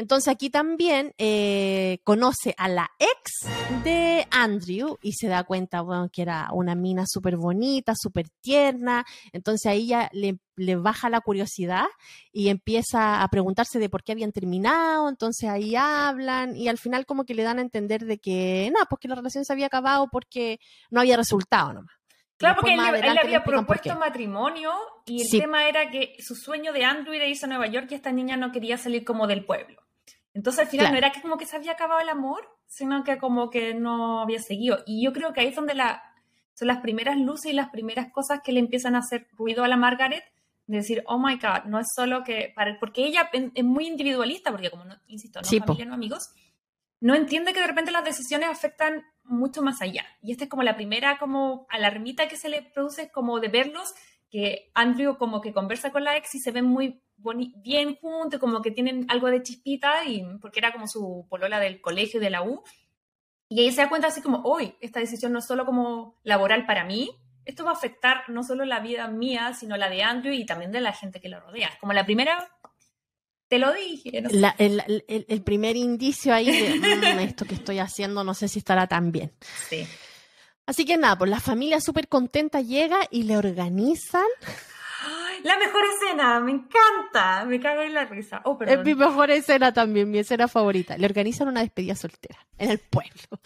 Entonces 0.00 0.28
aquí 0.28 0.48
también 0.48 1.12
eh, 1.18 1.98
conoce 2.04 2.54
a 2.56 2.68
la 2.68 2.90
ex 2.98 3.46
de 3.84 4.26
Andrew 4.30 4.96
y 5.02 5.12
se 5.12 5.28
da 5.28 5.44
cuenta, 5.44 5.82
bueno, 5.82 6.08
que 6.10 6.22
era 6.22 6.48
una 6.54 6.74
mina 6.74 7.04
súper 7.06 7.36
bonita, 7.36 7.92
súper 7.94 8.30
tierna. 8.40 9.04
Entonces 9.34 9.66
ahí 9.70 9.88
ya 9.88 10.08
le, 10.14 10.38
le, 10.56 10.76
baja 10.76 11.10
la 11.10 11.20
curiosidad 11.20 11.84
y 12.32 12.48
empieza 12.48 13.22
a 13.22 13.28
preguntarse 13.28 13.78
de 13.78 13.90
por 13.90 14.02
qué 14.02 14.12
habían 14.12 14.32
terminado. 14.32 15.10
Entonces 15.10 15.50
ahí 15.50 15.76
hablan 15.76 16.56
y 16.56 16.68
al 16.68 16.78
final 16.78 17.04
como 17.04 17.26
que 17.26 17.34
le 17.34 17.42
dan 17.42 17.58
a 17.58 17.62
entender 17.62 18.06
de 18.06 18.16
que, 18.16 18.72
no, 18.74 18.80
porque 18.88 19.06
la 19.06 19.16
relación 19.16 19.44
se 19.44 19.52
había 19.52 19.66
acabado 19.66 20.08
porque 20.10 20.60
no 20.88 21.00
había 21.00 21.18
resultado 21.18 21.74
nomás. 21.74 21.94
Claro, 22.38 22.62
porque 22.62 22.72
él, 22.72 22.80
le 22.80 23.20
había 23.20 23.44
propuesto 23.44 23.94
matrimonio 23.96 24.72
y 25.04 25.20
el 25.20 25.42
tema 25.42 25.68
era 25.68 25.90
que 25.90 26.16
su 26.20 26.34
sueño 26.34 26.72
de 26.72 26.86
Andrew 26.86 27.12
era 27.12 27.26
irse 27.26 27.44
a 27.44 27.48
Nueva 27.48 27.66
York 27.66 27.88
y 27.90 27.94
esta 27.96 28.12
niña 28.12 28.38
no 28.38 28.50
quería 28.50 28.78
salir 28.78 29.04
como 29.04 29.26
del 29.26 29.44
pueblo. 29.44 29.89
Entonces 30.34 30.60
al 30.60 30.68
final 30.68 30.92
no 30.92 30.98
era 30.98 31.12
que 31.12 31.22
como 31.22 31.36
que 31.36 31.46
se 31.46 31.56
había 31.56 31.72
acabado 31.72 32.00
el 32.00 32.08
amor, 32.08 32.48
sino 32.66 33.02
que 33.02 33.18
como 33.18 33.50
que 33.50 33.74
no 33.74 34.20
había 34.20 34.40
seguido. 34.40 34.78
Y 34.86 35.04
yo 35.04 35.12
creo 35.12 35.32
que 35.32 35.40
ahí 35.40 35.48
es 35.48 35.56
donde 35.56 35.74
la, 35.74 36.02
son 36.54 36.68
las 36.68 36.78
primeras 36.78 37.18
luces 37.18 37.52
y 37.52 37.54
las 37.54 37.70
primeras 37.70 38.12
cosas 38.12 38.40
que 38.44 38.52
le 38.52 38.60
empiezan 38.60 38.94
a 38.94 39.00
hacer 39.00 39.26
ruido 39.32 39.64
a 39.64 39.68
la 39.68 39.76
Margaret, 39.76 40.24
de 40.66 40.76
decir, 40.76 41.02
oh 41.06 41.18
my 41.18 41.34
God, 41.34 41.64
no 41.66 41.80
es 41.80 41.88
solo 41.94 42.22
que, 42.22 42.52
para, 42.54 42.78
porque 42.78 43.04
ella 43.04 43.28
es 43.32 43.64
muy 43.64 43.88
individualista, 43.88 44.52
porque 44.52 44.70
como, 44.70 44.84
no, 44.84 44.94
insisto, 45.08 45.40
no 45.40 45.48
familia, 45.48 45.84
no 45.84 45.94
amigos, 45.94 46.30
no 47.00 47.14
entiende 47.14 47.52
que 47.52 47.60
de 47.60 47.66
repente 47.66 47.90
las 47.90 48.04
decisiones 48.04 48.48
afectan 48.48 49.02
mucho 49.24 49.62
más 49.62 49.82
allá. 49.82 50.04
Y 50.22 50.30
esta 50.30 50.44
es 50.44 50.50
como 50.50 50.62
la 50.62 50.76
primera 50.76 51.18
como 51.18 51.66
alarmita 51.70 52.28
que 52.28 52.36
se 52.36 52.48
le 52.48 52.62
produce 52.62 53.10
como 53.10 53.40
de 53.40 53.48
verlos, 53.48 53.94
que 54.30 54.70
Andrew 54.74 55.16
como 55.16 55.40
que 55.40 55.52
conversa 55.52 55.90
con 55.90 56.04
la 56.04 56.16
ex 56.16 56.34
y 56.36 56.40
se 56.40 56.52
ven 56.52 56.66
muy 56.66 57.02
bien 57.56 57.96
juntos, 57.96 58.40
como 58.40 58.62
que 58.62 58.70
tienen 58.70 59.06
algo 59.08 59.28
de 59.28 59.42
chispita, 59.42 60.04
y, 60.04 60.24
porque 60.40 60.60
era 60.60 60.72
como 60.72 60.88
su 60.88 61.26
polola 61.28 61.60
del 61.60 61.80
colegio, 61.80 62.20
de 62.20 62.30
la 62.30 62.42
U. 62.42 62.62
Y 63.48 63.62
ella 63.62 63.72
se 63.72 63.82
da 63.82 63.88
cuenta 63.88 64.08
así 64.08 64.22
como, 64.22 64.42
hoy, 64.44 64.74
esta 64.80 65.00
decisión 65.00 65.32
no 65.32 65.40
es 65.40 65.46
solo 65.46 65.66
como 65.66 66.18
laboral 66.22 66.66
para 66.66 66.84
mí, 66.84 67.10
esto 67.44 67.64
va 67.64 67.70
a 67.70 67.74
afectar 67.74 68.28
no 68.28 68.44
solo 68.44 68.64
la 68.64 68.80
vida 68.80 69.08
mía, 69.08 69.54
sino 69.54 69.76
la 69.76 69.88
de 69.88 70.02
Andrew 70.02 70.32
y 70.32 70.46
también 70.46 70.72
de 70.72 70.80
la 70.80 70.92
gente 70.92 71.20
que 71.20 71.28
lo 71.28 71.40
rodea. 71.40 71.70
Como 71.80 71.92
la 71.92 72.04
primera, 72.04 72.48
te 73.48 73.58
lo 73.58 73.72
dije. 73.72 74.22
el, 74.58 75.42
primer 75.42 75.76
indicio 75.76 76.32
ahí 76.32 76.50
de 76.50 76.78
mm, 76.78 77.18
esto 77.20 77.44
que 77.44 77.54
estoy 77.54 77.80
haciendo 77.80 78.22
no 78.22 78.34
sé 78.34 78.48
si 78.48 78.60
estará 78.60 78.86
tan 78.86 79.10
bien. 79.10 79.32
Sí. 79.68 79.86
Así 80.66 80.84
que 80.84 80.96
nada, 80.96 81.18
pues 81.18 81.30
la 81.30 81.40
familia 81.40 81.80
súper 81.80 82.06
contenta 82.06 82.60
llega 82.60 83.00
y 83.10 83.24
le 83.24 83.36
organizan. 83.36 84.26
La 85.42 85.56
mejor 85.58 85.82
escena, 85.94 86.40
me 86.40 86.52
encanta, 86.52 87.44
me 87.46 87.60
cago 87.60 87.82
en 87.82 87.94
la 87.94 88.04
risa. 88.04 88.42
Oh, 88.44 88.58
es 88.66 88.84
mi 88.84 88.94
mejor 88.94 89.30
escena 89.30 89.72
también, 89.72 90.10
mi 90.10 90.18
escena 90.18 90.48
favorita. 90.48 90.96
Le 90.98 91.06
organizan 91.06 91.48
una 91.48 91.60
despedida 91.60 91.94
soltera 91.94 92.38
en 92.58 92.70
el 92.70 92.78
pueblo. 92.78 93.40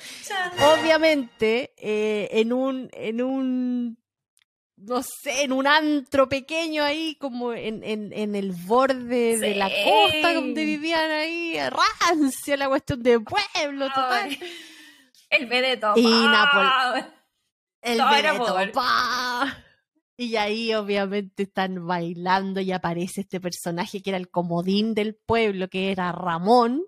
Obviamente, 0.74 1.74
eh, 1.76 2.28
en 2.32 2.52
un, 2.52 2.88
en 2.92 3.22
un 3.22 3.98
no 4.76 5.02
sé, 5.02 5.44
en 5.44 5.52
un 5.52 5.66
antro 5.66 6.28
pequeño 6.28 6.82
ahí, 6.82 7.16
como 7.16 7.52
en, 7.52 7.82
en, 7.84 8.34
el 8.34 8.52
borde 8.52 9.38
de 9.38 9.54
la 9.54 9.70
costa 9.70 10.34
donde 10.34 10.64
vivían 10.64 11.10
ahí, 11.10 11.56
rancia 11.70 12.56
la 12.56 12.68
cuestión 12.68 13.02
de 13.02 13.20
pueblo, 13.20 13.88
total. 13.88 14.36
El 15.30 15.46
vedeto. 15.46 15.92
Y 15.96 16.02
Nápoles. 16.06 17.06
El 17.82 17.98
vedeto, 17.98 18.58
y 20.16 20.36
ahí 20.36 20.72
obviamente 20.74 21.44
están 21.44 21.86
bailando 21.86 22.60
y 22.60 22.70
aparece 22.72 23.22
este 23.22 23.40
personaje 23.40 24.00
que 24.00 24.10
era 24.10 24.16
el 24.16 24.28
comodín 24.28 24.94
del 24.94 25.14
pueblo, 25.14 25.68
que 25.68 25.90
era 25.90 26.12
Ramón, 26.12 26.82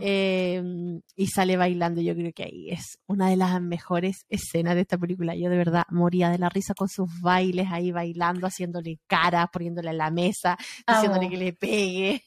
em, 0.00 1.00
y 1.16 1.26
sale 1.26 1.56
bailando. 1.56 2.00
Yo 2.00 2.14
creo 2.14 2.32
que 2.32 2.44
ahí 2.44 2.70
es 2.70 2.98
una 3.06 3.28
de 3.28 3.36
las 3.36 3.60
mejores 3.60 4.24
escenas 4.28 4.74
de 4.76 4.82
esta 4.82 4.98
película. 4.98 5.34
Yo 5.34 5.50
de 5.50 5.56
verdad 5.56 5.84
moría 5.90 6.30
de 6.30 6.38
la 6.38 6.48
risa 6.48 6.74
con 6.74 6.88
sus 6.88 7.08
bailes 7.20 7.68
ahí 7.70 7.90
bailando, 7.90 8.46
haciéndole 8.46 9.00
caras, 9.06 9.48
poniéndole 9.52 9.90
a 9.90 9.94
la 9.94 10.10
mesa, 10.10 10.56
diciéndole 10.86 11.28
que 11.28 11.36
le 11.36 11.52
pegue 11.52 12.22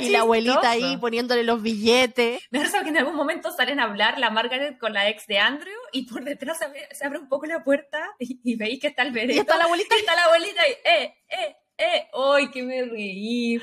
y 0.00 0.08
la 0.08 0.20
abuelita 0.20 0.70
ahí 0.70 0.96
poniéndole 0.98 1.42
los 1.42 1.62
billetes. 1.62 2.42
Me 2.50 2.58
parece 2.60 2.82
que 2.82 2.88
en 2.88 2.98
algún 2.98 3.16
momento 3.16 3.50
salen 3.50 3.80
a 3.80 3.84
hablar 3.84 4.18
la 4.18 4.30
Margaret 4.30 4.78
con 4.78 4.92
la 4.92 5.08
ex 5.08 5.26
de 5.26 5.38
Andrew 5.38 5.78
y 5.92 6.06
por 6.06 6.24
detrás 6.24 6.58
se 6.58 7.04
abre, 7.04 7.18
un 7.18 7.28
poco 7.28 7.46
la 7.46 7.64
puerta 7.64 7.98
y, 8.18 8.56
veis 8.56 8.80
que 8.80 8.88
está 8.88 9.02
el 9.02 9.12
veredito. 9.12 9.36
Y 9.36 9.40
está 9.40 9.56
la 9.56 9.64
abuelita. 9.64 9.96
Y 9.96 10.00
está 10.00 10.14
la 10.14 10.24
abuelita 10.24 10.62
y, 10.68 10.72
eh, 10.72 11.14
eh, 11.28 11.56
eh, 11.78 12.08
¡ay, 12.12 12.50
que 12.50 12.62
me 12.62 12.84
reí! 12.84 13.60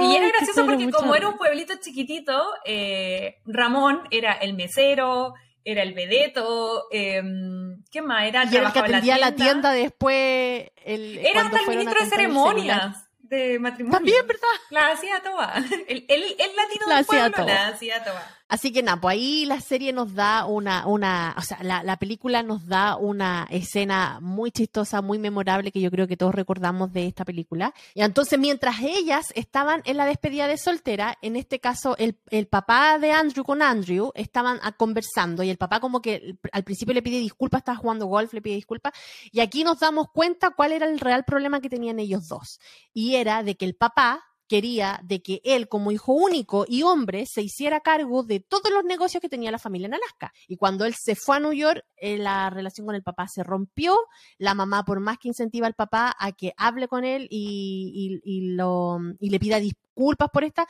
y 0.00 0.16
era 0.16 0.28
gracioso 0.28 0.64
porque 0.64 0.90
como 0.90 1.14
era 1.14 1.28
un 1.28 1.36
pueblito 1.36 1.74
chiquitito, 1.80 2.40
eh, 2.64 3.40
Ramón 3.46 4.02
era 4.10 4.32
el 4.34 4.54
mesero, 4.54 5.34
era 5.64 5.82
el 5.82 5.92
vedeto, 5.92 6.84
em, 6.92 7.82
¿qué 7.90 8.00
más? 8.00 8.28
Era, 8.28 8.44
y 8.44 8.56
era 8.56 8.68
el 8.68 8.72
que 8.72 8.78
atendía 8.78 9.18
la 9.18 9.34
tienda, 9.34 9.70
la 9.70 9.72
tienda 9.72 9.72
después. 9.72 10.70
El, 10.84 11.18
era 11.18 11.42
hasta 11.42 11.60
el 11.60 11.66
ministro 11.66 12.00
de 12.00 12.10
ceremonias 12.10 13.03
de 13.28 13.58
matrimonio. 13.58 13.98
También, 13.98 14.26
¿verdad? 14.26 14.48
La 14.70 14.92
hacía 14.92 15.22
toda. 15.22 15.54
El, 15.88 16.04
el, 16.08 16.36
el 16.38 16.56
latino 16.56 16.86
la 16.88 16.96
del 16.96 17.06
pueblo 17.06 17.46
la 17.46 17.68
hacía 17.68 18.04
toda. 18.04 18.38
Así 18.46 18.72
que 18.72 18.82
nada, 18.82 19.00
pues 19.00 19.14
ahí 19.14 19.46
la 19.46 19.60
serie 19.60 19.92
nos 19.94 20.14
da 20.14 20.44
una, 20.44 20.86
una, 20.86 21.34
o 21.38 21.40
sea, 21.40 21.62
la, 21.62 21.82
la, 21.82 21.96
película 21.96 22.42
nos 22.42 22.66
da 22.66 22.96
una 22.96 23.46
escena 23.50 24.18
muy 24.20 24.50
chistosa, 24.50 25.00
muy 25.00 25.18
memorable 25.18 25.72
que 25.72 25.80
yo 25.80 25.90
creo 25.90 26.06
que 26.06 26.18
todos 26.18 26.34
recordamos 26.34 26.92
de 26.92 27.06
esta 27.06 27.24
película. 27.24 27.72
Y 27.94 28.02
entonces 28.02 28.38
mientras 28.38 28.80
ellas 28.82 29.32
estaban 29.34 29.80
en 29.86 29.96
la 29.96 30.04
despedida 30.04 30.46
de 30.46 30.58
soltera, 30.58 31.16
en 31.22 31.36
este 31.36 31.58
caso 31.58 31.96
el, 31.96 32.18
el 32.28 32.46
papá 32.46 32.98
de 32.98 33.12
Andrew 33.12 33.44
con 33.44 33.62
Andrew 33.62 34.12
estaban 34.14 34.60
conversando 34.76 35.42
y 35.42 35.48
el 35.48 35.56
papá 35.56 35.80
como 35.80 36.02
que 36.02 36.36
al 36.52 36.64
principio 36.64 36.92
le 36.92 37.02
pide 37.02 37.20
disculpas, 37.20 37.60
estaba 37.60 37.78
jugando 37.78 38.06
golf, 38.06 38.34
le 38.34 38.42
pide 38.42 38.56
disculpas 38.56 38.92
y 39.32 39.40
aquí 39.40 39.64
nos 39.64 39.80
damos 39.80 40.08
cuenta 40.12 40.50
cuál 40.50 40.72
era 40.72 40.86
el 40.86 41.00
real 41.00 41.24
problema 41.24 41.62
que 41.62 41.70
tenían 41.70 41.98
ellos 41.98 42.28
dos. 42.28 42.60
Y 42.92 43.14
era 43.14 43.42
de 43.42 43.56
que 43.56 43.64
el 43.64 43.74
papá 43.74 44.22
quería 44.48 45.00
de 45.02 45.22
que 45.22 45.40
él, 45.44 45.68
como 45.68 45.90
hijo 45.90 46.12
único 46.12 46.64
y 46.68 46.82
hombre, 46.82 47.24
se 47.26 47.42
hiciera 47.42 47.80
cargo 47.80 48.22
de 48.22 48.40
todos 48.40 48.70
los 48.72 48.84
negocios 48.84 49.20
que 49.20 49.28
tenía 49.28 49.50
la 49.50 49.58
familia 49.58 49.86
en 49.86 49.94
Alaska. 49.94 50.32
Y 50.48 50.56
cuando 50.56 50.84
él 50.84 50.94
se 50.98 51.14
fue 51.14 51.36
a 51.36 51.40
New 51.40 51.52
York, 51.52 51.84
eh, 51.96 52.18
la 52.18 52.50
relación 52.50 52.86
con 52.86 52.94
el 52.94 53.02
papá 53.02 53.26
se 53.28 53.42
rompió. 53.42 53.96
La 54.38 54.54
mamá, 54.54 54.84
por 54.84 55.00
más 55.00 55.18
que 55.18 55.28
incentiva 55.28 55.66
al 55.66 55.74
papá 55.74 56.14
a 56.18 56.32
que 56.32 56.52
hable 56.56 56.88
con 56.88 57.04
él 57.04 57.26
y, 57.30 58.52
lo, 58.54 58.98
y 59.18 59.30
le 59.30 59.40
pida 59.40 59.58
disculpas 59.58 60.28
por 60.30 60.44
esta, 60.44 60.66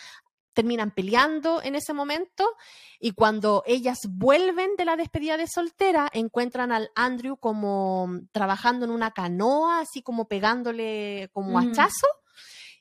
terminan 0.52 0.92
peleando 0.92 1.60
en 1.62 1.74
ese 1.74 1.92
momento 1.92 2.44
y 3.00 3.10
cuando 3.10 3.64
ellas 3.66 3.98
vuelven 4.08 4.76
de 4.78 4.84
la 4.84 4.96
despedida 4.96 5.36
de 5.36 5.48
soltera 5.48 6.08
encuentran 6.12 6.70
al 6.70 6.90
Andrew 6.94 7.36
como 7.36 8.08
trabajando 8.30 8.84
en 8.84 8.92
una 8.92 9.10
canoa, 9.10 9.80
así 9.80 10.00
como 10.00 10.28
pegándole 10.28 11.28
como 11.32 11.58
hachazo 11.58 12.06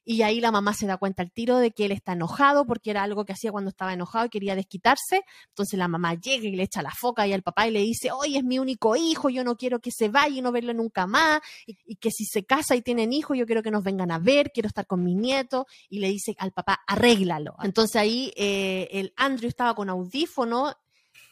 y 0.06 0.22
ahí 0.22 0.42
la 0.42 0.52
mamá 0.52 0.74
se 0.74 0.86
da 0.86 0.98
cuenta 0.98 1.24
al 1.24 1.32
tiro 1.32 1.58
de 1.58 1.72
que 1.72 1.86
él 1.86 1.92
está 1.92 2.14
enojado 2.14 2.66
porque 2.66 2.92
era 2.92 3.04
algo 3.04 3.26
que 3.26 3.34
hacía 3.34 3.52
cuando 3.52 3.70
estaba 3.70 3.94
enojado 3.94 4.26
y 4.26 4.30
quería 4.30 4.56
desquitarse. 4.56 5.24
Entonces 5.50 5.78
la 5.80 5.88
mamá 5.88 6.16
llega 6.16 6.48
y 6.48 6.56
le 6.56 6.64
echa 6.64 6.82
la 6.82 6.92
foca 6.92 7.26
y 7.28 7.34
al 7.34 7.44
papá 7.44 7.68
y 7.68 7.72
le 7.72 7.80
dice, 7.80 8.12
oye, 8.12 8.38
es 8.38 8.44
mi 8.44 8.60
único 8.60 8.96
hijo, 8.96 9.30
yo 9.30 9.44
no 9.44 9.56
quiero 9.56 9.80
que 9.80 9.92
se 9.92 10.10
vaya 10.10 10.38
y 10.38 10.42
no 10.42 10.52
verlo 10.52 10.74
nunca 10.74 11.08
más, 11.08 11.42
y, 11.66 11.96
que 11.96 12.12
si 12.12 12.26
se 12.26 12.44
casa 12.46 12.76
y 12.76 12.82
tienen 12.82 13.14
hijo, 13.14 13.34
yo 13.36 13.46
quiero 13.46 13.64
que 13.64 13.72
nos 13.72 13.84
vengan 13.84 14.12
a 14.12 14.20
ver, 14.20 14.52
quiero 14.54 14.68
estar 14.68 14.86
con 14.86 15.04
mi 15.04 15.16
nieto, 15.16 15.68
y 15.90 16.00
le 16.00 16.10
dice 16.10 16.36
al 16.38 16.52
papá, 16.52 16.82
arréglalo. 16.86 17.56
Entonces 17.64 17.96
ahí 17.96 18.34
eh, 18.36 18.90
el 18.92 19.14
Andrew 19.16 19.48
estaba 19.48 19.76
con 19.76 19.90
audífono, 19.90 20.74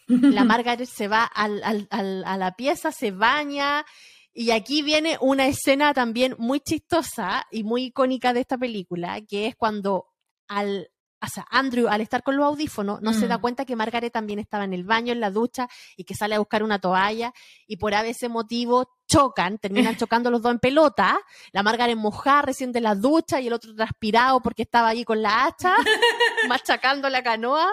la 0.08 0.44
Margaret 0.46 0.88
se 0.88 1.08
va 1.08 1.24
al, 1.24 1.62
al, 1.64 2.24
a 2.26 2.38
la 2.38 2.56
pieza, 2.56 2.92
se 2.92 3.12
baña, 3.12 3.86
y 4.34 4.52
aquí 4.52 4.82
viene 4.82 5.18
una 5.20 5.48
escena 5.48 5.94
también 5.94 6.36
muy 6.38 6.60
chistosa 6.62 7.46
y 7.52 7.64
muy 7.64 7.86
icónica 7.86 8.34
de 8.34 8.42
esta 8.42 8.58
película, 8.58 9.20
que 9.22 9.48
es 9.48 9.56
cuando 9.56 10.08
al, 10.48 10.90
o 11.24 11.28
sea, 11.28 11.46
Andrew, 11.50 11.88
al 11.88 12.02
estar 12.02 12.24
con 12.24 12.36
los 12.36 12.46
audífonos, 12.46 13.02
no 13.02 13.14
se 13.14 13.28
da 13.28 13.38
mm. 13.38 13.42
cuenta 13.42 13.66
que 13.66 13.76
Margaret 13.76 14.12
también 14.12 14.40
estaba 14.40 14.64
en 14.64 14.74
el 14.74 14.84
baño, 14.84 15.14
en 15.14 15.20
la 15.20 15.30
ducha, 15.30 15.68
y 15.96 16.04
que 16.04 16.16
sale 16.16 16.36
a 16.36 16.40
buscar 16.40 16.64
una 16.64 16.80
toalla, 16.80 17.34
y 17.68 17.78
por 17.78 17.94
ese 17.94 18.30
motivo 18.30 18.90
chocan, 19.08 19.58
terminan 19.60 19.96
chocando 19.98 20.32
los 20.32 20.42
dos 20.42 20.54
en 20.54 20.60
pelota, 20.60 21.20
la 21.52 21.64
Margaret 21.64 21.98
mojada 21.98 22.44
recién 22.44 22.72
de 22.72 22.82
la 22.82 22.96
ducha 22.96 23.42
y 23.42 23.48
el 23.48 23.54
otro 23.54 23.76
transpirado 23.76 24.42
porque 24.42 24.64
estaba 24.64 24.88
ahí 24.88 25.04
con 25.04 25.22
la 25.22 25.46
hacha, 25.46 25.76
machacando 26.48 27.10
la 27.10 27.22
canoa, 27.22 27.72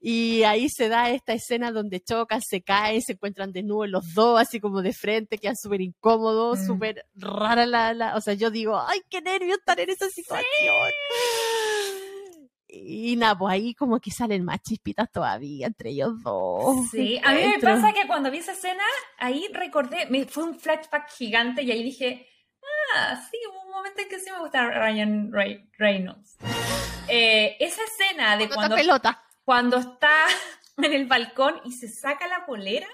y 0.00 0.42
ahí 0.42 0.68
se 0.68 0.88
da 0.88 1.10
esta 1.10 1.32
escena 1.32 1.70
donde 1.70 2.00
chocan, 2.00 2.42
se 2.42 2.62
caen, 2.62 3.00
se 3.00 3.12
encuentran 3.12 3.52
desnudos 3.52 3.88
los 3.88 4.14
dos, 4.14 4.40
así 4.40 4.60
como 4.60 4.82
de 4.82 4.92
frente, 4.92 5.38
quedan 5.38 5.56
súper 5.56 5.80
incómodos, 5.80 6.58
mm. 6.58 6.66
súper 6.66 7.06
rara 7.14 7.64
la, 7.64 7.94
la, 7.94 8.16
o 8.16 8.20
sea, 8.20 8.34
yo 8.34 8.50
digo, 8.50 8.78
ay, 8.78 9.00
qué 9.08 9.22
nervio 9.22 9.54
estar 9.54 9.78
en 9.80 9.88
esa 9.90 10.08
situación 10.10 10.46
y 12.84 13.16
nada, 13.16 13.36
pues 13.38 13.52
ahí 13.52 13.74
como 13.74 14.00
que 14.00 14.10
salen 14.10 14.44
más 14.44 14.60
chispitas 14.62 15.10
todavía 15.10 15.66
entre 15.66 15.90
ellos 15.90 16.22
dos. 16.22 16.88
Sí, 16.90 17.20
a 17.24 17.32
mí 17.32 17.42
me 17.46 17.58
pasa 17.60 17.92
que 17.92 18.06
cuando 18.06 18.30
vi 18.30 18.38
esa 18.38 18.52
escena, 18.52 18.82
ahí 19.18 19.48
recordé, 19.52 20.06
me, 20.06 20.24
fue 20.26 20.44
un 20.44 20.58
flashback 20.58 21.10
gigante 21.10 21.62
y 21.62 21.70
ahí 21.70 21.82
dije, 21.82 22.28
ah, 22.94 23.20
sí, 23.30 23.38
hubo 23.50 23.62
un 23.64 23.70
momento 23.70 24.02
en 24.02 24.08
que 24.08 24.18
sí 24.18 24.30
me 24.30 24.40
gusta 24.40 24.68
Ryan 24.68 25.32
Reynolds. 25.78 26.36
Eh, 27.08 27.56
esa 27.60 27.82
escena 27.84 28.36
de 28.36 28.48
cuando, 28.48 28.76
pelota. 28.76 29.22
cuando 29.44 29.78
está 29.78 30.26
en 30.78 30.92
el 30.92 31.06
balcón 31.06 31.60
y 31.64 31.72
se 31.72 31.88
saca 31.88 32.26
la 32.26 32.46
polera 32.46 32.88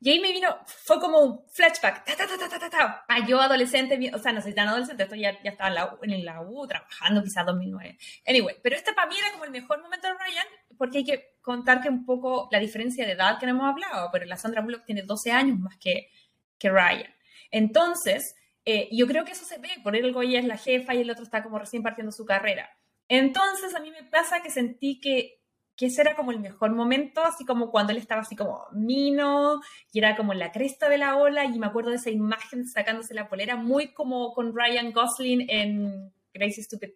y 0.00 0.10
ahí 0.10 0.20
me 0.20 0.32
vino, 0.32 0.56
fue 0.66 1.00
como 1.00 1.18
un 1.18 1.44
flashback, 1.50 2.04
ta, 2.04 2.14
ta, 2.16 2.26
ta, 2.26 2.48
ta, 2.48 2.58
ta, 2.58 2.70
ta, 2.70 3.04
ah, 3.08 3.26
yo 3.26 3.40
adolescente, 3.40 3.98
o 4.14 4.18
sea, 4.18 4.32
no 4.32 4.40
soy 4.40 4.54
tan 4.54 4.68
adolescente, 4.68 5.02
estoy 5.02 5.20
ya, 5.20 5.42
ya 5.42 5.50
estaba 5.50 5.68
en 5.70 5.74
la, 5.74 5.98
en 6.02 6.24
la 6.24 6.40
U, 6.40 6.66
trabajando 6.68 7.22
quizás 7.22 7.44
2009. 7.44 7.98
Anyway, 8.26 8.56
pero 8.62 8.76
este 8.76 8.92
para 8.92 9.08
mí 9.08 9.16
era 9.18 9.32
como 9.32 9.44
el 9.44 9.50
mejor 9.50 9.82
momento 9.82 10.06
de 10.06 10.14
Ryan, 10.14 10.46
porque 10.76 10.98
hay 10.98 11.04
que 11.04 11.36
contar 11.40 11.80
que 11.80 11.88
un 11.88 12.04
poco 12.04 12.48
la 12.52 12.60
diferencia 12.60 13.04
de 13.04 13.12
edad 13.12 13.40
que 13.40 13.46
no 13.46 13.52
hemos 13.52 13.68
hablado, 13.68 14.10
pero 14.12 14.24
la 14.26 14.36
Sandra 14.36 14.62
Bullock 14.62 14.84
tiene 14.84 15.02
12 15.02 15.32
años 15.32 15.58
más 15.58 15.76
que, 15.78 16.10
que 16.58 16.70
Ryan. 16.70 17.12
Entonces, 17.50 18.36
eh, 18.64 18.88
yo 18.92 19.06
creo 19.08 19.24
que 19.24 19.32
eso 19.32 19.44
se 19.44 19.58
ve, 19.58 19.70
por 19.82 19.96
algo 19.96 20.22
ella 20.22 20.38
es 20.38 20.44
la 20.44 20.58
jefa 20.58 20.94
y 20.94 21.00
el 21.00 21.10
otro 21.10 21.24
está 21.24 21.42
como 21.42 21.58
recién 21.58 21.82
partiendo 21.82 22.12
su 22.12 22.24
carrera. 22.24 22.70
Entonces, 23.08 23.74
a 23.74 23.80
mí 23.80 23.90
me 23.90 24.04
pasa 24.04 24.42
que 24.42 24.50
sentí 24.50 25.00
que 25.00 25.37
que 25.78 25.86
ese 25.86 26.00
era 26.00 26.16
como 26.16 26.32
el 26.32 26.40
mejor 26.40 26.72
momento, 26.72 27.24
así 27.24 27.46
como 27.46 27.70
cuando 27.70 27.92
él 27.92 27.98
estaba 27.98 28.22
así 28.22 28.34
como 28.34 28.66
mino 28.72 29.60
y 29.92 30.00
era 30.00 30.16
como 30.16 30.34
la 30.34 30.50
cresta 30.50 30.88
de 30.88 30.98
la 30.98 31.16
ola 31.16 31.44
y 31.44 31.56
me 31.56 31.68
acuerdo 31.68 31.90
de 31.90 31.96
esa 31.96 32.10
imagen 32.10 32.66
sacándose 32.66 33.14
la 33.14 33.28
polera, 33.28 33.54
muy 33.54 33.94
como 33.94 34.34
con 34.34 34.52
Ryan 34.54 34.92
Gosling 34.92 35.46
en 35.48 36.12
Crazy 36.34 36.64
Stupid 36.64 36.90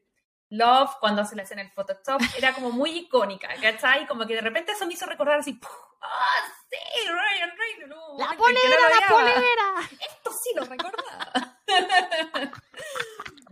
Love, 0.50 0.90
cuando 1.00 1.22
hace 1.22 1.36
la 1.36 1.44
escena 1.44 1.62
del 1.62 1.70
Photoshop, 1.70 2.20
era 2.36 2.52
como 2.52 2.72
muy 2.72 2.90
icónica, 2.90 3.48
¿cachai? 3.62 4.06
Como 4.06 4.26
que 4.26 4.34
de 4.34 4.42
repente 4.42 4.72
eso 4.72 4.84
me 4.84 4.94
hizo 4.94 5.06
recordar 5.06 5.38
así, 5.38 5.58
¡ah, 6.02 6.42
sí! 6.68 6.76
Ryan 7.06 7.52
Reynolds. 7.56 8.18
¡La 8.18 8.36
polera, 8.36 8.76
la 9.00 9.06
polera! 9.08 9.88
Esto 10.10 10.30
sí 10.42 10.50
lo 10.56 10.64
recordaba. 10.64 11.60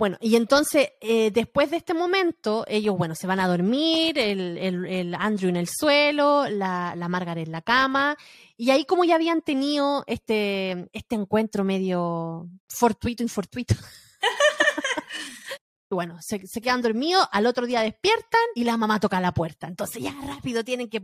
Bueno, 0.01 0.17
y 0.19 0.37
entonces, 0.37 0.93
eh, 1.03 1.31
después 1.31 1.71
de 1.71 1.77
este 1.77 1.93
momento, 1.93 2.65
ellos, 2.67 2.97
bueno, 2.97 3.15
se 3.15 3.27
van 3.27 3.39
a 3.39 3.47
dormir, 3.47 4.19
el, 4.19 4.57
el, 4.57 5.15
Andrew 5.15 5.51
en 5.51 5.57
el 5.57 5.69
suelo, 5.69 6.49
la, 6.49 6.95
la, 6.97 7.09
Margaret 7.09 7.47
en 7.47 7.53
la 7.53 7.61
cama, 7.61 8.17
y 8.57 8.71
ahí 8.71 8.87
como 8.87 9.05
ya 9.05 9.17
habían 9.17 9.43
tenido 9.43 10.03
este, 10.07 10.89
este 10.95 11.17
encuentro 11.17 11.65
medio 11.65 12.49
fortuito, 12.67 13.23
infortuito. 13.23 13.75
bueno, 15.91 16.17
se, 16.21 16.41
quedan 16.63 16.81
dormidos, 16.81 17.29
al 17.31 17.45
otro 17.45 17.67
día 17.67 17.83
despiertan 17.83 18.41
y 18.55 18.65
la 18.65 18.79
mamá 18.79 19.01
toca 19.01 19.21
la 19.21 19.35
puerta. 19.35 19.67
Entonces 19.67 20.03
ya 20.03 20.15
rápido 20.27 20.65
tienen 20.65 20.89
que 20.89 21.03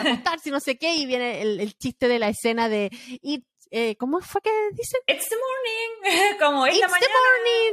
acostarse, 0.00 0.50
no 0.52 0.60
sé 0.60 0.78
qué, 0.78 0.94
y 0.94 1.06
viene 1.06 1.42
el, 1.42 1.76
chiste 1.76 2.06
de 2.06 2.20
la 2.20 2.28
escena 2.28 2.68
de 2.68 2.90
eh, 3.70 3.96
¿cómo 3.96 4.20
fue 4.20 4.40
que 4.40 4.50
dicen? 4.72 5.00
It's 5.06 5.28
the 5.28 5.36
morning, 5.36 6.36
como 6.40 6.66
es 6.66 6.78
la 6.78 6.88
mañana. 6.88 7.06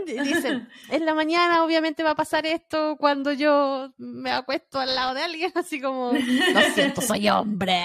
the 0.05 0.15
morning, 0.15 0.23
dicen. 0.33 0.69
en 0.89 1.05
la 1.05 1.13
mañana 1.13 1.63
obviamente 1.63 2.03
va 2.03 2.11
a 2.11 2.15
pasar 2.15 2.45
esto 2.45 2.97
cuando 2.97 3.31
yo 3.31 3.91
me 3.97 4.31
acuesto 4.31 4.79
al 4.79 4.95
lado 4.95 5.13
de 5.13 5.23
alguien, 5.23 5.51
así 5.55 5.81
como, 5.81 6.11
lo 6.13 6.61
siento, 6.73 7.01
soy 7.01 7.29
hombre. 7.29 7.83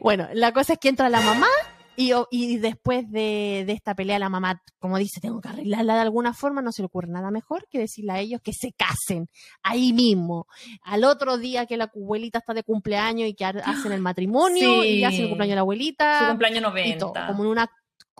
Bueno, 0.00 0.28
la 0.32 0.52
cosa 0.52 0.72
es 0.72 0.78
que 0.80 0.88
entra 0.88 1.08
la 1.08 1.20
mamá 1.20 1.48
y, 1.96 2.12
y 2.30 2.58
después 2.58 3.10
de, 3.10 3.64
esta 3.68 3.94
pelea, 3.94 4.18
la 4.18 4.28
mamá, 4.28 4.62
como 4.78 4.98
dice, 4.98 5.20
tengo 5.20 5.40
que 5.40 5.48
arreglarla 5.48 5.94
de 5.94 6.00
alguna 6.00 6.32
forma, 6.32 6.62
no 6.62 6.72
se 6.72 6.82
le 6.82 6.86
ocurre 6.86 7.08
nada 7.08 7.30
mejor 7.30 7.66
que 7.70 7.78
decirle 7.78 8.12
a 8.12 8.20
ellos 8.20 8.40
que 8.42 8.52
se 8.52 8.72
casen 8.72 9.28
ahí 9.62 9.92
mismo. 9.92 10.46
Al 10.82 11.04
otro 11.04 11.38
día 11.38 11.66
que 11.66 11.76
la 11.76 11.90
abuelita 11.94 12.38
está 12.38 12.54
de 12.54 12.62
cumpleaños 12.62 13.28
y 13.28 13.34
que 13.34 13.44
hacen 13.44 13.92
el 13.92 14.00
matrimonio 14.00 14.84
y 14.84 15.04
hacen 15.04 15.22
el 15.22 15.28
cumpleaños 15.28 15.52
de 15.52 15.56
la 15.56 15.60
abuelita. 15.62 16.18
Su 16.20 16.26
cumpleaños 16.28 16.62
90. 16.62 17.26
como 17.26 17.44
en 17.44 17.50
una 17.50 17.70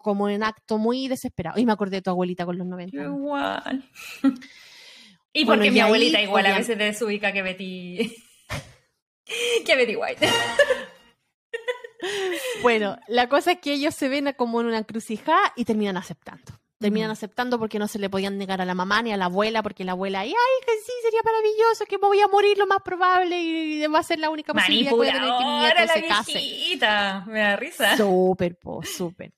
como 0.07 0.25
un 0.27 0.43
acto 0.43 0.79
muy 0.79 1.09
desesperado. 1.09 1.59
Y 1.59 1.67
me 1.67 1.73
acordé 1.73 1.97
de 1.97 2.03
tu 2.03 2.11
abuelita 2.11 2.47
con 2.47 2.57
los 2.57 2.67
90. 2.67 2.97
Igual. 2.97 3.91
y 5.33 5.45
porque 5.45 5.73
mi 5.73 5.81
abuelita 5.81 6.23
igual 6.23 6.47
a 6.47 6.59
veces 6.59 6.79
desubica 6.79 7.33
que 7.33 7.43
Betty. 7.43 8.15
que 9.67 9.77
Betty 9.77 9.97
White. 9.97 10.29
Bueno, 12.63 12.99
la 13.09 13.29
cosa 13.29 13.53
es 13.53 13.59
que 13.59 13.73
ellos 13.73 13.95
se 13.95 14.09
ven 14.09 14.33
como 14.37 14.61
en 14.61 14.67
una 14.67 14.79
encrucijada 14.79 15.53
y 15.57 15.65
terminan 15.65 15.97
aceptando. 15.97 16.53
Terminan 16.79 17.11
aceptando 17.11 17.59
porque 17.59 17.79
no 17.79 17.89
se 17.89 17.99
le 17.99 18.11
podían 18.11 18.37
negar 18.37 18.61
a 18.61 18.67
la 18.67 18.75
mamá 18.75 19.01
ni 19.01 19.11
a 19.11 19.17
la 19.17 19.27
abuela, 19.27 19.63
porque 19.63 19.83
la 19.83 19.93
abuela, 19.93 20.21
ay, 20.21 20.31
que 20.31 20.73
sí, 20.85 20.93
sería 21.03 21.21
maravilloso, 21.25 21.87
que 21.89 21.97
me 21.97 22.07
voy 22.07 22.21
a 22.21 22.29
morir 22.29 22.59
lo 22.59 22.67
más 22.67 22.83
probable 22.83 23.41
y 23.41 23.87
va 23.87 24.01
a 24.01 24.03
ser 24.03 24.19
la 24.19 24.29
única 24.29 24.53
posibilidad 24.53 24.91
que 24.91 24.97
voy 24.97 25.09
a 25.09 25.13
tener 25.13 25.31
que 25.39 25.45
mi 25.45 25.59
nieto 25.59 25.93
se 25.95 26.07
case. 26.07 27.23
Me 27.27 27.41
da 27.41 27.57
risa. 27.57 27.97
Súper, 27.97 28.59
po, 28.59 28.83
súper. 28.83 29.33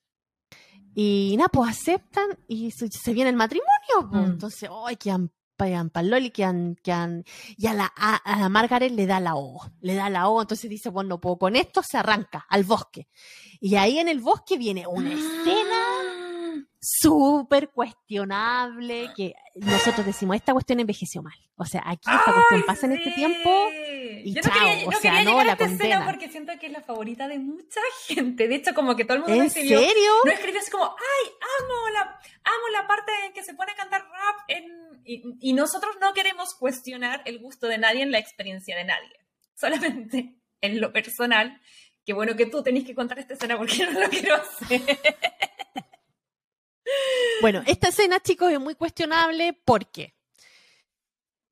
Y 0.93 1.35
nada, 1.37 1.47
pues 1.47 1.69
aceptan 1.69 2.37
y 2.45 2.71
se, 2.71 3.13
viene 3.13 3.29
el 3.29 3.37
matrimonio. 3.37 4.09
Mm. 4.11 4.31
Entonces, 4.31 4.69
ay, 4.85 4.97
qué 4.97 5.11
Loli 6.03 6.31
que 6.31 6.43
han, 6.43 6.75
que 6.83 6.91
han, 6.91 7.23
y 7.57 7.67
a 7.67 7.73
la, 7.73 7.91
a, 7.95 8.39
la 8.39 8.49
Margaret 8.49 8.91
le 8.91 9.05
da 9.05 9.19
la 9.19 9.35
O, 9.35 9.61
le 9.81 9.95
da 9.95 10.09
la 10.09 10.29
O, 10.29 10.41
entonces 10.41 10.69
dice, 10.69 10.89
bueno, 10.89 11.09
no 11.09 11.21
puedo, 11.21 11.37
con 11.37 11.55
esto 11.55 11.81
se 11.83 11.97
arranca 11.97 12.45
al 12.49 12.63
bosque. 12.63 13.07
Y 13.59 13.75
ahí 13.75 13.99
en 13.99 14.07
el 14.07 14.19
bosque 14.19 14.57
viene 14.57 14.87
una 14.87 15.13
escena 15.13 16.65
súper 16.81 17.69
cuestionable 17.69 19.11
que 19.15 19.33
nosotros 19.55 20.05
decimos, 20.05 20.35
esta 20.35 20.53
cuestión 20.53 20.79
envejeció 20.79 21.21
mal. 21.21 21.37
O 21.55 21.65
sea, 21.65 21.83
aquí 21.85 22.09
esta 22.09 22.33
cuestión 22.33 22.63
pasa 22.65 22.85
en 22.85 22.93
este 22.93 23.11
tiempo 23.11 23.49
y 24.23 24.33
Yo 24.33 24.41
no. 24.41 24.51
Quería, 24.51 24.87
o 24.87 24.91
sea, 24.93 25.23
no 25.23 25.43
la 25.43 25.55
condena. 25.57 26.05
porque 26.05 26.29
siento 26.29 26.53
que 26.59 26.67
es 26.67 26.71
la 26.71 26.81
favorita 26.81 27.27
de 27.27 27.39
mucha 27.39 27.81
gente. 28.07 28.47
De 28.47 28.55
hecho, 28.55 28.73
como 28.73 28.95
que 28.95 29.05
todo 29.05 29.17
el 29.17 29.23
mundo 29.23 29.35
¿En 29.35 29.47
escribió, 29.47 29.79
serio? 29.79 30.11
No 30.25 30.31
escribió 30.31 30.59
así 30.59 30.71
como, 30.71 30.85
ay, 30.85 31.31
amo 31.59 31.89
la, 31.93 32.01
amo 32.01 32.67
la 32.71 32.87
parte 32.87 33.11
en 33.25 33.33
que 33.33 33.43
se 33.43 33.53
pone 33.53 33.71
a 33.71 33.75
cantar 33.75 34.01
rap 34.01 34.39
en... 34.47 35.01
y, 35.05 35.23
y 35.39 35.53
nosotros 35.53 35.95
no 36.01 36.13
queremos 36.13 36.53
cuestionar 36.55 37.21
el 37.25 37.39
gusto 37.39 37.67
de 37.67 37.77
nadie 37.77 38.03
en 38.03 38.11
la 38.11 38.19
experiencia 38.19 38.75
de 38.75 38.85
nadie. 38.85 39.19
Solamente 39.55 40.35
en 40.61 40.81
lo 40.81 40.91
personal. 40.91 41.59
Qué 42.05 42.13
bueno 42.13 42.35
que 42.35 42.45
tú 42.47 42.63
tenés 42.63 42.85
que 42.85 42.95
contar 42.95 43.19
esta 43.19 43.33
escena 43.35 43.57
porque 43.57 43.85
no 43.91 43.99
lo 43.99 44.09
quiero 44.09 44.35
hacer. 44.35 44.81
Bueno, 47.41 47.63
esta 47.67 47.89
escena, 47.89 48.19
chicos, 48.19 48.51
es 48.51 48.59
muy 48.59 48.75
cuestionable 48.75 49.53
porque 49.53 50.15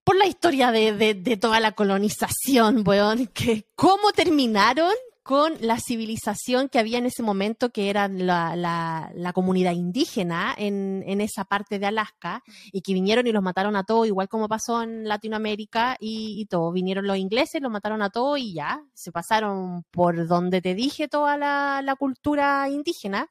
por 0.08 0.16
la 0.16 0.26
historia 0.26 0.72
de, 0.72 1.38
toda 1.42 1.60
la 1.60 1.74
colonización, 1.74 2.88
weón, 2.88 3.28
que 3.28 3.68
cómo 3.76 4.14
terminaron 4.16 4.94
con 5.22 5.56
la 5.60 5.82
civilización 5.82 6.70
que 6.70 6.80
había 6.80 6.98
en 7.00 7.08
ese 7.08 7.24
momento, 7.24 7.72
que 7.72 7.90
era 7.90 8.08
la, 8.08 9.32
comunidad 9.36 9.74
indígena 9.74 10.56
en, 10.58 11.20
esa 11.20 11.44
parte 11.44 11.78
de 11.78 11.88
Alaska, 11.88 12.42
y 12.72 12.80
que 12.84 12.94
vinieron 12.94 13.28
y 13.28 13.34
los 13.34 13.44
mataron 13.44 13.76
a 13.76 13.84
todos, 13.84 14.08
igual 14.08 14.30
como 14.30 14.48
pasó 14.48 14.82
en 14.82 15.06
Latinoamérica 15.10 15.98
y, 16.00 16.40
y 16.40 16.46
todo. 16.46 16.72
Vinieron 16.72 17.06
los 17.06 17.18
ingleses, 17.18 17.62
los 17.62 17.70
mataron 17.70 18.02
a 18.02 18.10
todos 18.10 18.40
y 18.40 18.54
ya, 18.54 18.82
se 18.94 19.12
pasaron 19.12 19.84
por 19.92 20.26
donde 20.26 20.62
te 20.62 20.74
dije 20.74 21.10
toda 21.10 21.36
la 21.36 21.96
cultura 22.00 22.70
indígena. 22.70 23.28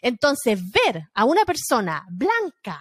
Entonces, 0.00 0.62
ver 0.72 1.10
a 1.12 1.26
una 1.26 1.44
persona 1.44 2.06
blanca 2.08 2.80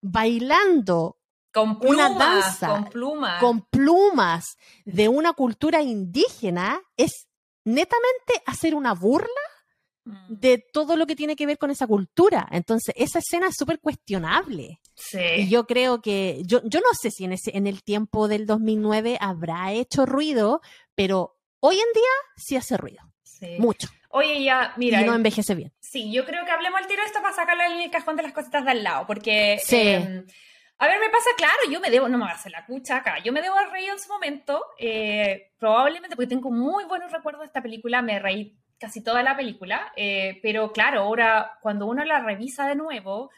bailando 0.00 1.16
con 1.52 1.78
una 1.82 2.08
danza 2.10 2.68
con 2.68 2.84
plumas. 2.84 3.40
con 3.40 3.62
plumas 3.62 4.56
de 4.84 5.08
una 5.08 5.32
cultura 5.34 5.82
indígena 5.82 6.80
es 6.96 7.28
netamente 7.64 8.42
hacer 8.46 8.74
una 8.74 8.94
burla 8.94 9.28
mm. 10.04 10.26
de 10.28 10.64
todo 10.72 10.96
lo 10.96 11.06
que 11.06 11.14
tiene 11.14 11.36
que 11.36 11.46
ver 11.46 11.58
con 11.58 11.70
esa 11.70 11.86
cultura. 11.86 12.48
Entonces, 12.50 12.94
esa 12.96 13.18
escena 13.18 13.48
es 13.48 13.56
súper 13.56 13.80
cuestionable. 13.80 14.80
Sí. 14.94 15.18
Y 15.36 15.48
yo 15.48 15.66
creo 15.66 16.00
que, 16.00 16.42
yo, 16.44 16.62
yo 16.64 16.80
no 16.80 16.94
sé 17.00 17.10
si 17.10 17.24
en, 17.24 17.32
ese, 17.32 17.56
en 17.56 17.66
el 17.66 17.82
tiempo 17.82 18.28
del 18.28 18.46
2009 18.46 19.18
habrá 19.20 19.72
hecho 19.72 20.06
ruido, 20.06 20.62
pero 20.94 21.38
hoy 21.60 21.76
en 21.76 21.92
día 21.94 22.12
sí 22.36 22.56
hace 22.56 22.76
ruido. 22.76 23.02
Sí. 23.22 23.56
Mucho. 23.58 23.88
Oye, 24.08 24.42
ya, 24.42 24.74
mira. 24.76 25.00
Y 25.00 25.04
no 25.04 25.14
envejece 25.14 25.54
bien. 25.54 25.72
Sí, 25.80 26.12
yo 26.12 26.24
creo 26.24 26.44
que 26.44 26.50
hablemos 26.50 26.80
al 26.80 26.86
tiro 26.86 27.00
de 27.00 27.06
esto 27.06 27.22
para 27.22 27.34
sacarlo 27.34 27.62
en 27.64 27.80
el 27.80 27.90
cajón 27.90 28.16
de 28.16 28.22
las 28.22 28.32
cositas 28.32 28.64
de 28.64 28.70
al 28.70 28.82
lado, 28.82 29.06
porque... 29.06 29.58
Sí. 29.64 29.80
Em, 29.80 30.26
a 30.82 30.88
ver, 30.88 30.98
me 30.98 31.10
pasa 31.10 31.30
claro, 31.36 31.70
yo 31.70 31.80
me 31.80 31.90
debo, 31.90 32.08
no 32.08 32.18
me 32.18 32.24
hacer 32.24 32.50
la 32.50 32.66
cucha 32.66 32.96
acá, 32.96 33.18
yo 33.20 33.32
me 33.32 33.40
debo 33.40 33.56
a 33.56 33.66
reír 33.66 33.90
en 33.90 34.00
su 34.00 34.08
momento, 34.08 34.64
eh, 34.78 35.52
probablemente 35.58 36.16
porque 36.16 36.26
tengo 36.26 36.50
muy 36.50 36.84
buenos 36.84 37.12
recuerdos 37.12 37.42
de 37.42 37.46
esta 37.46 37.62
película, 37.62 38.02
me 38.02 38.18
reí 38.18 38.58
casi 38.78 39.00
toda 39.00 39.22
la 39.22 39.36
película, 39.36 39.92
eh, 39.94 40.40
pero 40.42 40.72
claro, 40.72 41.02
ahora 41.02 41.58
cuando 41.62 41.86
uno 41.86 42.04
la 42.04 42.18
revisa 42.18 42.66
de 42.66 42.74
nuevo, 42.74 43.30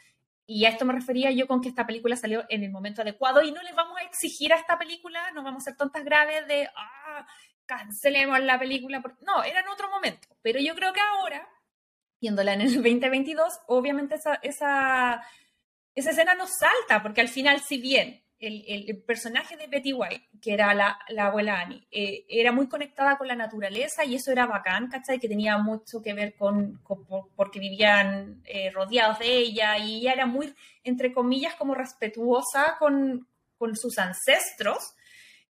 y 0.47 0.65
a 0.65 0.71
esto 0.71 0.87
me 0.87 0.95
refería 0.95 1.33
yo 1.33 1.47
con 1.47 1.61
que 1.61 1.69
esta 1.69 1.87
película 1.87 2.17
salió 2.17 2.45
en 2.49 2.65
el 2.65 2.71
momento 2.71 3.03
adecuado 3.03 3.43
y 3.43 3.53
no 3.53 3.63
les 3.63 3.75
vamos 3.75 3.99
a 3.99 4.05
exigir 4.05 4.53
a 4.55 4.57
esta 4.57 4.79
película, 4.79 5.31
no 5.33 5.43
vamos 5.43 5.63
a 5.63 5.71
ser 5.71 5.77
tontas 5.77 6.03
graves 6.03 6.47
de, 6.49 6.69
ah, 6.75 7.27
cancelemos 7.67 8.41
la 8.41 8.59
película. 8.59 9.03
No, 9.21 9.43
era 9.43 9.61
en 9.61 9.69
otro 9.69 9.89
momento. 9.91 10.29
Pero 10.43 10.61
yo 10.61 10.75
creo 10.75 10.93
que 10.93 11.01
ahora, 11.01 11.49
viéndola 12.21 12.55
en 12.55 12.63
el 12.63 12.75
2022, 12.75 13.61
obviamente 13.67 14.17
esa, 14.43 15.23
esa 15.95 16.11
escena 16.11 16.35
nos 16.35 16.51
salta, 16.59 17.03
porque 17.03 17.21
al 17.21 17.29
final, 17.29 17.61
si 17.61 17.79
bien 17.79 18.25
el, 18.39 19.03
personaje 19.07 19.57
de 19.57 19.67
Betty 19.67 19.93
White, 19.93 20.29
que 20.43 20.53
era 20.53 20.75
la, 20.75 20.99
la 21.09 21.27
abuela 21.27 21.61
Annie, 21.61 21.87
eh, 21.91 22.25
era 22.29 22.53
muy 22.53 22.69
conectada 22.69 23.17
con 23.17 23.29
la 23.29 23.37
naturaleza 23.37 24.05
y 24.05 24.17
eso 24.17 24.33
era 24.33 24.47
bacán, 24.47 24.89
¿cachai? 24.89 25.19
Que 25.19 25.29
tenía 25.29 25.57
mucho 25.59 26.03
que 26.03 26.13
ver 26.13 26.35
con, 26.35 26.81
porque 27.37 27.61
vivían 27.61 28.43
eh, 28.45 28.71
rodeados 28.71 29.21
de 29.21 29.37
ella 29.37 29.79
y 29.79 29.99
ella 29.99 30.13
era 30.13 30.27
muy, 30.27 30.55
entre 30.83 31.13
comillas, 31.13 31.55
como 31.55 31.75
respetuosa 31.75 32.77
con, 32.79 33.29
sus 33.77 33.97
ancestros 33.97 34.95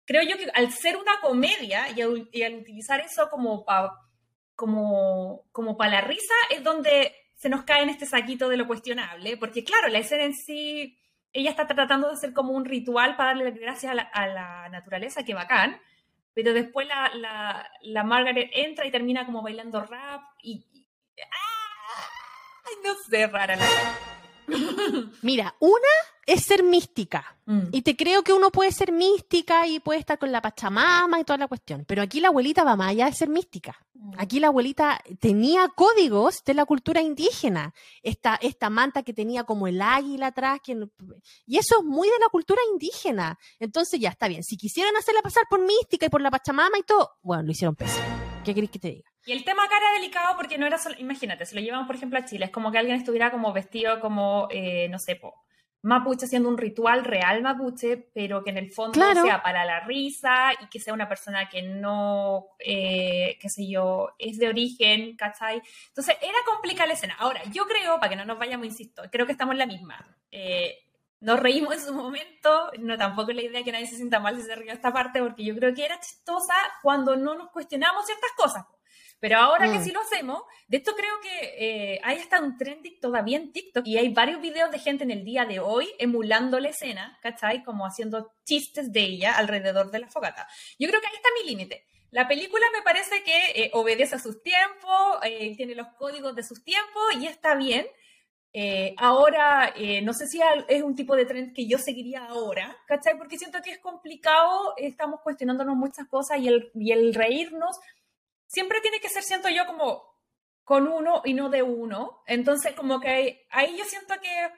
creo 0.05 0.23
yo 0.23 0.37
que 0.37 0.49
al 0.55 0.71
ser 0.71 0.97
una 0.97 1.21
comedia 1.21 1.87
y 1.97 2.01
al, 2.01 2.55
utilizar 2.55 3.01
eso 3.01 3.29
como 3.29 3.65
para 3.67 3.91
la 5.91 6.01
risa, 6.03 6.35
es 6.51 6.63
donde 6.63 7.13
se 7.35 7.49
nos 7.49 7.65
cae 7.65 7.83
en 7.83 7.89
este 7.89 8.07
saquito 8.07 8.49
de 8.49 8.57
lo 8.57 8.67
cuestionable, 8.67 9.37
porque 9.37 9.65
claro, 9.65 9.89
la 9.89 9.99
escena 9.99 10.25
en 10.25 10.35
sí, 10.35 10.99
ella 11.33 11.51
está 11.51 11.67
tratando 11.67 12.09
de 12.09 12.15
hacer 12.15 12.33
como 12.33 12.53
un 12.53 12.65
ritual 12.65 13.17
para 13.17 13.31
darle 13.31 13.51
gracias 13.53 13.93
a 14.13 14.27
la, 14.27 14.69
naturaleza, 14.71 15.25
que 15.25 15.35
bacán, 15.35 15.81
pero 16.33 16.53
después 16.53 16.87
la, 16.87 17.69
la, 17.83 18.05
Margaret 18.05 18.51
entra 18.53 18.87
y 18.87 18.91
termina 18.91 19.27
como 19.27 19.43
bailando 19.43 19.83
rap 19.83 20.23
y... 20.43 20.65
¡ah! 21.23 22.69
No 22.85 22.95
sé, 22.95 23.27
rara 23.27 23.57
la... 23.57 23.67
Mira, 25.23 25.55
una 25.61 25.89
es 26.27 26.45
ser 26.45 26.63
mística. 26.63 27.37
Mm. 27.47 27.69
Y 27.73 27.83
te 27.83 27.97
creo 27.97 28.23
que 28.23 28.33
uno 28.33 28.51
puede 28.51 28.73
ser 28.73 28.93
mística 28.93 29.67
y 29.67 29.81
puede 29.81 30.01
estar 30.01 30.19
con 30.19 30.33
la 30.33 30.41
Pachamama 30.41 31.21
y 31.21 31.25
toda 31.25 31.39
la 31.39 31.49
cuestión. 31.49 31.85
Pero 31.87 32.03
aquí 32.03 32.21
la 32.21 32.29
abuelita 32.29 32.65
va 32.65 32.77
más 32.77 32.91
allá 32.91 33.07
de 33.07 33.13
ser 33.13 33.29
mística. 33.29 33.77
Mm. 33.95 34.13
Aquí 34.19 34.41
la 34.41 34.49
abuelita 34.49 35.01
tenía 35.21 35.69
códigos 35.69 36.43
de 36.45 36.55
la 36.55 36.65
cultura 36.65 37.01
indígena. 37.01 37.75
Esta, 38.03 38.37
esta 38.37 38.71
manta 38.71 39.03
que 39.03 39.13
tenía 39.13 39.45
como 39.45 39.67
el 39.67 39.81
águila 39.83 40.29
atrás. 40.29 40.61
Que, 40.63 40.73
y 41.47 41.59
eso 41.59 41.77
es 41.81 41.85
muy 41.85 42.09
de 42.09 42.19
la 42.21 42.29
cultura 42.29 42.61
indígena. 42.73 43.39
Entonces 43.59 44.01
ya 44.01 44.11
está 44.11 44.29
bien. 44.29 44.43
Si 44.43 44.57
quisieran 44.57 44.97
hacerla 44.97 45.23
pasar 45.23 45.45
por 45.49 45.61
mística 45.61 46.07
y 46.07 46.09
por 46.09 46.21
la 46.21 46.31
Pachamama 46.31 46.79
y 46.79 46.83
todo, 46.83 47.13
bueno, 47.23 47.43
lo 47.43 47.51
hicieron 47.51 47.77
pésimo. 47.77 48.05
¿Qué 48.45 48.55
querés 48.55 48.71
que 48.71 48.79
te 48.79 48.89
diga? 48.89 49.11
Y 49.27 49.33
el 49.33 49.45
tema 49.45 49.65
acá 49.65 49.77
era 49.79 49.93
delicado 49.95 50.37
porque 50.37 50.59
no 50.59 50.67
era 50.67 50.79
solo, 50.79 50.97
imagínate, 50.99 51.47
se 51.47 51.55
lo 51.55 51.63
llevan 51.63 51.87
por 51.87 51.97
ejemplo 51.97 52.19
a 52.19 52.25
Chile, 52.27 52.45
es 52.45 52.51
como 52.51 52.71
que 52.71 52.79
alguien 52.79 52.97
estuviera 52.97 53.31
como 53.31 53.55
vestido 53.55 53.99
como, 54.01 54.49
eh, 54.51 54.89
no 54.91 54.99
sé, 54.99 55.17
po, 55.17 55.35
mapuche 55.85 56.25
haciendo 56.25 56.49
un 56.49 56.57
ritual 56.57 57.05
real 57.05 57.43
mapuche, 57.43 58.09
pero 58.15 58.43
que 58.43 58.51
en 58.51 58.57
el 58.57 58.73
fondo 58.73 58.99
sea 59.13 59.43
para 59.43 59.67
la 59.67 59.81
risa 59.81 60.53
y 60.61 60.69
que 60.69 60.81
sea 60.81 60.95
una 60.95 61.09
persona 61.09 61.49
que 61.49 61.61
no, 61.63 62.47
eh, 62.59 63.37
qué 63.39 63.49
sé 63.51 63.69
yo, 63.69 64.15
es 64.19 64.39
de 64.39 64.49
origen, 64.49 65.15
¿cachai? 65.15 65.61
Entonces 65.89 66.17
era 66.23 66.39
complicada 66.47 66.89
la 66.89 66.95
escena. 66.95 67.17
Ahora, 67.19 67.43
yo 67.53 67.67
creo, 67.67 68.01
para 68.01 68.09
que 68.09 68.17
no 68.17 68.25
nos 68.25 68.39
vayamos, 68.39 68.67
insisto, 68.67 69.03
creo 69.13 69.27
que 69.27 69.33
estamos 69.33 69.53
en 69.53 69.59
la 69.59 69.67
misma. 69.67 70.17
Eh, 70.31 70.75
nos 71.21 71.39
reímos 71.39 71.75
en 71.75 71.81
su 71.81 71.95
momento, 71.95 72.71
no 72.79 72.97
tampoco 72.97 73.31
es 73.31 73.37
la 73.37 73.43
idea 73.43 73.63
que 73.63 73.73
nadie 73.73 73.87
se 73.87 73.97
sienta 73.97 74.21
mal 74.21 74.37
si 74.37 74.43
se 74.43 74.55
ríe 74.55 74.73
esta 74.73 74.93
parte, 74.93 75.21
porque 75.21 75.45
yo 75.45 75.55
creo 75.55 75.75
que 75.75 75.85
era 75.85 76.01
chistosa 76.01 76.55
cuando 76.83 77.15
no 77.15 77.35
nos 77.35 77.51
cuestionamos 77.51 78.07
ciertas 78.07 78.31
cosas. 78.37 78.65
Pero 79.25 79.39
ahora 79.39 79.73
que 79.73 79.79
mm. 79.79 79.85
sí 79.85 79.91
lo 79.91 80.03
hacemos, 80.03 80.43
de 80.69 80.77
esto 80.77 80.93
creo 80.95 81.19
que 81.23 81.55
eh, 81.95 82.01
hay 82.05 82.19
hasta 82.19 82.43
un 82.43 82.59
trending 82.59 83.01
todavía 83.01 83.39
en 83.39 83.53
TikTok 83.53 83.87
y 83.87 83.97
hay 83.97 84.13
varios 84.13 84.39
videos 84.43 84.71
de 84.71 84.79
gente 84.79 85.03
en 85.05 85.11
el 85.11 85.25
día 85.25 85.47
de 85.47 85.61
hoy 85.61 85.89
emulando 85.99 86.61
la 86.61 86.69
escena, 86.69 87.19
¿cachai? 87.23 87.65
Como 87.65 87.87
haciendo 87.87 88.35
chistes 88.45 88.93
de 88.93 89.01
ella 89.01 89.33
alrededor 89.33 89.91
de 89.91 90.01
la 90.01 90.09
fogata. 90.09 90.47
Yo 90.79 90.87
creo 90.91 91.01
que 91.01 91.07
ahí 91.07 91.17
está 91.17 91.31
mi 91.41 91.49
límite. 91.49 91.87
La 92.11 92.29
película 92.29 92.67
me 92.77 92.83
parece 92.83 93.23
que 93.23 93.63
eh, 93.63 93.71
obedece 93.73 94.17
a 94.17 94.19
sus 94.19 94.43
tiempos, 94.43 95.19
eh, 95.23 95.57
tiene 95.57 95.75
los 95.75 95.87
códigos 95.97 96.35
de 96.35 96.43
sus 96.43 96.63
tiempos 96.63 97.03
y 97.19 97.27
está 97.27 97.55
bien. 97.55 97.87
ahora, 98.99 99.73
no 100.03 100.13
sé 100.13 100.27
si 100.27 100.39
es 100.69 100.83
un 100.83 100.95
tipo 100.95 101.17
de 101.17 101.25
trend 101.25 101.55
que 101.55 101.67
yo 101.67 101.79
seguiría 101.79 102.27
ahora, 102.27 102.77
¿cachai? 102.87 103.17
Porque 103.17 103.39
siento 103.39 103.59
que 103.65 103.71
es 103.71 103.79
complicado, 103.79 104.75
estamos 104.77 105.21
cuestionándonos 105.23 105.77
muchas 105.77 106.07
cosas 106.09 106.39
y 106.39 106.49
el, 106.49 106.71
y 106.75 106.93
el 106.93 107.15
reírnos 107.15 107.81
siempre 108.55 108.81
tiene 108.81 109.01
que 109.01 109.09
ser, 109.09 109.23
siento 109.23 109.49
yo, 109.49 109.67
como 109.67 110.15
con 110.63 110.89
uno 110.89 111.21
y 111.25 111.35
no 111.35 111.51
de 111.51 111.63
uno. 111.63 112.23
Entonces, 112.27 112.73
como 112.73 113.01
que 113.01 113.47
ahí 113.51 113.77
yo 113.77 113.85
siento 113.85 114.15
que, 114.23 114.51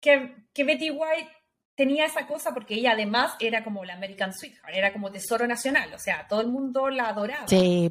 que, 0.00 0.36
que 0.52 0.64
Betty 0.64 0.90
White 0.90 1.30
tenía 1.74 2.04
esa 2.04 2.26
cosa 2.26 2.52
porque 2.54 2.74
ella 2.74 2.92
además 2.92 3.34
era 3.40 3.64
como 3.64 3.84
la 3.84 3.94
American 3.94 4.32
Sweetheart, 4.32 4.74
era 4.74 4.92
como 4.92 5.10
tesoro 5.10 5.46
nacional, 5.46 5.92
o 5.92 5.98
sea, 5.98 6.26
todo 6.28 6.40
el 6.40 6.48
mundo 6.48 6.88
la 6.88 7.08
adoraba. 7.08 7.48
Sí, 7.48 7.90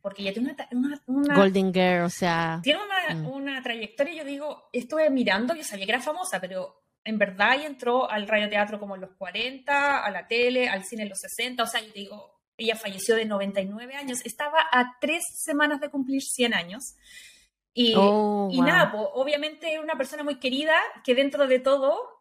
Porque 0.00 0.22
ella 0.22 0.32
tiene 0.32 0.56
una, 0.70 1.36
Golden 1.36 1.74
Girl, 1.74 2.04
o 2.04 2.10
sea... 2.10 2.60
Tiene 2.62 2.80
una, 2.82 3.14
mm. 3.14 3.28
una 3.28 3.62
trayectoria, 3.62 4.14
yo 4.14 4.24
digo, 4.24 4.70
estuve 4.72 5.10
mirando, 5.10 5.54
yo 5.54 5.62
sabía 5.62 5.84
que 5.84 5.92
era 5.92 6.00
famosa, 6.00 6.40
pero 6.40 6.84
en 7.04 7.18
verdad 7.18 7.56
ella 7.56 7.66
entró 7.66 8.10
al 8.10 8.26
radioteatro 8.26 8.80
como 8.80 8.94
en 8.94 9.02
los 9.02 9.10
40, 9.16 10.04
a 10.04 10.10
la 10.10 10.26
tele, 10.26 10.68
al 10.68 10.84
cine 10.84 11.02
en 11.02 11.10
los 11.10 11.18
60, 11.18 11.62
o 11.62 11.66
sea, 11.66 11.82
yo 11.82 11.92
digo, 11.92 12.37
ella 12.58 12.76
falleció 12.76 13.14
de 13.14 13.24
99 13.24 13.94
años, 13.94 14.20
estaba 14.24 14.58
a 14.70 14.98
tres 15.00 15.24
semanas 15.34 15.80
de 15.80 15.90
cumplir 15.90 16.22
100 16.22 16.54
años. 16.54 16.96
Y, 17.72 17.94
oh, 17.96 18.50
nada, 18.52 18.92
obviamente 19.14 19.72
era 19.72 19.80
una 19.80 19.96
persona 19.96 20.24
muy 20.24 20.40
querida 20.40 20.74
que 21.04 21.14
dentro 21.14 21.46
de 21.46 21.60
todo, 21.60 22.18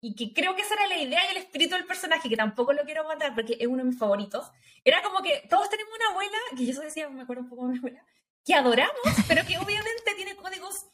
y 0.00 0.14
que 0.14 0.32
creo 0.32 0.56
que 0.56 0.62
esa 0.62 0.74
era 0.74 0.88
la 0.88 0.98
idea 0.98 1.20
y 1.26 1.30
el 1.30 1.36
espíritu 1.36 1.74
del 1.74 1.86
personaje, 1.86 2.28
que 2.28 2.36
tampoco 2.36 2.72
lo 2.72 2.84
quiero 2.84 3.04
matar 3.04 3.34
porque 3.34 3.56
es 3.58 3.66
uno 3.66 3.78
de 3.78 3.90
mis 3.90 3.98
favoritos, 3.98 4.50
era 4.84 5.02
como 5.02 5.22
que 5.22 5.46
todos 5.48 5.70
tenemos 5.70 5.92
una 5.94 6.10
abuela, 6.10 6.38
que 6.56 6.66
yo 6.66 6.80
decía, 6.80 7.08
me 7.08 7.22
acuerdo 7.22 7.44
un 7.44 7.48
poco 7.48 7.66
de 7.66 7.72
mi 7.72 7.78
abuela, 7.78 8.04
que 8.44 8.54
adoramos, 8.54 8.94
pero 9.28 9.46
que 9.46 9.58
obviamente 9.58 10.14
tiene 10.16 10.34
códigos 10.36 10.86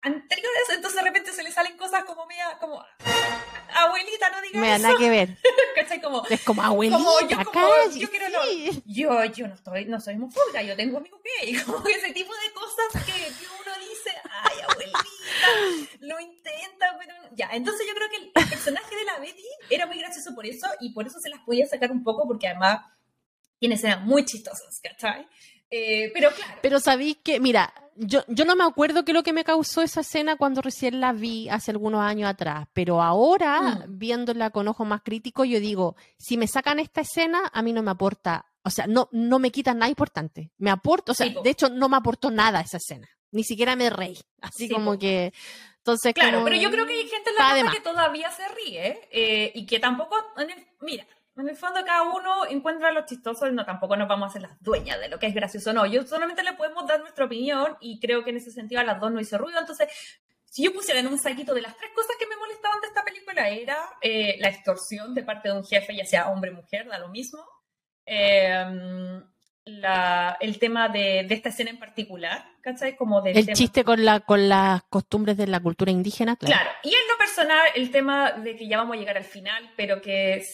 anteriores, 0.00 0.68
entonces 0.70 0.96
de 0.96 1.08
repente 1.08 1.32
se 1.32 1.42
le 1.42 1.52
salen 1.52 1.76
cosas 1.76 2.04
como 2.04 2.26
media, 2.26 2.58
como 2.58 2.82
abuelita, 3.74 4.30
no 4.30 4.40
digas 4.42 4.60
Me 4.60 4.68
da 4.68 4.78
nada 4.78 4.94
que 4.98 5.10
ver. 5.10 5.38
Como, 6.02 6.24
es 6.26 6.42
como 6.44 6.62
abuelita, 6.62 6.98
como, 6.98 7.20
yo, 7.28 7.36
como, 7.44 7.90
yo, 7.96 8.10
quiero 8.10 8.26
yo, 8.86 9.24
yo 9.24 9.48
no 9.48 9.54
estoy, 9.54 9.84
no 9.86 10.00
soy 10.00 10.14
homofóbica, 10.14 10.62
yo 10.62 10.76
tengo 10.76 10.98
amigo 10.98 11.20
gay, 11.40 11.54
como 11.62 11.86
ese 11.88 12.12
tipo 12.12 12.32
de 12.32 12.52
cosas 12.52 13.04
que, 13.04 13.12
uno 13.12 13.78
dice, 13.78 14.10
ay, 14.30 14.60
abuelita, 14.68 15.04
lo 16.00 16.20
intenta, 16.20 16.96
pero 16.98 17.14
ya. 17.32 17.50
Entonces 17.52 17.86
yo 17.86 17.94
creo 17.94 18.08
que 18.08 18.40
el, 18.40 18.48
personaje 18.48 18.94
de 18.94 19.04
la 19.04 19.18
Betty 19.18 19.44
era 19.68 19.86
muy 19.86 19.98
gracioso 19.98 20.34
por 20.34 20.46
eso 20.46 20.66
y 20.80 20.92
por 20.92 21.06
eso 21.06 21.18
se 21.20 21.28
las 21.28 21.40
podía 21.40 21.66
sacar 21.66 21.90
un 21.90 22.04
poco 22.04 22.26
porque 22.26 22.48
además 22.48 22.80
tiene 23.58 23.74
escenas 23.74 24.02
muy 24.02 24.24
chistosas, 24.24 24.80
¿cachai? 24.82 25.28
Eh, 25.70 26.10
pero 26.12 26.30
claro. 26.30 26.58
Pero 26.62 26.80
sabéis 26.80 27.18
que, 27.22 27.40
mira, 27.40 27.72
yo, 27.96 28.24
yo 28.28 28.44
no 28.44 28.56
me 28.56 28.64
acuerdo 28.64 29.04
qué 29.04 29.12
es 29.12 29.14
lo 29.14 29.22
que 29.22 29.32
me 29.32 29.44
causó 29.44 29.82
esa 29.82 30.00
escena 30.00 30.36
cuando 30.36 30.62
recién 30.62 31.00
la 31.00 31.12
vi 31.12 31.48
hace 31.48 31.70
algunos 31.70 32.00
años 32.00 32.30
atrás, 32.30 32.66
pero 32.72 33.02
ahora, 33.02 33.60
mm. 33.60 33.98
viéndola 33.98 34.50
con 34.50 34.68
ojo 34.68 34.84
más 34.84 35.02
crítico, 35.02 35.44
yo 35.44 35.60
digo, 35.60 35.96
si 36.16 36.36
me 36.36 36.46
sacan 36.46 36.78
esta 36.78 37.02
escena, 37.02 37.50
a 37.52 37.62
mí 37.62 37.72
no 37.72 37.82
me 37.82 37.90
aporta, 37.90 38.46
o 38.62 38.70
sea, 38.70 38.86
no, 38.86 39.08
no 39.12 39.38
me 39.38 39.50
quitan 39.50 39.78
nada 39.78 39.90
importante. 39.90 40.50
Me 40.58 40.70
aporta, 40.70 41.12
o 41.12 41.14
sea, 41.14 41.28
de 41.28 41.50
hecho, 41.50 41.68
no 41.68 41.88
me 41.88 41.96
aportó 41.96 42.30
nada 42.30 42.60
esa 42.60 42.76
escena. 42.78 43.08
Ni 43.32 43.44
siquiera 43.44 43.76
me 43.76 43.90
reí. 43.90 44.18
Así 44.40 44.68
como 44.68 44.98
que. 44.98 45.32
Entonces, 45.78 46.12
claro, 46.12 46.42
pero 46.44 46.56
yo 46.56 46.70
creo 46.70 46.86
que 46.86 46.92
hay 46.92 47.08
gente 47.08 47.30
en 47.30 47.36
la 47.36 47.62
casa 47.62 47.72
que 47.72 47.80
todavía 47.80 48.30
se 48.30 48.48
ríe 48.48 49.08
eh, 49.10 49.52
y 49.54 49.64
que 49.64 49.78
tampoco. 49.78 50.16
Mira, 50.80 51.06
en 51.40 51.48
el 51.48 51.56
fondo 51.56 51.84
cada 51.84 52.02
uno 52.02 52.46
encuentra 52.48 52.90
lo 52.92 53.04
chistoso 53.06 53.46
y 53.46 53.52
no 53.52 53.64
tampoco 53.64 53.96
nos 53.96 54.08
vamos 54.08 54.26
a 54.26 54.30
hacer 54.30 54.42
las 54.42 54.62
dueñas 54.62 55.00
de 55.00 55.08
lo 55.08 55.18
que 55.18 55.26
es 55.26 55.34
gracioso 55.34 55.72
no. 55.72 55.86
Yo 55.86 56.06
solamente 56.06 56.42
le 56.42 56.52
podemos 56.54 56.86
dar 56.86 57.00
nuestra 57.00 57.24
opinión 57.24 57.76
y 57.80 57.98
creo 58.00 58.24
que 58.24 58.30
en 58.30 58.36
ese 58.36 58.50
sentido 58.50 58.80
a 58.80 58.84
las 58.84 59.00
dos 59.00 59.12
no 59.12 59.20
hizo 59.20 59.38
ruido. 59.38 59.58
Entonces, 59.58 59.88
si 60.44 60.64
yo 60.64 60.72
pusiera 60.72 61.00
en 61.00 61.06
un 61.06 61.18
saquito 61.18 61.54
de 61.54 61.62
las 61.62 61.76
tres 61.76 61.90
cosas 61.94 62.16
que 62.18 62.26
me 62.26 62.36
molestaban 62.36 62.80
de 62.80 62.88
esta 62.88 63.04
película 63.04 63.48
era 63.48 63.78
eh, 64.00 64.36
la 64.40 64.48
extorsión 64.48 65.14
de 65.14 65.22
parte 65.22 65.48
de 65.48 65.54
un 65.56 65.64
jefe, 65.64 65.94
ya 65.94 66.04
sea 66.04 66.28
hombre 66.28 66.50
o 66.50 66.54
mujer, 66.54 66.86
da 66.86 66.98
lo 66.98 67.08
mismo. 67.08 67.44
Em, 68.04 69.22
el 69.64 70.58
tema 70.58 70.88
de, 70.88 71.20
esta 71.30 71.50
escena 71.50 71.70
en 71.70 71.78
particular, 71.78 72.44
¿cachai? 72.60 72.96
Como 72.96 73.24
el 73.24 73.52
chiste 73.52 73.84
con, 73.84 74.04
la, 74.04 74.20
con 74.20 74.48
las 74.48 74.82
costumbres 74.84 75.36
de 75.36 75.46
la 75.46 75.60
cultura 75.60 75.92
indígena, 75.92 76.36
claro. 76.36 76.54
Claro, 76.54 76.70
y 76.82 76.88
en 76.88 77.08
lo 77.08 77.18
personal, 77.18 77.68
el 77.74 77.90
tema 77.90 78.32
de 78.32 78.56
que 78.56 78.66
ya 78.66 78.78
vamos 78.78 78.96
a 78.96 78.98
llegar 78.98 79.16
al 79.16 79.24
final, 79.24 79.72
pero 79.76 80.00
que 80.00 80.44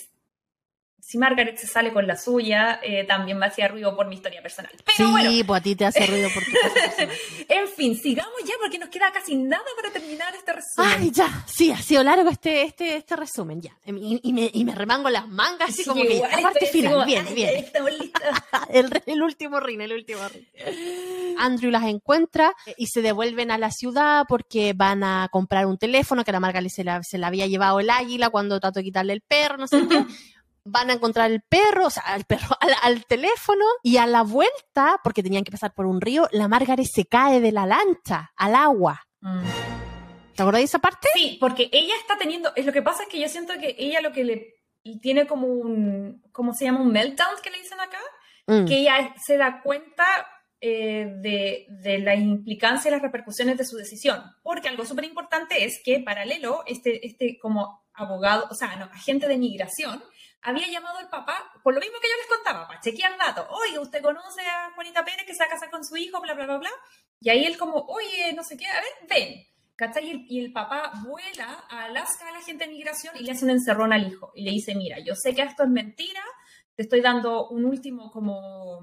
si 1.06 1.18
Margaret 1.18 1.56
se 1.56 1.68
sale 1.68 1.92
con 1.92 2.04
la 2.04 2.16
suya, 2.16 2.80
eh, 2.82 3.04
también 3.04 3.38
me 3.38 3.46
hacía 3.46 3.68
ruido 3.68 3.94
por 3.94 4.08
mi 4.08 4.16
historia 4.16 4.42
personal. 4.42 4.72
sí, 4.96 5.44
pues 5.46 5.60
a 5.60 5.62
ti 5.62 5.76
te 5.76 5.86
hace 5.86 6.04
ruido 6.04 6.28
por 6.34 6.42
tu 6.42 6.50
en 7.48 7.68
fin, 7.68 7.96
sigamos 7.96 8.34
ya 8.44 8.54
porque 8.60 8.76
nos 8.76 8.88
queda 8.88 9.12
casi 9.12 9.36
nada 9.36 9.62
para 9.76 9.92
terminar 9.92 10.34
este 10.34 10.52
resumen. 10.52 10.90
Ay, 10.98 11.12
ya, 11.12 11.44
sí, 11.46 11.70
ha 11.70 11.80
sido 11.80 12.02
largo 12.02 12.28
este, 12.28 12.62
este, 12.62 12.96
este 12.96 13.14
resumen, 13.14 13.60
ya. 13.60 13.76
Y, 13.84 13.92
me, 14.32 14.50
y 14.52 14.64
me, 14.64 14.74
remango 14.74 15.08
las 15.08 15.28
mangas, 15.28 15.70
así 15.70 15.84
como 15.84 16.02
que 16.02 16.18
la 16.18 16.40
parte 16.40 16.66
final, 16.66 17.06
viene, 17.06 17.32
viene. 17.32 17.70
el, 18.70 19.02
el 19.06 19.22
último 19.22 19.60
ring, 19.60 19.82
el 19.82 19.92
último 19.92 20.22
ring. 20.28 20.44
Andrew 21.38 21.70
las 21.70 21.84
encuentra 21.84 22.52
y 22.76 22.88
se 22.88 23.00
devuelven 23.00 23.52
a 23.52 23.58
la 23.58 23.70
ciudad 23.70 24.24
porque 24.28 24.72
van 24.72 25.04
a 25.04 25.28
comprar 25.30 25.66
un 25.66 25.78
teléfono 25.78 26.24
que 26.24 26.32
la 26.32 26.40
Margaret 26.40 26.72
se 26.72 26.82
la, 26.82 27.04
se 27.04 27.16
la 27.16 27.28
había 27.28 27.46
llevado 27.46 27.78
el 27.78 27.90
águila 27.90 28.28
cuando 28.30 28.58
trató 28.58 28.80
de 28.80 28.84
quitarle 28.84 29.12
el 29.12 29.20
perro, 29.20 29.56
no 29.56 29.68
sé 29.68 29.86
qué 29.88 30.04
van 30.66 30.90
a 30.90 30.94
encontrar 30.94 31.30
el 31.30 31.42
perro, 31.42 31.86
o 31.86 31.90
sea, 31.90 32.02
al 32.02 32.24
perro, 32.24 32.56
al, 32.82 33.06
teléfono 33.06 33.64
y 33.82 33.96
a 33.96 34.06
la 34.06 34.22
vuelta, 34.22 35.00
porque 35.02 35.22
tenían 35.22 35.44
que 35.44 35.52
pasar 35.52 35.72
por 35.72 35.86
un 35.86 36.00
río, 36.00 36.28
la 36.32 36.48
Margaret 36.48 36.86
se 36.86 37.06
cae 37.06 37.40
de 37.40 37.52
la 37.52 37.66
lancha 37.66 38.32
al 38.36 38.54
agua. 38.54 39.02
Mm. 39.20 39.40
¿Te 40.34 40.42
acuerdas 40.42 40.60
de 40.60 40.64
esa 40.64 40.78
parte? 40.80 41.08
Sí, 41.14 41.38
porque 41.40 41.70
ella 41.72 41.94
está 41.98 42.18
teniendo, 42.18 42.52
es 42.56 42.66
lo 42.66 42.72
que 42.72 42.82
pasa 42.82 43.04
es 43.04 43.08
que 43.08 43.18
yo 43.18 43.28
siento 43.28 43.54
que 43.58 43.74
ella 43.78 44.02
lo 44.02 44.12
que 44.12 44.24
le 44.24 44.54
tiene 45.00 45.26
como 45.26 45.46
un, 45.46 46.22
¿cómo 46.32 46.52
se 46.52 46.66
llama? 46.66 46.80
Un 46.80 46.92
meltdown 46.92 47.36
que 47.42 47.50
le 47.50 47.58
dicen 47.58 47.80
acá, 47.80 47.98
mm. 48.46 48.66
que 48.66 48.80
ella 48.80 49.14
se 49.24 49.36
da 49.36 49.62
cuenta 49.62 50.04
eh, 50.60 51.06
de, 51.20 51.66
de, 51.68 51.98
la 51.98 52.14
implicancia 52.14 52.88
y 52.88 52.92
las 52.92 53.02
repercusiones 53.02 53.56
de 53.56 53.64
su 53.64 53.76
decisión. 53.76 54.22
Porque 54.42 54.68
algo 54.68 54.84
súper 54.84 55.04
importante 55.04 55.64
es 55.64 55.80
que 55.84 56.00
paralelo, 56.00 56.62
este, 56.66 57.06
este 57.06 57.38
como 57.40 57.86
abogado, 57.94 58.46
o 58.50 58.54
sea, 58.54 58.76
no, 58.76 58.84
agente 58.86 59.26
de 59.26 59.38
migración, 59.38 60.02
había 60.46 60.68
llamado 60.68 60.98
al 60.98 61.08
papá, 61.08 61.50
por 61.64 61.74
lo 61.74 61.80
mismo 61.80 61.98
que 62.00 62.08
yo 62.08 62.16
les 62.16 62.28
contaba, 62.28 62.68
para 62.68 62.80
chequear 62.80 63.18
datos. 63.18 63.48
Oye, 63.50 63.80
usted 63.80 64.00
conoce 64.00 64.42
a 64.42 64.70
Juanita 64.76 65.04
Pérez 65.04 65.26
que 65.26 65.34
se 65.34 65.40
va 65.40 65.46
a 65.46 65.48
casar 65.48 65.70
con 65.70 65.84
su 65.84 65.96
hijo, 65.96 66.20
bla, 66.20 66.34
bla, 66.34 66.44
bla, 66.44 66.58
bla. 66.58 66.70
Y 67.20 67.30
ahí 67.30 67.44
él 67.44 67.58
como, 67.58 67.80
oye, 67.88 68.32
no 68.32 68.44
sé 68.44 68.56
qué, 68.56 68.66
a 68.68 68.80
ver, 68.80 69.08
ven. 69.08 69.44
¿Cachai? 69.74 70.24
Y 70.28 70.40
el, 70.40 70.52
papá 70.52 70.92
vuela 71.04 71.64
a 71.68 71.86
Alaska 71.86 72.28
a 72.28 72.32
la 72.32 72.40
gente 72.40 72.64
de 72.64 72.72
migración 72.72 73.14
y 73.18 73.24
le 73.24 73.32
hace 73.32 73.44
un 73.44 73.50
encerrón 73.50 73.92
al 73.92 74.06
hijo. 74.06 74.30
Y 74.36 74.44
le 74.44 74.52
dice, 74.52 74.74
mira, 74.76 75.00
yo 75.00 75.16
sé 75.16 75.34
que 75.34 75.42
esto 75.42 75.64
es 75.64 75.68
mentira, 75.68 76.22
te 76.76 76.84
estoy 76.84 77.00
dando 77.00 77.48
un 77.48 77.64
último 77.64 78.10
como, 78.12 78.80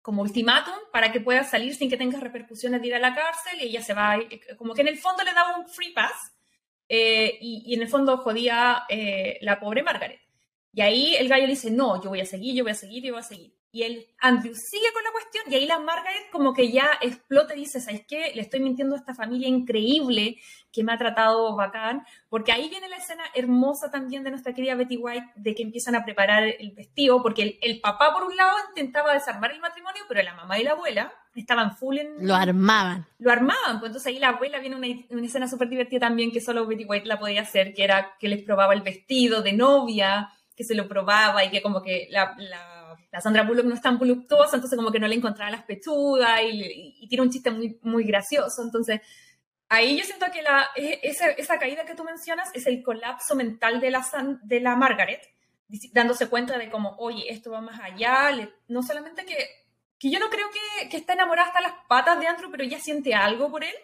como 0.00 0.22
ultimátum 0.22 0.76
para 0.92 1.10
que 1.10 1.20
puedas 1.20 1.50
salir 1.50 1.74
sin 1.74 1.90
que 1.90 1.96
tengas 1.96 2.22
repercusiones 2.22 2.80
de 2.80 2.86
ir 2.86 2.94
a 2.94 3.00
la 3.00 3.14
cárcel. 3.14 3.60
Y 3.60 3.64
ella 3.64 3.82
se 3.82 3.94
va, 3.94 4.16
como 4.56 4.74
que 4.74 4.82
en 4.82 4.88
el 4.88 4.98
fondo 4.98 5.24
le 5.24 5.34
daba 5.34 5.58
un 5.58 5.68
free 5.68 5.92
pass. 5.92 6.32
Eh, 6.88 7.36
y, 7.40 7.74
en 7.74 7.82
el 7.82 7.88
fondo 7.88 8.16
jodía 8.18 8.84
eh, 8.88 9.38
la 9.42 9.58
pobre 9.58 9.82
Margaret. 9.82 10.20
Y 10.72 10.80
ahí 10.80 11.14
el 11.16 11.28
gallo 11.28 11.44
le 11.44 11.52
dice, 11.52 11.70
no, 11.70 12.02
yo 12.02 12.08
voy 12.08 12.20
a 12.20 12.26
seguir, 12.26 12.54
yo 12.54 12.64
voy 12.64 12.72
a 12.72 12.76
seguir, 12.76 13.02
yo 13.02 13.12
voy 13.12 13.20
a 13.20 13.24
seguir. 13.24 13.52
Y 13.74 13.84
el 13.84 14.06
Andrew 14.20 14.54
sigue 14.54 14.92
con 14.92 15.02
la 15.02 15.12
cuestión 15.12 15.44
y 15.48 15.54
ahí 15.54 15.66
la 15.66 15.78
Margaret 15.78 16.28
como 16.30 16.52
que 16.52 16.70
ya 16.70 16.90
explota 17.00 17.54
y 17.54 17.60
dice, 17.60 17.80
¿sabes 17.80 18.04
qué? 18.06 18.32
Le 18.34 18.42
estoy 18.42 18.60
mintiendo 18.60 18.94
a 18.94 18.98
esta 18.98 19.14
familia 19.14 19.48
increíble 19.48 20.36
que 20.70 20.84
me 20.84 20.92
ha 20.92 20.98
tratado 20.98 21.56
bacán, 21.56 22.04
porque 22.28 22.52
ahí 22.52 22.68
viene 22.68 22.90
la 22.90 22.98
escena 22.98 23.22
hermosa 23.34 23.90
también 23.90 24.24
de 24.24 24.30
nuestra 24.30 24.52
querida 24.52 24.74
Betty 24.74 24.98
White, 24.98 25.32
de 25.36 25.54
que 25.54 25.62
empiezan 25.62 25.94
a 25.94 26.04
preparar 26.04 26.42
el 26.42 26.72
vestido, 26.72 27.22
porque 27.22 27.58
el, 27.62 27.80
papá 27.80 28.12
por 28.12 28.24
un 28.24 28.36
lado 28.36 28.52
intentaba 28.68 29.14
desarmar 29.14 29.52
el 29.52 29.60
matrimonio, 29.60 30.02
pero 30.06 30.22
la 30.22 30.34
mamá 30.34 30.58
y 30.58 30.64
la 30.64 30.72
abuela 30.72 31.10
estaban 31.34 31.74
full 31.74 31.96
en... 31.96 32.26
Lo 32.26 32.34
armaban. 32.34 33.06
Lo 33.18 33.32
armaban, 33.32 33.80
pues 33.80 33.88
entonces 33.88 34.06
ahí 34.06 34.18
la 34.18 34.28
abuela 34.28 34.58
viene 34.58 34.76
una, 34.76 34.86
una 35.08 35.26
escena 35.26 35.48
súper 35.48 35.70
divertida 35.70 36.00
también 36.00 36.30
que 36.30 36.42
solo 36.42 36.66
Betty 36.66 36.84
White 36.84 37.06
la 37.06 37.18
podía 37.18 37.40
hacer, 37.40 37.72
que 37.72 37.84
era 37.84 38.16
que 38.20 38.28
les 38.28 38.42
probaba 38.42 38.74
el 38.74 38.82
vestido 38.82 39.40
de 39.42 39.54
novia, 39.54 40.30
que 40.54 40.64
se 40.64 40.74
lo 40.74 40.88
probaba 40.88 41.44
y 41.44 41.50
que 41.50 41.62
como 41.62 41.82
que 41.82 42.08
la, 42.10 42.34
la, 42.38 43.20
Sandra 43.20 43.42
Bullock 43.42 43.66
no 43.66 43.74
es 43.74 43.82
tan 43.82 43.98
voluptuosa, 43.98 44.56
entonces 44.56 44.76
como 44.76 44.90
que 44.90 44.98
no 44.98 45.06
le 45.06 45.14
encontraba 45.14 45.50
las 45.50 45.64
pechugas 45.64 46.40
y, 46.42 47.06
tiene 47.08 47.24
un 47.24 47.30
chiste 47.30 47.50
muy, 47.50 47.78
muy 47.82 48.04
gracioso. 48.04 48.62
Entonces, 48.62 49.00
ahí 49.68 49.98
yo 49.98 50.04
siento 50.04 50.26
que 50.32 50.42
la, 50.42 50.68
e, 50.76 51.00
esa, 51.02 51.30
esa, 51.30 51.58
caída 51.58 51.84
que 51.84 51.94
tú 51.94 52.04
mencionas 52.04 52.50
es 52.54 52.66
el 52.66 52.82
colapso 52.82 53.34
mental 53.34 53.80
de 53.80 53.90
la, 53.90 54.06
de 54.42 54.60
la 54.60 54.76
Margaret, 54.76 55.20
dándose 55.92 56.28
cuenta 56.28 56.58
de 56.58 56.70
como, 56.70 56.96
oye, 56.98 57.30
esto 57.30 57.50
va 57.50 57.60
más 57.60 57.80
allá, 57.80 58.30
no 58.68 58.82
solamente 58.82 59.24
que, 59.24 59.36
que 59.98 60.10
yo 60.10 60.18
no 60.18 60.30
creo 60.30 60.46
que, 60.50 60.88
que, 60.88 60.96
está 60.96 61.12
enamorada 61.14 61.48
hasta 61.48 61.60
las 61.60 61.74
patas 61.88 62.18
de 62.20 62.26
Andrew, 62.26 62.50
pero 62.50 62.64
ella 62.64 62.78
siente 62.78 63.14
algo 63.14 63.50
por 63.50 63.64
él, 63.64 63.74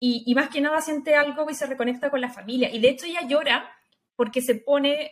y, 0.00 0.24
y, 0.26 0.34
más 0.34 0.50
que 0.50 0.60
nada 0.60 0.80
siente 0.80 1.14
algo 1.14 1.48
y 1.48 1.54
se 1.54 1.66
reconecta 1.66 2.10
con 2.10 2.20
la 2.20 2.28
familia, 2.28 2.70
y 2.70 2.80
de 2.80 2.88
hecho 2.88 3.06
ella 3.06 3.22
llora 3.26 3.70
porque 4.16 4.42
se 4.42 4.56
pone, 4.56 5.10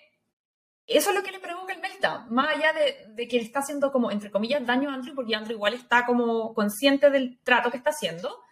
eso 0.87 1.11
es 1.11 1.17
lo 1.17 1.23
que 1.23 1.33
le 1.33 1.41
provoca 1.41 1.73
el 1.73 1.81
meltdown, 1.81 2.27
más 2.31 2.57
allá 2.57 2.73
de, 2.73 3.15
de 3.15 3.29
que 3.29 3.39
le 3.39 3.45
está 3.45 3.61
haciendo 3.61 3.93
como, 3.93 4.11
entre 4.11 4.31
comillas, 4.31 4.65
daño 4.67 4.91
a 4.91 4.95
Andrew, 4.95 5.15
porque 5.15 5.35
Andrew 5.35 5.57
igual 5.57 5.75
está 5.75 6.05
como 6.05 6.55
consciente 6.55 7.11
del 7.11 7.39
trato 7.43 7.71
que 7.71 7.77
está 7.77 7.91
haciendo, 7.91 8.43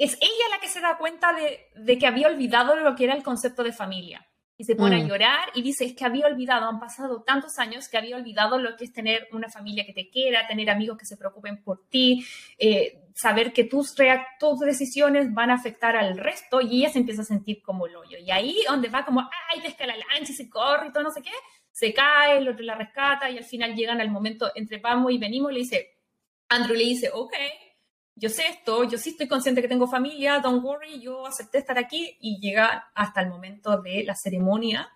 es 0.00 0.14
ella 0.14 0.44
la 0.50 0.60
que 0.60 0.68
se 0.68 0.80
da 0.80 0.96
cuenta 0.96 1.34
de, 1.34 1.98
que 1.98 2.06
había 2.06 2.26
olvidado 2.26 2.74
lo 2.74 2.96
que 2.96 3.04
era 3.04 3.14
el 3.14 3.22
concepto 3.22 3.62
de 3.62 3.72
familia. 3.72 4.26
Y 4.56 4.64
se 4.64 4.74
pone 4.74 4.96
a 4.96 5.04
mm. 5.04 5.08
llorar 5.08 5.48
y 5.54 5.62
dice, 5.62 5.84
es 5.84 5.94
que 5.94 6.06
había 6.06 6.26
olvidado, 6.26 6.66
han 6.66 6.80
pasado 6.80 7.22
tantos 7.22 7.58
años 7.58 7.88
que 7.88 7.98
había 7.98 8.16
olvidado 8.16 8.58
lo 8.58 8.76
que 8.76 8.84
es 8.84 8.92
tener 8.94 9.28
una 9.32 9.50
familia 9.50 9.84
que 9.84 9.92
te 9.92 10.08
quiera, 10.08 10.46
tener 10.46 10.70
amigos 10.70 10.96
que 10.96 11.04
se 11.04 11.18
preocupen 11.18 11.62
por 11.62 11.86
ti, 11.88 12.24
eh, 12.58 13.08
saber 13.14 13.52
que 13.52 13.64
tus, 13.64 13.94
tus 14.38 14.60
decisiones 14.60 15.32
van 15.34 15.50
a 15.50 15.54
afectar 15.54 15.96
al 15.96 16.16
resto 16.16 16.62
y 16.62 16.80
ella 16.80 16.90
se 16.90 16.98
empieza 16.98 17.20
a 17.20 17.26
sentir 17.26 17.60
como 17.62 17.86
el 17.86 17.96
hoyo. 17.96 18.16
Y 18.18 18.30
ahí 18.30 18.56
donde 18.66 18.88
va 18.88 19.04
como, 19.04 19.20
ay, 19.20 19.60
pesca 19.60 19.86
la 19.86 19.96
lancha 19.96 20.32
y 20.32 20.34
se 20.34 20.48
corre 20.48 20.88
y 20.88 20.92
todo 20.92 21.04
no 21.04 21.10
sé 21.10 21.20
qué, 21.20 21.32
se 21.72 21.94
cae, 21.94 22.38
el 22.38 22.48
otro 22.48 22.64
la 22.64 22.74
rescata 22.74 23.30
y 23.30 23.38
al 23.38 23.44
final 23.44 23.74
llegan 23.74 24.00
al 24.00 24.10
momento 24.10 24.50
entre 24.54 24.78
vamos 24.78 25.12
y 25.12 25.18
venimos 25.18 25.52
le 25.52 25.60
dice, 25.60 25.98
Andrew 26.48 26.76
le 26.76 26.84
dice, 26.84 27.10
ok, 27.12 27.32
yo 28.16 28.28
sé 28.28 28.46
esto, 28.48 28.84
yo 28.84 28.98
sí 28.98 29.10
estoy 29.10 29.28
consciente 29.28 29.62
que 29.62 29.68
tengo 29.68 29.86
familia, 29.86 30.40
don't 30.40 30.62
worry, 30.62 31.00
yo 31.00 31.26
acepté 31.26 31.58
estar 31.58 31.78
aquí 31.78 32.16
y 32.20 32.38
llega 32.40 32.90
hasta 32.94 33.22
el 33.22 33.28
momento 33.28 33.80
de 33.80 34.04
la 34.04 34.14
ceremonia, 34.14 34.90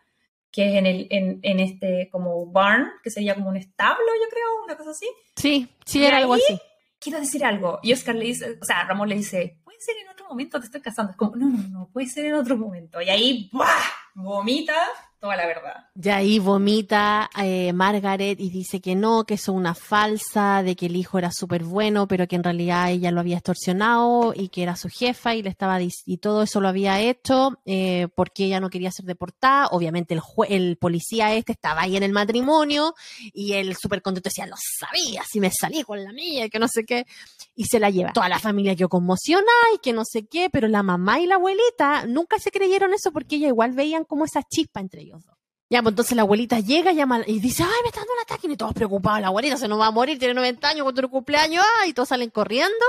que 0.51 0.69
es 0.69 0.75
en, 0.77 0.87
el, 0.87 1.07
en, 1.11 1.41
en 1.43 1.61
este 1.61 2.09
como 2.13 2.47
barn, 2.47 2.91
que 3.03 3.11
sería 3.11 3.35
como 3.35 3.49
un 3.49 3.57
establo, 3.57 4.05
yo 4.23 4.29
creo, 4.29 4.65
una 4.65 4.77
cosa 4.77 4.91
así. 4.91 5.09
Sí, 5.37 5.69
sí, 5.85 6.05
era 6.05 6.19
algo 6.19 6.35
así. 6.35 6.59
Quiero 6.99 7.19
decir 7.19 7.45
algo. 7.45 7.81
Y 7.83 7.93
Oscar 7.93 8.15
le 8.15 8.27
dice, 8.27 8.59
o 8.61 8.65
sea, 8.65 8.85
Ramón 8.85 9.09
le 9.09 9.17
dice, 9.17 9.59
puede 9.65 9.81
ser 9.81 9.97
en 9.97 10.09
otro 10.09 10.29
momento, 10.29 10.61
te 10.61 10.67
estoy 10.67 10.81
casando. 10.81 11.13
Es 11.13 11.17
como, 11.17 11.35
no, 11.37 11.49
no, 11.49 11.69
no, 11.69 11.91
puede 11.93 12.07
ser 12.07 12.27
en 12.27 12.35
otro 12.35 12.57
momento. 12.57 13.01
Y 13.01 13.09
ahí, 13.09 13.49
¡buah! 13.53 13.69
vomita 14.15 14.77
toda 15.25 15.37
la 15.37 15.47
verdad. 15.47 15.87
Y 15.95 16.09
ahí 16.11 16.39
vomita 16.39 17.31
eh, 17.43 17.73
Margaret 17.73 18.39
y 18.39 18.51
dice 18.51 18.83
que 18.83 18.95
no, 18.95 19.25
que 19.25 19.35
eso 19.35 19.53
es 19.53 19.57
una 19.57 19.75
falsa, 19.75 20.63
de 20.63 20.77
que 20.77 20.85
el 20.85 20.97
hijo 20.97 21.17
era 21.17 21.33
súper 21.33 21.65
bueno, 21.65 22.07
pero 22.07 22.29
que 22.29 22.37
en 22.37 22.45
realidad 22.45 22.91
ella 22.91 23.11
lo 23.11 23.21
había 23.21 23.37
extorsionado 23.37 24.35
y 24.37 24.51
que 24.51 24.63
era 24.63 24.77
su 24.77 24.91
jefa 24.91 25.35
y 25.35 25.43
le 25.43 25.49
estaba 25.49 25.79
y 25.81 26.19
todo 26.19 26.43
eso 26.43 26.61
lo 26.61 26.69
había 26.69 27.01
hecho 27.01 27.59
eh, 27.65 28.09
porque 28.15 28.45
ella 28.45 28.61
no 28.61 28.69
quería 28.69 28.91
ser 28.91 29.07
deportada. 29.07 29.69
Obviamente 29.69 30.13
el, 30.13 30.21
el 30.51 30.77
policía 30.77 31.33
este 31.33 31.53
estaba 31.53 31.81
ahí 31.81 31.97
en 31.97 32.03
el 32.03 32.13
matrimonio 32.13 32.95
y 33.33 33.55
él 33.55 33.75
súper 33.77 34.03
contento 34.03 34.29
decía, 34.29 34.47
lo 34.47 34.57
sabía, 34.59 35.23
si 35.27 35.41
me 35.41 35.51
salí 35.51 35.85
con 35.85 36.05
la 36.05 36.13
mía, 36.13 36.51
que 36.51 36.59
no 36.59 36.69
sé 36.69 36.85
qué, 36.85 37.07
y 37.55 37.65
se 37.65 37.81
la 37.81 37.89
lleva. 37.89 38.13
Toda 38.13 38.29
la 38.29 38.39
familia 38.39 38.77
quedó 38.77 38.91
conmocionada 38.91 39.49
y 39.75 39.79
que 39.79 39.95
no 39.95 40.03
sé 40.05 40.27
qué, 40.27 40.51
pero 40.51 40.69
la 40.69 40.83
mamá 40.83 41.19
y 41.21 41.27
la 41.27 41.37
abuelita 41.37 42.05
nunca 42.07 42.39
se 42.39 42.51
creyeron 42.51 42.93
eso 42.93 43.11
porque 43.11 43.37
ella 43.37 43.49
igual 43.49 43.73
veían 43.73 44.05
como 44.05 44.27
esa 44.27 44.43
chispa 44.43 44.81
entre 44.81 45.01
ellos 45.01 45.14
dos. 45.23 45.35
Ya, 45.71 45.83
pues 45.83 45.93
entonces 45.93 46.15
la 46.15 46.23
abuelita 46.23 46.61
llega 46.61 46.93
llama, 46.93 47.23
y 47.27 47.41
dice, 47.41 47.63
ay, 47.63 47.83
me 47.83 47.89
está 47.89 48.01
dando 48.01 48.13
un 48.13 48.21
ataque, 48.21 48.47
y 48.49 48.57
todos 48.57 48.75
preocupados, 48.75 49.21
la 49.21 49.29
abuelita 49.29 49.57
se 49.57 49.67
nos 49.67 49.81
va 49.81 49.87
a 49.87 49.91
morir, 49.91 50.19
tiene 50.19 50.35
90 50.35 50.69
años, 50.69 50.83
cuando 50.83 51.01
el 51.01 51.09
cumpleaños, 51.09 51.65
ah, 51.65 51.87
y 51.87 51.93
todos 51.93 52.11
salen 52.11 52.31
corriendo. 52.31 52.85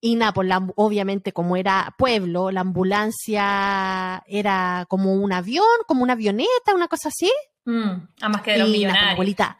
Y 0.00 0.14
nada, 0.14 0.32
pues 0.32 0.48
obviamente 0.76 1.32
como 1.32 1.56
era 1.56 1.94
pueblo, 1.98 2.50
la 2.50 2.60
ambulancia 2.60 4.22
era 4.26 4.86
como 4.88 5.14
un 5.14 5.32
avión, 5.32 5.64
como 5.86 6.02
una 6.02 6.12
avioneta, 6.12 6.74
una 6.74 6.86
cosa 6.86 7.08
así. 7.08 7.30
Mm, 7.64 8.06
además 8.20 8.42
que 8.42 8.52
de 8.52 8.58
los 8.58 8.68
millonarios. 8.68 9.06
la 9.06 9.12
abuelita, 9.12 9.58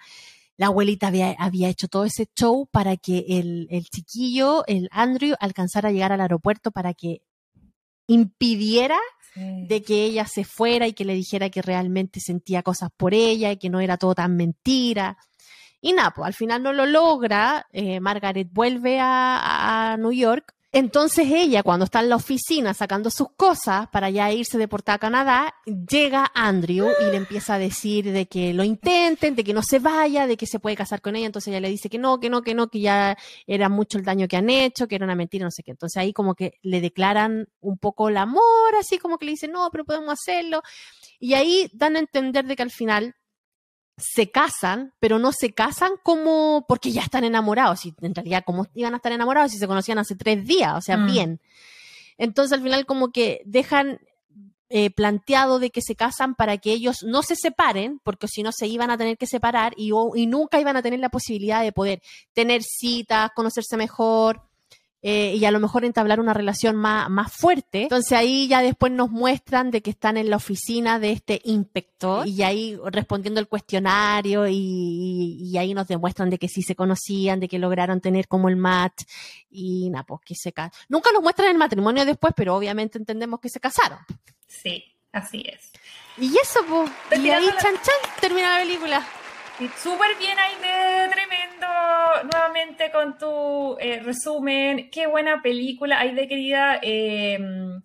la 0.57 0.67
abuelita 0.67 1.07
había, 1.09 1.33
había, 1.39 1.69
hecho 1.69 1.89
todo 1.89 2.05
ese 2.05 2.29
show 2.39 2.69
para 2.71 2.97
que 2.97 3.25
el, 3.29 3.67
el 3.71 3.87
chiquillo, 3.87 4.65
el 4.67 4.89
Andrew, 4.93 5.35
alcanzara 5.41 5.89
a 5.89 5.93
llegar 5.93 6.13
al 6.13 6.21
aeropuerto 6.21 6.71
para 6.71 6.95
que 6.95 7.23
impidiera 8.07 8.99
de 9.35 9.83
que 9.83 10.05
ella 10.05 10.27
se 10.27 10.45
fuera 10.45 10.87
y 10.87 10.93
que 10.93 11.05
le 11.05 11.15
dijera 11.15 11.51
que 11.51 11.63
realmente 11.63 12.21
sentía 12.21 12.63
cosas 12.63 12.91
por 12.97 13.15
ella 13.15 13.53
y 13.53 13.57
que 13.57 13.71
no 13.71 13.81
era 13.81 13.97
todo 13.97 14.15
tan 14.15 14.37
mentira. 14.37 15.17
Y 15.81 15.93
nada, 15.93 16.13
pues 16.15 16.27
al 16.27 16.35
final 16.35 16.63
no 16.63 16.73
lo 16.73 16.87
logra, 16.87 17.67
eh, 17.73 18.01
Margaret 18.01 18.49
vuelve 18.51 18.99
a, 18.99 19.93
a 19.93 19.97
New 19.97 20.13
York 20.13 20.55
entonces 20.71 21.27
ella, 21.31 21.63
cuando 21.63 21.87
está 21.87 22.01
en 22.01 22.11
la 22.11 22.17
oficina 22.17 22.75
sacando 22.75 23.11
sus 23.11 23.29
cosas 23.37 23.89
para 23.89 24.11
ya 24.11 24.31
irse 24.31 24.59
deportada 24.59 24.97
a 24.97 24.99
Canadá, 24.99 25.55
llega 25.65 26.31
Andrew 26.35 26.91
y 27.01 27.05
le 27.11 27.17
empieza 27.17 27.55
a 27.55 27.59
decir 27.59 28.13
de 28.13 28.27
que 28.27 28.53
lo 28.53 28.65
intenten, 28.65 29.35
de 29.35 29.45
que 29.45 29.55
no 29.55 29.63
se 29.63 29.79
vaya, 29.79 30.27
de 30.27 30.37
que 30.37 30.47
se 30.47 30.61
puede 30.61 30.77
casar 30.77 31.01
con 31.01 31.17
ella. 31.17 31.25
Entonces 31.25 31.49
ella 31.49 31.61
le 31.61 31.71
dice 31.71 31.89
que 31.89 31.97
no, 31.97 32.21
que 32.21 32.29
no, 32.29 32.43
que 32.43 32.55
no, 32.55 32.69
que 32.69 32.81
ya 32.81 33.17
era 33.47 33.71
mucho 33.71 33.97
el 33.97 34.05
daño 34.05 34.29
que 34.29 34.37
han 34.37 34.51
hecho, 34.51 34.89
que 34.89 34.97
era 34.97 35.07
una 35.07 35.15
mentira, 35.15 35.47
no 35.47 35.51
sé 35.51 35.63
qué. 35.63 35.71
Entonces 35.71 35.97
ahí 35.97 36.13
como 36.13 36.35
que 36.35 36.59
le 36.61 36.83
declaran 36.83 37.49
un 37.61 37.79
poco 37.79 38.11
el 38.11 38.19
amor, 38.19 38.43
así 38.79 38.99
como 38.99 39.17
que 39.17 39.25
le 39.25 39.33
dicen, 39.33 39.53
no, 39.53 39.71
pero 39.71 39.87
podemos 39.87 40.13
hacerlo. 40.13 40.61
Y 41.19 41.33
ahí 41.33 41.71
dan 41.73 41.97
a 41.97 42.01
entender 42.01 42.45
de 42.45 42.57
que 42.57 42.63
al 42.63 42.71
final 42.71 43.15
se 43.99 44.31
casan, 44.31 44.95
pero 45.01 45.19
no 45.19 45.33
se 45.33 45.53
casan 45.53 45.93
como 46.03 46.65
porque 46.69 46.93
ya 46.93 47.03
están 47.03 47.25
enamorados. 47.25 47.85
Y 47.85 47.95
en 48.01 48.15
realidad, 48.15 48.45
¿cómo 48.47 48.67
iban 48.75 48.95
a 48.95 48.97
estar 48.99 49.13
enamorados 49.13 49.53
si 49.53 49.59
se 49.59 49.67
conocían 49.67 49.99
hace 49.99 50.15
tres 50.15 50.47
días? 50.47 50.75
O 50.77 50.81
sea, 50.81 50.97
mm. 50.97 51.07
bien. 51.07 51.41
Entonces, 52.17 52.53
al 52.53 52.63
final, 52.63 52.87
como 52.87 53.11
que 53.11 53.43
dejan 53.45 54.01
eh, 54.71 54.91
planteado 54.91 55.59
de 55.59 55.71
que 55.71 55.81
se 55.81 55.97
casan 55.97 56.35
para 56.35 56.59
que 56.59 56.73
ellos 56.73 57.03
no 57.03 57.23
se 57.23 57.37
separen, 57.37 58.01
porque 58.05 58.29
si 58.29 58.43
no 58.43 58.53
se 58.53 58.67
iban 58.67 58.91
a 58.91 58.99
tener 58.99 59.17
que 59.17 59.27
separar 59.27 59.73
y, 59.77 59.93
y 60.15 60.27
nunca 60.27 60.61
iban 60.61 60.77
a 60.77 60.83
tener 60.83 61.01
la 61.01 61.09
posibilidad 61.09 61.63
de 61.63 61.73
poder 61.73 62.03
tener 62.35 62.63
citas, 62.63 63.31
conocerse 63.35 63.77
mejor, 63.77 64.48
eh, 65.01 65.37
y 65.37 65.45
a 65.45 65.53
lo 65.53 65.61
mejor 65.61 65.85
entablar 65.85 66.19
una 66.19 66.35
relación 66.35 66.75
más, 66.75 67.09
más 67.09 67.33
fuerte. 67.33 67.83
Entonces 67.83 68.13
ahí 68.13 68.49
ya 68.49 68.63
después 68.63 68.91
nos 68.93 69.11
muestran 69.11 69.71
de 69.71 69.81
que 69.81 69.91
están 69.91 70.17
en 70.17 70.29
la 70.29 70.37
oficina 70.37 70.99
de 70.99 71.13
este 71.13 71.41
inspector 71.45 72.27
y 72.27 72.43
ahí 72.43 72.79
respondiendo 72.87 73.39
el 73.39 73.47
cuestionario 73.47 74.49
y, 74.49 75.39
y, 75.41 75.57
ahí 75.57 75.73
nos 75.73 75.87
demuestran 75.87 76.31
de 76.31 76.39
que 76.39 76.49
sí 76.49 76.63
se 76.63 76.75
conocían, 76.75 77.39
de 77.39 77.49
que 77.49 77.59
lograron 77.59 78.01
tener 78.01 78.27
como 78.27 78.49
el 78.49 78.57
match 78.57 79.05
y 79.51 79.89
nada, 79.91 80.05
pues 80.05 80.21
que 80.25 80.35
se 80.35 80.53
casan. 80.53 80.73
Nunca 80.89 81.13
nos 81.13 81.23
muestran 81.23 81.49
el 81.49 81.59
matrimonio 81.59 82.05
después, 82.05 82.33
pero 82.37 82.57
obviamente 82.57 82.99
entendemos 82.99 83.41
que 83.41 83.49
se 83.49 83.61
casaron. 83.61 83.99
Sí, 84.47 84.85
así 85.13 85.45
es. 85.47 85.71
Y 86.17 86.37
eso, 86.37 86.61
pues, 86.69 86.91
y 87.21 87.31
ahí 87.31 87.47
chan 87.61 87.75
chan 87.75 88.21
termina 88.21 88.55
la 88.55 88.65
película. 88.65 89.07
Súper 89.59 90.17
bien, 90.21 90.39
Aide, 90.39 91.13
tremendo. 91.13 91.67
Nuevamente 92.31 92.93
con 92.93 93.19
tu 93.19 93.77
eh, 93.81 93.99
resumen. 93.99 94.89
Qué 94.89 95.09
buena 95.09 95.43
película, 95.43 95.99
Aide, 95.99 96.29
querida. 96.29 96.79
Em, 96.81 97.83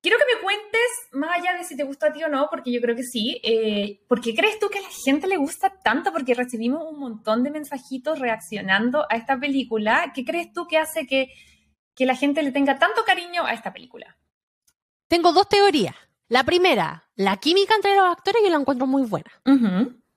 quiero 0.00 0.18
que 0.18 0.34
me 0.34 0.42
cuentes, 0.42 0.80
más 1.12 1.38
allá 1.38 1.56
de 1.56 1.62
si 1.62 1.76
te 1.76 1.84
gusta 1.84 2.08
a 2.08 2.12
ti 2.12 2.24
o 2.24 2.28
no, 2.28 2.48
porque 2.50 2.72
yo 2.72 2.80
creo 2.80 2.96
que 2.96 3.04
sí. 3.04 3.40
Eh, 3.44 4.00
¿Por 4.08 4.20
qué 4.20 4.34
crees 4.34 4.58
tú 4.58 4.68
que 4.68 4.80
a 4.80 4.82
la 4.82 4.88
gente 5.04 5.28
le 5.28 5.36
gusta 5.36 5.72
tanto? 5.84 6.10
Porque 6.12 6.34
recibimos 6.34 6.82
un 6.90 6.98
montón 6.98 7.44
de 7.44 7.52
mensajitos 7.52 8.18
reaccionando 8.18 9.06
a 9.08 9.14
esta 9.14 9.38
película. 9.38 10.10
¿Qué 10.12 10.24
crees 10.24 10.52
tú 10.52 10.66
que 10.66 10.78
hace 10.78 11.06
que, 11.06 11.28
que 11.94 12.04
la 12.04 12.16
gente 12.16 12.42
le 12.42 12.50
tenga 12.50 12.80
tanto 12.80 13.04
cariño 13.04 13.46
a 13.46 13.52
esta 13.52 13.72
película? 13.72 14.16
Tengo 15.06 15.32
dos 15.32 15.48
teorías. 15.48 15.94
La 16.26 16.42
primera, 16.42 17.04
la 17.14 17.36
química 17.36 17.76
entre 17.76 17.94
los 17.94 18.10
actores 18.10 18.42
yo 18.42 18.50
la 18.50 18.56
encuentro 18.56 18.88
muy 18.88 19.02
buena. 19.06 19.30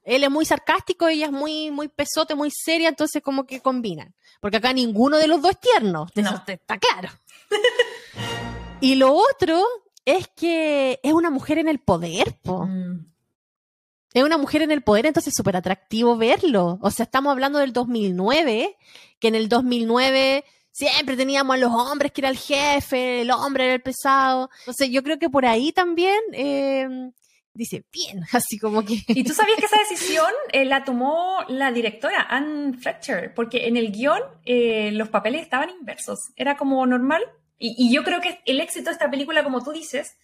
Él 0.06 0.24
es 0.24 0.30
muy 0.30 0.46
sarcástico, 0.46 1.08
ella 1.08 1.26
es 1.26 1.32
muy, 1.32 1.72
muy 1.72 1.88
pesote, 1.88 2.36
muy 2.36 2.52
seria, 2.52 2.90
entonces 2.90 3.22
como 3.22 3.46
que 3.46 3.60
combinan. 3.60 4.14
Porque 4.40 4.58
acá 4.58 4.72
ninguno 4.72 5.18
de 5.18 5.28
los 5.28 5.42
dos 5.42 5.52
es 5.52 5.60
tierno, 5.60 6.08
eso 6.14 6.44
está 6.48 6.78
claro. 6.78 7.10
y 8.82 8.96
lo 8.96 9.14
otro 9.14 9.62
es 10.06 10.28
que 10.28 11.00
es 11.02 11.14
una 11.14 11.32
mujer 11.32 11.58
en 11.58 11.68
el 11.68 11.80
poder, 11.80 12.38
po. 12.44 12.68
Mm. 12.68 13.12
Es 14.14 14.24
una 14.24 14.38
mujer 14.38 14.62
en 14.62 14.72
el 14.72 14.82
poder, 14.82 15.08
entonces 15.08 15.34
es 15.34 15.36
súper 15.36 15.58
atractivo 15.58 16.16
verlo. 16.16 16.78
O 16.82 16.90
sea, 16.90 17.04
estamos 17.04 17.32
hablando 17.32 17.60
del 17.60 17.74
2009, 17.74 18.78
que 19.20 19.28
en 19.28 19.36
el 19.36 19.50
2009 19.50 20.46
siempre 20.72 21.18
teníamos 21.18 21.56
a 21.56 21.58
los 21.58 21.72
hombres 21.72 22.12
que 22.12 22.22
era 22.22 22.30
el 22.30 22.38
jefe, 22.38 23.22
el 23.22 23.32
hombre 23.32 23.66
era 23.66 23.74
el 23.74 23.82
pesado. 23.82 24.50
Entonces 24.60 24.90
yo 24.90 25.04
creo 25.04 25.20
que 25.20 25.30
por 25.30 25.46
ahí 25.46 25.74
también 25.74 26.20
eh, 26.32 27.12
dice, 27.56 27.86
bien, 27.92 28.24
así 28.32 28.60
como 28.60 28.84
que... 28.86 29.00
¿Y 29.08 29.24
tú 29.24 29.34
sabías 29.34 29.58
que 29.58 29.66
esa 29.66 29.80
decisión 29.80 30.32
eh, 30.52 30.66
la 30.66 30.84
tomó 30.84 31.40
la 31.48 31.72
directora, 31.72 32.28
Anne 32.30 32.78
Fletcher? 32.78 33.34
Porque 33.34 33.68
en 33.68 33.78
el 33.78 33.92
guion 33.92 34.22
eh, 34.46 34.92
los 34.92 35.10
papeles 35.10 35.42
estaban 35.42 35.70
inversos, 35.72 36.20
era 36.36 36.58
como 36.58 36.86
normal. 36.86 37.24
Y, 37.58 37.92
yo 37.94 38.04
creo 38.04 38.20
que 38.20 38.42
el 38.46 38.60
éxito 38.60 38.90
de 38.90 38.94
esta 38.94 39.10
película, 39.10 39.44
como 39.44 39.64
tú 39.64 39.72
dices, 39.72 40.18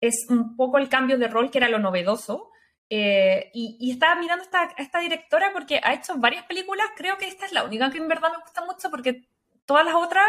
es 0.00 0.26
un 0.28 0.56
poco 0.56 0.78
el 0.78 0.88
cambio 0.88 1.18
de 1.18 1.26
rol, 1.26 1.50
que 1.50 1.58
era 1.58 1.68
lo 1.68 1.80
novedoso. 1.80 2.50
Eh, 2.88 3.50
y, 3.52 3.90
estaba 3.90 4.14
mirando 4.20 4.44
esta, 4.44 4.62
a 4.62 4.74
esta 4.78 5.00
directora 5.00 5.50
porque 5.52 5.80
ha 5.82 5.92
hecho 5.92 6.16
varias 6.16 6.44
películas, 6.44 6.86
creo 6.96 7.18
que 7.18 7.26
esta 7.26 7.44
es 7.44 7.52
la 7.52 7.64
única 7.64 7.90
que 7.90 7.98
en 7.98 8.08
verdad 8.08 8.30
me 8.30 8.42
gusta 8.42 8.64
mucho 8.64 8.90
porque 8.90 9.28
todas 9.66 9.84
las 9.84 9.96
otras 9.96 10.24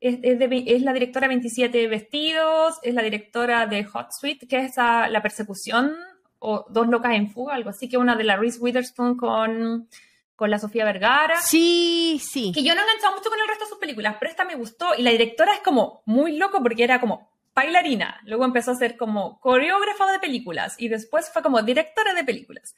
es, 0.00 0.82
la 0.82 0.92
directora 0.92 1.28
27 1.28 1.86
Vestidos, 1.88 2.78
es 2.82 2.94
la 2.94 3.02
directora 3.02 3.66
de 3.66 3.84
Hot 3.84 4.08
Suite, 4.12 4.46
que 4.46 4.58
es 4.58 4.76
la 4.76 5.20
persecución 5.22 5.94
o 6.40 6.66
Dos 6.70 6.88
locas 6.88 7.14
en 7.14 7.30
fuga, 7.30 7.54
algo 7.54 7.70
así, 7.70 7.88
que 7.88 7.98
una 7.98 8.16
de 8.16 8.24
la 8.24 8.36
Reese 8.36 8.58
Witherspoon 8.60 9.16
con, 9.16 9.88
con 10.34 10.50
la 10.50 10.58
Sofía 10.58 10.84
Vergara. 10.84 11.40
Sí, 11.40 12.20
sí. 12.22 12.50
Que 12.52 12.62
yo 12.62 12.74
no 12.74 12.80
he 12.80 12.84
enganchado 12.84 13.14
mucho 13.14 13.28
con 13.28 13.38
el 13.38 13.46
resto 13.46 13.64
de 13.64 13.68
sus 13.68 13.78
películas, 13.78 14.16
pero 14.18 14.30
esta 14.30 14.44
me 14.44 14.56
gustó. 14.56 14.94
Y 14.96 15.02
la 15.02 15.10
directora 15.10 15.52
es 15.52 15.60
como 15.60 16.02
muy 16.06 16.38
loco 16.38 16.62
porque 16.62 16.82
era 16.82 16.98
como 16.98 17.30
bailarina, 17.54 18.20
luego 18.24 18.44
empezó 18.44 18.70
a 18.70 18.76
ser 18.76 18.96
como 18.96 19.38
coreógrafa 19.40 20.10
de 20.12 20.18
películas 20.18 20.76
y 20.78 20.88
después 20.88 21.30
fue 21.30 21.42
como 21.42 21.60
directora 21.62 22.14
de 22.14 22.24
películas. 22.24 22.74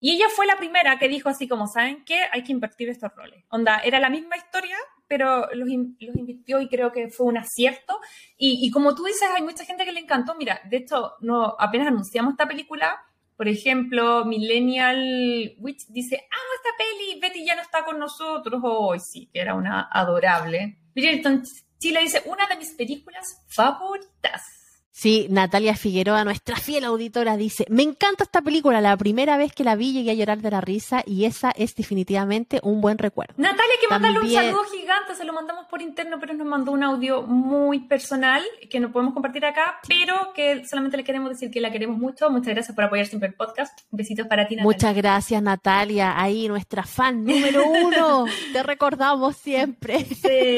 Y 0.00 0.12
ella 0.12 0.26
fue 0.28 0.46
la 0.46 0.56
primera 0.56 0.98
que 0.98 1.08
dijo 1.08 1.28
así 1.28 1.46
como, 1.46 1.66
¿saben 1.66 2.04
qué? 2.04 2.20
Hay 2.32 2.42
que 2.42 2.52
invertir 2.52 2.88
estos 2.88 3.14
roles. 3.14 3.44
Onda, 3.48 3.78
era 3.78 4.00
la 4.00 4.10
misma 4.10 4.36
historia, 4.36 4.76
pero 5.14 5.46
los, 5.54 5.68
los 5.68 6.18
invirtió 6.18 6.60
y 6.60 6.68
creo 6.68 6.90
que 6.90 7.08
fue 7.08 7.26
un 7.26 7.38
acierto. 7.38 8.00
Y, 8.36 8.66
y, 8.66 8.72
como 8.72 8.96
tú 8.96 9.04
dices, 9.04 9.28
hay 9.32 9.42
mucha 9.42 9.64
gente 9.64 9.84
que 9.84 9.92
le 9.92 10.00
encantó. 10.00 10.34
Mira, 10.34 10.60
de 10.68 10.78
hecho, 10.78 11.12
no, 11.20 11.54
apenas 11.56 11.86
anunciamos 11.86 12.32
esta 12.32 12.48
película, 12.48 13.00
por 13.36 13.46
ejemplo, 13.46 14.24
Millennial 14.24 15.54
Witch 15.58 15.86
dice, 15.88 16.16
amo 16.16 16.50
esta 16.56 16.70
peli, 16.76 17.20
Betty 17.20 17.46
ya 17.46 17.54
no 17.54 17.62
está 17.62 17.84
con 17.84 17.98
nosotros. 18.00 18.60
Hoy 18.64 18.98
sí, 18.98 19.28
que 19.32 19.40
era 19.40 19.54
una 19.54 19.88
adorable. 19.88 20.78
Bridgerton 20.94 21.44
Chile 21.78 22.00
dice, 22.00 22.22
una 22.26 22.46
de 22.48 22.56
mis 22.56 22.72
películas 22.72 23.44
favoritas. 23.48 24.63
Sí, 24.96 25.26
Natalia 25.28 25.74
Figueroa, 25.74 26.22
nuestra 26.22 26.54
fiel 26.54 26.84
auditora, 26.84 27.36
dice, 27.36 27.66
me 27.68 27.82
encanta 27.82 28.22
esta 28.22 28.42
película, 28.42 28.80
la 28.80 28.96
primera 28.96 29.36
vez 29.36 29.52
que 29.52 29.64
la 29.64 29.74
vi 29.74 29.92
llegué 29.92 30.12
a 30.12 30.14
llorar 30.14 30.38
de 30.38 30.52
la 30.52 30.60
risa 30.60 31.02
y 31.04 31.24
esa 31.24 31.50
es 31.50 31.74
definitivamente 31.74 32.60
un 32.62 32.80
buen 32.80 32.96
recuerdo. 32.98 33.34
Natalia, 33.36 33.74
que 33.80 33.88
mandarle 33.88 34.20
un 34.20 34.30
saludo 34.30 34.62
gigante, 34.70 35.16
se 35.16 35.24
lo 35.24 35.32
mandamos 35.32 35.66
por 35.66 35.82
interno, 35.82 36.18
pero 36.20 36.34
nos 36.34 36.46
mandó 36.46 36.70
un 36.70 36.84
audio 36.84 37.22
muy 37.22 37.80
personal 37.80 38.40
que 38.70 38.78
no 38.78 38.92
podemos 38.92 39.14
compartir 39.14 39.44
acá, 39.44 39.80
pero 39.88 40.32
que 40.32 40.64
solamente 40.64 40.96
le 40.96 41.02
queremos 41.02 41.28
decir 41.28 41.50
que 41.50 41.60
la 41.60 41.72
queremos 41.72 41.98
mucho. 41.98 42.30
Muchas 42.30 42.54
gracias 42.54 42.72
por 42.72 42.84
apoyar 42.84 43.06
siempre 43.06 43.30
el 43.30 43.34
podcast. 43.34 43.76
Besitos 43.90 44.28
para 44.28 44.46
ti, 44.46 44.54
Natalia. 44.54 44.76
Muchas 44.76 44.94
gracias, 44.94 45.42
Natalia, 45.42 46.22
ahí 46.22 46.46
nuestra 46.46 46.84
fan 46.84 47.24
número 47.24 47.66
uno. 47.68 48.26
Te 48.52 48.62
recordamos 48.62 49.36
siempre 49.38 50.06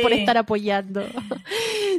por 0.03 0.13
estar 0.13 0.37
apoyando. 0.37 1.07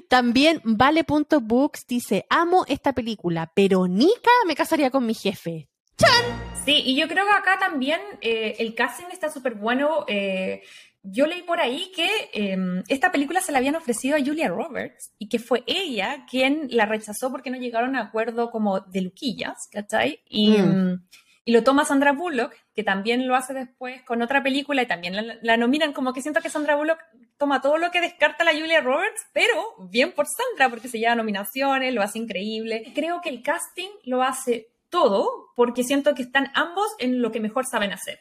También 0.08 0.62
Vale.books 0.64 1.88
dice, 1.88 2.27
amo 2.30 2.66
esta 2.68 2.94
película, 2.94 3.52
pero 3.56 3.88
Nika 3.88 4.32
me 4.46 4.56
casaría 4.56 4.92
con 4.92 5.06
mi 5.06 5.14
jefe. 5.14 5.70
¡Chan! 5.98 6.24
Sí, 6.66 6.84
y 6.86 6.96
yo 6.96 7.08
creo 7.08 7.26
que 7.26 7.32
acá 7.32 7.58
también 7.60 8.00
eh, 8.22 8.56
el 8.60 8.76
casting 8.76 9.08
está 9.12 9.30
súper 9.30 9.56
bueno. 9.56 10.06
Eh, 10.08 10.62
yo 11.02 11.26
leí 11.26 11.44
por 11.44 11.60
ahí 11.60 11.92
que 11.96 12.30
em, 12.34 12.84
esta 12.88 13.12
película 13.12 13.42
se 13.42 13.52
la 13.52 13.60
habían 13.60 13.76
ofrecido 13.76 14.18
a 14.18 14.20
Julia 14.20 14.50
Roberts 14.50 15.14
y 15.18 15.30
que 15.30 15.40
fue 15.40 15.64
ella 15.66 16.26
quien 16.30 16.68
la 16.70 16.86
rechazó 16.86 17.32
porque 17.32 17.50
no 17.50 17.58
llegaron 17.58 17.96
a 17.96 18.02
acuerdo 18.02 18.52
como 18.52 18.82
de 18.82 19.02
luquillas, 19.02 19.70
¿cachai? 19.72 20.22
Y, 20.28 20.52
mm. 20.52 20.56
Em, 20.56 21.00
y 21.48 21.54
lo 21.54 21.64
toma 21.64 21.86
Sandra 21.86 22.12
Bullock, 22.12 22.54
que 22.76 22.84
también 22.84 23.26
lo 23.26 23.34
hace 23.34 23.54
después 23.54 24.02
con 24.04 24.22
otra 24.22 24.44
película 24.44 24.82
y 24.82 24.86
también 24.86 25.16
la, 25.42 25.56
nominan, 25.56 25.94
como 25.94 26.12
que 26.12 26.22
siento 26.22 26.42
que 26.42 26.50
Sandra 26.50 26.76
Bullock 26.76 27.00
toma 27.38 27.62
todo 27.62 27.78
lo 27.78 27.92
que 27.92 28.02
descarta 28.02 28.44
la 28.44 28.52
Julia 28.52 28.82
Roberts, 28.82 29.26
pero 29.34 29.54
bien 29.90 30.14
por 30.14 30.26
Sandra, 30.28 30.70
porque 30.70 30.88
se 30.88 31.00
lleva 31.00 31.16
nominaciones, 31.16 31.94
lo 31.94 32.02
hace 32.02 32.20
increíble. 32.20 32.92
Creo 32.96 33.22
que 33.22 33.30
el 33.30 33.44
casting 33.44 33.90
lo 34.04 34.24
hace 34.24 34.70
todo, 34.90 35.52
porque 35.56 35.84
siento 35.84 36.16
que 36.16 36.24
están 36.24 36.52
ambos 36.56 36.88
en 37.00 37.22
lo 37.22 37.32
que 37.32 37.40
mejor 37.40 37.66
saben 37.66 37.92
hacer. 37.92 38.20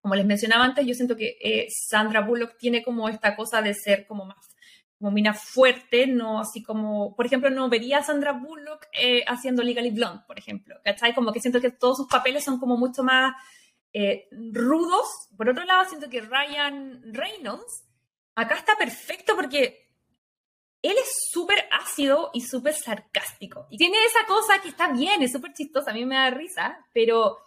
Como 0.00 0.14
les 0.14 0.26
mencionaba 0.26 0.64
antes, 0.64 0.86
yo 0.86 0.94
siento 0.94 1.16
que 1.16 1.38
eh, 1.42 1.68
Sandra 1.70 2.20
Bullock 2.20 2.58
tiene 2.58 2.82
como 2.82 3.08
esta 3.08 3.34
cosa 3.36 3.62
de 3.62 3.74
ser 3.74 4.06
como 4.06 4.26
más 4.26 4.54
como 4.98 5.10
mina 5.10 5.34
fuerte, 5.34 6.06
no 6.06 6.40
así 6.40 6.62
como, 6.62 7.14
por 7.14 7.26
ejemplo, 7.26 7.50
no 7.50 7.68
vería 7.68 7.98
a 7.98 8.02
Sandra 8.02 8.32
Bullock 8.32 8.86
eh, 8.92 9.22
haciendo 9.26 9.62
Legally 9.62 9.90
Blonde, 9.90 10.22
por 10.26 10.38
ejemplo, 10.38 10.76
¿cachai? 10.82 11.14
Como 11.14 11.32
que 11.32 11.40
siento 11.40 11.60
que 11.60 11.70
todos 11.70 11.98
sus 11.98 12.08
papeles 12.08 12.44
son 12.44 12.58
como 12.58 12.76
mucho 12.76 13.02
más 13.02 13.34
eh, 13.92 14.28
rudos. 14.52 15.28
Por 15.36 15.48
otro 15.48 15.64
lado, 15.64 15.84
siento 15.88 16.08
que 16.08 16.20
Ryan 16.20 17.02
Reynolds 17.12 17.83
acá 18.34 18.56
está 18.56 18.76
perfecto 18.76 19.34
porque 19.36 19.90
él 20.82 20.96
es 20.98 21.28
súper 21.30 21.66
ácido 21.70 22.30
y 22.34 22.42
súper 22.42 22.74
sarcástico. 22.74 23.66
Y 23.70 23.78
tiene 23.78 23.96
esa 24.04 24.26
cosa 24.26 24.60
que 24.60 24.68
está 24.68 24.92
bien, 24.92 25.22
es 25.22 25.32
súper 25.32 25.52
chistosa, 25.52 25.90
a 25.90 25.94
mí 25.94 26.04
me 26.04 26.16
da 26.16 26.30
risa, 26.30 26.86
pero 26.92 27.38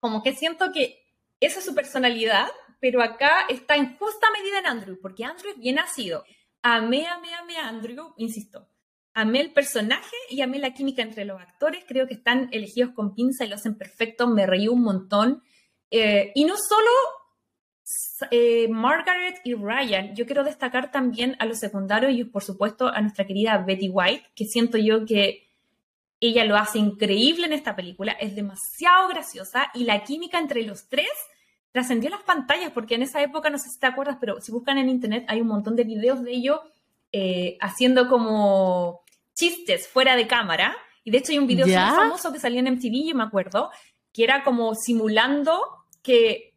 como 0.00 0.22
que 0.22 0.34
siento 0.34 0.72
que 0.72 1.02
esa 1.40 1.60
es 1.60 1.64
su 1.64 1.74
personalidad, 1.74 2.48
pero 2.80 3.02
acá 3.02 3.46
está 3.48 3.76
en 3.76 3.96
justa 3.96 4.28
medida 4.30 4.58
en 4.58 4.66
Andrew, 4.66 4.98
porque 5.00 5.24
Andrew 5.24 5.50
es 5.50 5.58
bien 5.58 5.78
ácido 5.78 6.24
amé, 6.62 7.06
amé, 7.06 7.34
amé 7.34 7.56
a 7.56 7.68
Andrew, 7.68 8.14
insisto. 8.16 8.68
Amé 9.14 9.40
el 9.40 9.52
personaje 9.52 10.16
y 10.30 10.42
amé 10.42 10.58
la 10.58 10.74
química 10.74 11.02
entre 11.02 11.24
los 11.24 11.40
actores. 11.40 11.84
Creo 11.86 12.06
que 12.06 12.14
están 12.14 12.48
elegidos 12.52 12.92
con 12.94 13.14
pinza 13.14 13.44
y 13.44 13.48
lo 13.48 13.56
hacen 13.56 13.76
perfecto. 13.76 14.28
Me 14.28 14.46
reí 14.46 14.68
un 14.68 14.82
montón. 14.82 15.42
Eh, 15.90 16.30
y 16.34 16.44
no 16.44 16.56
solo 16.56 16.90
eh, 18.30 18.68
Margaret 18.68 19.40
y 19.44 19.54
Ryan, 19.54 20.14
yo 20.14 20.26
quiero 20.26 20.44
destacar 20.44 20.90
también 20.90 21.36
a 21.38 21.46
los 21.46 21.58
secundarios 21.58 22.12
y 22.12 22.24
por 22.24 22.42
supuesto 22.42 22.88
a 22.88 23.00
nuestra 23.00 23.26
querida 23.26 23.58
Betty 23.58 23.88
White, 23.88 24.30
que 24.34 24.44
siento 24.44 24.78
yo 24.78 25.04
que 25.04 25.48
ella 26.20 26.44
lo 26.44 26.56
hace 26.56 26.78
increíble 26.78 27.46
en 27.46 27.52
esta 27.52 27.76
película, 27.76 28.12
es 28.12 28.34
demasiado 28.34 29.08
graciosa 29.08 29.70
y 29.74 29.84
la 29.84 30.02
química 30.04 30.38
entre 30.38 30.62
los 30.62 30.88
tres 30.88 31.08
trascendió 31.72 32.10
las 32.10 32.22
pantallas, 32.22 32.72
porque 32.72 32.96
en 32.96 33.02
esa 33.02 33.22
época, 33.22 33.50
no 33.50 33.58
sé 33.58 33.70
si 33.70 33.78
te 33.78 33.86
acuerdas, 33.86 34.16
pero 34.20 34.40
si 34.40 34.50
buscan 34.50 34.78
en 34.78 34.88
internet 34.88 35.24
hay 35.28 35.40
un 35.40 35.48
montón 35.48 35.76
de 35.76 35.84
videos 35.84 36.22
de 36.22 36.32
ellos 36.32 36.60
eh, 37.12 37.56
haciendo 37.60 38.08
como 38.08 39.02
chistes 39.34 39.88
fuera 39.88 40.16
de 40.16 40.26
cámara. 40.26 40.76
Y 41.04 41.10
de 41.10 41.18
hecho 41.18 41.32
hay 41.32 41.38
un 41.38 41.46
video 41.46 41.66
muy 41.66 41.74
famoso 41.74 42.32
que 42.32 42.40
salió 42.40 42.58
en 42.60 42.72
MTV, 42.74 43.08
yo 43.08 43.14
me 43.14 43.22
acuerdo, 43.22 43.70
que 44.12 44.24
era 44.24 44.44
como 44.44 44.74
simulando 44.74 45.60
que, 46.02 46.47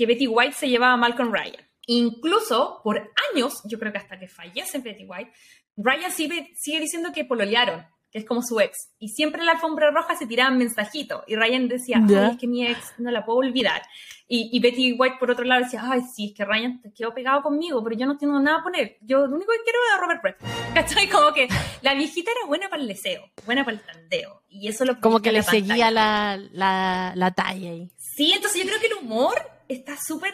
que 0.00 0.06
Betty 0.06 0.26
White 0.26 0.54
se 0.54 0.66
llevaba 0.66 0.96
mal 0.96 1.14
con 1.14 1.30
Ryan. 1.30 1.62
Incluso 1.86 2.80
por 2.82 3.12
años, 3.34 3.60
yo 3.66 3.78
creo 3.78 3.92
que 3.92 3.98
hasta 3.98 4.18
que 4.18 4.28
fallece 4.28 4.78
Betty 4.78 5.04
White, 5.04 5.30
Ryan 5.76 6.10
sigue, 6.10 6.50
sigue 6.56 6.80
diciendo 6.80 7.10
que 7.12 7.26
pololearon 7.26 7.84
que 8.10 8.18
es 8.18 8.24
como 8.24 8.42
su 8.42 8.58
ex. 8.60 8.90
Y 8.98 9.08
siempre 9.08 9.40
en 9.40 9.46
la 9.46 9.52
alfombra 9.52 9.90
roja 9.90 10.16
se 10.16 10.26
tiraban 10.26 10.58
mensajitos. 10.58 11.22
Y 11.28 11.36
Ryan 11.36 11.68
decía, 11.68 12.02
ay, 12.04 12.30
es 12.32 12.38
que 12.38 12.48
mi 12.48 12.66
ex 12.66 12.94
no 12.98 13.10
la 13.10 13.24
puedo 13.24 13.38
olvidar. 13.38 13.82
Y, 14.26 14.60
Betty 14.60 14.92
White, 14.92 15.16
por 15.18 15.30
otro 15.30 15.44
lado, 15.44 15.64
decía, 15.64 15.82
ay, 15.84 16.02
sí, 16.14 16.26
es 16.26 16.34
que 16.36 16.44
Ryan 16.44 16.80
te 16.80 16.92
quedó 16.92 17.12
pegado 17.12 17.42
conmigo, 17.42 17.82
pero 17.82 17.96
yo 17.96 18.06
no 18.06 18.16
tengo 18.16 18.38
nada 18.38 18.58
a 18.58 18.62
poner. 18.62 18.96
Yo 19.00 19.26
lo 19.26 19.34
único 19.36 19.52
que 19.52 19.64
quiero 19.64 19.78
es 19.86 19.94
a 19.94 20.00
Robert 20.00 20.22
Redford. 20.22 20.50
¿Cachai? 20.74 21.08
Como 21.08 21.32
que 21.32 21.48
la 21.82 21.94
viejita 21.94 22.30
era 22.30 22.46
buena 22.46 22.68
para 22.68 22.82
el 22.82 22.88
deseo, 22.88 23.30
buena 23.44 23.64
para 23.64 23.76
el 23.76 23.82
tandeo. 23.82 24.42
Y 24.48 24.68
eso 24.68 24.84
lo 24.84 25.00
Como 25.00 25.20
que 25.20 25.32
le 25.32 25.42
seguía 25.42 25.90
la, 25.90 26.36
la, 26.52 27.12
la 27.16 27.30
talla 27.32 27.70
ahí. 27.70 27.90
Sí, 27.96 28.32
entonces 28.32 28.62
yo 28.62 28.68
creo 28.68 28.80
que 28.80 28.86
el 28.86 29.04
humor 29.04 29.59
está 29.74 29.96
súper... 29.96 30.32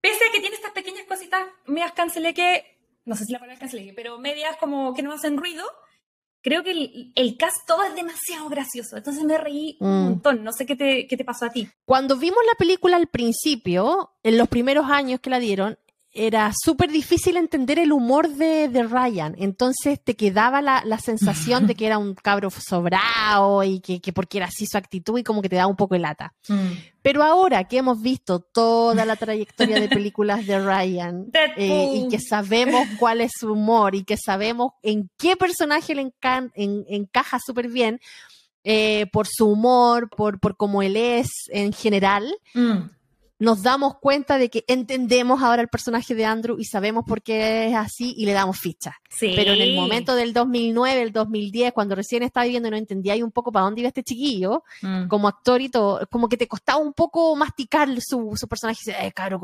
Pese 0.00 0.24
a 0.28 0.32
que 0.32 0.40
tiene 0.40 0.56
estas 0.56 0.72
pequeñas 0.72 1.06
cositas 1.06 1.46
medias 1.66 1.92
cancelé 1.92 2.34
que... 2.34 2.64
No 3.04 3.16
sé 3.16 3.24
si 3.24 3.32
la 3.32 3.38
palabra 3.38 3.60
cancelé, 3.60 3.92
pero 3.94 4.18
medias 4.18 4.56
como 4.58 4.94
que 4.94 5.02
no 5.02 5.12
hacen 5.12 5.36
ruido 5.36 5.64
creo 6.42 6.62
que 6.62 6.70
el, 6.70 7.12
el, 7.14 7.36
cast 7.36 7.66
todo 7.66 7.82
es 7.84 7.94
demasiado 7.94 8.48
gracioso. 8.48 8.96
Entonces 8.96 9.24
me 9.24 9.38
reí 9.38 9.76
un 9.80 9.88
mm. 9.88 10.04
montón. 10.04 10.44
No 10.44 10.52
sé 10.52 10.66
qué 10.66 10.76
te, 10.76 11.06
qué 11.06 11.16
te 11.16 11.24
pasó 11.24 11.46
a 11.46 11.50
ti. 11.50 11.68
Cuando 11.84 12.16
vimos 12.16 12.38
la 12.46 12.56
película 12.58 12.96
al 12.96 13.08
principio, 13.08 14.12
en 14.22 14.38
los 14.38 14.48
primeros 14.48 14.86
años 14.86 15.20
que 15.20 15.30
la 15.30 15.38
dieron, 15.38 15.78
era 16.12 16.52
súper 16.60 16.90
difícil 16.90 17.36
entender 17.36 17.78
el 17.78 17.92
humor 17.92 18.28
de, 18.30 18.68
de, 18.68 18.82
Ryan. 18.82 19.36
Entonces 19.38 20.02
te 20.02 20.16
quedaba 20.16 20.60
la, 20.60 20.82
la 20.84 20.98
sensación 20.98 21.68
de 21.68 21.76
que 21.76 21.86
era 21.86 21.98
un 21.98 22.14
cabro 22.14 22.50
sobrado 22.50 23.62
y 23.62 23.80
que, 23.80 24.00
que, 24.00 24.12
porque 24.12 24.38
era 24.38 24.46
así 24.46 24.66
su 24.66 24.76
actitud 24.76 25.18
y 25.18 25.24
como 25.24 25.40
que 25.40 25.48
te 25.48 25.56
daba 25.56 25.68
un 25.68 25.76
poco 25.76 25.94
de 25.94 26.00
lata. 26.00 26.34
Mm. 26.48 26.72
Pero 27.02 27.22
ahora 27.22 27.64
que 27.64 27.78
hemos 27.78 28.02
visto 28.02 28.40
toda 28.40 29.04
la 29.04 29.14
trayectoria 29.14 29.80
de 29.80 29.88
películas 29.88 30.46
de 30.46 30.58
Ryan 30.58 31.26
eh, 31.56 31.92
y 31.94 32.08
que 32.08 32.18
sabemos 32.18 32.88
cuál 32.98 33.20
es 33.20 33.30
su 33.38 33.52
humor 33.52 33.94
y 33.94 34.02
que 34.02 34.16
sabemos 34.16 34.72
en 34.82 35.10
qué 35.16 35.36
personaje 35.36 35.94
le 35.94 36.12
encaja 36.54 37.38
súper 37.44 37.68
bien, 37.68 38.00
eh, 38.64 39.06
por 39.12 39.26
su 39.26 39.46
humor, 39.46 40.10
por, 40.10 40.40
por 40.40 40.56
cómo 40.56 40.82
él 40.82 40.96
es 40.96 41.28
en 41.50 41.72
general, 41.72 42.34
mm 42.52 42.99
nos 43.40 43.62
damos 43.62 43.96
cuenta 43.98 44.36
de 44.36 44.50
que 44.50 44.64
entendemos 44.68 45.42
ahora 45.42 45.62
el 45.62 45.68
personaje 45.68 46.14
de 46.14 46.26
Andrew 46.26 46.58
y 46.58 46.66
sabemos 46.66 47.04
por 47.06 47.22
qué 47.22 47.68
es 47.68 47.74
así 47.74 48.14
y 48.16 48.26
le 48.26 48.32
damos 48.32 48.58
ficha. 48.58 49.00
Pero 49.18 49.52
en 49.52 49.62
el 49.62 49.74
momento 49.74 50.14
del 50.14 50.34
2009, 50.34 51.02
el 51.02 51.10
2010, 51.10 51.72
cuando 51.72 51.94
recién 51.94 52.22
estaba 52.22 52.44
viviendo 52.44 52.68
y 52.68 52.70
no 52.70 52.76
entendía 52.76 53.14
ahí 53.14 53.22
un 53.22 53.32
poco 53.32 53.50
para 53.50 53.64
dónde 53.64 53.80
iba 53.80 53.88
este 53.88 54.04
chiquillo, 54.04 54.62
mm. 54.82 55.08
como 55.08 55.26
actor 55.26 55.62
y 55.62 55.70
todo, 55.70 56.06
como 56.10 56.28
que 56.28 56.36
te 56.36 56.46
costaba 56.46 56.78
un 56.78 56.92
poco 56.92 57.34
masticar 57.34 57.88
su, 58.02 58.34
su 58.36 58.46
personaje. 58.46 58.78
Eh, 58.86 59.12
claro, 59.12 59.40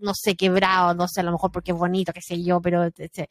no 0.00 0.14
sé, 0.14 0.34
quebrado, 0.34 0.94
no 0.94 1.06
sé, 1.06 1.20
a 1.20 1.24
lo 1.24 1.32
mejor 1.32 1.52
porque 1.52 1.72
es 1.72 1.78
bonito, 1.78 2.12
qué 2.12 2.22
sé 2.22 2.42
yo, 2.42 2.60
pero... 2.62 2.84
Este, 2.84 3.28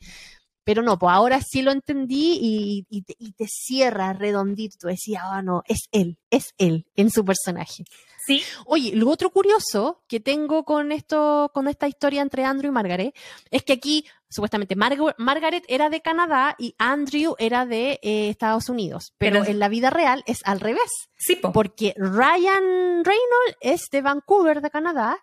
Pero 0.68 0.82
no, 0.82 1.00
pues 1.00 1.14
ahora 1.14 1.40
sí 1.40 1.62
lo 1.62 1.72
entendí 1.72 2.38
y, 2.42 2.86
y, 2.90 3.32
te, 3.32 3.46
cierra 3.48 4.12
redondito. 4.12 4.90
Decía, 4.90 5.24
oh 5.32 5.42
no, 5.42 5.64
es 5.66 5.88
él, 5.94 6.18
es 6.30 6.54
él 6.58 6.86
en 6.98 7.10
su 7.10 7.24
personaje. 7.24 7.86
Sí. 8.26 8.44
Oye, 8.66 8.94
lo 8.94 9.10
otro 9.10 9.30
curioso 9.30 10.04
que 10.10 10.20
tengo 10.20 10.66
con 10.66 10.92
esto, 10.92 11.52
con 11.54 11.70
esta 11.70 11.88
historia 11.88 12.22
entre 12.22 12.44
Andrew 12.44 12.70
y 12.70 12.74
Margaret, 12.74 13.16
es 13.50 13.64
que 13.64 13.72
aquí 13.72 14.04
supuestamente 14.30 14.76
Margaret 14.76 15.64
era 15.70 15.90
de 15.90 16.02
Canadá 16.02 16.56
y 16.60 16.76
Andrew 16.78 17.36
era 17.40 17.66
de 17.66 18.00
eh, 18.02 18.28
Estados 18.28 18.68
Unidos, 18.68 19.14
pero, 19.18 19.46
en 19.46 19.60
la 19.60 19.70
vida 19.70 19.90
real 19.90 20.22
es 20.26 20.40
al 20.44 20.60
revés. 20.60 20.92
Sí, 21.16 21.40
porque 21.54 21.94
Ryan 21.96 23.06
Reynolds 23.06 23.58
es 23.62 23.88
de 23.90 24.02
Vancouver, 24.02 24.62
de 24.62 24.70
Canadá, 24.70 25.18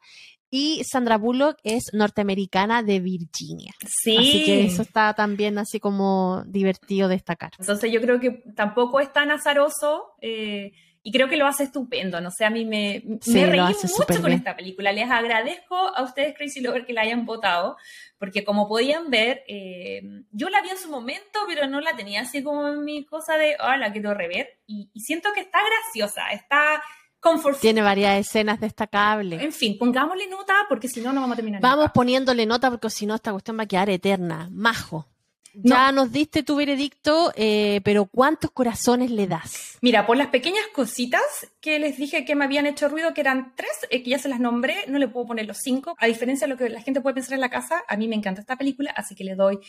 y 0.57 0.85
Sandra 0.85 1.19
Bullock 1.19 1.59
es 1.65 1.87
norteamericana 1.93 2.85
de 2.85 3.01
Virginia. 3.01 3.73
Sí. 3.85 4.17
Así 4.17 4.45
que 4.45 4.65
eso 4.67 4.83
está 4.83 5.13
también 5.13 5.59
así 5.59 5.81
como 5.81 6.45
divertido 6.47 7.09
destacar. 7.09 7.51
Entonces 7.59 7.91
yo 7.91 8.01
creo 8.01 8.21
que 8.21 8.45
tampoco 8.55 9.01
es 9.01 9.13
tan 9.13 9.33
azaroso. 9.33 10.15
Eh, 10.23 10.71
y 11.03 11.11
creo 11.11 11.29
que 11.29 11.37
lo 11.37 11.49
hace 11.49 11.65
estupendo, 11.65 12.21
no 12.21 12.31
sé, 12.31 12.47
a 12.47 12.51
mí 12.51 12.65
me, 12.65 13.03
me 13.27 13.47
reí 13.47 13.61
mucho 13.61 14.23
con 14.23 14.33
esta 14.33 14.57
película. 14.57 14.91
Les 14.91 15.11
agradezco 15.11 15.77
a 15.77 16.03
ustedes, 16.03 16.35
Crazy 16.35 16.61
Lover, 16.61 16.87
que 16.87 16.95
la 16.95 17.03
hayan 17.03 17.27
votado, 17.27 17.77
porque 18.17 18.43
como 18.43 18.69
podían 18.69 19.11
ver, 19.11 19.43
eh, 19.47 20.01
yo 20.31 20.49
la 20.49 20.63
vi 20.63 20.71
en 20.71 20.79
su 20.79 20.89
momento, 20.89 21.41
pero 21.47 21.67
no 21.67 21.83
la 21.83 21.95
tenía 21.95 22.23
así 22.23 22.43
como 22.43 22.69
en 22.69 22.85
mi 22.85 23.05
cosa 23.05 23.37
de, 23.37 23.55
oh, 23.61 23.77
la 23.77 23.93
quiero 23.93 24.15
rever, 24.15 24.49
y, 24.67 24.89
y 24.95 25.01
siento 25.01 25.29
que 25.35 25.41
está 25.41 25.59
graciosa, 25.59 26.31
está 26.31 26.83
Comfort 27.25 27.59
Tiene 27.59 27.81
varias 27.81 28.19
escenas 28.19 28.61
destacables. 28.61 29.41
En 29.41 29.53
fin, 29.53 29.79
pongámosle 29.79 30.29
nota 30.29 30.55
porque 30.69 30.89
si 30.89 31.01
no, 31.01 31.11
no 31.11 31.23
vamos 31.23 31.33
a 31.33 31.37
terminar. 31.37 31.63
Vamos 31.63 31.91
poniéndole 31.95 32.45
nota 32.45 32.71
porque 32.71 32.91
si 32.91 33.07
no, 33.07 33.15
esta 33.15 33.33
cuestión 33.33 33.59
va 33.59 33.63
a 33.63 33.67
quedar 33.67 33.89
eterna. 33.89 34.51
Majo. 34.53 35.09
Ya 35.55 35.93
nos 35.93 36.11
diste 36.11 36.43
tu 36.43 36.57
veredicto, 36.57 37.33
eh, 37.37 37.81
pero 37.85 38.07
¿cuántos 38.07 38.51
corazones 38.51 39.11
le 39.13 39.29
das? 39.29 39.79
Mira, 39.81 40.05
por 40.05 40.17
las 40.17 40.27
pequeñas 40.29 40.65
cositas 40.75 41.23
que 41.61 41.79
les 41.79 41.97
dije 41.97 42.25
que 42.25 42.35
me 42.35 42.45
habían 42.45 42.67
hecho 42.67 42.89
ruido, 42.89 43.15
que 43.15 43.21
eran 43.21 43.55
tres, 43.55 43.71
eh, 43.91 44.03
que 44.03 44.11
ya 44.11 44.19
se 44.19 44.29
las 44.29 44.41
nombré, 44.41 44.85
no 44.89 44.99
le 44.99 45.07
puedo 45.07 45.29
poner 45.29 45.47
los 45.47 45.59
cinco. 45.59 45.95
A 45.99 46.07
diferencia 46.07 46.49
de 46.49 46.53
lo 46.53 46.59
que 46.59 46.69
la 46.69 46.83
gente 46.83 47.01
puede 47.01 47.15
pensar 47.15 47.35
en 47.35 47.41
la 47.41 47.51
casa, 47.51 47.85
a 47.87 47.97
mí 47.97 48.09
me 48.09 48.17
encanta 48.17 48.41
esta 48.41 48.57
película, 48.57 48.91
así 48.97 49.15
que 49.15 49.23
le 49.23 49.37
doy 49.37 49.61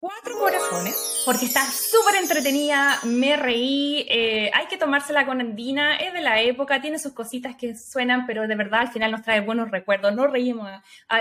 cuatro 0.00 0.38
corazones, 0.38 1.22
porque 1.26 1.44
está 1.44 1.62
súper 1.66 2.14
entretenida, 2.16 2.98
me 3.04 3.36
reí, 3.36 4.06
eh, 4.08 4.50
hay 4.54 4.66
que 4.66 4.78
tomársela 4.78 5.26
con 5.26 5.42
Andina, 5.42 5.96
es 5.96 6.14
de 6.14 6.22
la 6.22 6.40
época, 6.40 6.80
tiene 6.80 6.98
sus 6.98 7.12
cositas 7.12 7.54
que 7.54 7.76
suenan, 7.76 8.26
pero 8.26 8.48
de 8.48 8.56
verdad 8.56 8.80
al 8.80 8.92
final 8.92 9.10
nos 9.10 9.22
trae 9.22 9.42
buenos 9.42 9.70
recuerdos, 9.70 10.14
nos 10.14 10.30
reímos 10.30 10.70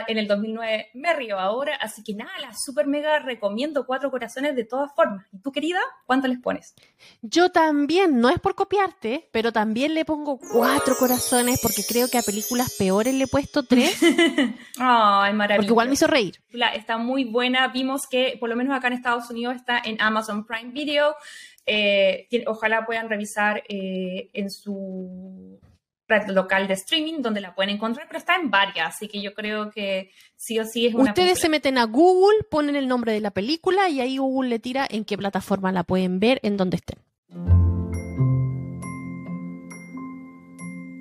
en 0.08 0.18
el 0.18 0.28
2009, 0.28 0.92
me 0.94 1.14
río 1.14 1.38
ahora, 1.38 1.76
así 1.82 2.04
que 2.04 2.14
nada, 2.14 2.32
la 2.40 2.54
súper 2.58 2.88
mega 2.88 3.20
recomiendo 3.20 3.86
cuatro 3.86 4.10
corazones 4.10 4.56
de 4.56 4.64
todas 4.64 4.96
formas. 4.96 5.26
¿Y 5.34 5.40
tú 5.40 5.52
querida, 5.52 5.82
cuánto 6.06 6.30
les 6.30 6.40
pones? 6.40 6.74
Yo 7.22 7.52
también, 7.52 8.22
no 8.22 8.30
es 8.30 8.40
por 8.40 8.56
copiarte, 8.56 9.28
pero 9.34 9.52
también 9.52 9.94
le 9.94 10.06
pongo 10.06 10.40
cuatro 10.40 10.96
corazones 10.96 11.60
porque 11.62 11.84
creo 11.86 12.08
que 12.10 12.18
a 12.18 12.22
películas 12.22 12.74
peores 12.78 13.14
le 13.14 13.26
he 13.26 13.28
puesto 13.28 13.64
tres. 13.64 14.00
Ay, 14.80 15.34
maravilloso. 15.34 15.58
Porque 15.58 15.66
igual 15.66 15.88
me 15.90 15.94
hizo 15.96 16.08
reír. 16.08 16.42
Está 16.74 16.98
muy 16.98 17.26
buena, 17.26 17.68
vimos 17.68 18.08
que 18.10 18.38
por 18.40 18.48
lo 18.48 18.56
menos 18.56 18.69
acá 18.76 18.88
en 18.88 18.94
Estados 18.94 19.30
Unidos 19.30 19.56
está 19.56 19.82
en 19.84 20.02
Amazon 20.02 20.46
Prime 20.46 20.72
Video. 20.72 21.16
Eh, 21.66 22.28
ojalá 22.48 22.86
puedan 22.86 23.10
revisar 23.10 23.64
eh, 23.70 24.30
en 24.34 24.50
su 24.50 25.60
red 26.10 26.28
local 26.30 26.68
de 26.68 26.74
streaming 26.74 27.22
donde 27.22 27.40
la 27.40 27.54
pueden 27.54 27.76
encontrar, 27.76 28.08
pero 28.08 28.18
está 28.18 28.36
en 28.36 28.50
varias, 28.50 28.96
así 28.96 29.08
que 29.08 29.22
yo 29.22 29.34
creo 29.34 29.70
que 29.70 30.12
sí 30.36 30.60
o 30.60 30.66
sí 30.66 30.88
es 30.88 30.96
una 30.96 31.12
Ustedes 31.12 31.40
se 31.40 31.50
meten 31.50 31.78
a 31.78 31.86
Google, 31.86 32.44
ponen 32.50 32.76
el 32.76 32.88
nombre 32.88 33.14
de 33.14 33.22
la 33.22 33.32
película 33.32 33.88
y 33.90 34.02
ahí 34.02 34.18
Google 34.18 34.50
le 34.50 34.60
tira 34.60 34.88
en 34.90 35.06
qué 35.06 35.18
plataforma 35.18 35.72
la 35.72 35.84
pueden 35.84 36.20
ver, 36.20 36.40
en 36.42 36.58
donde 36.58 36.78
estén. 36.78 37.00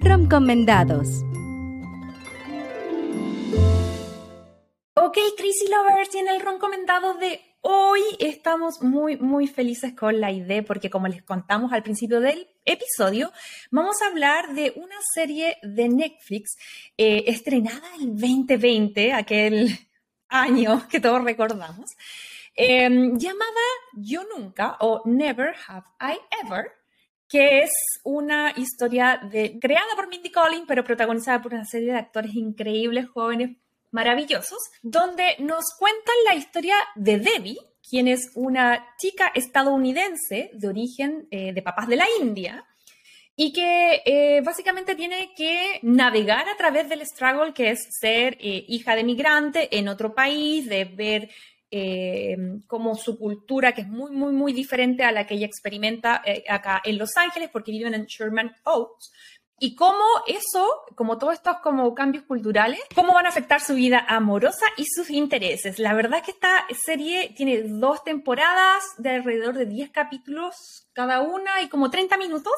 Recomendados. 0.01 1.24
Ok, 4.95 5.16
Crazy 5.36 5.69
Lovers, 5.70 6.15
y 6.15 6.19
en 6.19 6.28
el 6.28 6.40
recomendado 6.40 7.15
de 7.15 7.40
hoy 7.60 8.01
estamos 8.18 8.82
muy, 8.82 9.16
muy 9.16 9.47
felices 9.47 9.94
con 9.94 10.20
la 10.20 10.30
idea 10.30 10.62
porque 10.62 10.90
como 10.90 11.09
les 11.09 11.22
contamos 11.22 11.72
al 11.72 11.82
principio 11.82 12.20
del 12.20 12.48
episodio, 12.64 13.32
vamos 13.70 14.01
a 14.02 14.09
hablar 14.09 14.55
de 14.55 14.72
una 14.76 14.97
serie 15.14 15.56
de 15.62 15.89
Netflix 15.89 16.56
eh, 16.97 17.24
estrenada 17.26 17.89
en 18.01 18.16
2020, 18.16 19.12
aquel 19.12 19.78
año 20.28 20.86
que 20.89 21.01
todos 21.01 21.22
recordamos, 21.24 21.86
em, 22.55 23.16
llamada 23.18 23.66
Yo 23.94 24.22
Nunca 24.36 24.76
o 24.80 25.02
Never 25.05 25.55
Have 25.66 25.86
I 26.01 26.18
Ever 26.44 26.78
que 27.28 27.59
es 27.59 27.70
una 28.05 28.55
historia 28.56 29.20
creada 29.60 29.89
por 29.94 30.09
Mindy 30.09 30.32
Collins, 30.32 30.64
pero 30.66 30.82
protagonizada 30.82 31.43
por 31.43 31.52
una 31.52 31.66
serie 31.66 31.93
de 31.93 31.98
actores 31.98 32.35
increíbles, 32.35 33.06
jóvenes, 33.10 33.59
maravillosos, 33.90 34.59
donde 34.82 35.36
nos 35.39 35.65
cuentan 35.78 36.15
la 36.27 36.35
historia 36.35 36.77
de 36.94 37.19
Debbie, 37.19 37.59
quien 37.89 38.09
es 38.09 38.31
una 38.35 38.86
chica 38.98 39.32
estadounidense 39.35 40.51
de 40.52 40.69
origen 40.69 41.27
eh, 41.31 41.52
de 41.52 41.62
papás 41.62 41.89
de 41.89 41.97
la 41.97 42.06
India 42.20 42.65
y 43.35 43.52
que 43.52 44.02
eh, 44.05 44.40
básicamente 44.43 44.94
tiene 44.94 45.32
que 45.36 45.78
navegar 45.82 46.48
a 46.48 46.56
través 46.56 46.89
del 46.89 47.06
struggle 47.06 47.55
que 47.55 47.70
es 47.70 47.86
ser 48.01 48.36
eh, 48.40 48.65
hija 48.69 48.97
de 48.97 49.05
migrante 49.05 49.78
en 49.78 49.89
otro 49.89 50.15
país, 50.15 50.69
de 50.69 50.85
ver 50.85 51.31
cómo 52.66 52.97
su 52.97 53.19
cultura, 53.19 53.73
que 53.74 53.82
es 53.82 53.89
muy, 53.89 54.10
muy, 54.10 54.32
muy 54.32 54.55
diferente 54.55 55.05
a 55.05 55.12
la 55.12 55.27
que 55.27 55.35
ella 55.35 55.44
experimenta 55.44 56.23
acá 56.48 56.81
en 56.82 56.97
Los 56.97 57.15
Ángeles, 57.19 57.51
porque 57.52 57.73
viven 57.73 57.93
en 57.93 58.06
Sherman 58.06 58.56
Oaks, 58.65 59.12
y 59.60 59.74
cómo 59.74 60.05
eso, 60.26 60.66
como 60.94 61.18
todos 61.18 61.35
estos 61.35 61.59
como 61.59 61.94
cambios 61.94 62.24
culturales, 62.24 62.80
cómo 62.94 63.14
van 63.14 63.26
a 63.26 63.30
afectar 63.30 63.60
su 63.60 63.74
vida 63.74 64.05
amorosa 64.09 64.66
y 64.76 64.85
sus 64.86 65.10
intereses. 65.10 65.78
La 65.78 65.94
verdad 65.94 66.20
es 66.20 66.24
que 66.24 66.30
esta 66.32 66.66
serie 66.85 67.35
tiene 67.36 67.62
dos 67.62 68.05
temporadas 68.05 68.85
de 68.98 69.10
alrededor 69.10 69.56
de 69.56 69.66
10 69.66 69.90
capítulos 69.90 70.89
cada 70.93 71.20
una 71.20 71.62
y 71.62 71.68
como 71.68 71.90
30 71.90 72.16
minutos 72.16 72.52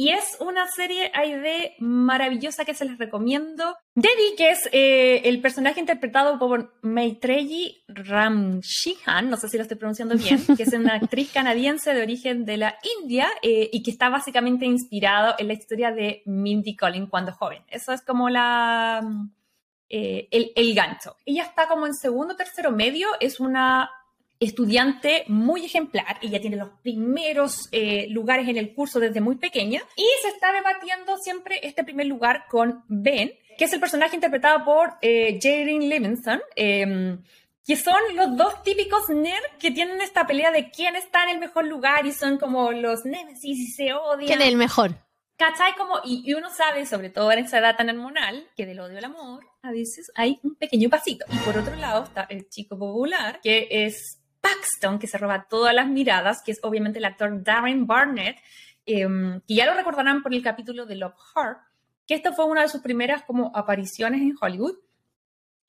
y 0.00 0.10
es 0.10 0.36
una 0.38 0.68
serie 0.68 1.10
de 1.12 1.74
maravillosa 1.80 2.64
que 2.64 2.72
se 2.72 2.84
les 2.84 2.98
recomiendo. 2.98 3.76
Debbie, 3.96 4.36
que 4.36 4.50
es 4.50 4.68
eh, 4.70 5.22
el 5.24 5.40
personaje 5.40 5.80
interpretado 5.80 6.38
por 6.38 6.72
Maitreyi 6.82 7.82
Ramshihan, 7.88 9.28
no 9.28 9.36
sé 9.36 9.48
si 9.48 9.56
lo 9.56 9.62
estoy 9.62 9.76
pronunciando 9.76 10.14
bien, 10.14 10.40
que 10.56 10.62
es 10.62 10.72
una 10.72 10.94
actriz 11.02 11.32
canadiense 11.32 11.92
de 11.92 12.02
origen 12.02 12.44
de 12.44 12.58
la 12.58 12.78
India 13.00 13.26
eh, 13.42 13.70
y 13.72 13.82
que 13.82 13.90
está 13.90 14.08
básicamente 14.08 14.66
inspirado 14.66 15.34
en 15.36 15.48
la 15.48 15.54
historia 15.54 15.90
de 15.90 16.22
Mindy 16.26 16.76
Collins 16.76 17.10
cuando 17.10 17.32
joven. 17.32 17.64
Eso 17.66 17.92
es 17.92 18.00
como 18.02 18.30
la... 18.30 19.00
Eh, 19.88 20.28
el, 20.30 20.52
el 20.54 20.74
gancho. 20.76 21.16
Ella 21.24 21.42
está 21.42 21.66
como 21.66 21.86
en 21.86 21.94
segundo, 21.94 22.36
tercero 22.36 22.70
medio, 22.70 23.08
es 23.18 23.40
una 23.40 23.90
estudiante 24.40 25.24
muy 25.26 25.64
ejemplar, 25.64 26.18
ella 26.22 26.40
tiene 26.40 26.56
los 26.56 26.70
primeros 26.82 27.68
eh, 27.72 28.06
lugares 28.10 28.48
en 28.48 28.56
el 28.56 28.72
curso 28.72 29.00
desde 29.00 29.20
muy 29.20 29.36
pequeña 29.36 29.82
y 29.96 30.06
se 30.22 30.28
está 30.28 30.52
debatiendo 30.52 31.16
siempre 31.18 31.60
este 31.62 31.84
primer 31.84 32.06
lugar 32.06 32.46
con 32.48 32.84
Ben, 32.88 33.32
que 33.56 33.64
es 33.64 33.72
el 33.72 33.80
personaje 33.80 34.14
interpretado 34.14 34.64
por 34.64 34.94
eh, 35.02 35.38
Jaren 35.42 35.88
Livingston. 35.88 36.40
Em, 36.54 37.22
que 37.66 37.76
son 37.76 38.00
los 38.14 38.34
dos 38.34 38.62
típicos 38.62 39.10
nerds 39.10 39.46
que 39.58 39.70
tienen 39.70 40.00
esta 40.00 40.26
pelea 40.26 40.50
de 40.50 40.70
quién 40.70 40.96
está 40.96 41.24
en 41.24 41.28
el 41.28 41.38
mejor 41.38 41.66
lugar 41.66 42.06
y 42.06 42.12
son 42.12 42.38
como 42.38 42.72
los 42.72 43.04
nemesis 43.04 43.58
y 43.58 43.66
se 43.66 43.92
odian. 43.92 44.26
¿Quién 44.26 44.40
es 44.40 44.48
el 44.48 44.56
mejor? 44.56 44.94
¿Cachai? 45.36 45.74
Como, 45.76 46.00
y, 46.02 46.22
y, 46.24 46.32
uno 46.32 46.48
sabe, 46.48 46.86
sobre 46.86 47.10
todo 47.10 47.30
en 47.30 47.40
esa 47.40 47.58
edad 47.58 47.76
tan 47.76 47.90
hormonal, 47.90 48.48
que 48.56 48.64
del 48.64 48.80
odio 48.80 48.96
al 48.96 49.04
amor 49.04 49.44
a 49.62 49.70
veces 49.70 50.10
hay 50.14 50.40
un 50.42 50.54
pequeño 50.54 50.88
pasito. 50.88 51.26
Y 51.30 51.36
por 51.38 51.58
otro 51.58 51.76
lado 51.76 52.04
está 52.04 52.26
el 52.30 52.48
chico 52.48 52.78
popular, 52.78 53.38
que 53.42 53.68
es 53.70 54.17
Paxton, 54.40 54.98
que 54.98 55.06
se 55.06 55.18
roba 55.18 55.46
todas 55.48 55.74
las 55.74 55.88
miradas, 55.88 56.42
que 56.42 56.52
es 56.52 56.60
obviamente 56.62 56.98
el 56.98 57.04
actor 57.04 57.42
Darren 57.42 57.86
Barnett, 57.86 58.36
em, 58.86 59.40
que 59.46 59.54
ya 59.54 59.66
lo 59.66 59.74
recordarán 59.74 60.22
por 60.22 60.34
el 60.34 60.42
capítulo 60.42 60.86
de 60.86 60.96
Love 60.96 61.16
Heart, 61.34 61.58
que 62.06 62.14
esta 62.14 62.32
fue 62.32 62.46
una 62.46 62.62
de 62.62 62.68
sus 62.68 62.80
primeras 62.80 63.22
como 63.24 63.52
apariciones 63.54 64.22
en 64.22 64.34
Hollywood. 64.40 64.76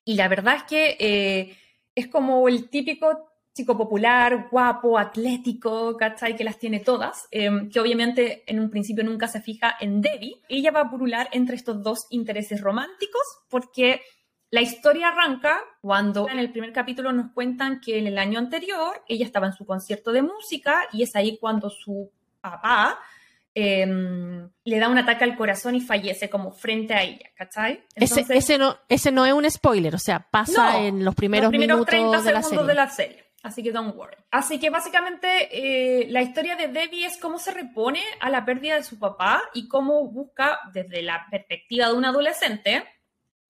Y 0.06 0.16
la 0.16 0.28
verdad 0.28 0.56
es 0.56 0.64
que 0.64 0.98
eh, 1.00 1.58
es 1.96 2.08
como 2.08 2.48
el 2.48 2.70
típico 2.70 3.30
chico 3.54 3.78
popular, 3.78 4.48
guapo, 4.50 4.98
atlético, 4.98 5.98
¿cachai? 5.98 6.36
Que 6.36 6.46
las 6.46 6.58
tiene 6.58 6.80
todas, 6.80 7.28
em, 7.32 7.70
que 7.70 7.80
obviamente 7.80 8.44
en 8.48 8.60
un 8.60 8.70
principio 8.70 9.04
nunca 9.04 9.28
se 9.28 9.42
fija 9.42 9.76
en 9.82 10.02
Debbie. 10.02 10.42
Ella 10.48 10.72
va 10.72 10.82
a 10.82 10.90
purular 10.90 11.28
entre 11.34 11.58
estos 11.58 11.84
dos 11.84 12.08
intereses 12.10 12.62
románticos 12.62 13.22
porque 13.50 14.02
la 14.52 14.62
historia 14.62 15.10
arranca 15.10 15.60
cuando 15.82 16.28
en 16.28 16.40
el 16.40 16.52
primer 16.52 16.74
capítulo 16.74 17.12
nos 17.12 17.32
cuentan 17.34 17.80
que 17.80 18.00
en 18.00 18.08
el 18.08 18.18
año 18.18 18.40
anterior 18.40 19.04
ella 19.08 19.26
estaba 19.26 19.48
en 19.48 19.54
su 19.54 19.66
concierto 19.66 20.12
de 20.12 20.24
música 20.24 20.88
y 20.92 21.04
es 21.04 21.16
ahí 21.16 21.38
cuando 21.38 21.70
su 21.70 22.12
papá 22.42 23.00
em, 23.54 24.50
le 24.64 24.80
da 24.80 24.90
un 24.90 24.98
ataque 24.98 25.24
al 25.24 25.36
corazón 25.36 25.76
y 25.76 25.82
fallece 25.82 26.30
como 26.30 26.52
frente 26.52 26.96
a 26.96 27.04
ella, 27.04 27.30
¿cachai? 27.36 27.84
ese, 27.96 28.58
no, 28.58 28.78
ese 28.88 29.12
no 29.12 29.26
es 29.26 29.34
un 29.34 29.50
spoiler, 29.50 29.94
o 29.94 30.00
sea, 30.00 30.20
pasa 30.20 30.80
en 30.80 31.06
los 31.06 31.14
primeros, 31.14 31.52
minutos 31.52 31.86
30 31.86 32.22
de 32.22 32.32
la 32.32 32.42
serie. 32.42 32.66
de 32.66 32.74
la 32.74 32.90
serie. 32.90 33.26
así 33.44 33.62
que 33.62 33.72
don't 33.72 33.96
worry. 33.96 34.18
Así 34.32 34.60
que 34.60 34.72
básicamente 34.72 35.28
eh, 35.52 36.08
la 36.10 36.24
historia 36.24 36.56
de 36.56 36.70
Debbie 36.70 37.06
es 37.06 37.18
cómo 37.18 37.38
se 37.38 37.54
repone 37.54 38.02
a 38.20 38.32
la 38.32 38.46
pérdida 38.46 38.76
de 38.76 38.84
su 38.84 38.98
papá 38.98 39.44
y 39.54 39.68
cómo 39.68 40.10
busca 40.10 40.60
desde 40.74 41.04
la 41.04 41.28
perspectiva 41.30 41.88
de 41.88 41.94
un 41.94 42.06
adolescente 42.06 42.84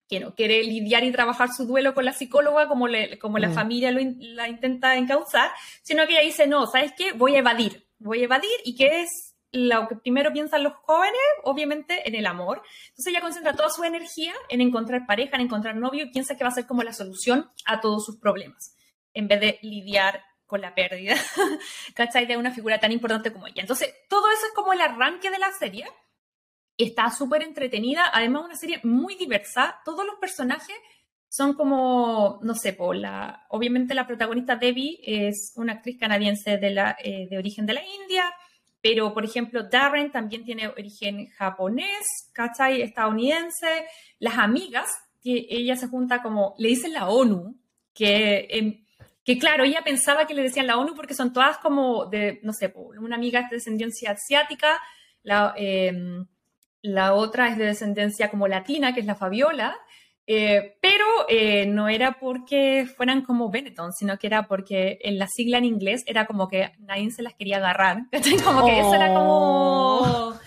que 0.10 0.20
no 0.20 0.34
quiere 0.34 0.64
lidiar 0.64 1.04
y 1.04 1.12
trabajar 1.12 1.54
su 1.54 1.66
duelo 1.66 1.94
con 1.94 2.04
la 2.04 2.14
psicóloga 2.14 2.68
como, 2.68 2.88
como 3.22 3.38
la 3.38 3.50
mm. 3.50 3.54
familia 3.54 3.92
lo 3.92 4.02
la 4.20 4.50
intenta 4.50 4.98
encauzar, 4.98 5.52
sino 5.84 6.06
que 6.08 6.14
ella 6.14 6.22
dice, 6.24 6.48
no, 6.48 6.66
¿sabes 6.66 6.94
qué? 6.98 7.14
Voy 7.14 7.36
a 7.36 7.40
evadir, 7.40 7.88
voy 8.00 8.22
a 8.22 8.24
evadir 8.24 8.50
y 8.66 8.76
qué 8.76 9.02
es 9.02 9.36
lo 9.52 9.88
que 9.88 9.96
primero 9.96 10.34
piensan 10.34 10.64
los 10.64 10.74
jóvenes, 10.74 11.20
obviamente, 11.44 12.08
en 12.08 12.16
el 12.16 12.26
amor. 12.26 12.62
Entonces 12.90 13.08
ella 13.08 13.22
concentra 13.22 13.54
toda 13.54 13.70
su 13.70 13.84
energía 13.84 14.34
en 14.50 14.62
encontrar 14.62 15.06
pareja, 15.06 15.36
en 15.36 15.44
encontrar 15.44 15.76
novio 15.76 16.06
y 16.06 16.12
piensa 16.12 16.36
que 16.36 16.44
va 16.44 16.50
a 16.50 16.54
ser 16.54 16.66
como 16.66 16.82
la 16.82 16.94
solución 16.94 17.50
a 17.66 17.80
todos 17.80 18.04
sus 18.06 18.18
problemas, 18.18 18.76
en 19.14 19.28
vez 19.28 19.40
de 19.40 19.60
lidiar 19.62 20.24
con 20.48 20.62
la 20.62 20.74
pérdida, 20.74 21.16
¿cachai? 21.94 22.26
De 22.26 22.36
una 22.36 22.52
figura 22.52 22.80
tan 22.80 22.92
importante 22.92 23.32
como 23.32 23.46
ella. 23.46 23.62
Entonces, 23.62 23.94
todo 24.10 24.28
eso 24.32 24.48
es 24.48 24.54
como 24.54 24.74
el 24.74 24.82
arranque 24.82 25.30
de 25.30 25.38
la 25.38 25.52
serie 25.52 25.86
Está 26.80 27.12
súper 27.12 27.44
entretenida, 27.44 28.06
además 28.14 28.46
una 28.46 28.56
serie 28.56 28.80
muy 28.84 29.16
diversa. 29.16 29.82
Todos 29.84 30.06
los 30.06 30.16
personajes 30.16 30.78
son 31.28 31.54
como, 31.54 32.40
no 32.42 32.56
sé, 32.56 32.72
por 32.72 32.96
la, 32.96 33.46
obviamente 33.50 33.94
la 33.94 34.08
protagonista 34.08 34.56
Debbie 34.56 34.98
es 35.04 35.52
una 35.58 35.74
actriz 35.74 36.00
canadiense 36.00 36.58
de, 36.58 36.70
la, 36.70 36.96
eh, 37.04 37.28
de 37.30 37.38
origen 37.38 37.66
de 37.66 37.74
la 37.74 37.82
India, 37.84 38.34
pero 38.82 39.14
por 39.14 39.26
ejemplo 39.26 39.64
Darren 39.64 40.10
también 40.10 40.46
tiene 40.46 40.70
origen 40.70 41.28
japonés, 41.32 42.32
¿cachai? 42.32 42.82
Estadounidense. 42.82 43.86
Las 44.20 44.38
amigas, 44.38 44.88
que 45.22 45.48
ella 45.50 45.76
se 45.76 45.88
junta 45.88 46.22
como, 46.22 46.56
le 46.60 46.70
dicen 46.70 46.94
la 46.94 47.10
ONU, 47.10 47.60
que, 47.94 48.48
em, 48.52 48.86
que 49.26 49.38
claro, 49.38 49.66
ella 49.66 49.82
pensaba 49.84 50.26
que 50.26 50.34
le 50.34 50.44
decían 50.44 50.66
la 50.66 50.78
ONU 50.78 50.96
porque 50.96 51.14
son 51.14 51.34
todas 51.34 51.58
como 51.58 52.06
de, 52.06 52.40
no 52.42 52.54
sé, 52.54 52.74
una 52.74 53.18
amiga 53.18 53.42
de 53.42 53.58
descendencia 53.58 54.12
asiática, 54.12 54.80
la... 55.24 55.54
Eh, 55.58 56.24
la 56.82 57.14
otra 57.14 57.50
es 57.50 57.58
de 57.58 57.66
descendencia 57.66 58.30
como 58.30 58.48
latina, 58.48 58.94
que 58.94 59.02
es 59.02 59.06
la 59.06 59.16
Fabiola, 59.16 59.78
eh, 60.32 60.78
pero 60.80 61.06
eh, 61.28 61.66
no 61.66 61.90
era 61.90 62.20
porque 62.20 62.88
fueran 62.96 63.24
como 63.24 63.50
Benetton, 63.50 63.94
sino 63.94 64.18
que 64.20 64.28
era 64.28 64.48
porque 64.48 65.00
en 65.02 65.18
la 65.18 65.28
sigla 65.28 65.58
en 65.58 65.66
inglés 65.66 66.04
era 66.06 66.28
como 66.28 66.48
que 66.48 66.72
nadie 66.78 67.10
se 67.10 67.24
las 67.24 67.34
quería 67.34 67.58
agarrar. 67.58 68.04
Como 68.46 68.64
que 68.64 68.80
eso 68.80 68.94
era 68.94 69.08
como. 69.08 70.02
Oh. 70.02 70.40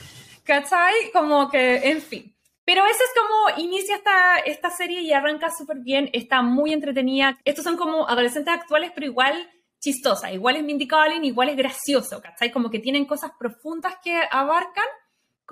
¿Cachai? 0.45 1.11
Como 1.13 1.51
que, 1.51 1.91
en 1.91 2.01
fin. 2.01 2.33
Pero 2.65 2.85
esa 2.87 3.03
es 3.03 3.11
como 3.21 3.65
inicia 3.65 3.97
esta, 3.97 4.39
esta 4.39 4.71
serie 4.71 5.01
y 5.01 5.13
arranca 5.13 5.51
súper 5.51 5.79
bien, 5.81 6.11
está 6.13 6.43
muy 6.43 6.73
entretenida. 6.73 7.37
Estos 7.45 7.65
son 7.65 7.77
como 7.77 8.09
adolescentes 8.09 8.55
actuales, 8.55 8.93
pero 8.95 9.07
igual 9.07 9.51
chistosa. 9.81 10.33
Igual 10.33 10.57
es 10.57 10.63
Mindy 10.63 10.87
Kaling, 10.87 11.25
igual 11.25 11.49
es 11.49 11.57
gracioso, 11.57 12.23
¿cachai? 12.23 12.53
Como 12.53 12.71
que 12.71 12.79
tienen 12.79 13.05
cosas 13.05 13.33
profundas 13.37 13.97
que 14.03 14.17
abarcan 14.31 14.87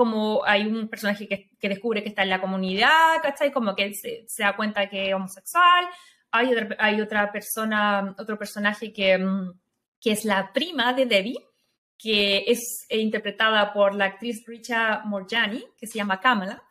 como 0.01 0.43
hay 0.47 0.65
un 0.65 0.89
personaje 0.89 1.29
que, 1.29 1.69
descubre 1.69 2.03
que 2.03 2.09
está 2.09 2.23
en 2.23 2.31
la 2.31 2.41
comunidad, 2.41 3.21
¿cachai? 3.23 3.53
Como 3.53 3.77
que 3.77 3.93
se, 3.93 4.25
se 4.27 4.43
da 4.43 4.57
cuenta 4.57 4.89
que 4.89 5.09
es 5.09 5.15
homosexual. 5.15 5.85
Hay 6.31 6.55
otra, 6.55 6.75
hay 6.79 7.03
otra 7.03 7.31
persona, 7.31 8.15
otro 8.19 8.39
personaje 8.39 8.95
que, 8.95 9.19
mm, 9.19 9.53
que 10.01 10.13
es 10.13 10.25
la 10.25 10.55
prima 10.55 10.95
de 10.95 11.05
Debbie, 11.05 11.45
que 11.99 12.45
es 12.47 12.87
interpretada 12.89 13.75
por 13.75 13.95
la 13.95 14.07
actriz 14.07 14.43
Richa 14.47 15.03
Morjani, 15.05 15.63
que 15.79 15.87
se 15.87 15.99
llama 15.99 16.19
Kamala, 16.19 16.63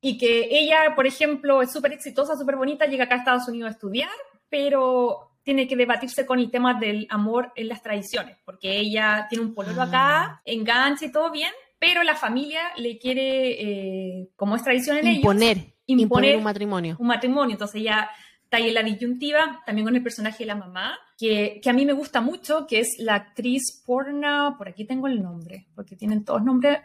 y 0.00 0.16
que 0.16 0.48
ella, 0.50 0.94
por 0.96 1.06
ejemplo, 1.06 1.60
es 1.60 1.70
súper 1.70 1.92
exitosa, 1.92 2.34
súper 2.34 2.56
bonita, 2.56 2.86
llega 2.86 3.04
acá 3.04 3.16
a 3.16 3.18
Estados 3.18 3.46
Unidos 3.46 3.68
a 3.68 3.72
estudiar, 3.72 4.08
pero 4.48 5.32
tiene 5.42 5.68
que 5.68 5.76
debatirse 5.76 6.24
con 6.24 6.38
el 6.38 6.50
tema 6.50 6.80
del 6.80 7.06
amor 7.10 7.52
en 7.56 7.68
las 7.68 7.82
tradiciones, 7.82 8.38
porque 8.46 8.78
ella 8.78 9.26
tiene 9.28 9.44
un 9.44 9.54
pololo 9.54 9.82
acá, 9.82 10.22
ah. 10.22 10.42
engancha 10.46 11.04
y 11.04 11.12
todo 11.12 11.30
bien, 11.30 11.52
pero 11.80 12.04
la 12.04 12.14
familia 12.14 12.60
le 12.76 12.98
quiere, 12.98 14.20
eh, 14.20 14.30
como 14.36 14.54
es 14.54 14.62
tradición 14.62 14.98
en 14.98 15.08
imponer, 15.08 15.56
ellos, 15.56 15.74
imponer, 15.86 16.36
un 16.36 16.44
matrimonio. 16.44 16.96
Un 17.00 17.08
matrimonio, 17.08 17.54
entonces 17.54 17.82
ya 17.82 18.08
está 18.44 18.58
ahí 18.58 18.68
en 18.68 18.74
la 18.74 18.82
disyuntiva, 18.82 19.62
también 19.66 19.86
con 19.86 19.96
el 19.96 20.02
personaje 20.02 20.44
de 20.44 20.46
la 20.46 20.54
mamá, 20.54 20.98
que, 21.16 21.58
que, 21.62 21.70
a 21.70 21.72
mí 21.72 21.86
me 21.86 21.94
gusta 21.94 22.20
mucho, 22.20 22.66
que 22.68 22.80
es 22.80 22.96
la 22.98 23.14
actriz 23.14 23.82
Porna, 23.84 24.54
por 24.58 24.68
aquí 24.68 24.84
tengo 24.84 25.08
el 25.08 25.22
nombre, 25.22 25.66
porque 25.74 25.96
tienen 25.96 26.24
todos 26.24 26.44
nombres 26.44 26.80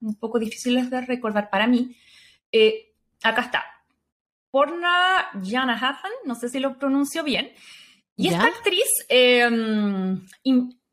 un 0.00 0.16
poco 0.16 0.38
difíciles 0.38 0.90
de 0.90 1.00
recordar 1.00 1.48
para 1.48 1.66
mí. 1.66 1.96
Eh, 2.52 2.92
acá 3.22 3.42
está. 3.42 3.64
Porna 4.50 5.30
Jana 5.42 5.74
Hathan, 5.74 6.12
no 6.24 6.34
sé 6.34 6.48
si 6.48 6.60
lo 6.60 6.78
pronuncio 6.78 7.24
bien. 7.24 7.52
Y 8.16 8.28
esta 8.28 8.44
actriz 8.44 8.88
em, 9.08 10.24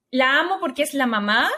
la 0.10 0.40
amo 0.40 0.60
porque 0.60 0.84
es 0.84 0.94
la 0.94 1.06
mamá 1.06 1.50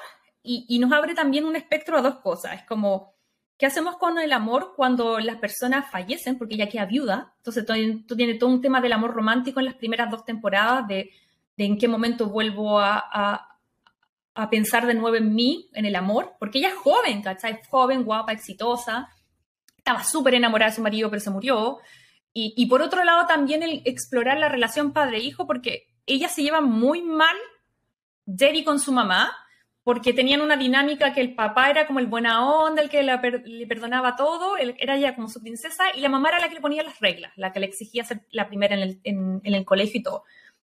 y, 0.43 0.77
nos 0.79 0.91
abre 0.91 1.15
también 1.15 1.45
un 1.45 1.55
espectro 1.55 1.97
a 1.97 2.01
dos 2.01 2.17
cosas. 2.17 2.55
Es 2.55 2.63
como, 2.65 3.13
¿qué 3.57 3.65
hacemos 3.65 3.95
con 3.95 4.19
el 4.19 4.33
amor 4.33 4.73
cuando 4.75 5.19
las 5.19 5.37
personas 5.37 5.89
fallecen? 5.89 6.37
Porque 6.37 6.55
ella 6.55 6.67
queda 6.67 6.85
viuda. 6.85 7.33
Entonces, 7.37 7.65
tú, 8.05 8.15
tienes 8.17 8.39
todo 8.39 8.49
un 8.49 8.61
tema 8.61 8.81
del 8.81 8.91
amor 8.91 9.13
romántico 9.13 9.61
en 9.61 9.67
las 9.67 9.75
primeras 9.75 10.11
dos 10.11 10.25
temporadas, 10.25 10.85
de, 10.87 11.11
en 11.55 11.77
qué 11.77 11.87
momento 11.87 12.27
vuelvo 12.27 12.77
a, 12.77 13.49
a, 14.35 14.49
pensar 14.49 14.85
de 14.85 14.95
nuevo 14.95 15.15
en 15.15 15.33
mí, 15.33 15.69
en 15.73 15.85
el 15.85 15.95
amor. 15.95 16.33
Porque 16.39 16.59
ella 16.59 16.69
es 16.69 16.75
joven, 16.75 17.21
¿cachai? 17.21 17.61
Joven, 17.69 18.03
guapa, 18.03 18.33
exitosa. 18.33 19.07
Estaba 19.77 20.03
súper 20.03 20.33
enamorada 20.33 20.71
de 20.71 20.75
su 20.75 20.81
marido, 20.81 21.09
pero 21.09 21.21
se 21.21 21.29
murió. 21.29 21.79
Y, 22.33 22.53
y 22.57 22.65
por 22.65 22.81
otro 22.81 23.05
lado, 23.05 23.27
también 23.27 23.63
el 23.63 23.81
explorar 23.85 24.39
la 24.39 24.49
relación 24.49 24.91
padre-hijo, 24.91 25.47
porque 25.47 25.87
ella 26.05 26.27
se 26.27 26.43
lleva 26.43 26.59
muy 26.59 27.01
mal, 27.01 27.35
Jerry 28.25 28.65
con 28.65 28.81
su 28.81 28.91
mamá, 28.91 29.31
porque 29.83 30.13
tenían 30.13 30.41
una 30.41 30.55
dinámica 30.55 31.13
que 31.13 31.19
el 31.19 31.35
papá 31.35 31.69
era 31.69 31.85
como 31.85 31.99
el 31.99 32.07
buena 32.07 32.47
onda, 32.47 32.81
el 32.81 32.89
que 32.89 33.03
le 33.03 33.67
perdonaba 33.67 34.15
todo, 34.15 34.55
era 34.57 34.95
ella 34.95 35.13
como 35.13 35.27
su 35.27 35.41
princesa, 35.41 35.85
y 35.93 35.99
la 35.99 36.09
mamá 36.09 36.29
era 36.29 36.39
la 36.39 36.47
que 36.47 36.55
le 36.55 36.61
ponía 36.61 36.83
las 36.83 36.99
reglas, 36.99 37.33
la 37.35 37.51
que 37.51 37.59
le 37.59 37.65
exigía 37.65 38.05
ser 38.05 38.21
la 38.31 38.47
primera 38.47 38.75
en 38.75 39.41
el, 39.43 39.65
colegio 39.65 39.99
y 39.99 40.03
todo. 40.03 40.23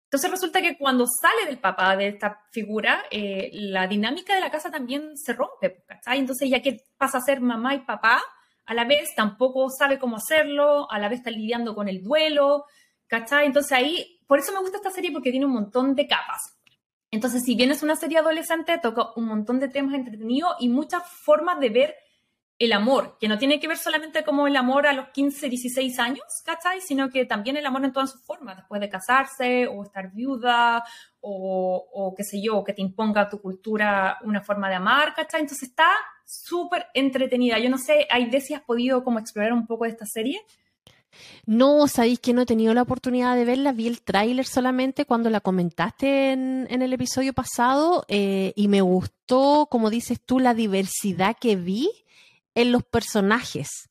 Entonces 0.03 0.29
resulta 0.29 0.61
que 0.61 0.77
cuando 0.77 1.05
sale 1.05 1.45
del 1.45 1.59
papá 1.59 1.95
de 1.95 2.09
esta 2.09 2.41
figura, 2.51 3.05
eh, 3.09 3.49
la 3.53 3.87
dinámica 3.87 4.35
de 4.35 4.41
la 4.41 4.51
casa 4.51 4.71
también 4.71 5.17
se 5.17 5.33
rompe, 5.33 5.83
¿cachai? 5.85 6.19
Entonces 6.19 6.49
ya 6.49 6.61
que 6.61 6.83
pasa 6.97 7.17
a 7.17 7.21
ser 7.21 7.39
mamá 7.39 7.75
y 7.75 7.79
papá, 7.79 8.21
a 8.65 8.73
la 8.73 8.83
vez 8.83 9.15
tampoco 9.15 9.69
sabe 9.69 9.99
cómo 9.99 10.17
hacerlo, 10.17 10.89
a 10.91 10.99
la 10.99 11.07
vez 11.07 11.19
está 11.19 11.31
lidiando 11.31 11.75
con 11.75 11.87
el 11.87 12.03
duelo, 12.03 12.65
¿cachai? 13.07 13.45
Entonces 13.45 13.71
ahí, 13.71 14.19
por 14.27 14.39
eso 14.39 14.51
me 14.51 14.59
gusta 14.59 14.77
esta 14.77 14.91
serie 14.91 15.11
porque 15.11 15.31
tiene 15.31 15.45
un 15.45 15.53
montón 15.53 15.95
de 15.95 16.07
capas. 16.07 16.56
Entonces, 17.11 17.43
si 17.43 17.55
bien 17.55 17.71
es 17.71 17.83
una 17.83 17.95
serie 17.95 18.17
adolescente, 18.17 18.77
toca 18.79 19.11
un 19.15 19.25
montón 19.25 19.59
de 19.59 19.69
temas 19.69 19.95
entretenidos 19.95 20.55
y 20.59 20.69
muchas 20.69 21.03
formas 21.07 21.59
de 21.59 21.69
ver 21.69 21.95
el 22.59 22.73
amor, 22.73 23.17
que 23.19 23.27
no 23.27 23.37
tiene 23.37 23.59
que 23.59 23.67
ver 23.67 23.77
solamente 23.77 24.23
como 24.23 24.47
el 24.47 24.55
amor 24.55 24.87
a 24.87 24.93
los 24.93 25.09
15, 25.09 25.47
16 25.47 25.99
años, 25.99 26.25
¿cachai? 26.43 26.81
Sino 26.81 27.09
que 27.09 27.25
también 27.25 27.55
el 27.55 27.65
amor 27.65 27.85
en 27.85 27.93
todas 27.93 28.11
sus 28.11 28.23
formas, 28.23 28.57
después 28.57 28.81
de 28.81 28.89
casarse 28.89 29.67
o 29.67 29.83
estar 29.83 30.11
viuda 30.11 30.83
o, 31.21 31.87
o 31.93 32.15
qué 32.15 32.23
sé 32.23 32.41
yo, 32.41 32.63
que 32.63 32.73
te 32.73 32.81
imponga 32.81 33.29
tu 33.29 33.39
cultura 33.39 34.17
una 34.23 34.41
forma 34.41 34.69
de 34.69 34.75
amar, 34.75 35.13
¿cachai? 35.13 35.41
Entonces 35.41 35.69
está 35.69 35.89
súper 36.25 36.87
entretenida. 36.95 37.59
Yo 37.59 37.69
no 37.69 37.77
sé, 37.77 38.07
¿hay 38.09 38.29
si 38.41 38.55
has 38.55 38.61
podido 38.61 39.03
como 39.03 39.19
explorar 39.19 39.53
un 39.53 39.67
poco 39.67 39.83
de 39.85 39.91
esta 39.91 40.05
serie? 40.05 40.41
No, 41.45 41.87
sabéis 41.87 42.19
que 42.19 42.33
no 42.33 42.41
he 42.41 42.45
tenido 42.45 42.73
la 42.73 42.81
oportunidad 42.81 43.35
de 43.35 43.45
verla, 43.45 43.71
vi 43.71 43.87
el 43.87 44.01
tráiler 44.01 44.45
solamente 44.45 45.05
cuando 45.05 45.29
la 45.29 45.41
comentaste 45.41 46.31
en, 46.31 46.67
el 46.69 46.93
episodio 46.93 47.33
pasado 47.33 48.05
eh, 48.07 48.53
y 48.55 48.67
me 48.67 48.81
gustó, 48.81 49.67
como 49.69 49.89
dices 49.89 50.19
tú, 50.23 50.39
la 50.39 50.53
diversidad 50.53 51.35
que 51.39 51.55
vi 51.55 51.89
en 52.55 52.71
los 52.71 52.83
personajes. 52.83 53.89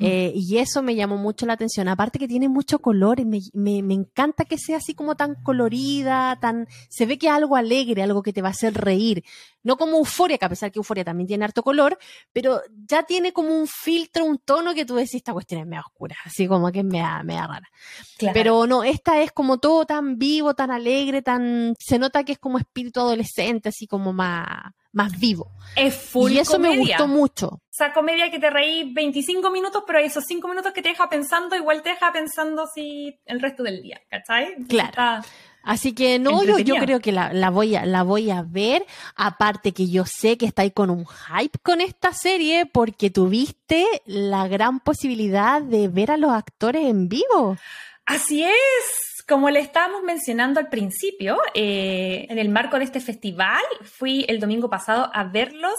Eh, 0.00 0.32
y 0.34 0.58
eso 0.58 0.82
me 0.82 0.94
llamó 0.94 1.16
mucho 1.16 1.46
la 1.46 1.54
atención. 1.54 1.88
Aparte 1.88 2.18
que 2.18 2.28
tiene 2.28 2.50
mucho 2.50 2.80
color 2.80 3.18
y 3.18 3.24
me, 3.24 3.40
me, 3.54 3.94
encanta 3.94 4.44
que 4.44 4.58
sea 4.58 4.76
así 4.76 4.94
como 4.94 5.16
tan 5.16 5.36
colorida, 5.36 6.38
tan... 6.38 6.68
Se 6.90 7.06
ve 7.06 7.18
que 7.18 7.28
es 7.28 7.32
algo 7.32 7.56
alegre, 7.56 8.02
algo 8.02 8.22
que 8.22 8.32
te 8.32 8.42
va 8.42 8.48
a 8.48 8.50
hacer 8.50 8.74
reír. 8.74 9.24
No 9.62 9.78
como 9.78 9.96
Euforia, 9.96 10.36
que 10.36 10.44
a 10.44 10.50
pesar 10.50 10.70
que 10.70 10.78
Euforia 10.78 11.04
también 11.04 11.28
tiene 11.28 11.44
harto 11.46 11.62
color, 11.62 11.98
pero 12.32 12.60
ya 12.86 13.04
tiene 13.04 13.32
como 13.32 13.58
un 13.58 13.66
filtro, 13.66 14.26
un 14.26 14.38
tono 14.38 14.74
que 14.74 14.84
tú 14.84 14.96
decís, 14.96 15.16
esta 15.16 15.32
cuestión 15.32 15.62
es 15.62 15.66
medio 15.66 15.82
oscura, 15.86 16.16
así 16.26 16.46
como 16.46 16.70
que 16.70 16.80
es 16.80 16.84
media, 16.84 17.22
media 17.22 17.46
rara. 17.46 17.68
Pero 18.34 18.66
no, 18.66 18.84
esta 18.84 19.22
es 19.22 19.32
como 19.32 19.58
todo 19.58 19.86
tan 19.86 20.18
vivo, 20.18 20.54
tan 20.54 20.70
alegre, 20.70 21.22
tan... 21.22 21.74
Se 21.78 21.98
nota 21.98 22.22
que 22.24 22.32
es 22.32 22.38
como 22.38 22.58
espíritu 22.58 23.00
adolescente, 23.00 23.70
así 23.70 23.86
como 23.86 24.12
más 24.12 24.74
más 24.92 25.18
vivo. 25.18 25.50
Es 25.76 25.94
full 25.94 26.32
Y 26.32 26.38
eso 26.38 26.58
me 26.58 26.76
gustó 26.76 27.06
mucho. 27.06 27.60
Esa 27.72 27.92
comedia 27.92 28.30
que 28.30 28.38
te 28.38 28.50
reí 28.50 28.92
25 28.92 29.50
minutos, 29.50 29.84
pero 29.86 29.98
esos 29.98 30.24
5 30.26 30.48
minutos 30.48 30.72
que 30.72 30.82
te 30.82 30.90
deja 30.90 31.08
pensando, 31.08 31.56
igual 31.56 31.82
te 31.82 31.90
deja 31.90 32.12
pensando 32.12 32.66
si 32.66 33.18
el 33.24 33.40
resto 33.40 33.62
del 33.62 33.82
día, 33.82 34.00
¿cachai? 34.10 34.56
Claro. 34.68 35.24
Así 35.62 35.94
que 35.94 36.18
no, 36.18 36.42
yo, 36.42 36.58
yo, 36.58 36.76
creo 36.76 37.00
que 37.00 37.12
la, 37.12 37.50
voy 37.50 37.76
a, 37.76 37.84
la 37.84 38.02
voy 38.02 38.30
a 38.30 38.42
ver. 38.42 38.86
Aparte 39.14 39.72
que 39.72 39.88
yo 39.88 40.04
sé 40.06 40.38
que 40.38 40.46
estáis 40.46 40.72
con 40.72 40.90
un 40.90 41.06
hype 41.06 41.58
con 41.62 41.80
esta 41.80 42.12
serie 42.14 42.66
porque 42.66 43.10
tuviste 43.10 43.86
la 44.06 44.48
gran 44.48 44.80
posibilidad 44.80 45.60
de 45.60 45.88
ver 45.88 46.12
a 46.12 46.16
los 46.16 46.32
actores 46.32 46.86
en 46.86 47.08
vivo. 47.08 47.58
Así 48.06 48.42
es 48.42 49.09
Como 49.30 49.48
le 49.48 49.60
estábamos 49.60 50.02
mencionando 50.02 50.58
al 50.58 50.68
principio, 50.68 51.38
eh, 51.54 52.26
en 52.28 52.40
el 52.40 52.48
marco 52.48 52.78
de 52.78 52.84
este 52.84 52.98
festival, 52.98 53.62
fui 53.84 54.24
el 54.26 54.40
domingo 54.40 54.68
pasado 54.68 55.08
a 55.14 55.22
verlos 55.22 55.76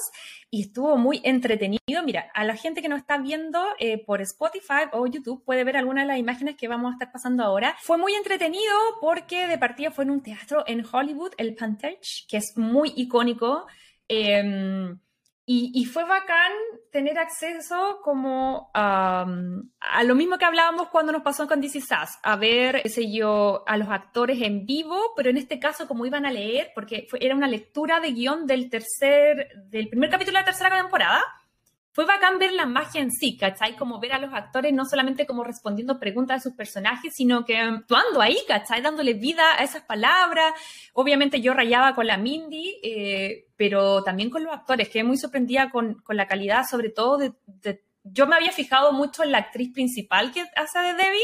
y 0.50 0.62
estuvo 0.62 0.96
muy 0.96 1.20
entretenido. 1.26 2.02
Mira, 2.06 2.32
a 2.34 2.46
la 2.46 2.56
gente 2.56 2.82
que 2.82 2.88
nos 2.88 3.00
está 3.00 3.18
viendo 3.18 3.62
eh, 3.78 4.02
por 4.06 4.22
Spotify 4.22 4.88
o 4.94 5.06
YouTube 5.06 5.44
puede 5.44 5.66
ver 5.66 5.76
algunas 5.76 6.06
de 6.06 6.08
las 6.08 6.18
imágenes 6.18 6.56
que 6.56 6.70
vamos 6.70 6.92
a 6.92 6.94
estar 6.94 7.12
pasando 7.12 7.44
ahora. 7.44 7.76
Fue 7.82 7.98
muy 7.98 8.14
entretenido 8.14 8.74
porque 9.02 9.48
de 9.48 9.58
partida 9.58 9.92
fue 9.92 10.06
en 10.06 10.12
un 10.12 10.24
teatro 10.24 10.64
en 10.66 10.86
Hollywood, 10.90 11.34
el 11.36 11.54
Pantage, 11.54 12.24
que 12.30 12.38
es 12.38 12.54
muy 12.56 12.94
icónico. 12.96 13.68
Em, 14.08 14.98
y, 15.46 15.86
fue 15.86 16.06
bacán 16.06 16.52
tener 16.92 17.20
acceso 17.20 18.00
como 18.04 18.70
a 18.74 19.26
lo 20.06 20.16
mismo 20.16 20.38
que 20.38 20.46
hablábamos 20.46 20.90
cuando 20.90 21.12
nos 21.12 21.24
pasó 21.24 21.48
con 21.48 21.60
DC 21.60 21.82
Sass, 21.82 22.20
a 22.24 22.36
ver, 22.36 22.82
qué 22.84 22.90
sé 22.90 23.12
yo, 23.12 23.64
a 23.68 23.76
los 23.76 23.90
actores 23.90 24.42
en 24.42 24.66
vivo, 24.66 25.14
pero 25.16 25.30
en 25.30 25.38
este 25.38 25.60
caso 25.60 25.88
como 25.88 26.06
iban 26.06 26.26
a 26.26 26.32
leer, 26.32 26.72
porque 26.74 27.08
era 27.20 27.36
una 27.36 27.48
lectura 27.48 28.00
de 28.00 28.12
guion 28.12 28.46
del 28.46 28.70
tercer, 28.70 29.50
del 29.66 29.90
primer 29.90 30.10
capítulo 30.10 30.38
de 30.38 30.42
la 30.42 30.46
tercera 30.46 30.78
temporada, 30.82 31.22
fue 31.94 32.06
bacán 32.06 32.40
ver 32.40 32.54
la 32.54 32.66
magia 32.66 33.02
en 33.02 33.12
sí, 33.12 33.38
¿cachai? 33.38 33.76
Como 33.76 34.00
ver 34.00 34.14
a 34.14 34.20
los 34.20 34.34
actores 34.34 34.72
no 34.74 34.86
solamente 34.86 35.26
como 35.26 35.44
respondiendo 35.44 36.00
preguntas 36.00 36.38
de 36.42 36.50
sus 36.50 36.58
personajes, 36.58 37.14
sino 37.14 37.44
que 37.44 37.58
actuando 37.58 38.22
ahí, 38.22 38.38
¿cachai? 38.48 38.82
Dándole 38.82 39.14
vida 39.14 39.44
a 39.58 39.64
esas 39.64 39.84
palabras. 39.84 40.54
Obviamente 40.94 41.42
yo 41.42 41.54
rayaba 41.54 41.94
con 41.94 42.08
la 42.08 42.18
Mindy, 42.18 42.80
eh, 42.82 43.48
pero 43.58 44.04
también 44.04 44.30
con 44.30 44.44
los 44.44 44.54
actores, 44.54 44.88
que 44.88 45.04
muy 45.04 45.18
sorprendida 45.18 45.70
con, 45.70 45.96
con 45.96 46.16
la 46.16 46.28
calidad, 46.28 46.66
sobre 46.66 46.90
todo 46.90 47.18
de, 47.18 47.84
Yo 48.04 48.26
me 48.26 48.38
había 48.38 48.54
fijado 48.54 48.94
mucho 48.94 49.24
en 49.24 49.34
la 49.34 49.40
actriz 49.40 49.74
principal 49.74 50.32
que 50.32 50.46
hace 50.56 50.80
de 50.80 50.94
Debbie, 50.94 51.20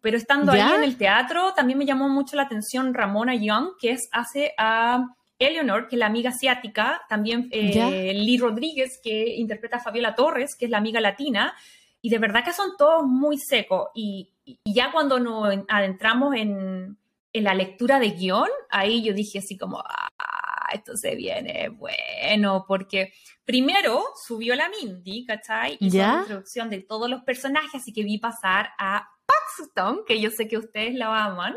pero 0.00 0.16
estando 0.16 0.50
ahí 0.50 0.60
en 0.60 0.82
el 0.82 0.96
teatro 0.96 1.54
también 1.54 1.78
me 1.78 1.86
llamó 1.86 2.08
mucho 2.08 2.34
la 2.34 2.42
atención 2.42 2.92
Ramona 2.92 3.36
Young, 3.36 3.70
que 3.80 3.92
es, 3.92 4.08
hace 4.10 4.52
a 4.58 5.14
Eleanor, 5.38 5.88
que 5.88 5.96
es 5.96 6.00
la 6.00 6.06
amiga 6.06 6.30
asiática, 6.30 7.02
también 7.08 7.48
eh, 7.52 8.12
Lee 8.14 8.38
Rodríguez, 8.38 9.00
que 9.02 9.36
interpreta 9.36 9.76
a 9.76 9.80
Fabiola 9.80 10.14
Torres, 10.14 10.56
que 10.56 10.64
es 10.64 10.70
la 10.70 10.78
amiga 10.78 11.00
latina, 11.00 11.54
y 12.00 12.10
de 12.10 12.18
verdad 12.18 12.44
que 12.44 12.52
son 12.52 12.76
todos 12.76 13.04
muy 13.06 13.38
secos. 13.38 13.88
Y, 13.94 14.32
ya 14.64 14.90
cuando 14.92 15.20
nos 15.20 15.54
adentramos 15.68 16.34
en, 16.34 16.96
la 17.34 17.54
lectura 17.54 18.00
de 18.00 18.10
guion, 18.10 18.48
ahí 18.68 19.04
yo 19.04 19.12
dije 19.12 19.38
así 19.38 19.56
como, 19.56 19.78
ah, 19.78 20.68
esto 20.72 20.96
se 20.96 21.14
viene 21.14 21.68
bueno, 21.68 22.64
porque 22.66 23.12
primero 23.44 24.02
subió 24.26 24.56
la 24.56 24.68
Mindy, 24.68 25.24
¿cachai? 25.24 25.76
Hizo 25.78 25.98
la 25.98 26.20
introducción 26.20 26.68
de 26.68 26.80
todos 26.80 27.08
los 27.08 27.22
personajes, 27.22 27.76
así 27.76 27.92
que 27.92 28.02
vi 28.02 28.18
pasar 28.18 28.70
a 28.76 29.08
Paxton, 29.24 30.00
que 30.04 30.20
yo 30.20 30.30
sé 30.30 30.48
que 30.48 30.58
ustedes 30.58 30.94
la 30.94 31.26
aman. 31.26 31.54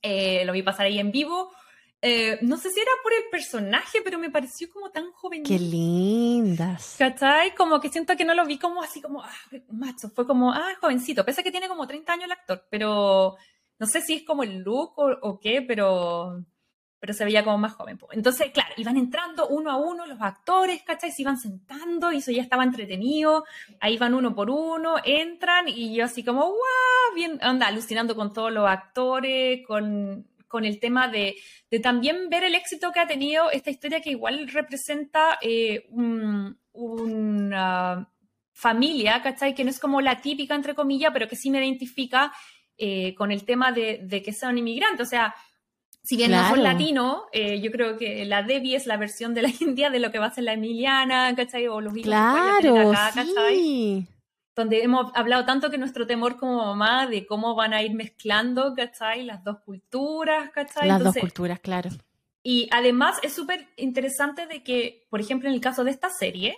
Eh, 0.00 0.44
lo 0.46 0.52
vi 0.52 0.62
pasar 0.62 0.86
ahí 0.86 0.98
en 0.98 1.12
vivo 1.12 1.52
eh, 2.04 2.40
no 2.42 2.56
sé 2.56 2.68
si 2.70 2.80
era 2.80 2.90
por 3.00 3.12
el 3.12 3.30
personaje, 3.30 4.00
pero 4.02 4.18
me 4.18 4.28
pareció 4.28 4.68
como 4.72 4.90
tan 4.90 5.12
joven. 5.12 5.44
Qué 5.44 5.56
lindas. 5.56 6.96
¿Cachai? 6.98 7.54
Como 7.54 7.80
que 7.80 7.90
siento 7.90 8.16
que 8.16 8.24
no 8.24 8.34
lo 8.34 8.44
vi 8.44 8.58
como 8.58 8.82
así 8.82 9.00
como, 9.00 9.22
ah, 9.22 9.30
macho, 9.70 10.08
fue 10.08 10.26
como, 10.26 10.52
ah, 10.52 10.74
jovencito. 10.80 11.24
Pese 11.24 11.42
a 11.42 11.44
que 11.44 11.52
tiene 11.52 11.68
como 11.68 11.86
30 11.86 12.12
años 12.12 12.24
el 12.24 12.32
actor, 12.32 12.66
pero 12.68 13.36
no 13.78 13.86
sé 13.86 14.00
si 14.00 14.14
es 14.14 14.24
como 14.24 14.42
el 14.42 14.58
look 14.58 14.94
o, 14.96 15.38
qué, 15.38 15.62
pero, 15.62 16.44
pero 16.98 17.12
se 17.12 17.24
veía 17.24 17.44
como 17.44 17.58
más 17.58 17.74
joven. 17.74 18.00
Entonces, 18.10 18.50
claro, 18.50 18.74
iban 18.78 18.96
entrando 18.96 19.46
uno 19.46 19.70
a 19.70 19.76
uno 19.76 20.04
los 20.04 20.20
actores, 20.20 20.82
¿cachai? 20.82 21.12
Se 21.12 21.22
iban 21.22 21.38
sentando 21.38 22.10
y 22.10 22.16
eso 22.16 22.32
ya 22.32 22.42
estaba 22.42 22.64
entretenido. 22.64 23.44
Ahí 23.78 23.96
van 23.96 24.14
uno 24.14 24.34
por 24.34 24.50
uno, 24.50 24.96
entran 25.04 25.68
y 25.68 25.94
yo 25.94 26.04
así 26.04 26.24
como, 26.24 26.46
wow, 26.46 27.14
bien, 27.14 27.38
anda, 27.42 27.68
alucinando 27.68 28.16
con 28.16 28.32
todos 28.32 28.50
los 28.50 28.68
actores, 28.68 29.64
con 29.68 30.26
con 30.52 30.66
el 30.66 30.78
tema 30.78 31.08
de, 31.08 31.36
también 31.82 32.28
ver 32.28 32.44
el 32.44 32.54
éxito 32.54 32.92
que 32.92 33.00
ha 33.00 33.06
tenido 33.06 33.50
esta 33.50 33.70
historia 33.70 34.02
que 34.02 34.10
igual 34.10 34.48
representa 34.48 35.38
eh, 35.40 35.88
una 36.72 38.06
familia, 38.52 39.22
¿cachai? 39.22 39.54
Que 39.54 39.64
no 39.64 39.70
es 39.70 39.80
como 39.80 40.02
la 40.02 40.20
típica, 40.20 40.54
entre 40.54 40.74
comillas, 40.74 41.10
pero 41.14 41.26
que 41.26 41.36
sí 41.36 41.50
me 41.50 41.58
identifica 41.58 42.34
eh, 42.76 43.14
con 43.14 43.32
el 43.32 43.44
tema 43.46 43.72
de, 43.72 44.22
que 44.22 44.32
sea 44.34 44.50
un 44.50 44.58
inmigrante. 44.58 45.02
O 45.02 45.06
sea, 45.06 45.34
si 46.02 46.18
bien 46.18 46.32
no 46.32 46.46
son 46.50 46.62
latinos, 46.62 47.22
eh, 47.32 47.58
yo 47.62 47.70
creo 47.72 47.96
que 47.96 48.26
la 48.26 48.42
Debbie 48.42 48.76
es 48.76 48.86
la 48.86 48.98
versión 48.98 49.32
de 49.32 49.42
la 49.42 49.50
India 49.60 49.88
de 49.88 50.00
lo 50.00 50.12
que 50.12 50.18
va 50.18 50.26
a 50.26 50.34
ser 50.34 50.44
la 50.44 50.52
Emiliana, 50.52 51.34
¿cachai? 51.34 51.66
O 51.66 51.80
los 51.80 51.96
hijos 51.96 52.08
claro, 52.08 52.90
acá, 52.90 53.24
sí 53.48 54.06
donde 54.54 54.82
hemos 54.82 55.10
hablado 55.14 55.44
tanto 55.44 55.70
que 55.70 55.78
nuestro 55.78 56.06
temor 56.06 56.36
como 56.36 56.64
mamá 56.66 57.06
de 57.06 57.26
cómo 57.26 57.54
van 57.54 57.72
a 57.72 57.82
ir 57.82 57.94
mezclando, 57.94 58.74
¿cachai? 58.74 59.24
Las 59.24 59.42
dos 59.42 59.60
culturas, 59.64 60.50
¿cachai? 60.50 60.88
Las 60.88 61.02
dos 61.02 61.16
culturas, 61.16 61.60
claro. 61.60 61.90
Y 62.42 62.68
además 62.72 63.18
es 63.22 63.32
súper 63.32 63.68
interesante 63.76 64.46
de 64.46 64.62
que, 64.62 65.06
por 65.08 65.20
ejemplo, 65.20 65.48
en 65.48 65.54
el 65.54 65.60
caso 65.60 65.84
de 65.84 65.92
esta 65.92 66.10
serie, 66.10 66.56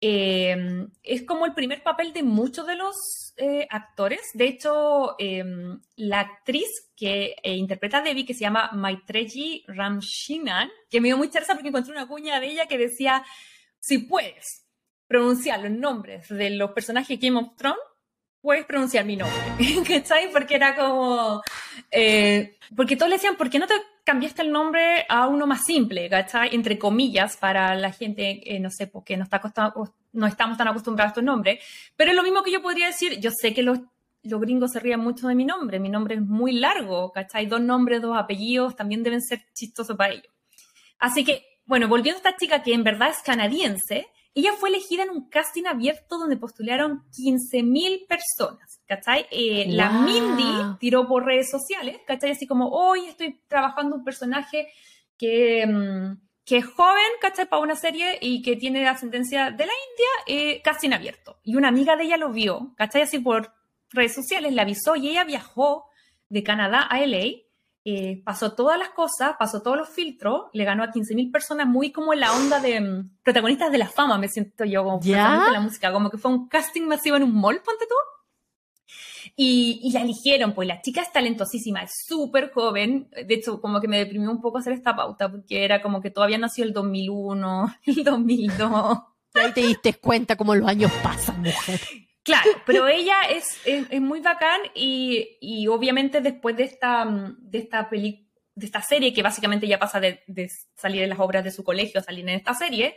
em, 0.00 0.88
es 1.02 1.22
como 1.22 1.46
el 1.46 1.54
primer 1.54 1.82
papel 1.82 2.12
de 2.12 2.22
muchos 2.22 2.66
de 2.66 2.76
los 2.76 3.34
eh, 3.36 3.66
actores. 3.70 4.20
De 4.32 4.46
hecho, 4.46 5.14
em, 5.18 5.78
la 5.96 6.20
actriz 6.20 6.68
que 6.96 7.36
eh, 7.42 7.54
interpreta 7.54 7.98
a 7.98 8.02
Debbie, 8.02 8.24
que 8.24 8.34
se 8.34 8.40
llama 8.40 8.70
Maitreji 8.72 9.64
Ramshinan, 9.68 10.70
que 10.90 11.00
me 11.00 11.08
dio 11.08 11.18
mucha 11.18 11.38
risa 11.38 11.52
porque 11.52 11.68
encontré 11.68 11.92
una 11.92 12.08
cuña 12.08 12.40
de 12.40 12.46
ella 12.48 12.66
que 12.66 12.78
decía, 12.78 13.24
si 13.78 13.98
puedes, 13.98 14.65
pronunciar 15.06 15.60
los 15.60 15.70
nombres 15.70 16.28
de 16.28 16.50
los 16.50 16.72
personajes 16.72 17.20
de 17.20 17.26
Game 17.26 17.38
of 17.38 17.56
Thrones, 17.56 17.80
puedes 18.40 18.64
pronunciar 18.64 19.04
mi 19.04 19.16
nombre, 19.16 19.36
¿cachai? 19.88 20.30
Porque 20.30 20.54
era 20.54 20.76
como... 20.76 21.42
Eh, 21.90 22.56
porque 22.76 22.96
todos 22.96 23.10
le 23.10 23.16
decían, 23.16 23.36
¿por 23.36 23.50
qué 23.50 23.58
no 23.58 23.66
te 23.66 23.74
cambiaste 24.04 24.42
el 24.42 24.52
nombre 24.52 25.04
a 25.08 25.26
uno 25.26 25.48
más 25.48 25.64
simple, 25.64 26.08
¿cachai? 26.08 26.54
Entre 26.54 26.78
comillas, 26.78 27.36
para 27.36 27.74
la 27.74 27.90
gente, 27.90 28.40
eh, 28.44 28.60
no 28.60 28.70
sé, 28.70 28.86
porque 28.86 29.16
no, 29.16 29.24
está 29.24 29.42
no 30.12 30.26
estamos 30.28 30.56
tan 30.56 30.68
acostumbrados 30.68 31.08
a 31.08 31.12
estos 31.12 31.24
nombres. 31.24 31.58
Pero 31.96 32.12
es 32.12 32.16
lo 32.16 32.22
mismo 32.22 32.44
que 32.44 32.52
yo 32.52 32.62
podría 32.62 32.86
decir, 32.86 33.18
yo 33.18 33.30
sé 33.32 33.52
que 33.52 33.64
los, 33.64 33.80
los 34.22 34.40
gringos 34.40 34.70
se 34.70 34.78
ríen 34.78 35.00
mucho 35.00 35.26
de 35.26 35.34
mi 35.34 35.44
nombre, 35.44 35.80
mi 35.80 35.88
nombre 35.88 36.14
es 36.14 36.20
muy 36.20 36.52
largo, 36.52 37.10
¿cachai? 37.10 37.46
Dos 37.46 37.60
nombres, 37.60 38.00
dos 38.00 38.16
apellidos, 38.16 38.76
también 38.76 39.02
deben 39.02 39.22
ser 39.22 39.40
chistosos 39.54 39.96
para 39.96 40.12
ellos. 40.12 40.32
Así 41.00 41.24
que, 41.24 41.44
bueno, 41.64 41.88
volviendo 41.88 42.18
a 42.18 42.28
esta 42.28 42.36
chica 42.36 42.62
que 42.62 42.74
en 42.74 42.84
verdad 42.84 43.10
es 43.10 43.18
canadiense, 43.24 44.06
ella 44.36 44.52
fue 44.52 44.68
elegida 44.68 45.02
en 45.02 45.08
un 45.08 45.30
casting 45.30 45.64
abierto 45.64 46.18
donde 46.18 46.36
postularon 46.36 47.04
15.000 47.10 48.06
personas, 48.06 48.82
¿cachai? 48.86 49.26
Eh, 49.30 49.64
la 49.70 49.88
Mindy 49.88 50.76
tiró 50.78 51.08
por 51.08 51.24
redes 51.24 51.50
sociales, 51.50 51.96
¿cachai? 52.06 52.32
Así 52.32 52.46
como, 52.46 52.68
hoy 52.68 53.06
estoy 53.06 53.40
trabajando 53.48 53.96
un 53.96 54.04
personaje 54.04 54.68
que, 55.16 55.66
mm, 55.66 56.20
que 56.44 56.58
es 56.58 56.66
joven, 56.66 57.12
¿cachai? 57.22 57.48
Para 57.48 57.62
una 57.62 57.76
serie 57.76 58.18
y 58.20 58.42
que 58.42 58.56
tiene 58.56 58.86
ascendencia 58.86 59.50
de 59.50 59.64
la 59.64 59.72
India, 59.72 60.10
eh, 60.26 60.60
casting 60.60 60.92
abierto. 60.92 61.40
Y 61.42 61.56
una 61.56 61.68
amiga 61.68 61.96
de 61.96 62.04
ella 62.04 62.18
lo 62.18 62.30
vio, 62.30 62.74
¿cachai? 62.76 63.02
Así 63.02 63.18
por 63.18 63.54
redes 63.88 64.14
sociales, 64.14 64.52
la 64.52 64.62
avisó 64.62 64.96
y 64.96 65.08
ella 65.08 65.24
viajó 65.24 65.86
de 66.28 66.42
Canadá 66.42 66.82
a 66.82 67.00
LA 67.00 67.45
eh, 67.88 68.20
pasó 68.24 68.52
todas 68.52 68.76
las 68.76 68.88
cosas, 68.88 69.36
pasó 69.38 69.62
todos 69.62 69.76
los 69.76 69.88
filtros, 69.88 70.46
le 70.52 70.64
ganó 70.64 70.82
a 70.82 70.88
15.000 70.88 71.30
personas, 71.30 71.68
muy 71.68 71.92
como 71.92 72.12
en 72.12 72.18
la 72.18 72.32
onda 72.32 72.58
de 72.58 72.80
mm, 72.80 73.18
protagonistas 73.22 73.70
de 73.70 73.78
la 73.78 73.86
fama, 73.86 74.18
me 74.18 74.26
siento 74.26 74.64
yo, 74.64 74.82
como 74.82 74.98
de 74.98 75.12
la 75.12 75.60
música, 75.60 75.92
como 75.92 76.10
que 76.10 76.18
fue 76.18 76.32
un 76.32 76.48
casting 76.48 76.82
masivo 76.82 77.14
en 77.14 77.22
un 77.22 77.32
mall, 77.32 77.62
ponte 77.64 77.86
tú. 77.86 77.94
Y, 79.36 79.78
y, 79.84 79.92
la 79.92 80.00
eligieron, 80.00 80.52
pues 80.52 80.66
la 80.66 80.80
chica 80.80 81.00
es 81.00 81.12
talentosísima, 81.12 81.82
es 81.82 81.92
súper 82.04 82.50
joven, 82.50 83.08
de 83.12 83.32
hecho 83.32 83.60
como 83.60 83.80
que 83.80 83.86
me 83.86 83.98
deprimió 83.98 84.32
un 84.32 84.40
poco 84.40 84.58
hacer 84.58 84.72
esta 84.72 84.96
pauta, 84.96 85.30
porque 85.30 85.64
era 85.64 85.80
como 85.80 86.00
que 86.00 86.10
todavía 86.10 86.38
nació 86.38 86.64
el 86.64 86.72
2001, 86.72 87.76
el 87.86 88.02
2002. 88.02 88.98
Ahí 89.34 89.52
te 89.52 89.60
diste 89.60 89.94
cuenta 89.94 90.34
cómo 90.34 90.56
los 90.56 90.68
años 90.68 90.90
pasan, 91.04 91.40
mujer. 91.40 91.80
Claro, 92.26 92.50
pero 92.66 92.88
ella 92.88 93.14
es, 93.30 93.60
es, 93.64 94.00
muy 94.00 94.20
bacán 94.20 94.60
y, 94.74 95.38
y, 95.40 95.68
obviamente 95.68 96.20
después 96.20 96.56
de 96.56 96.64
esta, 96.64 97.06
de 97.38 97.58
esta 97.58 97.88
de 98.56 98.66
esta 98.66 98.82
serie, 98.82 99.12
que 99.12 99.22
básicamente 99.22 99.68
ya 99.68 99.78
pasa 99.78 100.00
de, 100.00 100.50
salir 100.74 101.02
en 101.02 101.10
las 101.10 101.20
obras 101.20 101.44
de 101.44 101.52
su 101.52 101.62
colegio 101.62 102.00
a 102.00 102.02
salir 102.02 102.26
en 102.28 102.34
esta 102.34 102.54
serie, 102.54 102.96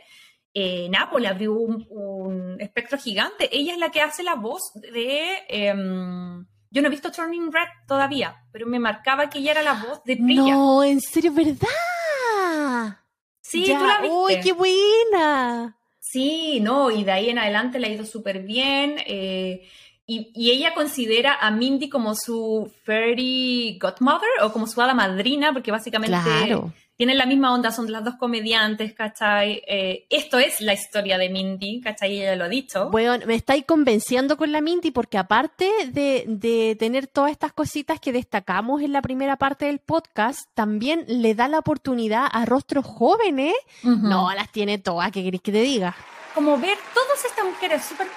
eh, 0.52 0.88
Nápoles 0.90 1.30
abrió 1.30 1.52
un, 1.52 2.56
espectro 2.58 2.98
gigante. 2.98 3.48
Ella 3.52 3.74
es 3.74 3.78
la 3.78 3.90
que 3.90 4.00
hace 4.00 4.22
la 4.22 4.34
voz 4.34 4.72
de... 4.74 5.44
Em, 5.48 6.46
yo 6.70 6.82
no 6.82 6.88
he 6.88 6.90
visto 6.90 7.12
Turning 7.12 7.52
Red 7.52 7.68
todavía, 7.86 8.44
pero 8.52 8.66
me 8.66 8.78
marcaba 8.78 9.28
que 9.28 9.38
ella 9.38 9.52
era 9.52 9.62
la 9.62 9.74
voz 9.74 10.02
de 10.04 10.16
Priya. 10.16 10.54
No, 10.54 10.82
en 10.82 11.00
serio, 11.00 11.32
¿verdad? 11.32 11.68
Sí, 13.40 13.64
tú 13.66 13.86
la 13.86 14.00
viste. 14.00 14.16
¡Uy, 14.16 14.40
qué 14.40 14.52
buena! 14.52 15.79
Sí, 16.00 16.58
no, 16.60 16.90
y 16.90 17.04
de 17.04 17.12
ahí 17.12 17.28
en 17.28 17.38
adelante 17.38 17.78
le 17.78 17.86
ha 17.86 17.92
ido 17.92 18.04
súper 18.04 18.42
bien. 18.42 18.96
Eh, 19.06 19.68
y, 20.06 20.50
ella 20.50 20.74
considera 20.74 21.34
a 21.40 21.52
Mindy 21.52 21.88
como 21.88 22.14
su 22.16 22.72
fairy 22.84 23.78
godmother 23.80 24.28
o 24.42 24.52
como 24.52 24.66
su 24.66 24.80
hada 24.80 24.94
madrina, 24.94 25.52
porque 25.52 25.70
básicamente 25.70 26.16
tienen 27.00 27.16
la 27.16 27.24
misma 27.24 27.54
onda, 27.54 27.72
son 27.72 27.90
las 27.90 28.04
dos 28.04 28.16
comediantes, 28.16 28.92
¿cachai? 28.92 29.62
Eh, 29.66 30.04
esto 30.10 30.38
es 30.38 30.60
la 30.60 30.74
historia 30.74 31.16
de 31.16 31.30
Mindy, 31.30 31.80
¿cachai? 31.80 32.20
Ella 32.20 32.36
lo 32.36 32.44
ha 32.44 32.48
dicho. 32.50 32.90
Bueno, 32.90 33.24
me 33.26 33.36
estáis 33.36 33.64
convenciendo 33.64 34.36
con 34.36 34.52
la 34.52 34.60
Mindy 34.60 34.90
porque 34.90 35.16
aparte 35.16 35.70
de, 35.86 36.76
tener 36.78 37.06
todas 37.06 37.30
estas 37.30 37.54
cositas 37.54 38.00
que 38.00 38.12
destacamos 38.12 38.82
en 38.82 38.92
la 38.92 39.00
primera 39.00 39.36
parte 39.36 39.64
del 39.64 39.78
podcast, 39.78 40.50
también 40.52 41.06
le 41.08 41.34
da 41.34 41.48
la 41.48 41.60
oportunidad 41.60 42.28
a 42.30 42.44
rostros 42.44 42.84
jóvenes. 42.84 43.54
No, 43.82 44.30
las 44.34 44.52
tiene 44.52 44.76
todas, 44.76 45.10
¿qué 45.10 45.24
querés 45.24 45.40
que 45.40 45.52
te 45.52 45.62
diga? 45.62 45.96
Como 46.34 46.58
ver 46.58 46.76
todas 46.92 47.24
estas 47.24 47.46
mujeres 47.46 47.82
super 47.82 48.08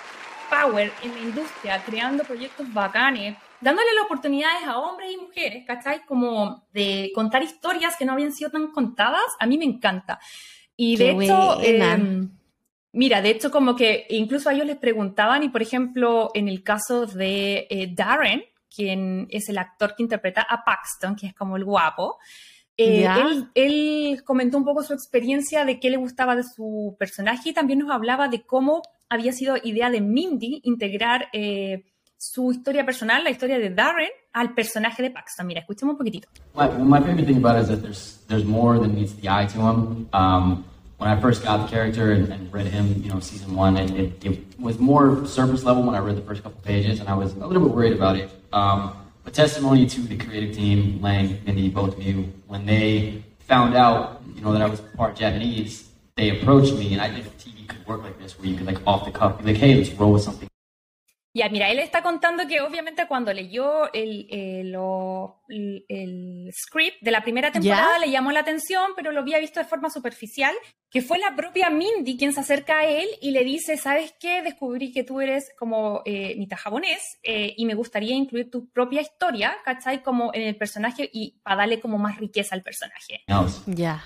power 0.49 0.91
en 1.03 1.13
la 1.13 1.21
industria, 1.21 1.81
creando 1.85 2.25
proyectos 2.25 2.73
bacanes, 2.73 3.37
dándole 3.63 3.87
las 3.95 4.05
oportunidades 4.05 4.63
a 4.67 4.77
hombres 4.77 5.11
y 5.11 5.17
mujeres, 5.17 5.65
¿cachai? 5.65 6.05
Como 6.05 6.67
de 6.73 7.11
contar 7.15 7.43
historias 7.43 7.95
que 7.97 8.05
no 8.05 8.13
habían 8.13 8.33
sido 8.33 8.51
tan 8.51 8.71
contadas, 8.71 9.23
a 9.39 9.45
mí 9.45 9.57
me 9.57 9.65
encanta. 9.65 10.19
Y 10.75 10.97
de 10.97 11.11
hecho, 11.11 11.61
em, 11.61 12.29
mira, 12.91 13.21
de 13.21 13.29
hecho 13.29 13.51
como 13.51 13.75
que 13.75 14.05
incluso 14.09 14.49
a 14.49 14.53
ellos 14.53 14.65
les 14.65 14.77
preguntaban 14.77 15.43
y 15.43 15.49
por 15.49 15.61
ejemplo 15.61 16.31
en 16.33 16.47
el 16.47 16.63
caso 16.63 17.05
de 17.05 17.67
eh, 17.69 17.91
Darren, 17.93 18.43
quien 18.73 19.27
es 19.29 19.49
el 19.49 19.57
actor 19.57 19.95
que 19.95 20.03
interpreta 20.03 20.41
a 20.41 20.63
Paxton, 20.63 21.15
que 21.15 21.27
es 21.27 21.33
como 21.33 21.57
el 21.57 21.63
guapo, 21.63 22.17
eh, 22.75 23.05
él, 23.05 23.49
él, 23.53 24.23
comentó 24.23 24.57
un 24.57 24.65
poco 24.65 24.81
su 24.81 24.93
experiencia 24.93 25.63
de 25.63 25.79
qué 25.79 25.91
le 25.91 25.97
gustaba 25.97 26.35
de 26.35 26.43
su 26.43 26.95
personaje 26.97 27.49
y 27.49 27.53
también 27.53 27.79
nos 27.79 27.91
hablaba 27.91 28.27
de 28.29 28.41
cómo 28.41 28.81
había 29.09 29.31
sido 29.31 29.57
idea 29.63 29.91
de 29.91 30.01
Mindy 30.01 30.61
integrar 30.63 31.27
eh, 31.33 31.83
su 32.23 32.51
historia 32.51 32.85
personal, 32.85 33.23
la 33.23 33.29
historia 33.29 33.59
de 33.59 33.69
Darren, 33.69 34.09
al 34.31 34.53
personaje 34.53 35.03
de 35.03 35.11
Paxton. 35.11 35.45
Mira, 35.45 35.59
escuchemos 35.59 35.93
un 35.93 35.97
poquitito. 35.97 36.29
My, 36.55 36.67
my 36.69 36.99
favorite 36.99 37.25
thing 37.25 37.37
about 37.37 37.57
it 37.57 37.63
is 37.63 37.67
that 37.67 37.81
there's 37.81 38.19
there's 38.27 38.45
more 38.45 38.79
than 38.79 38.95
meets 38.95 39.13
the 39.13 39.27
eye 39.29 39.45
to 39.47 39.59
him. 39.59 40.07
Um, 40.13 40.63
when 40.97 41.09
I 41.09 41.19
first 41.19 41.43
got 41.43 41.63
the 41.63 41.67
character 41.67 42.13
and, 42.13 42.31
and 42.31 42.53
read 42.53 42.67
him, 42.67 43.03
you 43.03 43.09
know, 43.09 43.19
season 43.19 43.55
one, 43.55 43.75
it, 43.75 43.91
it, 43.91 44.25
it, 44.25 44.59
was 44.59 44.79
more 44.79 45.25
surface 45.25 45.65
level 45.65 45.83
when 45.83 45.95
I 45.95 45.99
read 45.99 46.15
the 46.15 46.21
first 46.21 46.43
couple 46.43 46.61
pages, 46.61 47.01
and 47.01 47.09
I 47.09 47.13
was 47.13 47.33
a 47.33 47.45
little 47.45 47.61
bit 47.67 47.75
worried 47.75 47.91
about 47.91 48.15
it. 48.15 48.29
Um, 48.53 48.95
but 49.25 49.33
testimony 49.33 49.85
to 49.85 50.01
the 50.01 50.15
creative 50.15 50.55
team, 50.55 51.01
Lang, 51.01 51.41
Mindy, 51.45 51.67
both 51.69 51.97
of 51.97 52.03
you, 52.03 52.31
when 52.47 52.65
they 52.65 53.21
found 53.39 53.75
out, 53.75 54.21
you 54.33 54.41
know, 54.41 54.53
that 54.53 54.61
I 54.61 54.67
was 54.67 54.79
part 54.95 55.17
Japanese, 55.17 55.89
they 56.15 56.29
approached 56.29 56.73
me, 56.75 56.93
and 56.93 57.01
I 57.01 57.09
didn't 57.09 57.37
TV 57.37 57.67
could 57.67 57.85
work 57.85 58.01
like 58.01 58.17
this, 58.19 58.39
where 58.39 58.47
you 58.47 58.55
could 58.55 58.67
like 58.67 58.79
off 58.87 59.03
the 59.03 59.11
cuff 59.11 59.37
be 59.39 59.51
like, 59.51 59.57
hey, 59.57 59.75
let's 59.75 59.89
roll 59.91 60.13
with 60.13 60.23
something 60.23 60.47
Ya, 61.35 61.49
mira, 61.49 61.71
él 61.71 61.79
está 61.79 62.03
contando 62.03 62.47
que 62.47 62.61
obviamente 62.61 63.07
cuando 63.07 63.33
leyó 63.33 63.91
el, 63.91 64.27
el, 64.29 64.75
el, 65.89 66.51
script 66.53 67.01
de 67.01 67.09
la 67.09 67.23
primera 67.23 67.51
temporada 67.51 67.97
le 67.97 68.11
llamó 68.11 68.31
la 68.31 68.41
atención, 68.41 68.91
pero 68.95 69.11
lo 69.11 69.21
había 69.21 69.39
visto 69.39 69.59
de 69.59 69.65
forma 69.65 69.89
superficial, 69.89 70.53
que 70.91 71.01
fue 71.01 71.17
la 71.17 71.35
propia 71.35 71.71
Mindy 71.71 72.17
quien 72.17 72.33
se 72.33 72.41
acerca 72.41 72.79
a 72.79 72.85
él 72.85 73.07
y 73.19 73.31
le 73.31 73.43
dice, 73.43 73.77
¿sabes 73.77 74.13
qué? 74.19 74.43
Descubrí 74.43 74.91
que 74.91 75.03
tú 75.03 75.21
eres 75.21 75.51
como 75.57 76.03
eh, 76.05 76.35
mitad 76.37 76.57
japonés 76.57 77.17
eh, 77.23 77.55
y 77.57 77.65
me 77.65 77.73
gustaría 77.73 78.13
incluir 78.13 78.51
tu 78.51 78.69
propia 78.69 79.01
historia, 79.01 79.55
¿cachai? 79.65 80.03
Como 80.03 80.31
en 80.35 80.43
el 80.43 80.55
personaje 80.55 81.09
y 81.11 81.39
para 81.41 81.55
darle 81.55 81.79
como 81.79 81.97
más 81.97 82.19
riqueza 82.19 82.53
al 82.53 82.61
personaje. 82.61 83.23
Ya. 83.65 83.73
Yeah. 83.73 84.03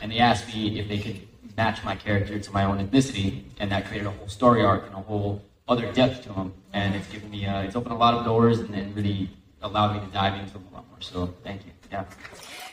Other 5.68 5.92
depth 5.92 6.24
to 6.24 6.34
them, 6.34 6.54
and 6.74 6.96
it's 6.96 7.08
given 7.12 7.30
me, 7.30 7.46
uh, 7.46 7.62
it's 7.64 7.76
opened 7.76 7.94
a 7.94 7.98
lot 7.98 8.14
of 8.14 8.24
doors 8.24 8.60
and, 8.60 8.74
and 8.74 8.96
really 8.96 9.30
allowed 9.62 9.94
me 9.94 10.00
to 10.00 10.08
dive 10.14 10.40
into 10.40 10.54
them 10.54 10.66
a 10.72 10.76
lot 10.76 10.88
more. 10.90 11.02
So, 11.02 11.34
thank 11.44 11.66
you. 11.66 11.72
Yeah. 11.92 12.06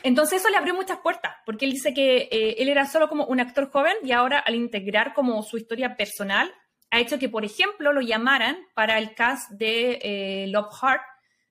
Entonces 0.03 0.41
eso 0.41 0.49
le 0.49 0.57
abrió 0.57 0.75
muchas 0.75 0.99
puertas, 0.99 1.33
porque 1.45 1.65
él 1.65 1.71
dice 1.71 1.93
que 1.93 2.29
eh, 2.31 2.55
él 2.59 2.69
era 2.69 2.85
solo 2.85 3.09
como 3.09 3.25
un 3.25 3.39
actor 3.39 3.71
joven 3.71 3.95
y 4.03 4.11
ahora 4.11 4.37
al 4.37 4.53
integrar 4.53 5.13
como 5.13 5.41
su 5.41 5.57
historia 5.57 5.97
personal 5.97 6.53
ha 6.91 6.99
hecho 6.99 7.17
que, 7.17 7.27
por 7.27 7.43
ejemplo, 7.43 7.91
lo 7.91 8.01
llamaran 8.01 8.55
para 8.75 8.99
el 8.99 9.15
cast 9.15 9.49
de 9.51 9.99
eh, 10.03 10.47
Love 10.47 10.73
Heart, 10.79 11.01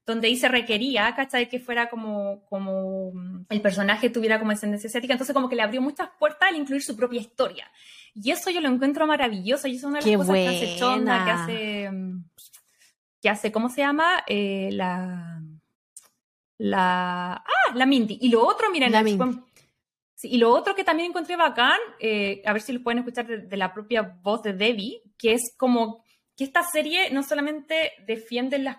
donde 0.06 0.28
ahí 0.28 0.36
se 0.36 0.48
requería, 0.48 1.14
¿cachai? 1.16 1.48
Que 1.48 1.58
fuera 1.58 1.88
como, 1.88 2.44
como 2.46 3.12
el 3.48 3.60
personaje 3.60 4.08
tuviera 4.08 4.38
como 4.38 4.52
ascendencia 4.52 4.88
asiática, 4.88 5.14
entonces 5.14 5.34
como 5.34 5.48
que 5.48 5.56
le 5.56 5.62
abrió 5.62 5.82
muchas 5.82 6.10
puertas 6.18 6.48
al 6.48 6.56
incluir 6.56 6.82
su 6.82 6.96
propia 6.96 7.20
historia. 7.20 7.68
Y 8.14 8.30
eso 8.30 8.50
yo 8.50 8.60
lo 8.60 8.68
encuentro 8.68 9.06
maravilloso. 9.06 9.66
Y 9.66 9.76
es 9.76 9.84
una 9.84 10.00
de 10.00 10.06
las 10.06 10.16
cosas 10.18 10.34
que 10.34 10.48
hace 10.48 10.76
Chonda, 10.78 11.24
que 11.24 11.30
hace. 11.30 11.90
que 13.20 13.28
hace, 13.28 13.52
¿cómo 13.52 13.68
se 13.68 13.80
llama? 13.80 14.22
Eh, 14.26 14.70
la. 14.72 15.42
La. 16.58 17.32
Ah, 17.34 17.74
la 17.74 17.86
Mindy. 17.86 18.18
Y 18.20 18.28
lo 18.28 18.46
otro, 18.46 18.70
miren, 18.70 18.92
la 18.92 19.02
sí, 20.14 20.28
y 20.28 20.38
lo 20.38 20.50
otro 20.50 20.74
que 20.74 20.84
también 20.84 21.10
encontré 21.10 21.36
bacán, 21.36 21.78
eh, 21.98 22.40
a 22.46 22.52
ver 22.52 22.62
si 22.62 22.72
lo 22.72 22.82
pueden 22.82 22.98
escuchar 22.98 23.26
de, 23.26 23.56
la 23.56 23.74
propia 23.74 24.02
voz 24.22 24.42
de 24.42 24.52
Debbie, 24.52 25.02
que 25.18 25.32
es 25.32 25.54
como 25.56 26.04
que 26.36 26.44
esta 26.44 26.62
serie 26.62 27.10
no 27.10 27.22
solamente 27.24 27.92
defiende 28.06 28.58
las 28.60 28.78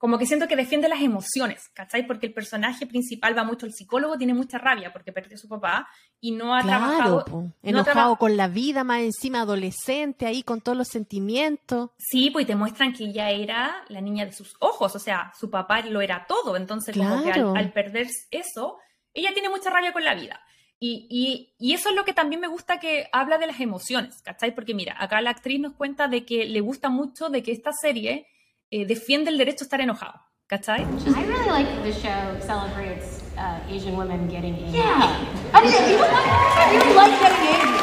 como 0.00 0.16
que 0.16 0.24
siento 0.24 0.48
que 0.48 0.56
defiende 0.56 0.88
las 0.88 1.02
emociones, 1.02 1.68
¿cachai? 1.74 2.06
Porque 2.06 2.24
el 2.24 2.32
personaje 2.32 2.86
principal 2.86 3.36
va 3.36 3.44
mucho 3.44 3.66
al 3.66 3.74
psicólogo, 3.74 4.16
tiene 4.16 4.32
mucha 4.32 4.56
rabia 4.56 4.94
porque 4.94 5.12
perdió 5.12 5.34
a 5.34 5.38
su 5.38 5.46
papá 5.46 5.88
y 6.18 6.32
no 6.32 6.54
ha 6.54 6.62
trabajado. 6.62 7.52
enojado 7.62 8.16
con 8.16 8.34
la 8.34 8.48
vida, 8.48 8.82
más 8.82 9.00
encima 9.00 9.42
adolescente, 9.42 10.24
ahí 10.24 10.42
con 10.42 10.62
todos 10.62 10.78
los 10.78 10.88
sentimientos. 10.88 11.90
Sí, 11.98 12.30
pues 12.30 12.46
te 12.46 12.56
muestran 12.56 12.94
que 12.94 13.04
ella 13.04 13.28
era 13.28 13.84
la 13.90 14.00
niña 14.00 14.24
de 14.24 14.32
sus 14.32 14.56
ojos, 14.60 14.96
o 14.96 14.98
sea, 14.98 15.34
su 15.38 15.50
papá 15.50 15.82
lo 15.82 16.00
era 16.00 16.24
todo, 16.26 16.56
entonces 16.56 16.96
como 16.96 17.22
que 17.22 17.32
al, 17.32 17.70
perder 17.74 18.08
eso, 18.30 18.78
ella 19.12 19.34
tiene 19.34 19.50
mucha 19.50 19.68
rabia 19.68 19.92
con 19.92 20.02
la 20.02 20.14
vida. 20.14 20.40
Y, 20.78 21.08
y, 21.10 21.54
y, 21.58 21.74
eso 21.74 21.90
es 21.90 21.94
lo 21.94 22.06
que 22.06 22.14
también 22.14 22.40
me 22.40 22.48
gusta 22.48 22.80
que 22.80 23.10
habla 23.12 23.36
de 23.36 23.48
las 23.48 23.60
emociones, 23.60 24.22
¿cachai? 24.22 24.54
Porque 24.54 24.72
mira, 24.72 24.96
acá 24.98 25.20
la 25.20 25.28
actriz 25.28 25.60
nos 25.60 25.74
cuenta 25.74 26.08
de 26.08 26.24
que 26.24 26.46
le 26.46 26.62
gusta 26.62 26.88
mucho 26.88 27.28
de 27.28 27.42
que 27.42 27.52
esta 27.52 27.72
serie 27.74 28.26
eh, 28.70 28.86
defiende 28.86 29.30
el 29.30 29.38
derecho 29.38 29.64
a 29.64 29.66
estar 29.66 29.80
enojado. 29.80 30.20
¿Cachai? 30.46 30.80
I 30.82 31.24
really 31.26 31.48
like 31.48 31.68
the 31.84 31.92
show 31.92 32.36
celebrates 32.40 33.22
uh, 33.38 33.60
Asian 33.70 33.96
women 33.96 34.28
getting 34.28 34.54
angry. 34.56 34.80
Yeah. 34.80 35.14
I 35.54 35.62
mean, 35.62 35.70
you, 35.70 35.98
like, 36.00 36.86
you 36.86 36.94
like 36.96 37.20
getting 37.20 37.46
angry. 37.54 37.78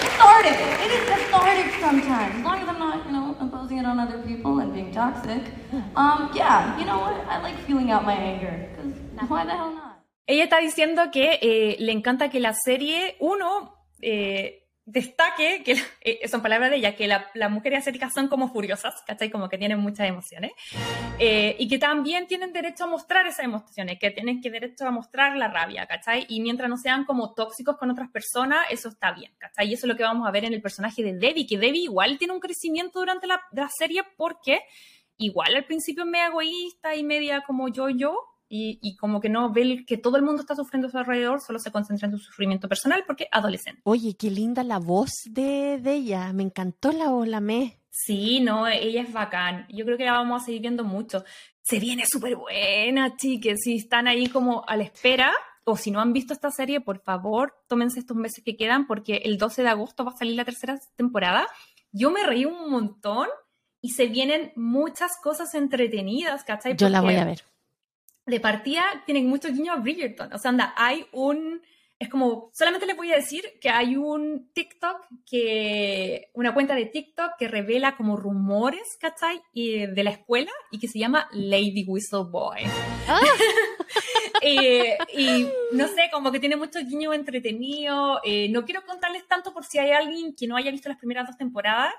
It's 0.00 0.16
cathartic. 0.16 0.56
It 0.80 0.90
is 0.96 1.04
cathartic 1.08 1.68
sometimes. 1.78 2.36
As 2.36 2.42
long 2.42 2.62
as 2.62 2.68
I'm 2.68 2.78
not, 2.78 3.04
you 3.04 3.12
know, 3.12 3.36
imposing 3.38 3.78
it 3.78 3.84
on 3.84 4.00
other 4.00 4.18
people 4.26 4.60
and 4.60 4.72
being 4.72 4.90
toxic. 4.92 5.42
Um, 5.94 6.30
yeah, 6.34 6.78
you 6.78 6.86
know 6.86 7.00
what? 7.00 7.14
I 7.28 7.42
like 7.42 7.58
feeling 7.66 7.90
out 7.90 8.06
my 8.06 8.14
anger. 8.14 8.66
Because 8.70 9.28
why 9.28 9.44
the 9.44 9.52
hell 9.52 9.70
not? 9.70 9.84
Ella 10.26 10.44
está 10.44 10.60
diciendo 10.60 11.10
que 11.10 11.38
eh, 11.42 11.76
le 11.80 11.92
encanta 11.92 12.30
que 12.30 12.40
la 12.40 12.54
serie, 12.54 13.16
uno, 13.20 13.74
eh, 14.00 14.67
destaque, 14.88 15.62
que 15.64 15.76
eh, 16.00 16.26
son 16.28 16.40
palabras 16.40 16.70
de 16.70 16.76
ella, 16.76 16.96
que 16.96 17.06
las 17.06 17.50
mujeres 17.50 17.80
asiáticas 17.80 18.14
son 18.14 18.28
como 18.28 18.50
furiosas, 18.50 19.02
¿cachai? 19.06 19.30
Como 19.30 19.48
que 19.48 19.58
tienen 19.58 19.78
muchas 19.78 20.08
emociones, 20.08 20.52
eh, 21.18 21.56
y 21.58 21.68
que 21.68 21.78
también 21.78 22.26
tienen 22.26 22.54
derecho 22.54 22.84
a 22.84 22.86
mostrar 22.86 23.26
esas 23.26 23.44
emociones, 23.44 23.98
que 23.98 24.10
tienen 24.10 24.40
que 24.40 24.50
derecho 24.50 24.86
a 24.86 24.90
mostrar 24.90 25.36
la 25.36 25.48
rabia, 25.48 25.86
¿cachai? 25.86 26.24
Y 26.30 26.40
mientras 26.40 26.70
no 26.70 26.78
sean 26.78 27.04
como 27.04 27.34
tóxicos 27.34 27.76
con 27.76 27.90
otras 27.90 28.10
personas, 28.10 28.60
eso 28.70 28.88
está 28.88 29.12
bien, 29.12 29.30
¿cachai? 29.36 29.68
Y 29.68 29.74
eso 29.74 29.86
es 29.86 29.88
lo 29.88 29.96
que 29.96 30.04
vamos 30.04 30.26
a 30.26 30.30
ver 30.30 30.46
en 30.46 30.54
el 30.54 30.62
personaje 30.62 31.02
de 31.02 31.12
Debbie, 31.12 31.46
que 31.46 31.58
Debbie 31.58 31.82
igual 31.82 32.16
tiene 32.16 32.32
un 32.32 32.40
crecimiento 32.40 33.00
durante 33.00 33.26
la, 33.26 33.42
la 33.52 33.68
serie 33.68 34.04
porque 34.16 34.62
igual 35.18 35.54
al 35.54 35.66
principio 35.66 36.04
es 36.04 36.08
media 36.08 36.28
egoísta 36.28 36.96
y 36.96 37.04
media 37.04 37.42
como 37.42 37.68
yo-yo, 37.68 38.16
y, 38.48 38.96
como 38.96 39.20
que 39.20 39.28
no 39.28 39.52
ve 39.52 39.84
que 39.86 39.98
todo 39.98 40.16
el 40.16 40.22
mundo 40.22 40.40
está 40.40 40.54
sufriendo 40.54 40.88
a 40.88 40.90
su 40.90 40.98
alrededor, 40.98 41.40
solo 41.40 41.58
se 41.58 41.70
concentra 41.70 42.06
en 42.06 42.12
su 42.12 42.18
sufrimiento 42.18 42.68
personal 42.68 43.04
porque 43.06 43.28
adolescente. 43.30 43.82
Oye, 43.84 44.16
qué 44.18 44.30
linda 44.30 44.64
la 44.64 44.78
voz 44.78 45.12
de, 45.26 45.78
de 45.78 45.94
ella, 45.94 46.32
me 46.32 46.44
encantó 46.44 46.92
la 46.92 47.10
voz, 47.10 47.28
la 47.28 47.40
me. 47.40 47.80
Sí, 47.90 48.40
no, 48.40 48.66
ella 48.66 49.02
es 49.02 49.12
bacán. 49.12 49.66
Yo 49.68 49.84
creo 49.84 49.98
que 49.98 50.04
la 50.04 50.12
vamos 50.12 50.42
a 50.42 50.44
seguir 50.46 50.62
viendo 50.62 50.84
mucho. 50.84 51.24
Se 51.62 51.78
viene 51.78 52.04
súper 52.06 52.36
buena, 52.36 53.16
chiques. 53.16 53.58
Si 53.62 53.76
están 53.76 54.08
ahí 54.08 54.28
como 54.28 54.64
a 54.66 54.76
la 54.76 54.84
espera, 54.84 55.32
o 55.64 55.76
si 55.76 55.90
no 55.90 56.00
han 56.00 56.12
visto 56.12 56.32
esta 56.32 56.50
serie, 56.50 56.80
por 56.80 57.02
favor, 57.02 57.54
tómense 57.66 57.98
estos 57.98 58.16
meses 58.16 58.42
que 58.42 58.56
quedan, 58.56 58.86
porque 58.86 59.16
el 59.24 59.36
12 59.36 59.62
de 59.62 59.68
agosto 59.68 60.04
va 60.04 60.12
a 60.12 60.16
salir 60.16 60.36
la 60.36 60.44
tercera 60.44 60.78
temporada. 60.96 61.46
Yo 61.92 62.10
me 62.10 62.24
reí 62.24 62.46
un 62.46 62.70
montón 62.70 63.28
y 63.82 63.90
se 63.90 64.06
vienen 64.06 64.52
muchas 64.56 65.12
cosas 65.22 65.54
entretenidas, 65.54 66.44
¿cachai? 66.44 66.76
Yo 66.76 66.88
la 66.88 67.00
voy 67.00 67.16
a 67.16 67.24
ver 67.24 67.42
de 68.28 68.40
partida 68.40 68.84
tienen 69.06 69.26
muchos 69.26 69.52
guiños 69.52 69.76
a 69.76 69.80
Bridgerton. 69.80 70.32
O 70.32 70.38
sea, 70.38 70.50
anda, 70.50 70.74
hay 70.76 71.06
un... 71.12 71.60
Es 71.98 72.08
como, 72.08 72.50
solamente 72.52 72.86
les 72.86 72.96
voy 72.96 73.10
a 73.10 73.16
decir 73.16 73.42
que 73.60 73.70
hay 73.70 73.96
un 73.96 74.52
TikTok 74.52 75.04
que, 75.28 76.30
una 76.32 76.54
cuenta 76.54 76.76
de 76.76 76.86
TikTok 76.86 77.32
que 77.36 77.48
revela 77.48 77.96
como 77.96 78.16
rumores, 78.16 78.96
¿cachai? 79.00 79.40
Y, 79.52 79.86
de 79.86 80.04
la 80.04 80.10
escuela 80.10 80.52
y 80.70 80.78
que 80.78 80.86
se 80.86 81.00
llama 81.00 81.28
Lady 81.32 81.84
Whistle 81.86 82.26
Boy. 82.30 82.60
Ah. 83.08 83.20
Eh, 84.40 84.96
y 85.16 85.48
no 85.72 85.88
sé, 85.88 86.10
como 86.12 86.30
que 86.30 86.38
tiene 86.38 86.54
muchos 86.54 86.84
guiños 86.86 87.14
entretenidos. 87.14 88.20
Eh, 88.24 88.48
no 88.50 88.64
quiero 88.64 88.84
contarles 88.86 89.26
tanto 89.26 89.52
por 89.52 89.64
si 89.64 89.78
hay 89.78 89.90
alguien 89.90 90.34
que 90.36 90.46
no 90.46 90.56
haya 90.56 90.70
visto 90.70 90.88
las 90.88 90.98
primeras 90.98 91.26
dos 91.26 91.36
temporadas, 91.36 91.92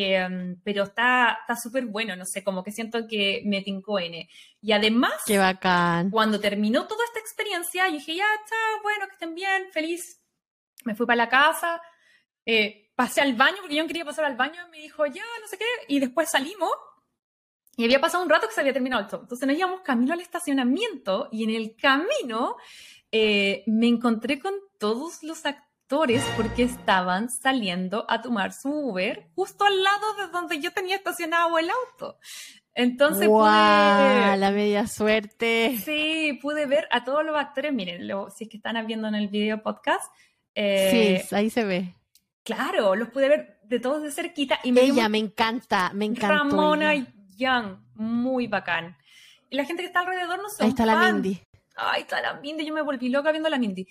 Em, 0.00 0.60
pero 0.62 0.84
está 0.84 1.44
súper 1.60 1.86
bueno, 1.86 2.14
no 2.14 2.24
sé, 2.24 2.44
como 2.44 2.62
que 2.62 2.70
siento 2.70 3.08
que 3.08 3.42
me 3.46 3.62
tincó 3.62 3.98
N. 3.98 4.28
Y 4.60 4.70
además, 4.70 5.14
Qué 5.26 5.38
bacán. 5.38 6.10
cuando 6.10 6.38
terminó 6.38 6.86
toda 6.86 7.04
esta 7.04 7.18
experiencia, 7.18 7.88
yo 7.88 7.94
dije, 7.94 8.14
ya 8.14 8.26
está, 8.44 8.56
bueno, 8.84 9.06
que 9.06 9.14
estén 9.14 9.34
bien, 9.34 9.64
feliz. 9.72 10.22
Me 10.84 10.94
fui 10.94 11.04
para 11.04 11.16
la 11.16 11.28
casa, 11.28 11.82
eh, 12.46 12.92
pasé 12.94 13.22
al 13.22 13.34
baño, 13.34 13.56
porque 13.60 13.74
yo 13.74 13.82
no 13.82 13.88
quería 13.88 14.04
pasar 14.04 14.24
al 14.24 14.36
baño, 14.36 14.68
me 14.70 14.78
dijo, 14.78 15.04
ya, 15.06 15.24
no 15.40 15.48
sé 15.48 15.58
qué, 15.58 15.64
y 15.88 15.98
después 15.98 16.30
salimos. 16.30 16.70
Y 17.76 17.84
había 17.84 18.00
pasado 18.00 18.22
un 18.22 18.30
rato 18.30 18.46
que 18.46 18.54
se 18.54 18.60
había 18.60 18.72
terminado 18.72 19.02
el 19.02 19.10
show. 19.10 19.20
Entonces 19.20 19.48
nos 19.48 19.56
íbamos 19.58 19.80
camino 19.80 20.12
al 20.12 20.20
estacionamiento 20.20 21.28
y 21.32 21.42
en 21.42 21.50
el 21.50 21.74
camino 21.74 22.56
eh, 23.10 23.64
me 23.66 23.88
encontré 23.88 24.38
con 24.38 24.54
todos 24.78 25.24
los 25.24 25.44
actores 25.44 25.67
porque 26.36 26.64
estaban 26.64 27.30
saliendo 27.30 28.04
a 28.08 28.20
tomar 28.20 28.52
su 28.52 28.68
Uber 28.68 29.26
justo 29.34 29.64
al 29.64 29.82
lado 29.82 30.14
de 30.14 30.26
donde 30.28 30.60
yo 30.60 30.70
tenía 30.72 30.96
estacionado 30.96 31.58
el 31.58 31.70
auto. 31.70 32.18
Entonces 32.74 33.26
wow, 33.26 33.40
pude... 33.40 34.36
la 34.36 34.50
media 34.52 34.86
suerte. 34.86 35.78
Sí, 35.82 36.38
pude 36.42 36.66
ver 36.66 36.86
a 36.90 37.04
todos 37.04 37.24
los 37.24 37.36
actores. 37.36 37.72
Miren, 37.72 38.06
lo, 38.06 38.30
si 38.30 38.44
es 38.44 38.50
que 38.50 38.58
están 38.58 38.86
viendo 38.86 39.08
en 39.08 39.14
el 39.14 39.28
video 39.28 39.62
podcast. 39.62 40.12
Eh, 40.54 41.24
sí, 41.26 41.34
ahí 41.34 41.50
se 41.50 41.64
ve. 41.64 41.94
Claro, 42.44 42.94
los 42.94 43.08
pude 43.08 43.28
ver 43.28 43.60
de 43.64 43.80
todos 43.80 44.02
de 44.02 44.10
cerquita. 44.10 44.60
Y 44.62 44.72
me 44.72 44.82
ella 44.82 45.08
me 45.08 45.18
encanta, 45.18 45.90
me 45.94 46.04
encanta. 46.04 46.38
Ramona 46.38 46.94
Young, 47.36 47.78
muy 47.94 48.46
bacán. 48.46 48.96
Y 49.50 49.56
la 49.56 49.64
gente 49.64 49.82
que 49.82 49.86
está 49.86 50.00
alrededor 50.00 50.40
no 50.42 50.50
son 50.50 50.64
Ahí 50.64 50.70
está 50.70 50.84
fan. 50.84 50.94
la 50.94 51.12
Mindy. 51.12 51.40
Ahí 51.76 52.02
está 52.02 52.20
la 52.20 52.34
Mindy, 52.34 52.66
yo 52.66 52.74
me 52.74 52.82
volví 52.82 53.08
loca 53.08 53.30
viendo 53.30 53.46
a 53.46 53.50
la 53.50 53.58
Mindy 53.58 53.86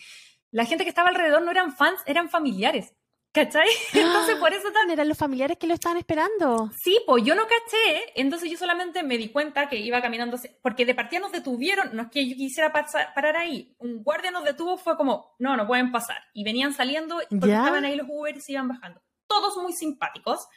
la 0.52 0.66
gente 0.66 0.84
que 0.84 0.90
estaba 0.90 1.10
alrededor 1.10 1.42
no 1.42 1.52
eran 1.52 1.76
fans, 1.76 2.02
eran 2.06 2.30
familiares. 2.30 2.94
¿Cachai? 3.34 3.68
Entonces 3.94 4.36
por 4.38 4.52
eso 4.52 4.72
tan... 4.72 4.90
Eran 4.90 5.08
los 5.08 5.18
familiares 5.18 5.58
que 5.58 5.68
lo 5.68 5.74
estaban 5.74 5.98
esperando. 5.98 6.72
Sí, 6.82 7.00
pues 7.06 7.24
yo 7.24 7.36
no 7.36 7.44
caché, 7.44 8.14
entonces 8.16 8.50
yo 8.50 8.58
solamente 8.58 9.04
me 9.04 9.18
di 9.18 9.30
cuenta 9.30 9.70
que 9.70 9.76
iba 9.76 10.02
caminando, 10.02 10.40
porque 10.64 10.86
de 10.86 10.96
partida 10.96 11.20
nos 11.20 11.32
detuvieron, 11.32 11.96
no 11.96 12.04
es 12.04 12.10
que 12.10 12.28
yo 12.28 12.36
quisiera 12.36 12.72
pasar, 12.72 13.14
parar 13.14 13.36
ahí, 13.36 13.76
un 13.78 14.02
guardia 14.04 14.32
nos 14.32 14.44
detuvo, 14.44 14.78
fue 14.78 14.98
como, 14.98 15.36
no, 15.38 15.56
no 15.56 15.68
pueden 15.68 15.92
pasar. 15.92 16.18
Y 16.34 16.44
venían 16.44 16.74
saliendo, 16.74 17.18
porque 17.30 17.48
¿Ya? 17.48 17.60
estaban 17.60 17.86
ahí 17.86 17.96
los 17.96 18.08
Uber 18.10 18.36
y 18.36 18.42
se 18.42 18.54
iban 18.54 18.70
bajando. 18.70 19.02
Todos 19.28 19.58
muy 19.58 19.74
simpáticos. 19.74 20.48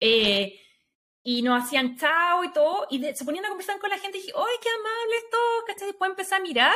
Eh, 0.00 0.60
y 1.22 1.42
nos 1.42 1.64
hacían 1.64 1.96
chao 1.96 2.44
y 2.44 2.52
todo, 2.52 2.86
y 2.90 2.98
de, 2.98 3.16
se 3.16 3.24
ponían 3.24 3.46
a 3.46 3.48
conversar 3.48 3.78
con 3.78 3.88
la 3.88 3.98
gente 3.98 4.18
y 4.18 4.20
dije, 4.20 4.32
¡ay, 4.36 4.56
qué 4.60 4.68
amables 4.68 5.30
todos! 5.30 5.64
¿Cachai? 5.68 5.88
Después 5.88 6.10
empecé 6.10 6.34
a 6.34 6.40
mirar 6.40 6.74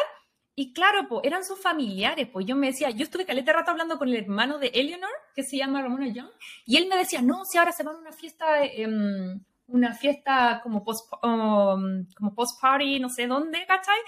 y 0.61 0.75
claro, 0.75 1.09
pues 1.09 1.23
eran 1.25 1.43
sus 1.43 1.59
familiares, 1.59 2.29
pues 2.31 2.45
yo 2.45 2.55
me 2.55 2.67
decía, 2.67 2.91
yo 2.91 3.05
estuve 3.05 3.25
caleta 3.25 3.55
rato 3.55 3.71
hablando 3.71 3.97
con 3.97 4.09
el 4.09 4.17
hermano 4.17 4.59
de 4.59 4.67
Eleanor, 4.75 5.09
que 5.35 5.43
se 5.43 5.57
llama 5.57 5.81
Ramona 5.81 6.09
Young, 6.09 6.29
y 6.67 6.77
él 6.77 6.87
me 6.87 6.99
decía, 6.99 7.23
no, 7.23 7.47
si 7.47 7.57
ahora 7.57 7.73
se 7.73 7.83
van 7.83 7.97
a 7.97 7.99
una 7.99 8.13
fiesta, 8.13 8.63
eh, 8.63 8.87
una 9.69 9.95
fiesta 9.95 10.61
como 10.63 10.85
post, 10.85 11.11
um, 11.23 12.05
como 12.15 12.35
post 12.35 12.61
party, 12.61 13.01
no 13.01 13.09
sé 13.09 13.27
dónde, 13.27 13.65
¿cachai? 13.67 14.01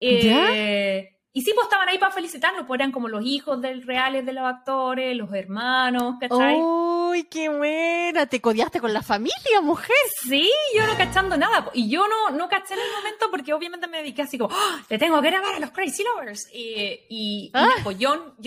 Eh, 0.00 1.16
y 1.32 1.42
sí, 1.42 1.52
pues 1.54 1.64
estaban 1.66 1.88
ahí 1.88 1.98
para 1.98 2.12
felicitarlo, 2.12 2.66
pues 2.66 2.80
eran 2.80 2.90
como 2.92 3.08
los 3.08 3.24
hijos 3.24 3.60
del 3.60 3.82
reales 3.82 4.26
de 4.26 4.32
los 4.32 4.44
actores, 4.44 5.16
los 5.16 5.32
hermanos, 5.32 6.16
¿cachai? 6.20 6.56
¡Uy, 6.58 7.24
qué 7.24 7.48
buena! 7.48 8.26
Te 8.26 8.40
codiaste 8.40 8.80
con 8.80 8.92
la 8.92 9.02
familia, 9.02 9.60
mujer. 9.62 9.94
Sí, 10.22 10.50
yo 10.76 10.86
no 10.86 10.96
cachando 10.96 11.36
nada. 11.36 11.70
Y 11.74 11.88
yo 11.88 12.04
no, 12.08 12.36
no 12.36 12.48
caché 12.48 12.74
en 12.74 12.80
el 12.80 12.90
momento 12.96 13.26
porque 13.30 13.52
obviamente 13.54 13.86
me 13.86 13.98
dediqué 13.98 14.22
así 14.22 14.38
como, 14.38 14.54
¡Oh, 14.54 14.76
le 14.88 14.98
tengo 14.98 15.20
que 15.22 15.30
grabar 15.30 15.54
a 15.54 15.60
los 15.60 15.70
Crazy 15.70 16.02
Lovers. 16.04 16.48
Eh, 16.52 17.06
y, 17.08 17.50
Ah. 17.54 17.68
y 17.78 17.82
pues 17.82 17.98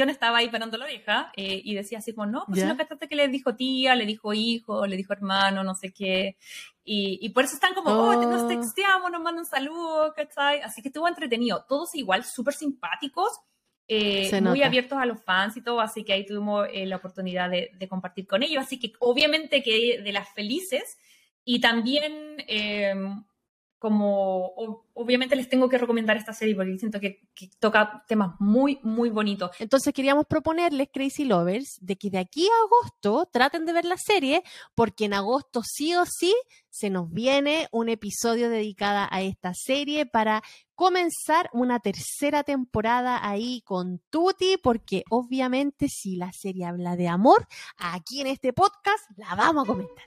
no 0.06 0.12
estaba 0.12 0.38
ahí 0.40 0.50
parando 0.50 0.78
la 0.78 0.86
oreja 0.86 1.32
eh, 1.36 1.62
y 1.64 1.74
decía 1.76 2.00
así 2.00 2.14
como, 2.14 2.28
no, 2.28 2.44
pues 2.48 2.60
Ya. 2.60 2.66
no 2.68 2.76
cachaste 2.78 3.08
que 3.08 3.16
le 3.16 3.28
dijo 3.28 3.56
tía, 3.56 3.96
le 3.96 4.06
dijo 4.06 4.34
hijo, 4.34 4.86
le 4.88 4.98
dijo 4.98 5.14
hermano, 5.14 5.64
no 5.64 5.74
sé 5.76 5.92
qué. 5.94 6.36
Y, 6.86 7.20
y 7.22 7.30
por 7.30 7.46
eso 7.46 7.54
están 7.56 7.74
como, 7.74 7.92
oh, 7.92 8.10
Oh. 8.10 8.30
nos 8.30 8.48
texteamos, 8.48 9.10
nos 9.12 9.22
mandan 9.22 9.46
saludos, 9.46 10.14
¿cachai? 10.16 10.62
Así 10.62 10.82
que 10.82 10.90
estuvo 10.90 11.08
entretenido. 11.08 11.66
Todos 11.68 11.96
igual, 11.96 12.24
súper 12.26 12.54
simpáticos. 12.54 13.32
eh, 13.88 14.30
muy 14.42 14.42
nota. 14.60 14.66
abiertos 14.68 14.98
a 14.98 15.06
los 15.06 15.22
fans 15.24 15.58
y 15.58 15.62
todo, 15.62 15.82
así 15.82 16.04
que 16.06 16.14
ahí 16.14 16.26
tuvimos 16.26 16.68
eh, 16.72 16.86
la 16.86 16.96
oportunidad 16.98 17.50
de, 17.50 17.72
de 17.74 17.88
compartir 17.88 18.26
con 18.28 18.42
ellos. 18.44 18.64
Así 18.64 18.80
que 18.80 18.94
obviamente 19.00 19.62
que 19.62 20.02
de 20.02 20.12
las 20.14 20.30
felices 20.34 20.98
y 21.46 21.60
también 21.60 22.38
eh, 22.48 22.94
como 23.84 24.86
obviamente 24.94 25.36
les 25.36 25.50
tengo 25.50 25.68
que 25.68 25.78
recomendar 25.78 26.16
esta 26.16 26.32
serie 26.32 26.56
porque 26.56 26.80
siento 26.80 27.02
que, 27.02 27.28
que 27.36 27.50
toca 27.60 28.06
temas 28.08 28.34
muy, 28.40 28.80
muy 28.82 29.10
bonitos. 29.10 29.52
Entonces 29.60 29.94
queríamos 29.94 30.26
proponerles, 30.26 30.88
Crazy 30.90 31.26
Lovers, 31.26 31.80
de 31.82 31.98
que 31.98 32.10
de 32.10 32.20
aquí 32.20 32.48
a 32.48 32.64
agosto 32.64 33.30
traten 33.30 33.66
de 33.66 33.74
ver 33.74 33.84
la 33.84 33.98
serie, 33.98 34.42
porque 34.74 35.04
en 35.04 35.14
agosto 35.14 35.64
sí 35.66 35.94
o 35.96 36.06
sí 36.06 36.34
se 36.70 36.90
nos 36.90 37.12
viene 37.12 37.68
un 37.74 37.90
episodio 37.90 38.50
dedicado 38.50 39.06
a 39.12 39.22
esta 39.22 39.52
serie 39.54 40.06
para 40.06 40.44
comenzar 40.76 41.50
una 41.52 41.82
tercera 41.82 42.46
temporada 42.46 43.28
ahí 43.28 43.64
con 43.66 44.00
Tuti, 44.10 44.56
porque 44.64 45.04
obviamente 45.10 45.90
si 45.90 46.16
la 46.16 46.32
serie 46.32 46.64
habla 46.64 46.96
de 46.96 47.10
amor, 47.10 47.50
aquí 47.76 48.22
en 48.22 48.28
este 48.28 48.54
podcast 48.54 49.04
la 49.18 49.36
vamos 49.36 49.66
a 49.66 49.68
comentar. 49.68 50.06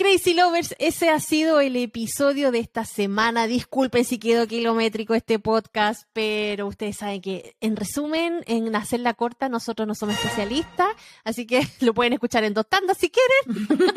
Crazy 0.00 0.32
Lovers, 0.32 0.74
ese 0.78 1.10
ha 1.10 1.20
sido 1.20 1.60
el 1.60 1.76
episodio 1.76 2.50
de 2.52 2.58
esta 2.58 2.86
semana. 2.86 3.46
Disculpen 3.46 4.06
si 4.06 4.18
quedó 4.18 4.46
kilométrico 4.46 5.14
este 5.14 5.38
podcast, 5.38 6.04
pero 6.14 6.68
ustedes 6.68 6.96
saben 6.96 7.20
que, 7.20 7.54
en 7.60 7.76
resumen, 7.76 8.42
en 8.46 8.74
hacerla 8.74 9.12
corta, 9.12 9.50
nosotros 9.50 9.86
no 9.86 9.94
somos 9.94 10.14
especialistas, 10.14 10.88
así 11.22 11.46
que 11.46 11.60
lo 11.82 11.92
pueden 11.92 12.14
escuchar 12.14 12.44
en 12.44 12.54
dos 12.54 12.66
tandas 12.66 12.96
si 12.96 13.10
quieren. 13.10 13.68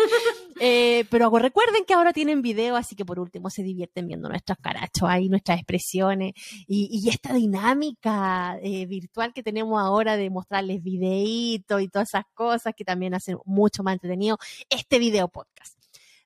Eh, 0.59 1.05
pero 1.09 1.29
recuerden 1.31 1.83
que 1.83 1.93
ahora 1.93 2.13
tienen 2.13 2.41
video, 2.41 2.77
así 2.77 2.95
que 2.95 3.03
por 3.03 3.19
último 3.19 3.49
se 3.49 3.63
divierten 3.63 4.07
viendo 4.07 4.29
nuestros 4.29 4.57
carachos 4.59 5.09
ahí, 5.09 5.27
nuestras 5.27 5.57
expresiones 5.57 6.33
y, 6.67 7.09
esta 7.09 7.33
dinámica 7.33 8.57
eh, 8.61 8.85
virtual 8.85 9.33
que 9.33 9.43
tenemos 9.43 9.81
ahora 9.81 10.15
de 10.15 10.29
mostrarles 10.29 10.81
videitos 10.81 11.81
y 11.81 11.89
todas 11.89 12.09
esas 12.09 12.25
cosas 12.33 12.73
que 12.77 12.85
también 12.85 13.13
hacen 13.13 13.39
mucho 13.45 13.83
más 13.83 13.93
entretenido 13.93 14.37
este 14.69 14.99
video 14.99 15.27
podcast. 15.27 15.82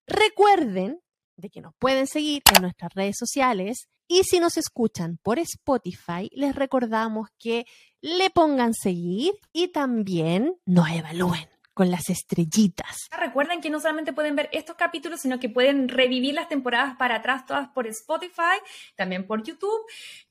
Recuerden 0.08 1.02
de 1.36 1.50
que 1.50 1.62
nos 1.62 1.74
pueden 1.78 2.08
seguir 2.08 2.42
en 2.56 2.62
nuestras 2.62 2.94
redes 2.94 3.18
sociales 3.20 3.90
y 4.08 4.24
si 4.24 4.40
nos 4.40 4.56
escuchan 4.56 5.20
por 5.22 5.38
Spotify, 5.38 6.30
les 6.32 6.56
recordamos 6.56 7.28
que 7.38 7.66
le 8.00 8.30
pongan 8.30 8.74
seguir 8.74 9.34
y 9.52 9.68
también 9.68 10.56
nos 10.66 10.90
evalúen 10.90 11.50
con 11.78 11.92
las 11.92 12.10
estrellitas. 12.10 13.08
Recuerden 13.16 13.62
que 13.62 13.70
no 13.70 13.80
solamente 13.80 14.12
pueden 14.12 14.36
ver 14.36 14.50
estos 14.52 14.76
capítulos, 14.76 15.22
sino 15.22 15.40
que 15.40 15.48
pueden 15.48 15.90
revivir 15.90 16.34
las 16.34 16.50
temporadas 16.50 16.96
para 16.98 17.18
atrás 17.18 17.46
todas 17.46 17.68
por 17.68 17.86
Spotify, 17.86 18.58
también 18.96 19.28
por 19.28 19.44
YouTube. 19.44 19.86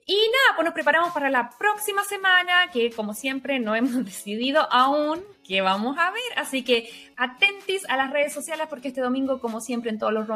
Y 0.05 0.17
nada, 0.17 0.57
pues 0.57 0.65
nos 0.65 0.75
preparamos 0.75 1.13
para 1.13 1.31
la 1.31 1.51
próxima 1.57 2.03
semana, 2.03 2.69
que 2.73 2.91
como 2.91 3.15
siempre 3.15 3.61
no 3.61 3.77
hemos 3.77 4.05
decidido 4.05 4.67
aún 4.73 5.23
qué 5.47 5.61
vamos 5.61 5.97
a 5.99 6.11
ver. 6.11 6.37
Así 6.37 6.65
que 6.65 6.91
atentis 7.17 7.89
a 7.89 7.97
las 7.97 8.11
redes 8.11 8.33
sociales 8.33 8.67
porque 8.69 8.89
este 8.89 9.01
domingo, 9.01 9.39
como 9.39 9.61
siempre 9.61 9.91
en 9.93 10.01
todos 10.01 10.13
los 10.13 10.27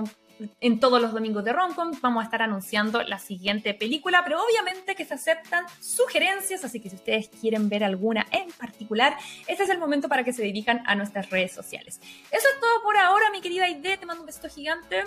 en 0.61 0.81
todos 0.81 1.01
los 1.01 1.13
domingos 1.13 1.45
de 1.45 1.53
Romcom 1.53 1.93
vamos 2.01 2.23
a 2.23 2.25
estar 2.25 2.43
anunciando 2.43 3.03
la 3.03 3.19
siguiente 3.19 3.75
película, 3.75 4.23
pero 4.25 4.43
obviamente 4.43 4.95
que 4.95 5.05
se 5.05 5.15
aceptan 5.15 5.65
sugerencias, 5.81 6.65
así 6.65 6.81
que 6.81 6.91
si 6.91 6.97
ustedes 6.97 7.29
quieren 7.29 7.69
ver 7.69 7.85
alguna 7.85 8.27
en 8.31 8.51
particular, 8.53 9.17
este 9.47 9.65
es 9.65 9.71
el 9.71 9.79
momento 9.79 10.09
para 10.09 10.25
que 10.25 10.33
se 10.33 10.43
dirijan 10.43 10.83
a 10.87 10.95
nuestras 10.95 11.31
redes 11.31 11.53
sociales. 11.53 12.01
Eso 12.31 12.49
es 12.53 12.61
todo 12.61 12.83
por 12.83 12.97
ahora, 12.97 13.31
mi 13.31 13.41
querida 13.41 13.65
Aide, 13.65 13.97
te 13.97 14.07
mando 14.07 14.23
un 14.23 14.27
besito 14.27 14.49
gigante. 14.49 15.05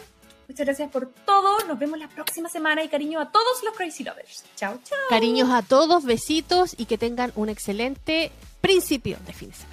Muchas 0.47 0.65
gracias 0.65 0.91
por 0.91 1.07
todo. 1.25 1.65
Nos 1.67 1.79
vemos 1.79 1.97
la 1.97 2.09
próxima 2.09 2.49
semana 2.49 2.83
y 2.83 2.89
cariño 2.89 3.19
a 3.19 3.31
todos 3.31 3.63
los 3.63 3.73
Crazy 3.75 4.03
Lovers. 4.03 4.43
Chao, 4.55 4.77
chao. 4.83 4.99
Cariños 5.09 5.49
a 5.49 5.61
todos, 5.61 6.03
besitos 6.03 6.75
y 6.77 6.85
que 6.85 6.97
tengan 6.97 7.31
un 7.35 7.49
excelente 7.49 8.31
principio 8.59 9.17
de 9.25 9.33
fin 9.33 9.49
de 9.49 9.55
semana. 9.55 9.72